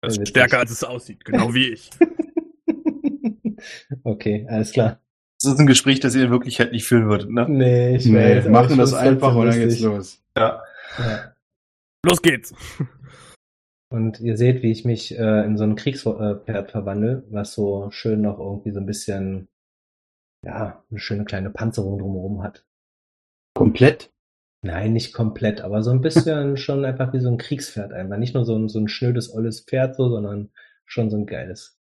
Das 0.00 0.18
ist 0.18 0.28
stärker 0.28 0.58
als 0.58 0.70
es 0.70 0.84
aussieht, 0.84 1.24
genau 1.24 1.54
wie 1.54 1.72
ich. 1.72 1.90
okay, 4.04 4.46
alles 4.48 4.72
klar. 4.72 5.00
Das 5.42 5.52
ist 5.52 5.60
ein 5.60 5.66
Gespräch, 5.66 6.00
das 6.00 6.14
ihr 6.14 6.24
in 6.24 6.30
Wirklichkeit 6.30 6.72
nicht 6.72 6.84
führen 6.84 7.08
würdet, 7.08 7.30
ne? 7.30 7.46
Nee, 7.48 7.96
ich 7.96 8.06
Nee, 8.06 8.36
weiß, 8.36 8.48
machen 8.48 8.78
das 8.78 8.94
einfach 8.94 9.34
und 9.34 9.46
dann 9.46 9.58
geht's 9.58 9.80
los. 9.80 10.22
Ja. 10.36 10.62
Ja. 10.98 11.32
Los 12.04 12.22
geht's. 12.22 12.54
Und 13.88 14.20
ihr 14.20 14.36
seht, 14.36 14.62
wie 14.62 14.72
ich 14.72 14.84
mich 14.84 15.16
äh, 15.16 15.44
in 15.44 15.56
so 15.56 15.64
ein 15.64 15.76
Kriegspferd 15.76 16.70
verwandle, 16.70 17.24
was 17.30 17.52
so 17.52 17.90
schön 17.90 18.22
noch 18.22 18.38
irgendwie 18.38 18.72
so 18.72 18.80
ein 18.80 18.86
bisschen, 18.86 19.48
ja, 20.44 20.82
eine 20.90 20.98
schöne 20.98 21.24
kleine 21.24 21.50
Panzerung 21.50 21.98
drumherum 21.98 22.42
hat. 22.42 22.64
Komplett. 23.54 24.12
Nein, 24.66 24.94
nicht 24.94 25.12
komplett, 25.12 25.60
aber 25.60 25.84
so 25.84 25.90
ein 25.90 26.00
bisschen 26.00 26.56
schon 26.56 26.84
einfach 26.84 27.12
wie 27.12 27.20
so 27.20 27.28
ein 27.28 27.38
Kriegspferd 27.38 27.92
einfach. 27.92 28.18
Nicht 28.18 28.34
nur 28.34 28.44
so 28.44 28.56
ein, 28.56 28.68
so 28.68 28.80
ein 28.80 28.88
schnödes, 28.88 29.32
olles 29.32 29.60
Pferd 29.60 29.94
so, 29.94 30.08
sondern 30.08 30.50
schon 30.84 31.08
so 31.08 31.16
ein 31.16 31.26
geiles, 31.26 31.78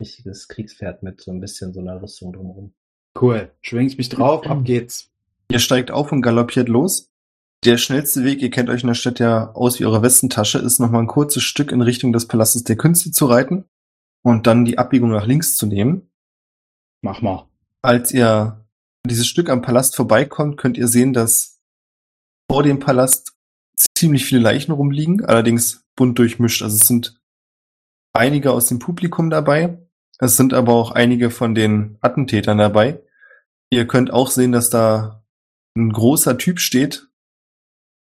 richtiges 0.00 0.48
Kriegspferd 0.48 1.04
mit 1.04 1.20
so 1.20 1.30
ein 1.30 1.40
bisschen 1.40 1.72
so 1.72 1.80
einer 1.80 2.02
Rüstung 2.02 2.32
drumherum. 2.32 2.74
Cool. 3.20 3.52
Schwingst 3.62 3.96
mich 3.96 4.08
drauf, 4.08 4.44
ab 4.46 4.58
geht's. 4.64 5.10
Ihr 5.50 5.60
steigt 5.60 5.92
auf 5.92 6.10
und 6.10 6.22
galoppiert 6.22 6.68
los. 6.68 7.12
Der 7.64 7.78
schnellste 7.78 8.24
Weg, 8.24 8.42
ihr 8.42 8.50
kennt 8.50 8.68
euch 8.68 8.82
in 8.82 8.88
der 8.88 8.94
Stadt 8.94 9.20
ja 9.20 9.52
aus 9.52 9.78
wie 9.78 9.86
eure 9.86 10.02
Westentasche, 10.02 10.58
ist 10.58 10.80
nochmal 10.80 11.02
ein 11.02 11.06
kurzes 11.06 11.44
Stück 11.44 11.70
in 11.70 11.80
Richtung 11.80 12.12
des 12.12 12.26
Palastes 12.26 12.64
der 12.64 12.76
Künste 12.76 13.12
zu 13.12 13.26
reiten 13.26 13.64
und 14.22 14.46
dann 14.48 14.64
die 14.64 14.78
Abbiegung 14.78 15.10
nach 15.10 15.26
links 15.26 15.56
zu 15.56 15.66
nehmen. 15.66 16.10
Mach 17.02 17.22
mal. 17.22 17.48
Als 17.82 18.12
ihr 18.12 18.66
dieses 19.06 19.28
Stück 19.28 19.48
am 19.48 19.62
Palast 19.62 19.94
vorbeikommt, 19.94 20.56
könnt 20.56 20.76
ihr 20.76 20.88
sehen, 20.88 21.12
dass 21.12 21.55
vor 22.50 22.62
dem 22.62 22.78
Palast 22.78 23.34
ziemlich 23.96 24.24
viele 24.24 24.40
Leichen 24.40 24.72
rumliegen, 24.72 25.24
allerdings 25.24 25.84
bunt 25.96 26.18
durchmischt. 26.18 26.62
Also 26.62 26.76
es 26.76 26.86
sind 26.86 27.20
einige 28.12 28.52
aus 28.52 28.66
dem 28.66 28.78
Publikum 28.78 29.30
dabei, 29.30 29.78
es 30.18 30.36
sind 30.36 30.54
aber 30.54 30.72
auch 30.72 30.92
einige 30.92 31.30
von 31.30 31.54
den 31.54 31.98
Attentätern 32.00 32.58
dabei. 32.58 33.02
Ihr 33.70 33.86
könnt 33.86 34.12
auch 34.12 34.30
sehen, 34.30 34.52
dass 34.52 34.70
da 34.70 35.24
ein 35.76 35.92
großer 35.92 36.38
Typ 36.38 36.60
steht 36.60 37.08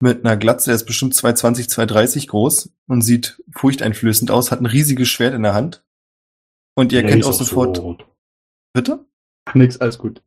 mit 0.01 0.25
einer 0.25 0.37
Glatze, 0.37 0.65
der 0.65 0.75
ist 0.75 0.85
bestimmt 0.85 1.15
220, 1.15 1.69
230 1.69 2.27
groß 2.27 2.73
und 2.87 3.01
sieht 3.01 3.41
furchteinflößend 3.55 4.31
aus, 4.31 4.51
hat 4.51 4.59
ein 4.59 4.65
riesiges 4.65 5.07
Schwert 5.07 5.33
in 5.33 5.43
der 5.43 5.53
Hand. 5.53 5.83
Und 6.75 6.91
ihr 6.91 7.03
kennt 7.03 7.23
auch 7.25 7.33
sofort. 7.33 7.77
Lasersword. 7.77 8.05
Bitte? 8.73 9.05
Nix, 9.53 9.77
alles 9.77 9.97
gut. 9.97 10.21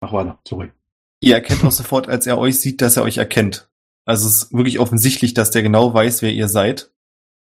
Mach 0.00 0.12
weiter, 0.12 0.38
sorry. 0.46 0.72
Ihr 1.20 1.34
erkennt 1.34 1.64
auch 1.64 1.72
sofort, 1.72 2.08
als 2.08 2.26
er 2.26 2.38
euch 2.38 2.60
sieht, 2.60 2.80
dass 2.80 2.96
er 2.96 3.02
euch 3.02 3.18
erkennt. 3.18 3.68
Also 4.06 4.26
es 4.28 4.44
ist 4.44 4.52
wirklich 4.52 4.78
offensichtlich, 4.78 5.34
dass 5.34 5.50
der 5.50 5.62
genau 5.62 5.92
weiß, 5.92 6.22
wer 6.22 6.32
ihr 6.32 6.48
seid. 6.48 6.92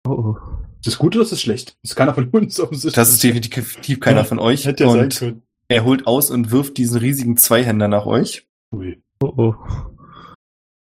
Oh, 0.06 0.34
Ist 0.80 0.86
das 0.86 0.98
gut 0.98 1.14
oder 1.14 1.22
ist 1.22 1.32
das 1.32 1.40
schlecht? 1.40 1.76
Das 1.82 1.92
ist 1.92 1.96
keiner 1.96 2.14
von 2.14 2.28
uns 2.30 2.58
offensichtlich. 2.58 2.94
Das 2.94 3.10
ist 3.10 3.22
definitiv 3.22 4.00
keiner 4.00 4.24
von 4.24 4.38
euch. 4.38 4.66
Hätte 4.66 4.84
ja 4.84 4.90
sein 4.90 5.00
Und 5.04 5.18
können. 5.18 5.42
er 5.68 5.84
holt 5.84 6.06
aus 6.06 6.30
und 6.30 6.50
wirft 6.50 6.76
diesen 6.78 6.98
riesigen 6.98 7.36
Zweihänder 7.36 7.88
nach 7.88 8.06
euch. 8.06 8.46
Ui. 8.74 9.00
oh, 9.22 9.32
oh. 9.36 9.54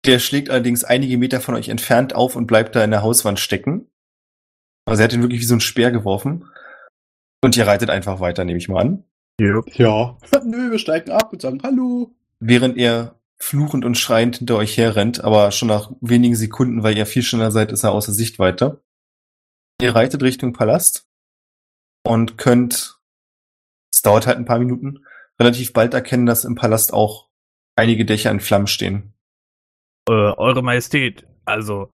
Der 0.05 0.19
schlägt 0.19 0.49
allerdings 0.51 0.83
einige 0.83 1.17
Meter 1.17 1.41
von 1.41 1.55
euch 1.55 1.69
entfernt 1.69 2.13
auf 2.13 2.35
und 2.35 2.45
bleibt 2.45 2.75
da 2.75 2.83
in 2.83 2.91
der 2.91 3.01
Hauswand 3.01 3.39
stecken. 3.39 3.87
Also 4.85 5.01
er 5.01 5.05
hat 5.05 5.13
ihn 5.13 5.21
wirklich 5.23 5.41
wie 5.41 5.45
so 5.45 5.55
ein 5.55 5.61
Speer 5.61 5.91
geworfen. 5.91 6.45
Und 7.43 7.57
ihr 7.57 7.65
reitet 7.65 7.89
einfach 7.89 8.19
weiter, 8.19 8.45
nehme 8.45 8.59
ich 8.59 8.69
mal 8.69 8.81
an. 8.81 9.03
Jupp. 9.41 9.73
Ja. 9.77 10.17
Nö, 10.45 10.71
wir 10.71 10.79
steigen 10.79 11.11
ab 11.11 11.33
und 11.33 11.41
sagen 11.41 11.59
Hallo. 11.63 12.13
Während 12.39 12.77
er 12.77 13.19
fluchend 13.37 13.85
und 13.85 13.97
schreiend 13.97 14.37
hinter 14.37 14.57
euch 14.57 14.77
herrennt, 14.77 15.23
aber 15.23 15.51
schon 15.51 15.67
nach 15.67 15.91
wenigen 16.01 16.35
Sekunden, 16.35 16.83
weil 16.83 16.97
ihr 16.97 17.05
viel 17.05 17.23
schneller 17.23 17.51
seid, 17.51 17.71
ist 17.71 17.83
er 17.83 17.91
außer 17.91 18.13
Sichtweite. 18.13 18.83
Ihr 19.81 19.95
reitet 19.95 20.23
Richtung 20.23 20.53
Palast 20.53 21.07
und 22.05 22.37
könnt, 22.37 22.99
es 23.93 24.01
dauert 24.01 24.25
halt 24.25 24.37
ein 24.37 24.45
paar 24.45 24.59
Minuten, 24.59 25.05
relativ 25.39 25.73
bald 25.73 25.93
erkennen, 25.93 26.25
dass 26.25 26.45
im 26.45 26.55
Palast 26.55 26.93
auch 26.93 27.29
einige 27.75 28.05
Dächer 28.05 28.31
in 28.31 28.39
Flammen 28.39 28.67
stehen. 28.67 29.13
Äh, 30.07 30.13
Eure 30.13 30.63
Majestät, 30.63 31.27
also 31.43 31.91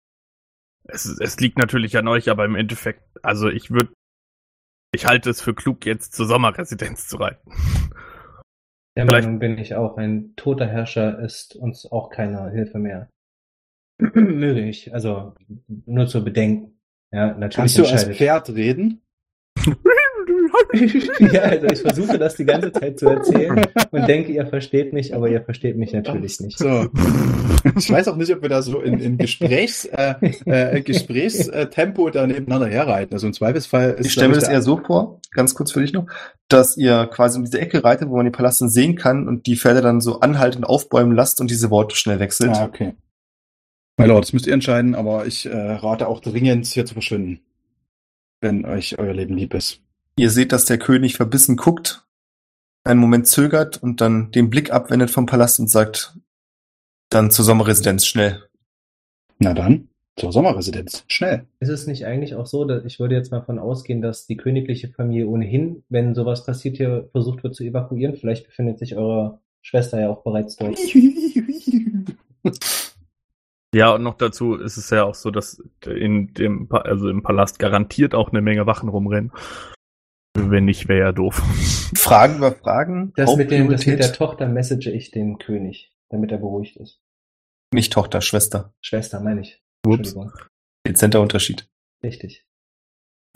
es, 0.84 1.06
es 1.06 1.38
liegt 1.38 1.58
natürlich 1.58 1.96
an 1.96 2.08
euch, 2.08 2.30
aber 2.30 2.44
im 2.44 2.54
Endeffekt, 2.54 3.02
also 3.22 3.48
ich 3.48 3.70
würde, 3.70 3.92
ich 4.92 5.06
halte 5.06 5.30
es 5.30 5.42
für 5.42 5.54
klug, 5.54 5.84
jetzt 5.84 6.14
zur 6.14 6.26
Sommerresidenz 6.26 7.08
zu 7.08 7.16
reiten. 7.16 7.52
Der 8.96 9.04
Vielleicht- 9.06 9.24
Meinung 9.26 9.38
bin 9.38 9.58
ich 9.58 9.74
auch. 9.74 9.96
Ein 9.98 10.34
toter 10.36 10.66
Herrscher 10.66 11.18
ist 11.18 11.54
uns 11.56 11.90
auch 11.90 12.08
keine 12.10 12.50
Hilfe 12.50 12.78
mehr. 12.78 13.10
Möglich. 13.98 14.92
Also 14.94 15.34
nur 15.84 16.06
zu 16.06 16.24
bedenken. 16.24 16.78
Ja, 17.12 17.28
natürlich 17.34 17.56
Kannst 17.56 17.78
du 17.78 17.82
als 17.82 17.90
entscheidet- 18.04 18.16
Pferd 18.16 18.48
reden? 18.50 19.02
ja, 21.32 21.42
also 21.42 21.66
ich 21.66 21.80
versuche 21.80 22.18
das 22.18 22.36
die 22.36 22.44
ganze 22.44 22.72
Zeit 22.72 22.98
zu 22.98 23.08
erzählen 23.08 23.62
und 23.90 24.08
denke, 24.08 24.32
ihr 24.32 24.46
versteht 24.46 24.92
mich, 24.92 25.14
aber 25.14 25.28
ihr 25.28 25.42
versteht 25.42 25.76
mich 25.76 25.92
natürlich 25.92 26.40
nicht. 26.40 26.58
So. 26.58 26.88
Ich 27.76 27.90
weiß 27.90 28.06
auch 28.08 28.16
nicht, 28.16 28.32
ob 28.32 28.42
wir 28.42 28.48
da 28.48 28.62
so 28.62 28.80
in, 28.80 29.00
in 29.00 29.18
Gesprächs, 29.18 29.86
äh, 29.86 30.14
äh, 30.44 30.80
Gesprächstempo 30.82 32.10
da 32.10 32.26
nebeneinander 32.26 32.68
herreiten. 32.68 33.12
Also 33.12 33.26
im 33.26 33.32
Zweifelsfall 33.32 33.96
ist 33.98 34.06
Ich 34.06 34.12
stelle 34.12 34.28
mir 34.28 34.34
das 34.36 34.48
eher 34.48 34.62
so 34.62 34.76
vor, 34.78 35.20
ganz 35.32 35.54
kurz 35.54 35.72
für 35.72 35.80
dich 35.80 35.92
noch, 35.92 36.06
dass 36.48 36.76
ihr 36.76 37.06
quasi 37.06 37.38
um 37.38 37.44
diese 37.44 37.60
Ecke 37.60 37.82
reitet, 37.82 38.08
wo 38.08 38.16
man 38.16 38.24
den 38.24 38.32
Palast 38.32 38.60
dann 38.60 38.68
sehen 38.68 38.94
kann 38.94 39.26
und 39.26 39.46
die 39.46 39.56
Pferde 39.56 39.80
dann 39.80 40.00
so 40.00 40.20
anhaltend 40.20 40.64
aufbäumen 40.64 41.16
lasst 41.16 41.40
und 41.40 41.50
diese 41.50 41.70
Worte 41.70 41.96
schnell 41.96 42.20
wechselt. 42.20 42.50
Ah, 42.50 42.64
okay. 42.64 42.94
My 43.98 44.06
Lord, 44.06 44.24
das 44.24 44.32
müsst 44.32 44.46
ihr 44.46 44.54
entscheiden, 44.54 44.94
aber 44.94 45.26
ich 45.26 45.46
äh, 45.46 45.56
rate 45.56 46.06
auch 46.06 46.20
dringend, 46.20 46.66
hier 46.66 46.84
zu 46.84 46.94
verschwinden. 46.94 47.40
Wenn 48.40 48.64
euch 48.66 48.98
euer 48.98 49.14
Leben 49.14 49.36
lieb 49.36 49.54
ist. 49.54 49.80
Ihr 50.18 50.30
seht, 50.30 50.52
dass 50.52 50.64
der 50.64 50.78
König 50.78 51.16
verbissen 51.16 51.56
guckt, 51.56 52.06
einen 52.84 53.00
Moment 53.00 53.26
zögert 53.26 53.82
und 53.82 54.00
dann 54.00 54.30
den 54.30 54.48
Blick 54.48 54.72
abwendet 54.72 55.10
vom 55.10 55.26
Palast 55.26 55.60
und 55.60 55.68
sagt, 55.68 56.18
dann 57.10 57.30
zur 57.30 57.44
Sommerresidenz 57.44 58.06
schnell. 58.06 58.42
Na 59.38 59.52
dann, 59.52 59.88
zur 60.16 60.32
Sommerresidenz. 60.32 61.04
Schnell. 61.06 61.46
Ist 61.60 61.68
es 61.68 61.86
nicht 61.86 62.06
eigentlich 62.06 62.34
auch 62.34 62.46
so, 62.46 62.64
dass 62.64 62.84
ich 62.86 62.98
würde 62.98 63.14
jetzt 63.14 63.30
mal 63.30 63.42
von 63.42 63.58
ausgehen, 63.58 64.00
dass 64.00 64.26
die 64.26 64.38
königliche 64.38 64.88
Familie 64.88 65.26
ohnehin, 65.26 65.84
wenn 65.90 66.14
sowas 66.14 66.46
passiert, 66.46 66.78
hier 66.78 67.10
versucht 67.12 67.42
wird 67.42 67.54
zu 67.54 67.64
evakuieren? 67.64 68.16
Vielleicht 68.16 68.46
befindet 68.46 68.78
sich 68.78 68.96
eure 68.96 69.40
Schwester 69.60 70.00
ja 70.00 70.08
auch 70.08 70.22
bereits 70.22 70.56
dort. 70.56 70.78
Ja, 73.74 73.94
und 73.94 74.02
noch 74.02 74.14
dazu 74.14 74.54
ist 74.54 74.78
es 74.78 74.88
ja 74.88 75.04
auch 75.04 75.14
so, 75.14 75.30
dass 75.30 75.62
in 75.84 76.32
dem, 76.32 76.68
Pa- 76.68 76.78
also 76.78 77.10
im 77.10 77.22
Palast 77.22 77.58
garantiert 77.58 78.14
auch 78.14 78.30
eine 78.30 78.40
Menge 78.40 78.64
Wachen 78.64 78.88
rumrennen. 78.88 79.32
Wenn 80.38 80.66
nicht, 80.66 80.88
wäre 80.88 81.00
ja 81.00 81.12
doof. 81.12 81.36
Fragen 81.96 82.36
über 82.36 82.52
Fragen. 82.52 83.12
Das 83.16 83.34
mit, 83.36 83.50
dem, 83.50 83.70
das 83.70 83.86
mit 83.86 83.98
der. 83.98 84.12
Tochter 84.12 84.46
message 84.46 84.90
ich 84.90 85.10
dem 85.10 85.38
König, 85.38 85.92
damit 86.10 86.30
er 86.30 86.38
beruhigt 86.38 86.76
ist. 86.76 87.00
Nicht 87.72 87.92
Tochter, 87.92 88.20
Schwester. 88.20 88.74
Schwester, 88.80 89.20
meine 89.20 89.40
ich. 89.40 89.62
Ups. 89.86 90.14
Dezenter 90.86 91.20
Unterschied. 91.20 91.68
Richtig. 92.02 92.46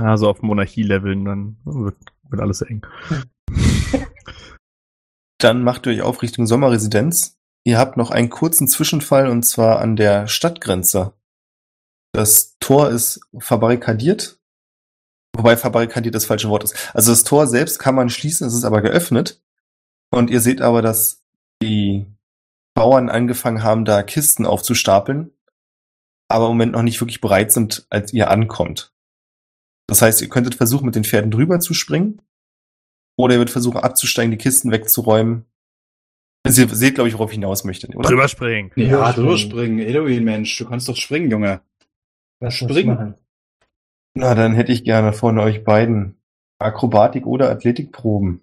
Also 0.01 0.29
auf 0.29 0.43
Monarchie-Leveln, 0.43 1.25
dann 1.25 1.57
wird, 1.65 1.97
wird 2.29 2.41
alles 2.41 2.63
eng. 2.63 2.87
Dann 5.39 5.63
macht 5.63 5.87
ihr 5.87 5.93
euch 5.93 6.03
auf 6.03 6.21
Richtung 6.21 6.47
Sommerresidenz. 6.47 7.39
Ihr 7.65 7.79
habt 7.79 7.97
noch 7.97 8.11
einen 8.11 8.29
kurzen 8.29 8.69
Zwischenfall 8.69 9.29
und 9.29 9.43
zwar 9.45 9.81
an 9.81 9.97
der 9.97 10.27
Stadtgrenze. 10.27 11.15
Das 12.13 12.57
Tor 12.61 12.91
ist 12.91 13.21
verbarrikadiert. 13.39 14.40
Wobei 15.37 15.57
verbarrikadiert 15.57 16.15
das 16.15 16.27
falsche 16.27 16.49
Wort 16.49 16.65
ist. 16.65 16.95
Also 16.95 17.13
das 17.13 17.25
Tor 17.25 17.47
selbst 17.47 17.79
kann 17.79 17.95
man 17.95 18.11
schließen, 18.11 18.47
es 18.47 18.55
ist 18.55 18.65
aber 18.65 18.83
geöffnet. 18.83 19.41
Und 20.11 20.31
ihr 20.31 20.41
seht 20.41 20.61
aber, 20.61 20.83
dass 20.83 21.23
die 21.63 22.07
Bauern 22.75 23.09
angefangen 23.09 23.63
haben, 23.63 23.85
da 23.85 24.03
Kisten 24.03 24.45
aufzustapeln, 24.47 25.31
aber 26.29 26.47
im 26.47 26.53
Moment 26.53 26.73
noch 26.73 26.83
nicht 26.83 27.01
wirklich 27.01 27.21
bereit 27.21 27.53
sind, 27.53 27.87
als 27.91 28.13
ihr 28.13 28.31
ankommt. 28.31 28.93
Das 29.87 30.03
heißt, 30.03 30.21
ihr 30.23 30.29
könntet 30.29 30.55
versuchen, 30.55 30.87
mit 30.87 30.95
den 30.95 31.05
Pferden 31.05 31.31
drüber 31.31 31.61
zu 31.61 31.75
springen. 31.75 32.23
Oder 33.19 33.35
ihr 33.35 33.41
würdet 33.41 33.53
versuchen, 33.53 33.79
abzusteigen, 33.79 34.31
die 34.31 34.39
Kisten 34.39 34.71
wegzuräumen. 34.71 35.45
Also 36.45 36.63
ihr 36.63 36.69
seht, 36.75 36.95
glaube 36.95 37.09
ich, 37.09 37.15
worauf 37.15 37.31
ich 37.31 37.35
hinaus 37.35 37.65
möchte, 37.65 37.87
oder? 37.89 38.09
Drüber 38.09 38.29
springen. 38.29 38.71
Ja, 38.77 38.85
Ja, 38.87 39.13
drüber 39.13 39.37
springen. 39.37 39.79
springen. 39.79 39.79
Eloin, 39.81 40.25
Mensch, 40.25 40.57
du 40.57 40.65
kannst 40.67 40.89
doch 40.89 40.97
springen, 40.97 41.31
Junge. 41.31 41.61
Was 42.41 42.55
Springen. 42.55 43.15
Na, 44.15 44.35
dann 44.35 44.55
hätte 44.55 44.73
ich 44.73 44.85
gerne 44.85 45.13
von 45.13 45.39
euch 45.39 45.65
beiden 45.65 46.17
Akrobatik 46.59 47.27
oder 47.27 47.51
Athletikproben. 47.51 48.43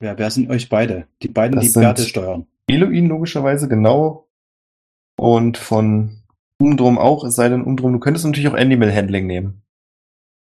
Wer, 0.00 0.18
wer 0.18 0.30
sind 0.30 0.50
euch 0.50 0.68
beide? 0.68 1.06
Die 1.22 1.28
beiden, 1.28 1.56
Das 1.56 1.72
die 1.72 1.80
Werte 1.80 2.02
steuern. 2.02 2.46
Eloin 2.66 3.06
logischerweise, 3.06 3.68
genau. 3.68 4.28
Und 5.18 5.58
von 5.58 6.22
Umdrum 6.58 6.98
auch, 6.98 7.24
es 7.24 7.34
sei 7.34 7.48
denn 7.48 7.62
Umdrum, 7.62 7.92
du 7.92 7.98
könntest 7.98 8.24
natürlich 8.24 8.48
auch 8.48 8.54
Animal 8.54 8.94
Handling 8.94 9.26
nehmen. 9.26 9.62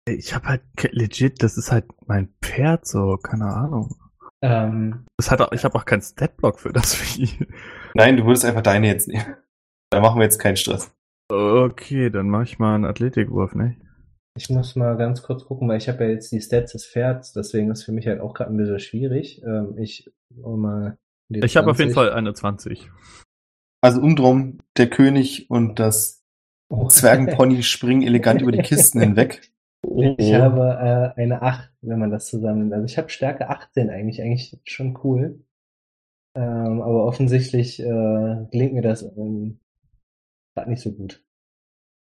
Ich 0.07 0.35
habe 0.35 0.49
halt 0.49 0.62
legit, 0.93 1.43
das 1.43 1.57
ist 1.57 1.70
halt 1.70 1.87
mein 2.07 2.29
Pferd, 2.43 2.87
so, 2.87 3.16
keine 3.16 3.47
Ahnung. 3.47 3.97
Ähm, 4.43 5.07
Das 5.16 5.31
hat 5.31 5.41
auch, 5.41 5.53
ich 5.53 5.65
habe 5.65 5.77
auch 5.79 5.85
keinen 5.85 6.03
Statblock 6.03 6.59
für 6.61 6.73
das 6.73 6.95
Vieh. 6.97 7.47
Nein, 7.95 8.16
du 8.16 8.24
würdest 8.24 8.45
einfach 8.45 8.62
deine 8.62 8.87
jetzt 8.87 9.09
nehmen. 9.09 9.24
Da 9.91 10.01
machen 10.01 10.19
wir 10.20 10.24
jetzt 10.24 10.39
keinen 10.39 10.57
Stress. 10.57 10.91
Okay, 11.31 12.09
dann 12.09 12.31
mache 12.31 12.45
ich 12.45 12.59
mal 12.59 12.74
einen 12.77 12.87
Athletikwurf, 12.87 13.55
ne? 13.55 13.77
Ich 14.37 14.51
muss 14.51 14.77
mal 14.77 14.97
ganz 14.97 15.23
kurz 15.23 15.45
gucken, 15.45 15.69
weil 15.69 15.79
ich 15.79 15.89
habe 15.89 16.05
ja 16.05 16.11
jetzt 16.11 16.33
die 16.33 16.41
Stats 16.41 16.73
des 16.73 16.87
Pferds, 16.87 17.33
deswegen 17.33 17.71
ist 17.71 17.85
für 17.85 17.93
mich 17.93 18.07
halt 18.07 18.21
auch 18.21 18.35
gerade 18.35 18.51
ein 18.51 18.57
bisschen 18.57 18.79
schwierig. 18.79 19.43
Ähm, 19.45 19.77
ich 19.79 20.11
hol 20.43 20.57
mal 20.57 20.99
Ich 21.29 21.57
habe 21.57 21.71
auf 21.71 21.79
jeden 21.79 21.93
20. 21.93 21.95
Fall 21.95 22.13
eine 22.13 22.33
20. 22.33 22.91
Also 23.81 24.01
Umdrum, 24.01 24.59
der 24.77 24.89
König 24.89 25.51
und 25.51 25.79
das 25.79 26.23
Oh. 26.73 26.87
Zwergenpony 26.89 27.63
springen 27.63 28.03
elegant 28.03 28.41
über 28.41 28.53
die 28.53 28.63
Kisten 28.63 29.01
hinweg. 29.01 29.53
Ich 30.19 30.33
habe 30.35 31.15
äh, 31.17 31.21
eine 31.21 31.43
8, 31.43 31.71
wenn 31.83 31.99
man 31.99 32.11
das 32.11 32.27
zusammennimmt. 32.27 32.73
Also 32.73 32.87
ich 32.87 32.97
habe 32.97 33.11
Stärke 33.11 33.49
18 33.51 33.91
eigentlich, 33.91 34.23
eigentlich 34.23 34.59
schon 34.65 34.99
cool. 35.05 35.45
Ähm, 36.35 36.81
aber 36.81 37.05
offensichtlich 37.05 37.81
äh, 37.81 38.47
gelingt 38.51 38.73
mir 38.73 38.83
das 38.83 39.03
ähm, 39.03 39.61
gerade 40.55 40.71
nicht 40.71 40.81
so 40.81 40.93
gut. 40.93 41.23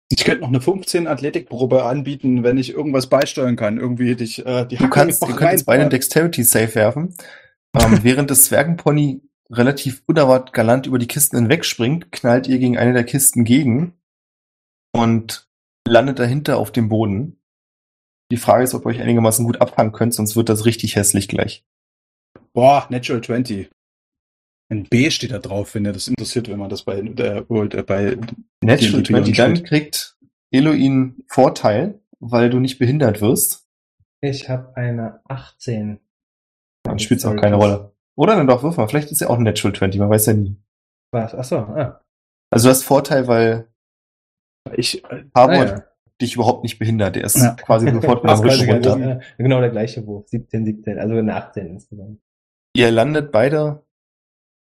Ich 0.09 0.23
könnte 0.23 0.41
noch 0.41 0.47
eine 0.47 0.61
15 0.61 1.05
Athletikprobe 1.07 1.83
anbieten, 1.83 2.43
wenn 2.43 2.57
ich 2.57 2.73
irgendwas 2.73 3.07
beisteuern 3.07 3.57
kann. 3.57 3.77
Irgendwie 3.77 4.09
hätte 4.09 4.23
ich 4.23 4.45
äh, 4.45 4.65
die 4.65 4.77
Du 4.77 4.89
kannst, 4.89 5.21
könnt 5.21 5.51
jetzt 5.51 5.65
beide 5.65 5.81
einen 5.81 5.89
Dexterity 5.89 6.43
Save 6.43 6.73
werfen. 6.75 7.15
Ähm, 7.73 7.99
während 8.03 8.31
das 8.31 8.45
Zwergenpony 8.45 9.21
relativ 9.51 10.03
unerwartet 10.05 10.53
galant 10.53 10.87
über 10.87 10.99
die 10.99 11.07
Kisten 11.07 11.37
hinwegspringt, 11.37 12.11
knallt 12.11 12.47
ihr 12.47 12.59
gegen 12.59 12.77
eine 12.77 12.93
der 12.93 13.03
Kisten 13.03 13.43
gegen 13.43 13.93
und 14.93 15.47
landet 15.87 16.19
dahinter 16.19 16.57
auf 16.57 16.71
dem 16.71 16.89
Boden. 16.89 17.39
Die 18.31 18.37
Frage 18.37 18.63
ist, 18.63 18.73
ob 18.73 18.85
ihr 18.85 18.89
euch 18.89 19.01
einigermaßen 19.01 19.45
gut 19.45 19.61
abfangen 19.61 19.93
könnt, 19.93 20.13
sonst 20.13 20.35
wird 20.35 20.49
das 20.49 20.65
richtig 20.65 20.95
hässlich 20.95 21.27
gleich. 21.27 21.65
Boah, 22.53 22.87
Natural 22.89 23.21
20. 23.21 23.69
Ein 24.69 24.83
B 24.83 25.09
steht 25.11 25.31
da 25.31 25.39
drauf, 25.39 25.75
wenn 25.75 25.85
ihr 25.85 25.93
das 25.93 26.07
interessiert, 26.07 26.49
wenn 26.49 26.59
man 26.59 26.69
das 26.69 26.83
bei, 26.83 26.97
äh, 26.99 27.49
World, 27.49 27.73
äh, 27.73 27.83
bei 27.83 28.17
Natural 28.61 29.01
D&D 29.03 29.33
20, 29.33 29.37
dann 29.37 29.63
kriegt 29.63 30.17
Eloin 30.51 31.15
Vorteil, 31.27 32.01
weil 32.19 32.49
du 32.49 32.59
nicht 32.59 32.77
behindert 32.77 33.21
wirst. 33.21 33.65
Ich 34.21 34.49
habe 34.49 34.75
eine 34.75 35.21
18. 35.25 35.99
Dann 36.83 36.99
spielt 36.99 37.19
es 37.19 37.25
auch 37.25 37.35
keine 37.35 37.55
Rolle. 37.55 37.93
Oder 38.15 38.35
dann 38.35 38.47
doch, 38.47 38.63
wirf 38.63 38.77
mal. 38.77 38.87
Vielleicht 38.87 39.11
ist 39.11 39.21
ja 39.21 39.29
auch 39.29 39.37
ein 39.37 39.43
Natural 39.43 39.75
20, 39.75 39.99
man 39.99 40.09
weiß 40.09 40.25
ja 40.25 40.33
nie. 40.33 40.57
Was? 41.11 41.35
Achso, 41.35 41.57
ah. 41.57 42.01
Also 42.49 42.67
du 42.67 42.71
hast 42.71 42.83
Vorteil, 42.83 43.27
weil 43.27 43.67
ich, 44.75 45.03
äh, 45.05 45.23
Harvard 45.35 45.69
ah, 45.69 45.75
ja. 45.77 45.83
dich 46.21 46.35
überhaupt 46.35 46.63
nicht 46.63 46.79
behindert. 46.79 47.15
Der 47.15 47.23
ist 47.25 47.37
Ja. 47.37 47.51
quasi 47.53 47.89
sofort 47.93 48.23
mit 48.23 48.31
dem 48.33 48.39
Rücken 48.39 48.47
quasi 48.49 48.71
runter. 48.71 49.19
äh, 49.19 49.19
genau 49.37 49.61
der 49.61 49.69
gleiche 49.69 50.05
Wurf. 50.05 50.27
17, 50.27 50.65
17, 50.65 50.99
also 50.99 51.15
eine 51.15 51.35
18 51.35 51.67
insgesamt. 51.67 52.19
Ihr 52.75 52.91
landet 52.91 53.31
beide 53.31 53.83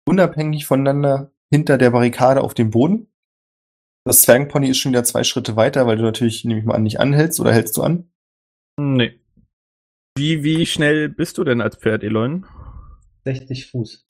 unabhängig 0.07 0.67
voneinander 0.67 1.33
hinter 1.51 1.79
der 1.79 1.91
Barrikade 1.91 2.41
auf 2.43 2.55
dem 2.55 2.71
Boden. 2.71 3.09
Das 4.05 4.23
Zwergenpony 4.23 4.69
ist 4.69 4.79
schon 4.79 4.93
wieder 4.93 5.05
zwei 5.05 5.25
Schritte 5.25 5.57
weiter, 5.57 5.87
weil 5.87 5.97
du 5.97 6.03
natürlich, 6.05 6.45
nehme 6.45 6.61
ich 6.61 6.67
mal 6.67 6.75
an, 6.75 6.85
nicht 6.85 7.01
anhältst 7.01 7.41
oder 7.41 7.53
hältst 7.53 7.77
du 7.77 7.83
an? 7.83 8.09
Nee. 8.79 9.19
Wie, 10.17 10.43
wie 10.45 10.65
schnell 10.67 11.09
bist 11.09 11.39
du 11.39 11.45
denn 11.45 11.61
als 11.61 11.77
Pferd, 11.77 12.03
Eloin? 12.05 12.47
60 13.25 13.67
Fuß. 13.67 14.07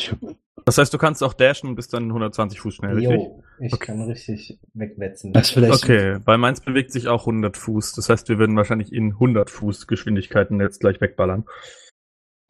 Das 0.67 0.77
heißt, 0.79 0.93
du 0.93 0.99
kannst 0.99 1.23
auch 1.23 1.33
dashen 1.33 1.71
und 1.71 1.77
bist 1.77 1.95
dann 1.95 2.05
120 2.05 2.61
Fuß 2.61 2.75
schnell, 2.75 2.95
richtig? 2.95 3.17
Jo, 3.17 3.43
ich 3.61 3.73
Okay. 3.73 3.87
kann 3.87 4.03
richtig 4.03 4.59
wegwetzen. 4.75 5.33
das 5.33 5.51
vielleicht, 5.51 5.73
Okay, 5.83 6.19
bei 6.25 6.37
meins 6.37 6.61
bewegt 6.61 6.93
sich 6.93 7.09
auch 7.09 7.23
100 7.23 7.57
Fuß. 7.57 7.93
Das 7.95 8.11
heißt, 8.11 8.29
wir 8.29 8.39
würden 8.39 8.57
wahrscheinlich 8.57 8.93
in 8.93 9.13
100 9.13 9.49
Fuß 9.51 9.87
Geschwindigkeiten 9.87 10.61
jetzt 10.61 10.81
gleich 10.81 11.01
wegballern. 11.01 11.45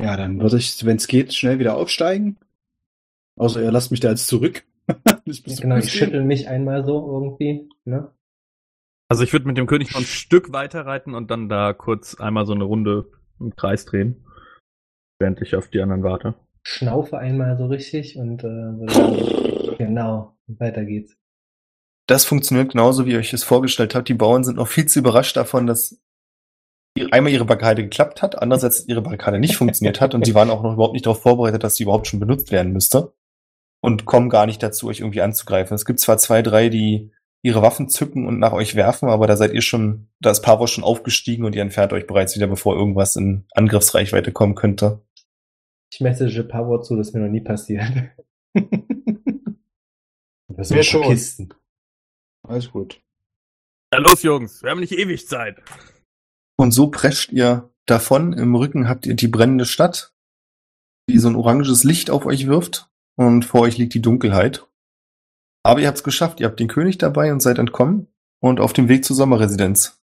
ja, 0.01 0.17
dann 0.17 0.41
würde 0.41 0.57
ich, 0.57 0.85
wenn 0.85 0.97
es 0.97 1.07
geht, 1.07 1.33
schnell 1.33 1.59
wieder 1.61 1.77
aufsteigen. 1.77 2.39
Außer 3.37 3.63
ihr 3.63 3.71
lasst 3.71 3.91
mich 3.91 4.01
da 4.01 4.11
jetzt 4.11 4.27
zurück. 4.27 4.65
ich 5.25 5.45
Genau, 5.45 5.77
ich 5.77 5.85
Fuß 5.85 5.93
gehen. 5.93 6.01
schüttel 6.05 6.25
mich 6.25 6.49
einmal 6.49 6.85
so 6.85 7.07
irgendwie, 7.07 7.69
ne? 7.85 8.11
Also 9.09 9.23
ich 9.23 9.33
würde 9.33 9.47
mit 9.47 9.57
dem 9.57 9.67
König 9.67 9.93
noch 9.93 10.01
ein 10.01 10.07
Stück 10.07 10.53
weiter 10.53 10.85
reiten 10.85 11.15
und 11.15 11.31
dann 11.31 11.49
da 11.49 11.73
kurz 11.73 12.17
einmal 12.17 12.47
so 12.47 12.55
eine 12.55 12.65
Runde 12.65 13.09
im 13.39 13.55
Kreis 13.55 13.85
drehen. 13.85 14.25
Während 15.21 15.41
ich 15.41 15.55
auf 15.55 15.69
die 15.69 15.81
anderen 15.81 16.03
warte. 16.03 16.35
Schnaufe 16.65 17.19
einmal 17.19 17.57
so 17.57 17.67
richtig 17.67 18.17
und 18.17 18.43
äh, 18.43 19.77
genau, 19.79 20.37
weiter 20.49 20.85
geht's. 20.85 21.17
Das 22.09 22.25
funktioniert 22.25 22.73
genauso, 22.73 23.07
wie 23.07 23.13
ihr 23.13 23.19
euch 23.19 23.31
das 23.31 23.45
vorgestellt 23.45 23.95
habt. 23.95 24.09
Die 24.09 24.15
Bauern 24.15 24.45
sind 24.45 24.57
noch 24.57 24.69
viel 24.69 24.87
zu 24.87 24.99
überrascht 24.99 25.37
davon, 25.37 25.67
dass 25.67 26.01
einmal 27.11 27.33
ihre 27.33 27.45
Barrikade 27.45 27.83
geklappt 27.83 28.23
hat, 28.23 28.41
andererseits 28.41 28.89
ihre 28.89 29.03
Barrikade 29.03 29.39
nicht 29.39 29.57
funktioniert 29.57 30.01
hat 30.01 30.15
und 30.15 30.25
sie 30.25 30.35
waren 30.35 30.51
auch 30.51 30.63
noch 30.63 30.75
überhaupt 30.75 30.95
nicht 30.95 31.07
darauf 31.07 31.23
vorbereitet, 31.23 31.63
dass 31.63 31.77
sie 31.77 31.85
überhaupt 31.85 32.07
schon 32.07 32.21
benutzt 32.21 32.51
werden 32.51 32.73
müsste 32.73 33.13
und 33.87 34.05
kommen 34.05 34.29
gar 34.31 34.47
nicht 34.47 34.61
dazu, 34.65 34.89
euch 34.89 34.99
irgendwie 34.99 35.23
anzugreifen. 35.23 35.77
Es 35.77 35.85
gibt 35.85 36.01
zwar 36.01 36.19
zwei, 36.19 36.43
drei, 36.43 36.69
die 36.71 37.13
ihre 37.43 37.63
Waffen 37.63 37.89
zücken 37.89 38.27
und 38.27 38.41
nach 38.41 38.53
euch 38.53 38.75
werfen, 38.75 39.09
aber 39.09 39.29
da 39.29 39.37
seid 39.37 39.53
ihr 39.53 39.63
schon, 39.63 40.09
da 40.19 40.33
ist 40.33 40.41
Pavos 40.41 40.73
schon 40.73 40.83
aufgestiegen 40.83 41.45
und 41.45 41.55
ihr 41.55 41.63
entfernt 41.63 41.93
euch 41.93 42.09
bereits 42.09 42.35
wieder, 42.35 42.49
bevor 42.49 42.75
irgendwas 42.75 43.15
in 43.15 43.45
Angriffsreichweite 43.55 44.33
kommen 44.33 44.57
könnte. 44.57 45.07
Ich 45.93 46.01
message 46.01 46.43
Power 46.49 46.83
zu, 46.83 46.97
das 46.97 47.09
ist 47.09 47.15
mir 47.15 47.21
noch 47.21 47.31
nie 47.31 47.43
passiert. 47.43 47.85
das 50.49 50.69
sind 50.69 50.85
schon. 50.85 51.03
Kisten. 51.03 51.55
Alles 52.43 52.73
gut. 52.73 53.01
Ja, 53.95 54.01
los, 54.01 54.25
Jungs, 54.25 54.65
wir 54.65 54.71
haben 54.71 54.81
nicht 54.81 54.99
ewig 54.99 55.29
Zeit. 55.29 55.63
Und 56.57 56.73
so 56.73 56.89
prescht 56.89 57.31
ihr 57.31 57.71
davon. 57.87 58.33
Im 58.33 58.57
Rücken 58.57 58.89
habt 58.89 59.07
ihr 59.07 59.15
die 59.15 59.29
brennende 59.29 59.65
Stadt, 59.65 60.13
die 61.09 61.19
so 61.19 61.29
ein 61.29 61.37
oranges 61.37 61.85
Licht 61.85 62.11
auf 62.11 62.27
euch 62.27 62.49
wirft. 62.49 62.91
Und 63.17 63.45
vor 63.45 63.63
euch 63.63 63.79
liegt 63.79 63.95
die 63.95 64.03
Dunkelheit. 64.03 64.67
Aber 65.63 65.81
ihr 65.81 65.89
habt 65.89 65.99
es 65.99 66.05
geschafft. 66.05 66.41
Ihr 66.41 66.47
habt 66.47 66.61
den 66.61 66.69
König 66.69 66.99
dabei 66.99 67.33
und 67.33 67.41
seid 67.41 67.59
entkommen 67.59 68.09
und 68.41 68.61
auf 68.61 68.73
dem 68.73 68.89
Weg 68.89 69.05
zur 69.05 69.17
Sommerresidenz. 69.17 70.01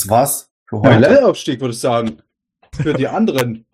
Das 0.00 0.08
war's 0.08 0.50
für 0.66 0.76
Ja, 0.76 0.82
heute. 0.94 1.00
Levelaufstieg, 1.00 1.60
würde 1.60 1.74
ich 1.74 1.80
sagen. 1.80 2.22
Für 2.74 2.94
die 2.94 3.06
anderen. 3.06 3.66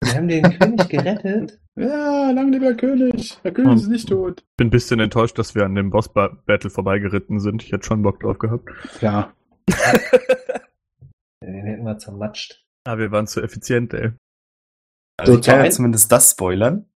Wir 0.00 0.14
haben 0.14 0.28
den 0.28 0.42
König 0.58 0.88
gerettet. 0.88 1.58
Ja, 1.74 2.30
lang 2.30 2.52
lieber 2.52 2.74
König. 2.74 3.36
Der 3.42 3.52
König 3.52 3.70
Und- 3.72 3.76
ist 3.78 3.88
nicht 3.88 4.08
tot. 4.08 4.44
Bin 4.56 4.68
ein 4.68 4.70
bisschen 4.70 5.00
enttäuscht, 5.00 5.36
dass 5.38 5.56
wir 5.56 5.64
an 5.64 5.74
dem 5.74 5.90
Boss-Battle 5.90 6.70
vorbeigeritten 6.70 7.40
sind. 7.40 7.64
Ich 7.64 7.72
hätte 7.72 7.84
schon 7.84 8.02
Bock 8.02 8.20
drauf 8.20 8.38
gehabt. 8.38 8.68
Ja. 9.00 9.34
Den 9.68 9.74
hätten 11.66 11.82
wir 11.84 11.98
zermatscht. 11.98 12.64
Aber 12.86 12.98
wir 13.00 13.10
waren 13.10 13.26
zu 13.26 13.40
effizient, 13.42 13.92
ey. 13.94 14.12
Also 15.18 15.32
So, 15.32 15.38
ich 15.40 15.46
kann 15.46 15.64
ja 15.64 15.70
zumindest 15.70 16.12
das 16.12 16.30
spoilern. 16.30 16.88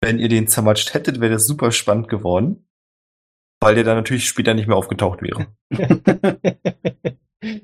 Wenn 0.00 0.20
ihr 0.20 0.28
den 0.28 0.46
zermatscht 0.46 0.94
hättet, 0.94 1.20
wäre 1.20 1.32
das 1.32 1.46
super 1.48 1.72
spannend 1.72 2.08
geworden. 2.08 2.64
Weil 3.60 3.74
der 3.74 3.84
dann 3.84 3.96
natürlich 3.96 4.28
später 4.28 4.54
nicht 4.54 4.68
mehr 4.68 4.76
aufgetaucht 4.76 5.20
wäre. 5.22 5.46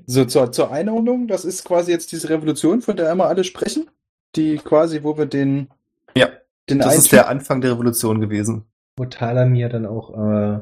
so, 0.06 0.24
zur, 0.24 0.52
zur 0.52 0.70
Einordnung, 0.70 1.28
das 1.28 1.44
ist 1.44 1.64
quasi 1.64 1.92
jetzt 1.92 2.12
diese 2.12 2.28
Revolution, 2.28 2.80
von 2.82 2.96
der 2.96 3.10
immer 3.10 3.26
alle 3.26 3.44
sprechen. 3.44 3.90
Die 4.36 4.56
quasi, 4.56 5.02
wo 5.02 5.16
wir 5.16 5.26
den, 5.26 5.68
Ja, 6.16 6.28
den 6.68 6.78
das 6.78 6.96
ist 6.96 7.12
der 7.12 7.28
Anfang 7.28 7.60
der 7.60 7.72
Revolution 7.72 8.20
gewesen. 8.20 8.64
Wo 8.96 9.06
Talamir 9.06 9.68
dann 9.68 9.86
auch 9.86 10.10
äh, 10.12 10.60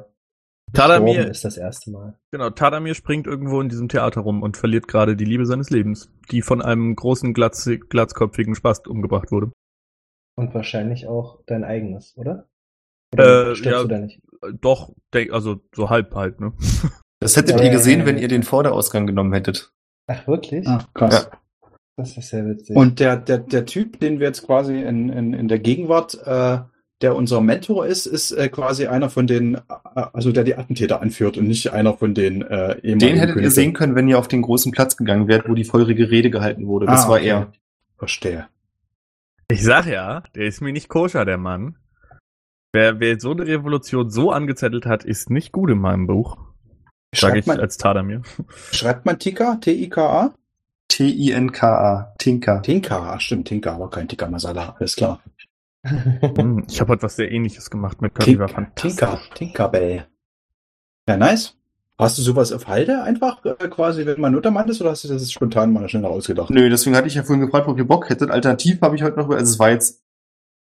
Talamir- 0.72 1.28
ist 1.28 1.44
das 1.44 1.56
erste 1.56 1.90
Mal. 1.90 2.18
Genau, 2.30 2.50
Tadamir 2.50 2.94
springt 2.94 3.26
irgendwo 3.26 3.60
in 3.60 3.68
diesem 3.68 3.88
Theater 3.88 4.20
rum 4.20 4.42
und 4.42 4.56
verliert 4.56 4.88
gerade 4.88 5.16
die 5.16 5.24
Liebe 5.24 5.46
seines 5.46 5.70
Lebens, 5.70 6.10
die 6.30 6.42
von 6.42 6.60
einem 6.60 6.94
großen, 6.94 7.34
glatz 7.34 7.68
glatzkopfigen 7.88 8.54
Spast 8.54 8.88
umgebracht 8.88 9.30
wurde. 9.30 9.52
Und 10.36 10.54
wahrscheinlich 10.54 11.06
auch 11.06 11.40
dein 11.46 11.64
eigenes, 11.64 12.16
oder? 12.16 12.46
Äh, 13.16 13.54
stirbst 13.54 13.64
ja. 13.64 13.82
du 13.82 13.88
da 13.88 13.98
nicht? 13.98 14.20
Äh, 14.42 14.52
Doch, 14.60 14.92
also 15.30 15.60
so 15.74 15.88
halb 15.88 16.14
halt, 16.14 16.40
ne? 16.40 16.52
Das 17.20 17.36
hättet 17.36 17.58
Ja, 17.58 17.64
ihr 17.64 17.70
gesehen, 17.70 18.00
ja, 18.00 18.06
wenn 18.06 18.18
ihr 18.18 18.28
den 18.28 18.42
Vorderausgang 18.42 19.06
genommen 19.06 19.32
hättet. 19.32 19.72
Ach, 20.06 20.26
wirklich? 20.26 20.66
Ah, 20.68 20.84
krass. 20.94 21.30
Das 21.96 22.16
ist 22.16 22.30
ja 22.32 22.44
witzig. 22.46 22.76
Und 22.76 23.00
der, 23.00 23.16
der, 23.16 23.38
der 23.38 23.64
Typ, 23.64 23.98
den 24.00 24.20
wir 24.20 24.26
jetzt 24.26 24.44
quasi 24.46 24.82
in, 24.82 25.08
in, 25.08 25.32
in 25.32 25.48
der 25.48 25.58
Gegenwart, 25.58 26.14
äh, 26.26 26.58
der 27.00 27.16
unser 27.16 27.40
Mentor 27.40 27.86
ist, 27.86 28.04
ist 28.06 28.32
äh, 28.32 28.48
quasi 28.50 28.86
einer 28.86 29.08
von 29.08 29.26
den, 29.26 29.54
äh, 29.54 29.60
also 30.12 30.30
der 30.30 30.44
die 30.44 30.56
Attentäter 30.56 31.00
anführt 31.00 31.38
und 31.38 31.46
nicht 31.48 31.72
einer 31.72 31.94
von 31.94 32.12
den 32.14 32.42
äh, 32.42 32.78
ehemaligen 32.80 32.98
Den 32.98 33.16
hättet 33.16 33.28
ihr 33.28 33.32
Königen. 33.34 33.50
sehen 33.50 33.72
können, 33.72 33.94
wenn 33.94 34.08
ihr 34.08 34.18
auf 34.18 34.28
den 34.28 34.42
großen 34.42 34.72
Platz 34.72 34.96
gegangen 34.98 35.26
wärt, 35.26 35.48
wo 35.48 35.54
die 35.54 35.64
feurige 35.64 36.10
Rede 36.10 36.30
gehalten 36.30 36.66
wurde. 36.66 36.84
Das 36.86 37.06
Ah, 37.06 37.08
war 37.08 37.16
okay. 37.16 37.28
er. 37.28 37.52
Verstehe. 37.96 38.46
Ich 39.50 39.62
sag 39.64 39.86
ja, 39.86 40.22
der 40.34 40.46
ist 40.46 40.60
mir 40.60 40.72
nicht 40.72 40.88
koscher, 40.88 41.24
der 41.24 41.38
Mann. 41.38 41.76
Wer, 42.72 43.00
wer 43.00 43.18
so 43.18 43.30
eine 43.30 43.46
Revolution 43.46 44.10
so 44.10 44.32
angezettelt 44.32 44.84
hat, 44.84 45.04
ist 45.04 45.30
nicht 45.30 45.52
gut 45.52 45.70
in 45.70 45.78
meinem 45.78 46.06
Buch. 46.06 46.36
Sag 47.16 47.30
Schreibt 47.30 47.38
ich 47.38 47.46
man, 47.46 47.60
als 47.60 47.78
Tadamir. 47.78 48.22
schreibt 48.72 49.06
man 49.06 49.18
Tika? 49.18 49.56
T-I-K-A? 49.56 50.34
T-I-N-K-A. 50.88 52.14
Tinka. 52.18 52.60
Tinka, 52.60 52.98
ah, 53.14 53.20
stimmt, 53.20 53.48
Tinka, 53.48 53.74
aber 53.74 53.90
kein 53.90 54.06
Tikka 54.08 54.28
Masala, 54.28 54.76
alles 54.78 54.96
klar. 54.96 55.20
Hm, 55.84 56.64
Ich 56.68 56.80
habe 56.80 56.92
heute 56.92 57.02
was 57.02 57.16
sehr 57.16 57.30
ähnliches 57.30 57.70
gemacht 57.70 58.02
mit 58.02 58.14
Curry, 58.14 58.38
war 58.38 58.48
fantastisch. 58.48 58.96
Tinka, 58.96 59.20
Tinkerbell. 59.34 60.06
Ja, 61.08 61.16
nice. 61.16 61.54
Hast 61.98 62.18
du 62.18 62.22
sowas 62.22 62.52
auf 62.52 62.66
Halde 62.66 63.02
einfach 63.02 63.42
äh, 63.44 63.54
quasi, 63.68 64.04
wenn 64.04 64.20
man 64.20 64.32
Nuttermann 64.32 64.68
ist, 64.68 64.80
oder 64.82 64.90
hast 64.90 65.04
du 65.04 65.08
das 65.08 65.30
spontan 65.32 65.72
mal 65.72 65.88
schnell 65.88 66.04
ausgedacht? 66.04 66.50
Nö, 66.50 66.68
deswegen 66.68 66.94
hatte 66.96 67.08
ich 67.08 67.14
ja 67.14 67.22
vorhin 67.22 67.44
gefragt, 67.44 67.68
ob 67.68 67.78
ihr 67.78 67.86
Bock 67.86 68.10
hättet. 68.10 68.30
Alternativ 68.30 68.80
habe 68.82 68.96
ich 68.96 69.02
heute 69.02 69.16
noch, 69.16 69.30
also 69.30 69.42
es 69.50 69.58
war 69.58 69.70
jetzt, 69.70 70.02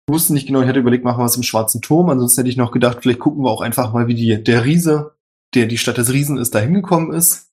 ich 0.07 0.13
wusste 0.13 0.33
nicht 0.33 0.47
genau, 0.47 0.61
ich 0.61 0.67
hatte 0.67 0.79
überlegt, 0.79 1.03
machen 1.03 1.19
wir 1.19 1.25
was 1.25 1.35
im 1.35 1.43
Schwarzen 1.43 1.81
Turm. 1.81 2.09
Ansonsten 2.09 2.39
hätte 2.41 2.49
ich 2.49 2.55
noch 2.57 2.71
gedacht, 2.71 2.99
vielleicht 3.01 3.19
gucken 3.19 3.43
wir 3.43 3.49
auch 3.49 3.61
einfach 3.61 3.91
mal, 3.91 4.07
wie 4.07 4.15
die, 4.15 4.41
der 4.41 4.63
Riese, 4.63 5.11
der 5.55 5.65
die 5.65 5.77
Stadt 5.77 5.97
des 5.97 6.13
Riesen 6.13 6.37
ist, 6.37 6.55
da 6.55 6.59
hingekommen 6.59 7.11
ist. 7.13 7.51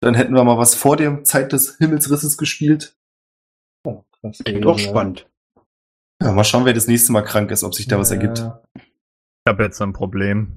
Dann 0.00 0.14
hätten 0.14 0.34
wir 0.34 0.44
mal 0.44 0.58
was 0.58 0.74
vor 0.74 0.96
der 0.96 1.24
Zeit 1.24 1.52
des 1.52 1.78
Himmelsrisses 1.78 2.38
gespielt. 2.38 2.96
Oh, 3.84 4.04
krass 4.20 4.38
Klingt 4.44 4.66
auch 4.66 4.76
ne? 4.76 4.82
spannend. 4.82 5.28
Ja, 6.22 6.32
mal 6.32 6.44
schauen, 6.44 6.64
wer 6.64 6.72
das 6.72 6.86
nächste 6.86 7.12
Mal 7.12 7.22
krank 7.22 7.50
ist, 7.50 7.64
ob 7.64 7.74
sich 7.74 7.86
da 7.86 7.98
was 7.98 8.10
Ja, 8.10 8.16
ergibt. 8.16 8.44
Ich 8.76 8.82
habe 9.48 9.64
jetzt 9.64 9.80
ein 9.80 9.92
Problem. 9.92 10.52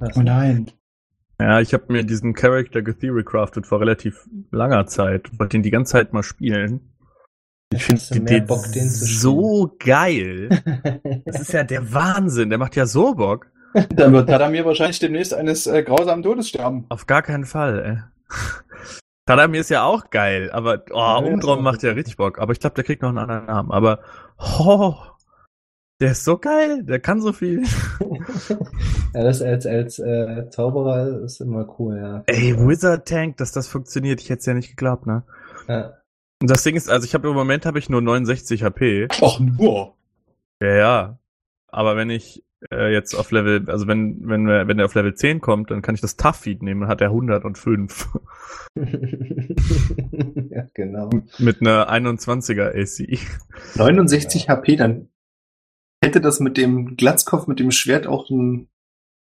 Oh 0.00 0.22
nein. 0.22 0.70
Ja, 1.40 1.60
ich 1.60 1.72
habe 1.72 1.92
mir 1.92 2.04
diesen 2.04 2.34
Character 2.34 2.82
getheorycraftet 2.82 3.66
vor 3.66 3.80
relativ 3.80 4.28
langer 4.50 4.86
Zeit. 4.86 5.30
Wollte 5.38 5.56
ihn 5.56 5.62
die 5.62 5.70
ganze 5.70 5.92
Zeit 5.92 6.12
mal 6.12 6.22
spielen. 6.22 6.92
Ich 7.72 7.84
finde 7.84 8.24
den 8.24 8.46
Bock, 8.46 8.66
zu 8.66 8.80
so 8.82 9.76
geil. 9.78 10.48
Das 11.24 11.40
ist 11.40 11.52
ja 11.52 11.62
der 11.62 11.92
Wahnsinn. 11.92 12.50
Der 12.50 12.58
macht 12.58 12.76
ja 12.76 12.86
so 12.86 13.14
Bock. 13.14 13.50
Dann 13.90 14.12
wird 14.12 14.28
Tadamir 14.28 14.64
wahrscheinlich 14.64 14.98
demnächst 14.98 15.34
eines 15.34 15.66
äh, 15.66 15.82
grausamen 15.82 16.22
Todes 16.22 16.48
sterben. 16.48 16.86
Auf 16.88 17.06
gar 17.06 17.22
keinen 17.22 17.44
Fall, 17.44 17.84
ey. 17.84 18.36
Tadamir 19.26 19.60
ist 19.60 19.70
ja 19.70 19.84
auch 19.84 20.10
geil, 20.10 20.50
aber 20.50 20.82
oh, 20.90 20.98
Ja, 20.98 21.16
Umdrom 21.18 21.62
macht 21.62 21.82
ja 21.82 21.92
richtig 21.92 22.16
Bock. 22.16 22.38
Aber 22.38 22.52
ich 22.52 22.60
glaube, 22.60 22.74
der 22.74 22.84
kriegt 22.84 23.02
noch 23.02 23.10
einen 23.10 23.18
anderen 23.18 23.46
Namen. 23.46 23.70
Aber 23.70 24.00
oh, 24.38 24.94
der 26.00 26.12
ist 26.12 26.24
so 26.24 26.38
geil, 26.38 26.82
der 26.82 26.98
kann 26.98 27.20
so 27.20 27.32
viel. 27.32 27.62
ja, 29.14 29.22
das 29.22 29.42
als, 29.42 29.66
als 29.66 29.98
äh, 29.98 30.48
Zauberer 30.50 31.22
ist 31.22 31.40
immer 31.40 31.78
cool, 31.78 31.98
ja. 31.98 32.22
Ey, 32.26 32.56
Wizard 32.58 33.06
Tank, 33.06 33.36
dass 33.36 33.52
das 33.52 33.68
funktioniert, 33.68 34.20
ich 34.20 34.30
hätte 34.30 34.40
es 34.40 34.46
ja 34.46 34.54
nicht 34.54 34.70
geglaubt, 34.70 35.06
ne? 35.06 35.22
Ja. 35.68 35.98
Und 36.40 36.50
das 36.50 36.62
Ding 36.62 36.74
ist, 36.74 36.88
also 36.88 37.04
ich 37.04 37.14
habe 37.14 37.28
im 37.28 37.34
Moment 37.34 37.66
habe 37.66 37.78
ich 37.78 37.90
nur 37.90 38.00
69 38.00 38.64
HP. 38.64 39.08
Ach, 39.22 39.38
nur. 39.38 39.94
Ja, 40.60 40.74
ja. 40.74 41.18
Aber 41.68 41.96
wenn 41.96 42.08
ich 42.08 42.42
äh, 42.70 42.92
jetzt 42.92 43.14
auf 43.14 43.30
Level, 43.30 43.68
also 43.68 43.86
wenn, 43.86 44.28
wenn, 44.28 44.46
wenn 44.46 44.76
der 44.76 44.86
auf 44.86 44.94
Level 44.94 45.14
10 45.14 45.40
kommt, 45.40 45.70
dann 45.70 45.82
kann 45.82 45.94
ich 45.94 46.00
das 46.00 46.16
Tough 46.16 46.36
Feed 46.36 46.62
nehmen, 46.62 46.82
dann 46.82 46.90
hat 46.90 47.00
er 47.00 47.08
105. 47.08 48.08
ja, 50.50 50.64
genau. 50.74 51.10
Mit 51.38 51.60
einer 51.60 51.90
21er 51.90 52.70
AC. 52.74 53.18
69 53.76 54.48
HP, 54.48 54.76
dann 54.76 55.08
hätte 56.04 56.20
das 56.20 56.40
mit 56.40 56.56
dem 56.56 56.96
Glatzkopf, 56.96 57.46
mit 57.46 57.60
dem 57.60 57.70
Schwert 57.70 58.06
auch 58.06 58.30
ein 58.30 58.68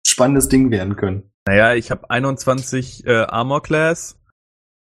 spannendes 0.05 0.49
Ding 0.49 0.71
werden 0.71 0.95
können. 0.95 1.31
Naja, 1.47 1.75
ich 1.75 1.91
habe 1.91 2.09
21 2.09 3.05
äh, 3.05 3.13
Armor 3.13 3.61
Class. 3.61 4.19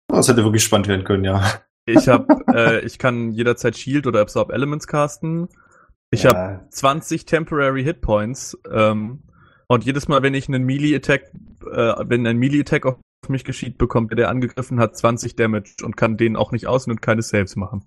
Das 0.07 0.28
hätte 0.28 0.44
wirklich 0.44 0.64
spannend 0.64 0.88
werden 0.88 1.03
können, 1.03 1.26
ja. 1.26 1.62
Ich 1.86 2.07
habe, 2.07 2.28
äh, 2.53 2.86
ich 2.86 2.98
kann 2.98 3.32
jederzeit 3.32 3.78
Shield 3.78 4.07
oder 4.07 4.22
Absorb 4.22 4.52
Elements 4.52 4.88
casten. 4.88 5.49
Ich 6.16 6.24
ja, 6.24 6.34
habe 6.34 6.70
20 6.70 7.26
Temporary 7.26 7.84
Hit 7.84 8.00
Points. 8.00 8.58
Ähm, 8.72 9.24
und 9.68 9.84
jedes 9.84 10.08
Mal, 10.08 10.24
wenn 10.24 10.34
ich 10.34 10.48
einen 10.48 10.64
Melee 10.64 10.96
Attack, 10.96 11.32
äh, 11.70 11.94
wenn 12.08 12.26
ein 12.26 12.38
Melee 12.38 12.62
Attack 12.62 12.86
auf 12.86 12.96
mich 13.28 13.44
geschieht, 13.44 13.78
bekommt 13.78 14.12
der, 14.12 14.16
der 14.16 14.30
angegriffen 14.30 14.80
hat, 14.80 14.96
20 14.96 15.36
Damage 15.36 15.76
und 15.84 15.98
kann 15.98 16.16
den 16.16 16.38
auch 16.38 16.54
nicht 16.54 16.68
aus 16.68 16.88
und 16.88 17.02
keine 17.02 17.22
Saves 17.22 17.58
machen. 17.58 17.84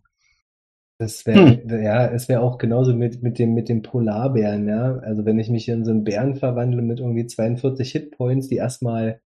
Das 0.99 1.25
wäre, 1.25 1.63
ja, 1.83 2.09
es 2.09 2.29
wäre 2.29 2.43
auch 2.43 2.59
genauso 2.59 2.93
mit, 2.95 3.23
mit 3.23 3.39
dem, 3.39 3.55
mit 3.55 3.71
dem 3.71 3.83
Polarbären, 3.83 4.69
ja. 4.69 4.97
Also 4.97 5.25
wenn 5.25 5.39
ich 5.39 5.49
mich 5.49 5.69
in 5.69 5.85
so 5.85 5.93
einen 5.93 6.05
Bären 6.05 6.35
verwandle 6.35 6.83
mit 6.83 7.01
irgendwie 7.01 7.27
42 7.27 7.93
Hitpoints, 7.93 8.49
die 8.49 8.57
erstmal 8.57 9.23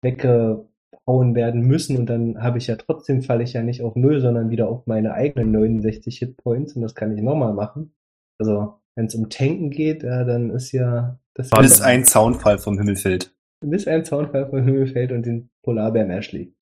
weggehauen 0.00 1.34
werden 1.34 1.62
müssen 1.62 1.98
und 1.98 2.06
dann 2.06 2.40
habe 2.40 2.56
ich 2.58 2.68
ja 2.68 2.76
trotzdem, 2.76 3.20
falle 3.20 3.42
ich 3.42 3.52
ja 3.52 3.62
nicht 3.62 3.82
auf 3.82 3.96
Null, 3.96 4.20
sondern 4.20 4.48
wieder 4.48 4.68
auf 4.68 4.86
meine 4.86 5.12
eigenen 5.12 5.50
69 5.50 6.18
Hitpoints 6.18 6.76
und 6.76 6.82
das 6.82 6.94
kann 6.94 7.14
ich 7.14 7.22
nochmal 7.22 7.52
machen. 7.52 7.92
Also, 8.38 8.74
wenn 8.96 9.06
es 9.06 9.14
um 9.14 9.28
Tanken 9.30 9.70
geht, 9.70 10.02
ja, 10.02 10.24
dann 10.24 10.50
ist 10.50 10.72
ja, 10.72 11.18
das 11.34 11.50
Bis 11.50 11.80
ein 11.80 12.04
Zaunfall 12.04 12.58
vom 12.58 12.78
Himmel 12.78 12.96
fällt. 12.96 13.34
bis 13.60 13.86
ein 13.88 14.04
Zaunfall 14.04 14.48
vom 14.48 14.62
Himmel 14.64 14.86
fällt 14.86 15.12
und 15.12 15.24
den 15.26 15.50
Polarbären 15.64 16.10
erschlägt. 16.10 16.54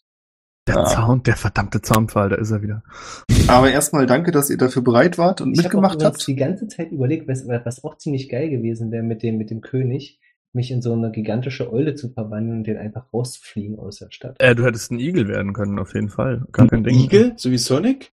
Der 0.68 0.78
Ah. 0.78 0.84
Zaun, 0.86 1.22
der 1.22 1.36
verdammte 1.36 1.80
Zaunpfahl, 1.80 2.28
da 2.28 2.36
ist 2.36 2.50
er 2.50 2.60
wieder. 2.60 2.82
Aber 3.46 3.70
erstmal 3.70 4.06
danke, 4.06 4.32
dass 4.32 4.50
ihr 4.50 4.56
dafür 4.56 4.82
bereit 4.82 5.16
wart 5.16 5.40
und 5.40 5.52
Ich 5.52 5.62
mitgemacht 5.62 5.94
übrigens 5.96 6.14
habt. 6.18 6.26
die 6.26 6.34
ganze 6.34 6.66
Zeit 6.66 6.90
überlegt, 6.90 7.28
was, 7.28 7.46
was 7.46 7.84
auch 7.84 7.96
ziemlich 7.98 8.28
geil 8.28 8.50
gewesen 8.50 8.90
wäre 8.90 9.04
mit 9.04 9.22
dem, 9.22 9.36
mit 9.38 9.50
dem 9.50 9.60
König, 9.60 10.18
mich 10.52 10.70
in 10.72 10.82
so 10.82 10.92
eine 10.94 11.12
gigantische 11.12 11.72
Eule 11.72 11.94
zu 11.94 12.08
verwandeln 12.08 12.58
und 12.58 12.66
den 12.66 12.78
einfach 12.78 13.12
rauszufliegen 13.12 13.78
aus 13.78 13.98
der 13.98 14.10
Stadt. 14.10 14.36
Äh, 14.40 14.54
du 14.56 14.64
hättest 14.64 14.90
ein 14.90 14.98
Igel 14.98 15.28
werden 15.28 15.52
können, 15.52 15.78
auf 15.78 15.94
jeden 15.94 16.08
Fall. 16.08 16.44
Gar 16.50 16.66
kein 16.66 16.82
Ding. 16.82 16.98
Igel, 16.98 17.34
so 17.36 17.50
wie 17.52 17.58
Sonic? 17.58 18.10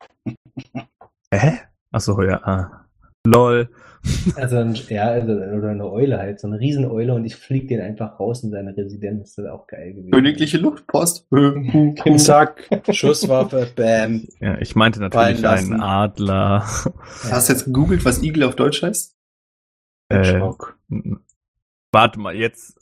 Hä? 1.33 1.53
Achso, 1.91 2.23
ja. 2.23 2.41
Ah. 2.45 2.86
Lol. 3.27 3.69
Also, 4.37 4.59
ein, 4.59 4.75
ja, 4.89 5.09
also, 5.09 5.33
oder 5.33 5.71
eine 5.71 5.91
Eule 5.91 6.19
halt, 6.19 6.41
so 6.41 6.47
eine 6.47 6.61
Rieseneule 6.61 7.13
und 7.15 7.25
ich 7.25 7.37
flieg 7.37 7.69
den 7.69 7.81
einfach 7.81 8.21
raus 8.21 8.45
in 8.45 8.51
seine 8.51 8.77
Residenz. 8.77 9.35
Das 9.35 9.45
wäre 9.45 9.55
auch 9.55 9.67
geil 9.67 9.95
gewesen. 9.95 10.13
Königliche 10.13 10.59
Luftpost. 10.59 11.27
Genau. 11.31 12.17
Zack, 12.17 12.69
Schusswaffe, 12.91 13.69
bam. 13.75 14.29
Ja, 14.41 14.59
ich 14.59 14.77
meinte 14.77 15.01
natürlich 15.01 15.45
einen 15.45 15.81
Adler. 15.81 16.61
Hast 17.31 17.49
du 17.49 17.53
jetzt 17.53 17.65
gegoogelt, 17.65 18.05
was 18.05 18.23
Igel 18.23 18.45
auf 18.45 18.55
Deutsch 18.55 18.83
heißt? 18.83 19.17
Äh, 20.09 20.19
Hedgehog. 20.19 20.79
warte 21.93 22.21
mal, 22.21 22.35
jetzt. 22.35 22.79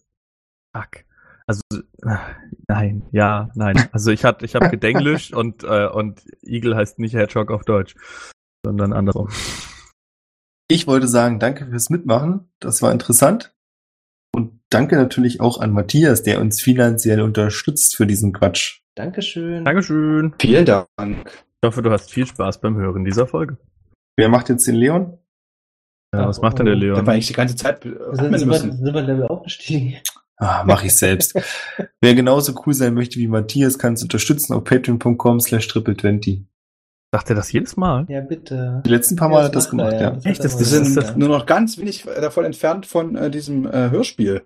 Fuck. 0.77 1.05
Also, 1.47 1.63
äh, 1.73 2.17
nein, 2.69 3.03
ja, 3.13 3.51
nein. 3.55 3.89
Also 3.93 4.11
ich 4.11 4.25
hatte, 4.25 4.45
ich 4.45 4.55
habe 4.55 4.69
Gedenglisch 4.71 5.33
und, 5.33 5.63
äh, 5.65 5.87
und 5.87 6.23
Igel 6.43 6.77
heißt 6.77 6.99
nicht 6.99 7.15
Hedgehog 7.15 7.51
auf 7.51 7.65
Deutsch, 7.65 7.95
sondern 8.65 8.93
andersrum. 8.93 9.29
Ich 10.69 10.87
wollte 10.87 11.09
sagen, 11.09 11.39
danke 11.39 11.67
fürs 11.67 11.91
Mitmachen. 11.91 12.51
Das 12.59 12.81
war 12.83 12.93
interessant. 12.93 13.55
Und 14.35 14.61
danke 14.71 14.97
natürlich 14.97 15.41
auch 15.41 15.61
an 15.61 15.73
Matthias, 15.73 16.23
der 16.23 16.41
uns 16.41 16.61
finanziell 16.61 17.21
unterstützt 17.21 17.97
für 17.97 18.07
diesen 18.07 18.33
Quatsch. 18.33 18.81
Dankeschön. 18.97 19.65
Dankeschön. 19.65 20.35
Vielen 20.41 20.65
Dank. 20.65 20.87
Ich 21.01 21.67
hoffe, 21.67 21.83
du 21.83 21.91
hast 21.91 22.11
viel 22.11 22.27
Spaß 22.27 22.61
beim 22.61 22.77
Hören 22.77 23.05
dieser 23.05 23.27
Folge. 23.27 23.59
Wer 24.17 24.29
macht 24.29 24.49
jetzt 24.49 24.67
den 24.67 24.77
Leon? 24.77 25.19
Ja, 26.15 26.29
was 26.29 26.41
macht 26.41 26.59
denn 26.59 26.67
der 26.67 26.77
Da 26.77 26.81
Leon? 26.81 27.07
war 27.07 27.15
eigentlich 27.15 27.27
die 27.27 27.33
ganze 27.33 27.57
Zeit 27.57 27.85
äh, 27.85 27.91
Sind, 28.13 28.39
sind, 28.39 28.49
wir, 28.51 28.59
sind 28.59 28.95
wir 28.95 29.03
Level 29.03 29.25
aufgestiegen? 29.27 29.97
Ah, 30.37 30.65
mach 30.67 30.85
ich 30.85 30.95
selbst. 30.97 31.35
Wer 32.01 32.15
genauso 32.15 32.55
cool 32.67 32.75
sein 32.75 32.95
möchte 32.95 33.19
wie 33.19 33.29
Matthias, 33.29 33.79
kann 33.79 33.93
uns 33.93 34.03
unterstützen 34.03 34.53
auf 34.53 34.65
patreon.com 34.65 35.41
slash 35.41 35.69
triple20. 35.69 36.45
Sagt 37.15 37.31
er 37.31 37.37
das 37.37 37.53
jedes 37.53 37.77
Mal? 37.77 38.07
Ja, 38.09 38.21
bitte. 38.23 38.83
Die 38.85 38.91
letzten 38.91 39.15
paar 39.15 39.29
Ja, 39.29 39.35
Mal 39.35 39.39
das 39.43 39.49
hat 39.49 39.55
das 39.55 39.73
macht 39.73 39.85
er, 39.85 39.91
gemacht, 39.91 40.01
ja. 40.01 40.09
ja. 40.09 40.11
Das 40.17 40.27
Echt? 40.27 40.45
Das- 40.45 40.53
Wir 40.55 40.59
das 40.59 40.71
sind 40.95 40.97
ja. 41.05 41.17
nur 41.17 41.29
noch 41.29 41.47
ganz 41.47 41.79
wenig 41.79 42.03
davon 42.03 42.45
entfernt 42.45 42.87
von 42.87 43.15
äh, 43.15 43.31
diesem 43.31 43.67
äh, 43.67 43.91
Hörspiel. 43.91 44.45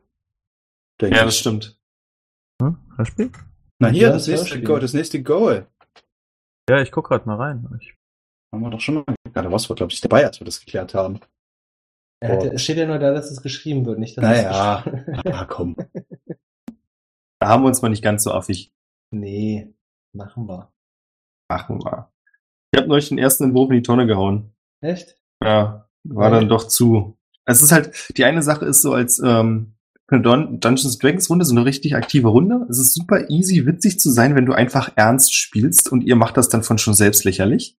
Denke 1.00 1.16
Ja, 1.16 1.22
ich. 1.22 1.28
das 1.28 1.38
stimmt. 1.38 1.78
Hm? 2.60 2.76
Hörspiel? 2.96 3.30
Na 3.78 3.88
hier, 3.88 4.08
Ja, 4.08 4.12
das, 4.12 4.26
das 4.26 4.40
nächste. 4.42 4.62
Goal, 4.62 4.80
das 4.80 4.92
nächste 4.92 5.22
Goal. 5.22 5.66
Ja, 6.68 6.82
ich 6.82 6.92
guck 6.92 7.08
grad 7.08 7.24
mal 7.24 7.36
rein. 7.36 7.66
Ich, 7.80 7.94
Haben 8.52 8.62
wir 8.64 8.68
doch 8.70 8.80
schon 8.82 8.96
mal. 8.96 9.04
Ja, 9.34 9.40
da 9.40 9.50
warst 9.50 9.70
du, 9.70 9.74
glaube 9.74 9.90
ich, 9.92 10.02
dabei, 10.02 10.26
als 10.26 10.38
wir 10.38 10.44
das 10.44 10.60
geklärt 10.60 10.92
haben. 10.92 11.20
Er 12.20 12.32
hatte, 12.32 12.48
es 12.52 12.62
steht 12.62 12.76
ja 12.76 12.84
nur 12.86 12.98
da, 12.98 13.12
dass 13.14 13.30
es 13.30 13.40
geschrieben 13.40 13.86
wird, 13.86 13.98
nicht 13.98 14.18
dass 14.18 14.24
Naja. 14.24 14.84
Ah, 15.24 15.44
komm. 15.46 15.74
Da 17.40 17.48
haben 17.48 17.62
wir 17.62 17.68
uns 17.68 17.80
mal 17.80 17.88
nicht 17.88 18.02
ganz 18.02 18.24
so 18.24 18.32
affig. 18.32 18.72
Nee, 19.10 19.72
machen 20.12 20.46
wir. 20.48 20.70
Machen 21.48 21.78
wir. 21.82 22.10
Ich 22.72 22.78
habe 22.78 22.88
neulich 22.88 23.08
den 23.08 23.18
ersten 23.18 23.44
Entwurf 23.44 23.70
in 23.70 23.76
die 23.76 23.82
Tonne 23.82 24.06
gehauen. 24.06 24.52
Echt? 24.80 25.16
Ja, 25.42 25.88
war 26.04 26.30
dann 26.30 26.48
doch 26.48 26.68
zu. 26.68 27.18
Es 27.44 27.62
ist 27.62 27.72
halt, 27.72 28.16
die 28.16 28.24
eine 28.24 28.42
Sache 28.42 28.66
ist 28.66 28.82
so 28.82 28.92
als, 28.92 29.20
ähm, 29.24 29.74
eine 30.08 30.22
Dun 30.22 30.60
Dungeons 30.60 30.98
Dragons 30.98 31.28
Runde, 31.28 31.44
so 31.44 31.54
eine 31.54 31.64
richtig 31.64 31.94
aktive 31.94 32.28
Runde. 32.28 32.66
Es 32.70 32.78
ist 32.78 32.94
super 32.94 33.28
easy, 33.30 33.66
witzig 33.66 34.00
zu 34.00 34.10
sein, 34.10 34.34
wenn 34.34 34.46
du 34.46 34.52
einfach 34.52 34.90
ernst 34.96 35.34
spielst 35.34 35.92
und 35.92 36.02
ihr 36.02 36.16
macht 36.16 36.36
das 36.36 36.48
dann 36.48 36.62
von 36.62 36.78
schon 36.78 36.94
selbst 36.94 37.24
lächerlich. 37.24 37.76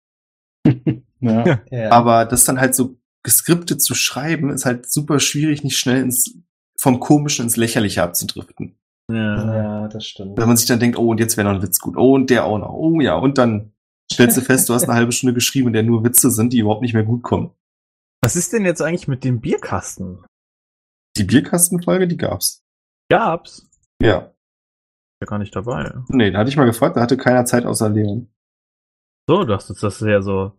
Ja. 1.22 1.60
Ja. 1.70 1.92
Aber 1.92 2.24
das 2.24 2.46
dann 2.46 2.62
halt 2.62 2.76
so 2.76 2.98
geskriptet 3.24 3.82
zu 3.82 3.94
schreiben, 3.94 4.52
ist 4.52 4.66
halt 4.66 4.90
super 4.90 5.20
schwierig, 5.20 5.66
nicht 5.66 5.78
schnell 5.78 6.02
ins, 6.02 6.34
vom 6.80 7.02
Komischen 7.02 7.44
ins 7.44 7.58
Lächerliche 7.58 8.04
abzudriften. 8.04 8.80
Ja. 9.12 9.54
ja, 9.54 9.88
das 9.90 10.06
stimmt. 10.06 10.38
Wenn 10.38 10.48
man 10.48 10.56
sich 10.56 10.68
dann 10.68 10.80
denkt, 10.80 10.98
oh, 10.98 11.10
und 11.10 11.20
jetzt 11.20 11.36
wäre 11.36 11.46
noch 11.46 11.56
ein 11.56 11.62
Witz 11.62 11.80
gut. 11.80 11.98
Oh, 11.98 12.14
und 12.16 12.30
der 12.30 12.46
auch 12.46 12.58
noch. 12.58 12.72
Oh 12.72 13.02
ja, 13.02 13.16
und 13.16 13.38
dann 13.38 13.74
stellst 14.12 14.38
du 14.38 14.42
fest, 14.42 14.70
du 14.70 14.74
hast 14.74 14.84
eine 14.84 14.96
halbe 14.96 15.12
Stunde 15.12 15.34
geschrieben, 15.34 15.68
in 15.68 15.74
der 15.74 15.84
nur 15.84 16.04
Witze 16.04 16.32
sind, 16.32 16.54
die 16.54 16.60
überhaupt 16.60 16.82
nicht 16.82 16.94
mehr 16.94 17.04
gut 17.04 17.24
kommen. 17.24 17.52
Was 18.22 18.36
ist 18.36 18.54
denn 18.54 18.66
jetzt 18.66 18.82
eigentlich 18.82 19.08
mit 19.08 19.24
dem 19.24 19.40
Bierkasten? 19.40 20.26
Die 21.18 21.24
Bierkastenfolge, 21.24 22.08
die 22.08 22.18
gab's. 22.18 22.62
Gab's? 23.10 23.70
Ja. 24.02 24.34
Ja, 25.22 25.26
gar 25.26 25.40
nicht 25.40 25.56
dabei. 25.56 25.94
Nee, 26.08 26.32
da 26.32 26.40
hatte 26.40 26.50
ich 26.50 26.58
mal 26.58 26.66
gefragt, 26.66 26.96
da 26.98 27.02
hatte 27.02 27.18
keiner 27.18 27.46
Zeit 27.46 27.66
außer 27.66 27.90
Leon. 27.90 28.30
So, 29.28 29.44
du 29.44 29.54
hast 29.54 29.70
jetzt 29.70 29.84
das 29.84 30.00
ja 30.00 30.22
so, 30.22 30.54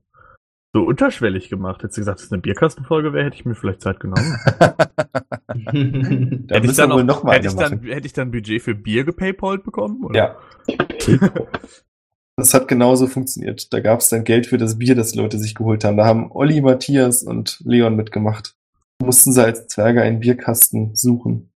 so 0.74 0.82
unterschwellig 0.84 1.48
gemacht. 1.48 1.82
Hättest 1.82 1.96
du 1.96 2.00
gesagt, 2.02 2.18
dass 2.18 2.26
es 2.26 2.32
eine 2.32 2.42
Bierkastenfolge 2.42 3.12
wäre, 3.12 3.24
hätte 3.24 3.36
ich 3.36 3.44
mir 3.44 3.54
vielleicht 3.54 3.80
Zeit 3.80 4.00
genommen. 4.00 4.36
Da 5.50 6.56
hätte, 6.56 6.66
ich 6.66 6.76
dann 6.76 6.90
wohl 6.90 7.04
noch, 7.04 7.16
noch 7.16 7.24
mal 7.24 7.36
hätte, 7.36 7.48
ich 7.48 7.54
dann, 7.54 7.82
hätte 7.82 8.06
ich 8.06 8.12
dann 8.12 8.30
Budget 8.30 8.62
für 8.62 8.74
Bier 8.74 9.04
gepaypalt 9.04 9.64
bekommen? 9.64 10.04
Oder? 10.04 10.36
Ja. 10.68 10.76
Das 12.36 12.54
hat 12.54 12.68
genauso 12.68 13.06
funktioniert. 13.06 13.72
Da 13.72 13.80
gab's 13.80 14.08
dann 14.08 14.24
Geld 14.24 14.46
für 14.46 14.58
das 14.58 14.78
Bier, 14.78 14.94
das 14.94 15.12
die 15.12 15.18
Leute 15.18 15.38
sich 15.38 15.54
geholt 15.54 15.84
haben. 15.84 15.96
Da 15.96 16.06
haben 16.06 16.32
Olli, 16.32 16.60
Matthias 16.60 17.22
und 17.22 17.60
Leon 17.64 17.96
mitgemacht. 17.96 18.56
Mussten 19.02 19.32
sie 19.32 19.42
als 19.42 19.66
Zwerge 19.68 20.02
einen 20.02 20.20
Bierkasten 20.20 20.94
suchen. 20.94 21.52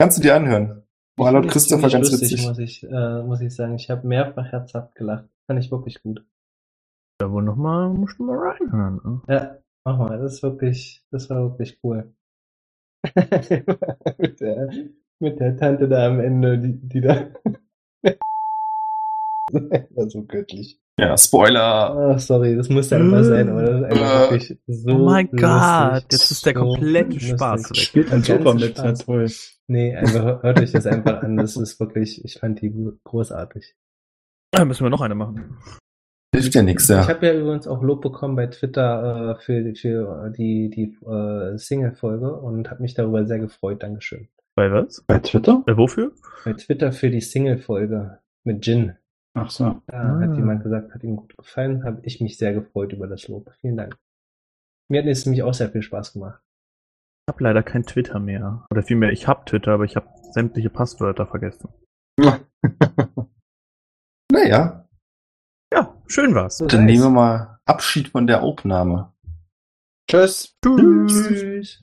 Kannst 0.00 0.18
du 0.18 0.22
dir 0.22 0.34
anhören? 0.34 0.82
War 1.16 1.32
laut 1.32 1.46
es 1.46 1.52
Christopher 1.52 1.88
ganz 1.88 2.10
lustig, 2.10 2.32
witzig. 2.32 2.46
Muss 2.46 2.58
ich, 2.58 2.82
äh, 2.84 3.22
muss 3.22 3.40
ich 3.40 3.54
sagen. 3.54 3.76
Ich 3.76 3.88
habe 3.88 4.06
mehrfach 4.06 4.50
herzhaft 4.50 4.94
gelacht. 4.96 5.28
Fand 5.46 5.60
ich 5.62 5.70
wirklich 5.70 6.02
gut. 6.02 6.24
Da 7.18 7.30
wohl 7.30 7.42
noch 7.42 7.56
mal, 7.56 7.90
musst 7.90 8.18
du 8.18 8.24
mal 8.24 8.36
reinhören. 8.36 9.00
Ne? 9.04 9.22
Ja, 9.28 9.58
mach 9.84 9.98
mal. 9.98 10.18
Das 10.18 10.34
ist 10.34 10.42
wirklich, 10.42 11.04
das 11.10 11.30
war 11.30 11.42
wirklich 11.42 11.78
cool. 11.84 12.12
mit, 14.18 14.40
der, 14.40 14.70
mit 15.20 15.38
der 15.38 15.56
Tante 15.56 15.88
da 15.88 16.08
am 16.08 16.18
Ende, 16.18 16.58
die, 16.58 16.72
die 16.72 17.00
da. 17.00 17.28
das 19.52 19.82
war 19.94 20.10
so 20.10 20.24
göttlich. 20.24 20.80
Ja, 20.98 21.18
Spoiler. 21.18 21.96
Oh, 21.96 22.18
sorry, 22.18 22.54
das 22.54 22.68
muss 22.68 22.92
einfach 22.92 23.24
sein, 23.24 23.48
aber 23.48 23.62
das 23.62 23.80
ist 23.80 23.84
einfach 23.84 24.30
wirklich 24.30 24.58
so. 24.68 24.90
Oh 24.90 24.98
mein 24.98 25.26
lustig. 25.26 25.40
Gott, 25.40 26.04
jetzt 26.12 26.30
ist 26.30 26.46
der 26.46 26.54
So 26.54 26.60
komplette 26.60 27.10
lustig. 27.14 27.30
Spaß 27.30 27.70
weg. 27.70 27.76
Spielt 27.76 28.12
ein 28.12 28.22
ganze 28.22 28.54
mit, 28.54 28.78
ja 28.78 28.92
toll. 28.92 29.26
Nee, 29.66 29.96
einfach 29.96 30.42
hört 30.42 30.60
euch 30.60 30.72
das 30.72 30.86
einfach 30.86 31.22
an. 31.22 31.36
Das 31.36 31.56
ist 31.56 31.80
wirklich, 31.80 32.24
ich 32.24 32.38
fand 32.38 32.60
die 32.60 32.72
großartig. 33.02 33.74
Da 34.52 34.64
müssen 34.64 34.84
wir 34.84 34.90
noch 34.90 35.00
eine 35.00 35.16
machen. 35.16 35.58
Hilft 36.32 36.54
ja 36.54 36.62
nichts, 36.62 36.84
Ich 36.84 36.90
ja. 36.90 37.08
habe 37.08 37.26
ja 37.26 37.34
übrigens 37.34 37.66
auch 37.66 37.82
Lob 37.82 38.00
bekommen 38.00 38.36
bei 38.36 38.46
Twitter 38.48 39.36
äh, 39.36 39.42
für, 39.42 39.74
für 39.74 40.30
die, 40.36 40.68
die 40.70 40.96
äh, 41.06 41.56
Single-Folge 41.56 42.34
und 42.34 42.70
habe 42.70 42.82
mich 42.82 42.94
darüber 42.94 43.24
sehr 43.24 43.38
gefreut. 43.38 43.82
Dankeschön. 43.82 44.28
Bei 44.56 44.70
was? 44.70 45.02
Bei 45.06 45.18
Twitter? 45.18 45.62
Äh, 45.66 45.76
wofür? 45.76 46.12
Bei 46.44 46.52
Twitter 46.52 46.92
für 46.92 47.10
die 47.10 47.20
Single-Folge 47.20 48.18
mit 48.44 48.66
Jin. 48.66 48.94
Ach 49.36 49.50
so. 49.50 49.82
Da 49.86 50.16
Ah. 50.16 50.20
hat 50.20 50.36
jemand 50.36 50.62
gesagt, 50.62 50.94
hat 50.94 51.02
ihm 51.02 51.16
gut 51.16 51.36
gefallen, 51.36 51.84
habe 51.84 52.00
ich 52.04 52.20
mich 52.20 52.38
sehr 52.38 52.54
gefreut 52.54 52.92
über 52.92 53.06
das 53.08 53.26
Lob. 53.28 53.52
Vielen 53.60 53.76
Dank. 53.76 53.96
Mir 54.88 55.02
hat 55.02 55.08
es 55.08 55.26
nämlich 55.26 55.42
auch 55.42 55.54
sehr 55.54 55.70
viel 55.70 55.82
Spaß 55.82 56.12
gemacht. 56.12 56.40
Ich 57.26 57.32
habe 57.32 57.42
leider 57.42 57.62
kein 57.62 57.84
Twitter 57.84 58.20
mehr. 58.20 58.66
Oder 58.70 58.82
vielmehr, 58.82 59.10
ich 59.10 59.26
habe 59.26 59.44
Twitter, 59.46 59.72
aber 59.72 59.84
ich 59.84 59.96
habe 59.96 60.08
sämtliche 60.32 60.70
Passwörter 60.70 61.26
vergessen. 61.26 61.68
naja, 64.30 64.86
Ja, 65.72 66.00
schön 66.06 66.34
war's. 66.34 66.58
So, 66.58 66.66
dann 66.66 66.84
nice. 66.84 66.92
nehmen 66.92 67.04
wir 67.04 67.10
mal 67.10 67.58
Abschied 67.64 68.08
von 68.08 68.26
der 68.26 68.42
Aufnahme. 68.42 69.12
Tschüss. 70.08 70.54
Tschüss. 70.64 71.28
Tschüss. 71.28 71.82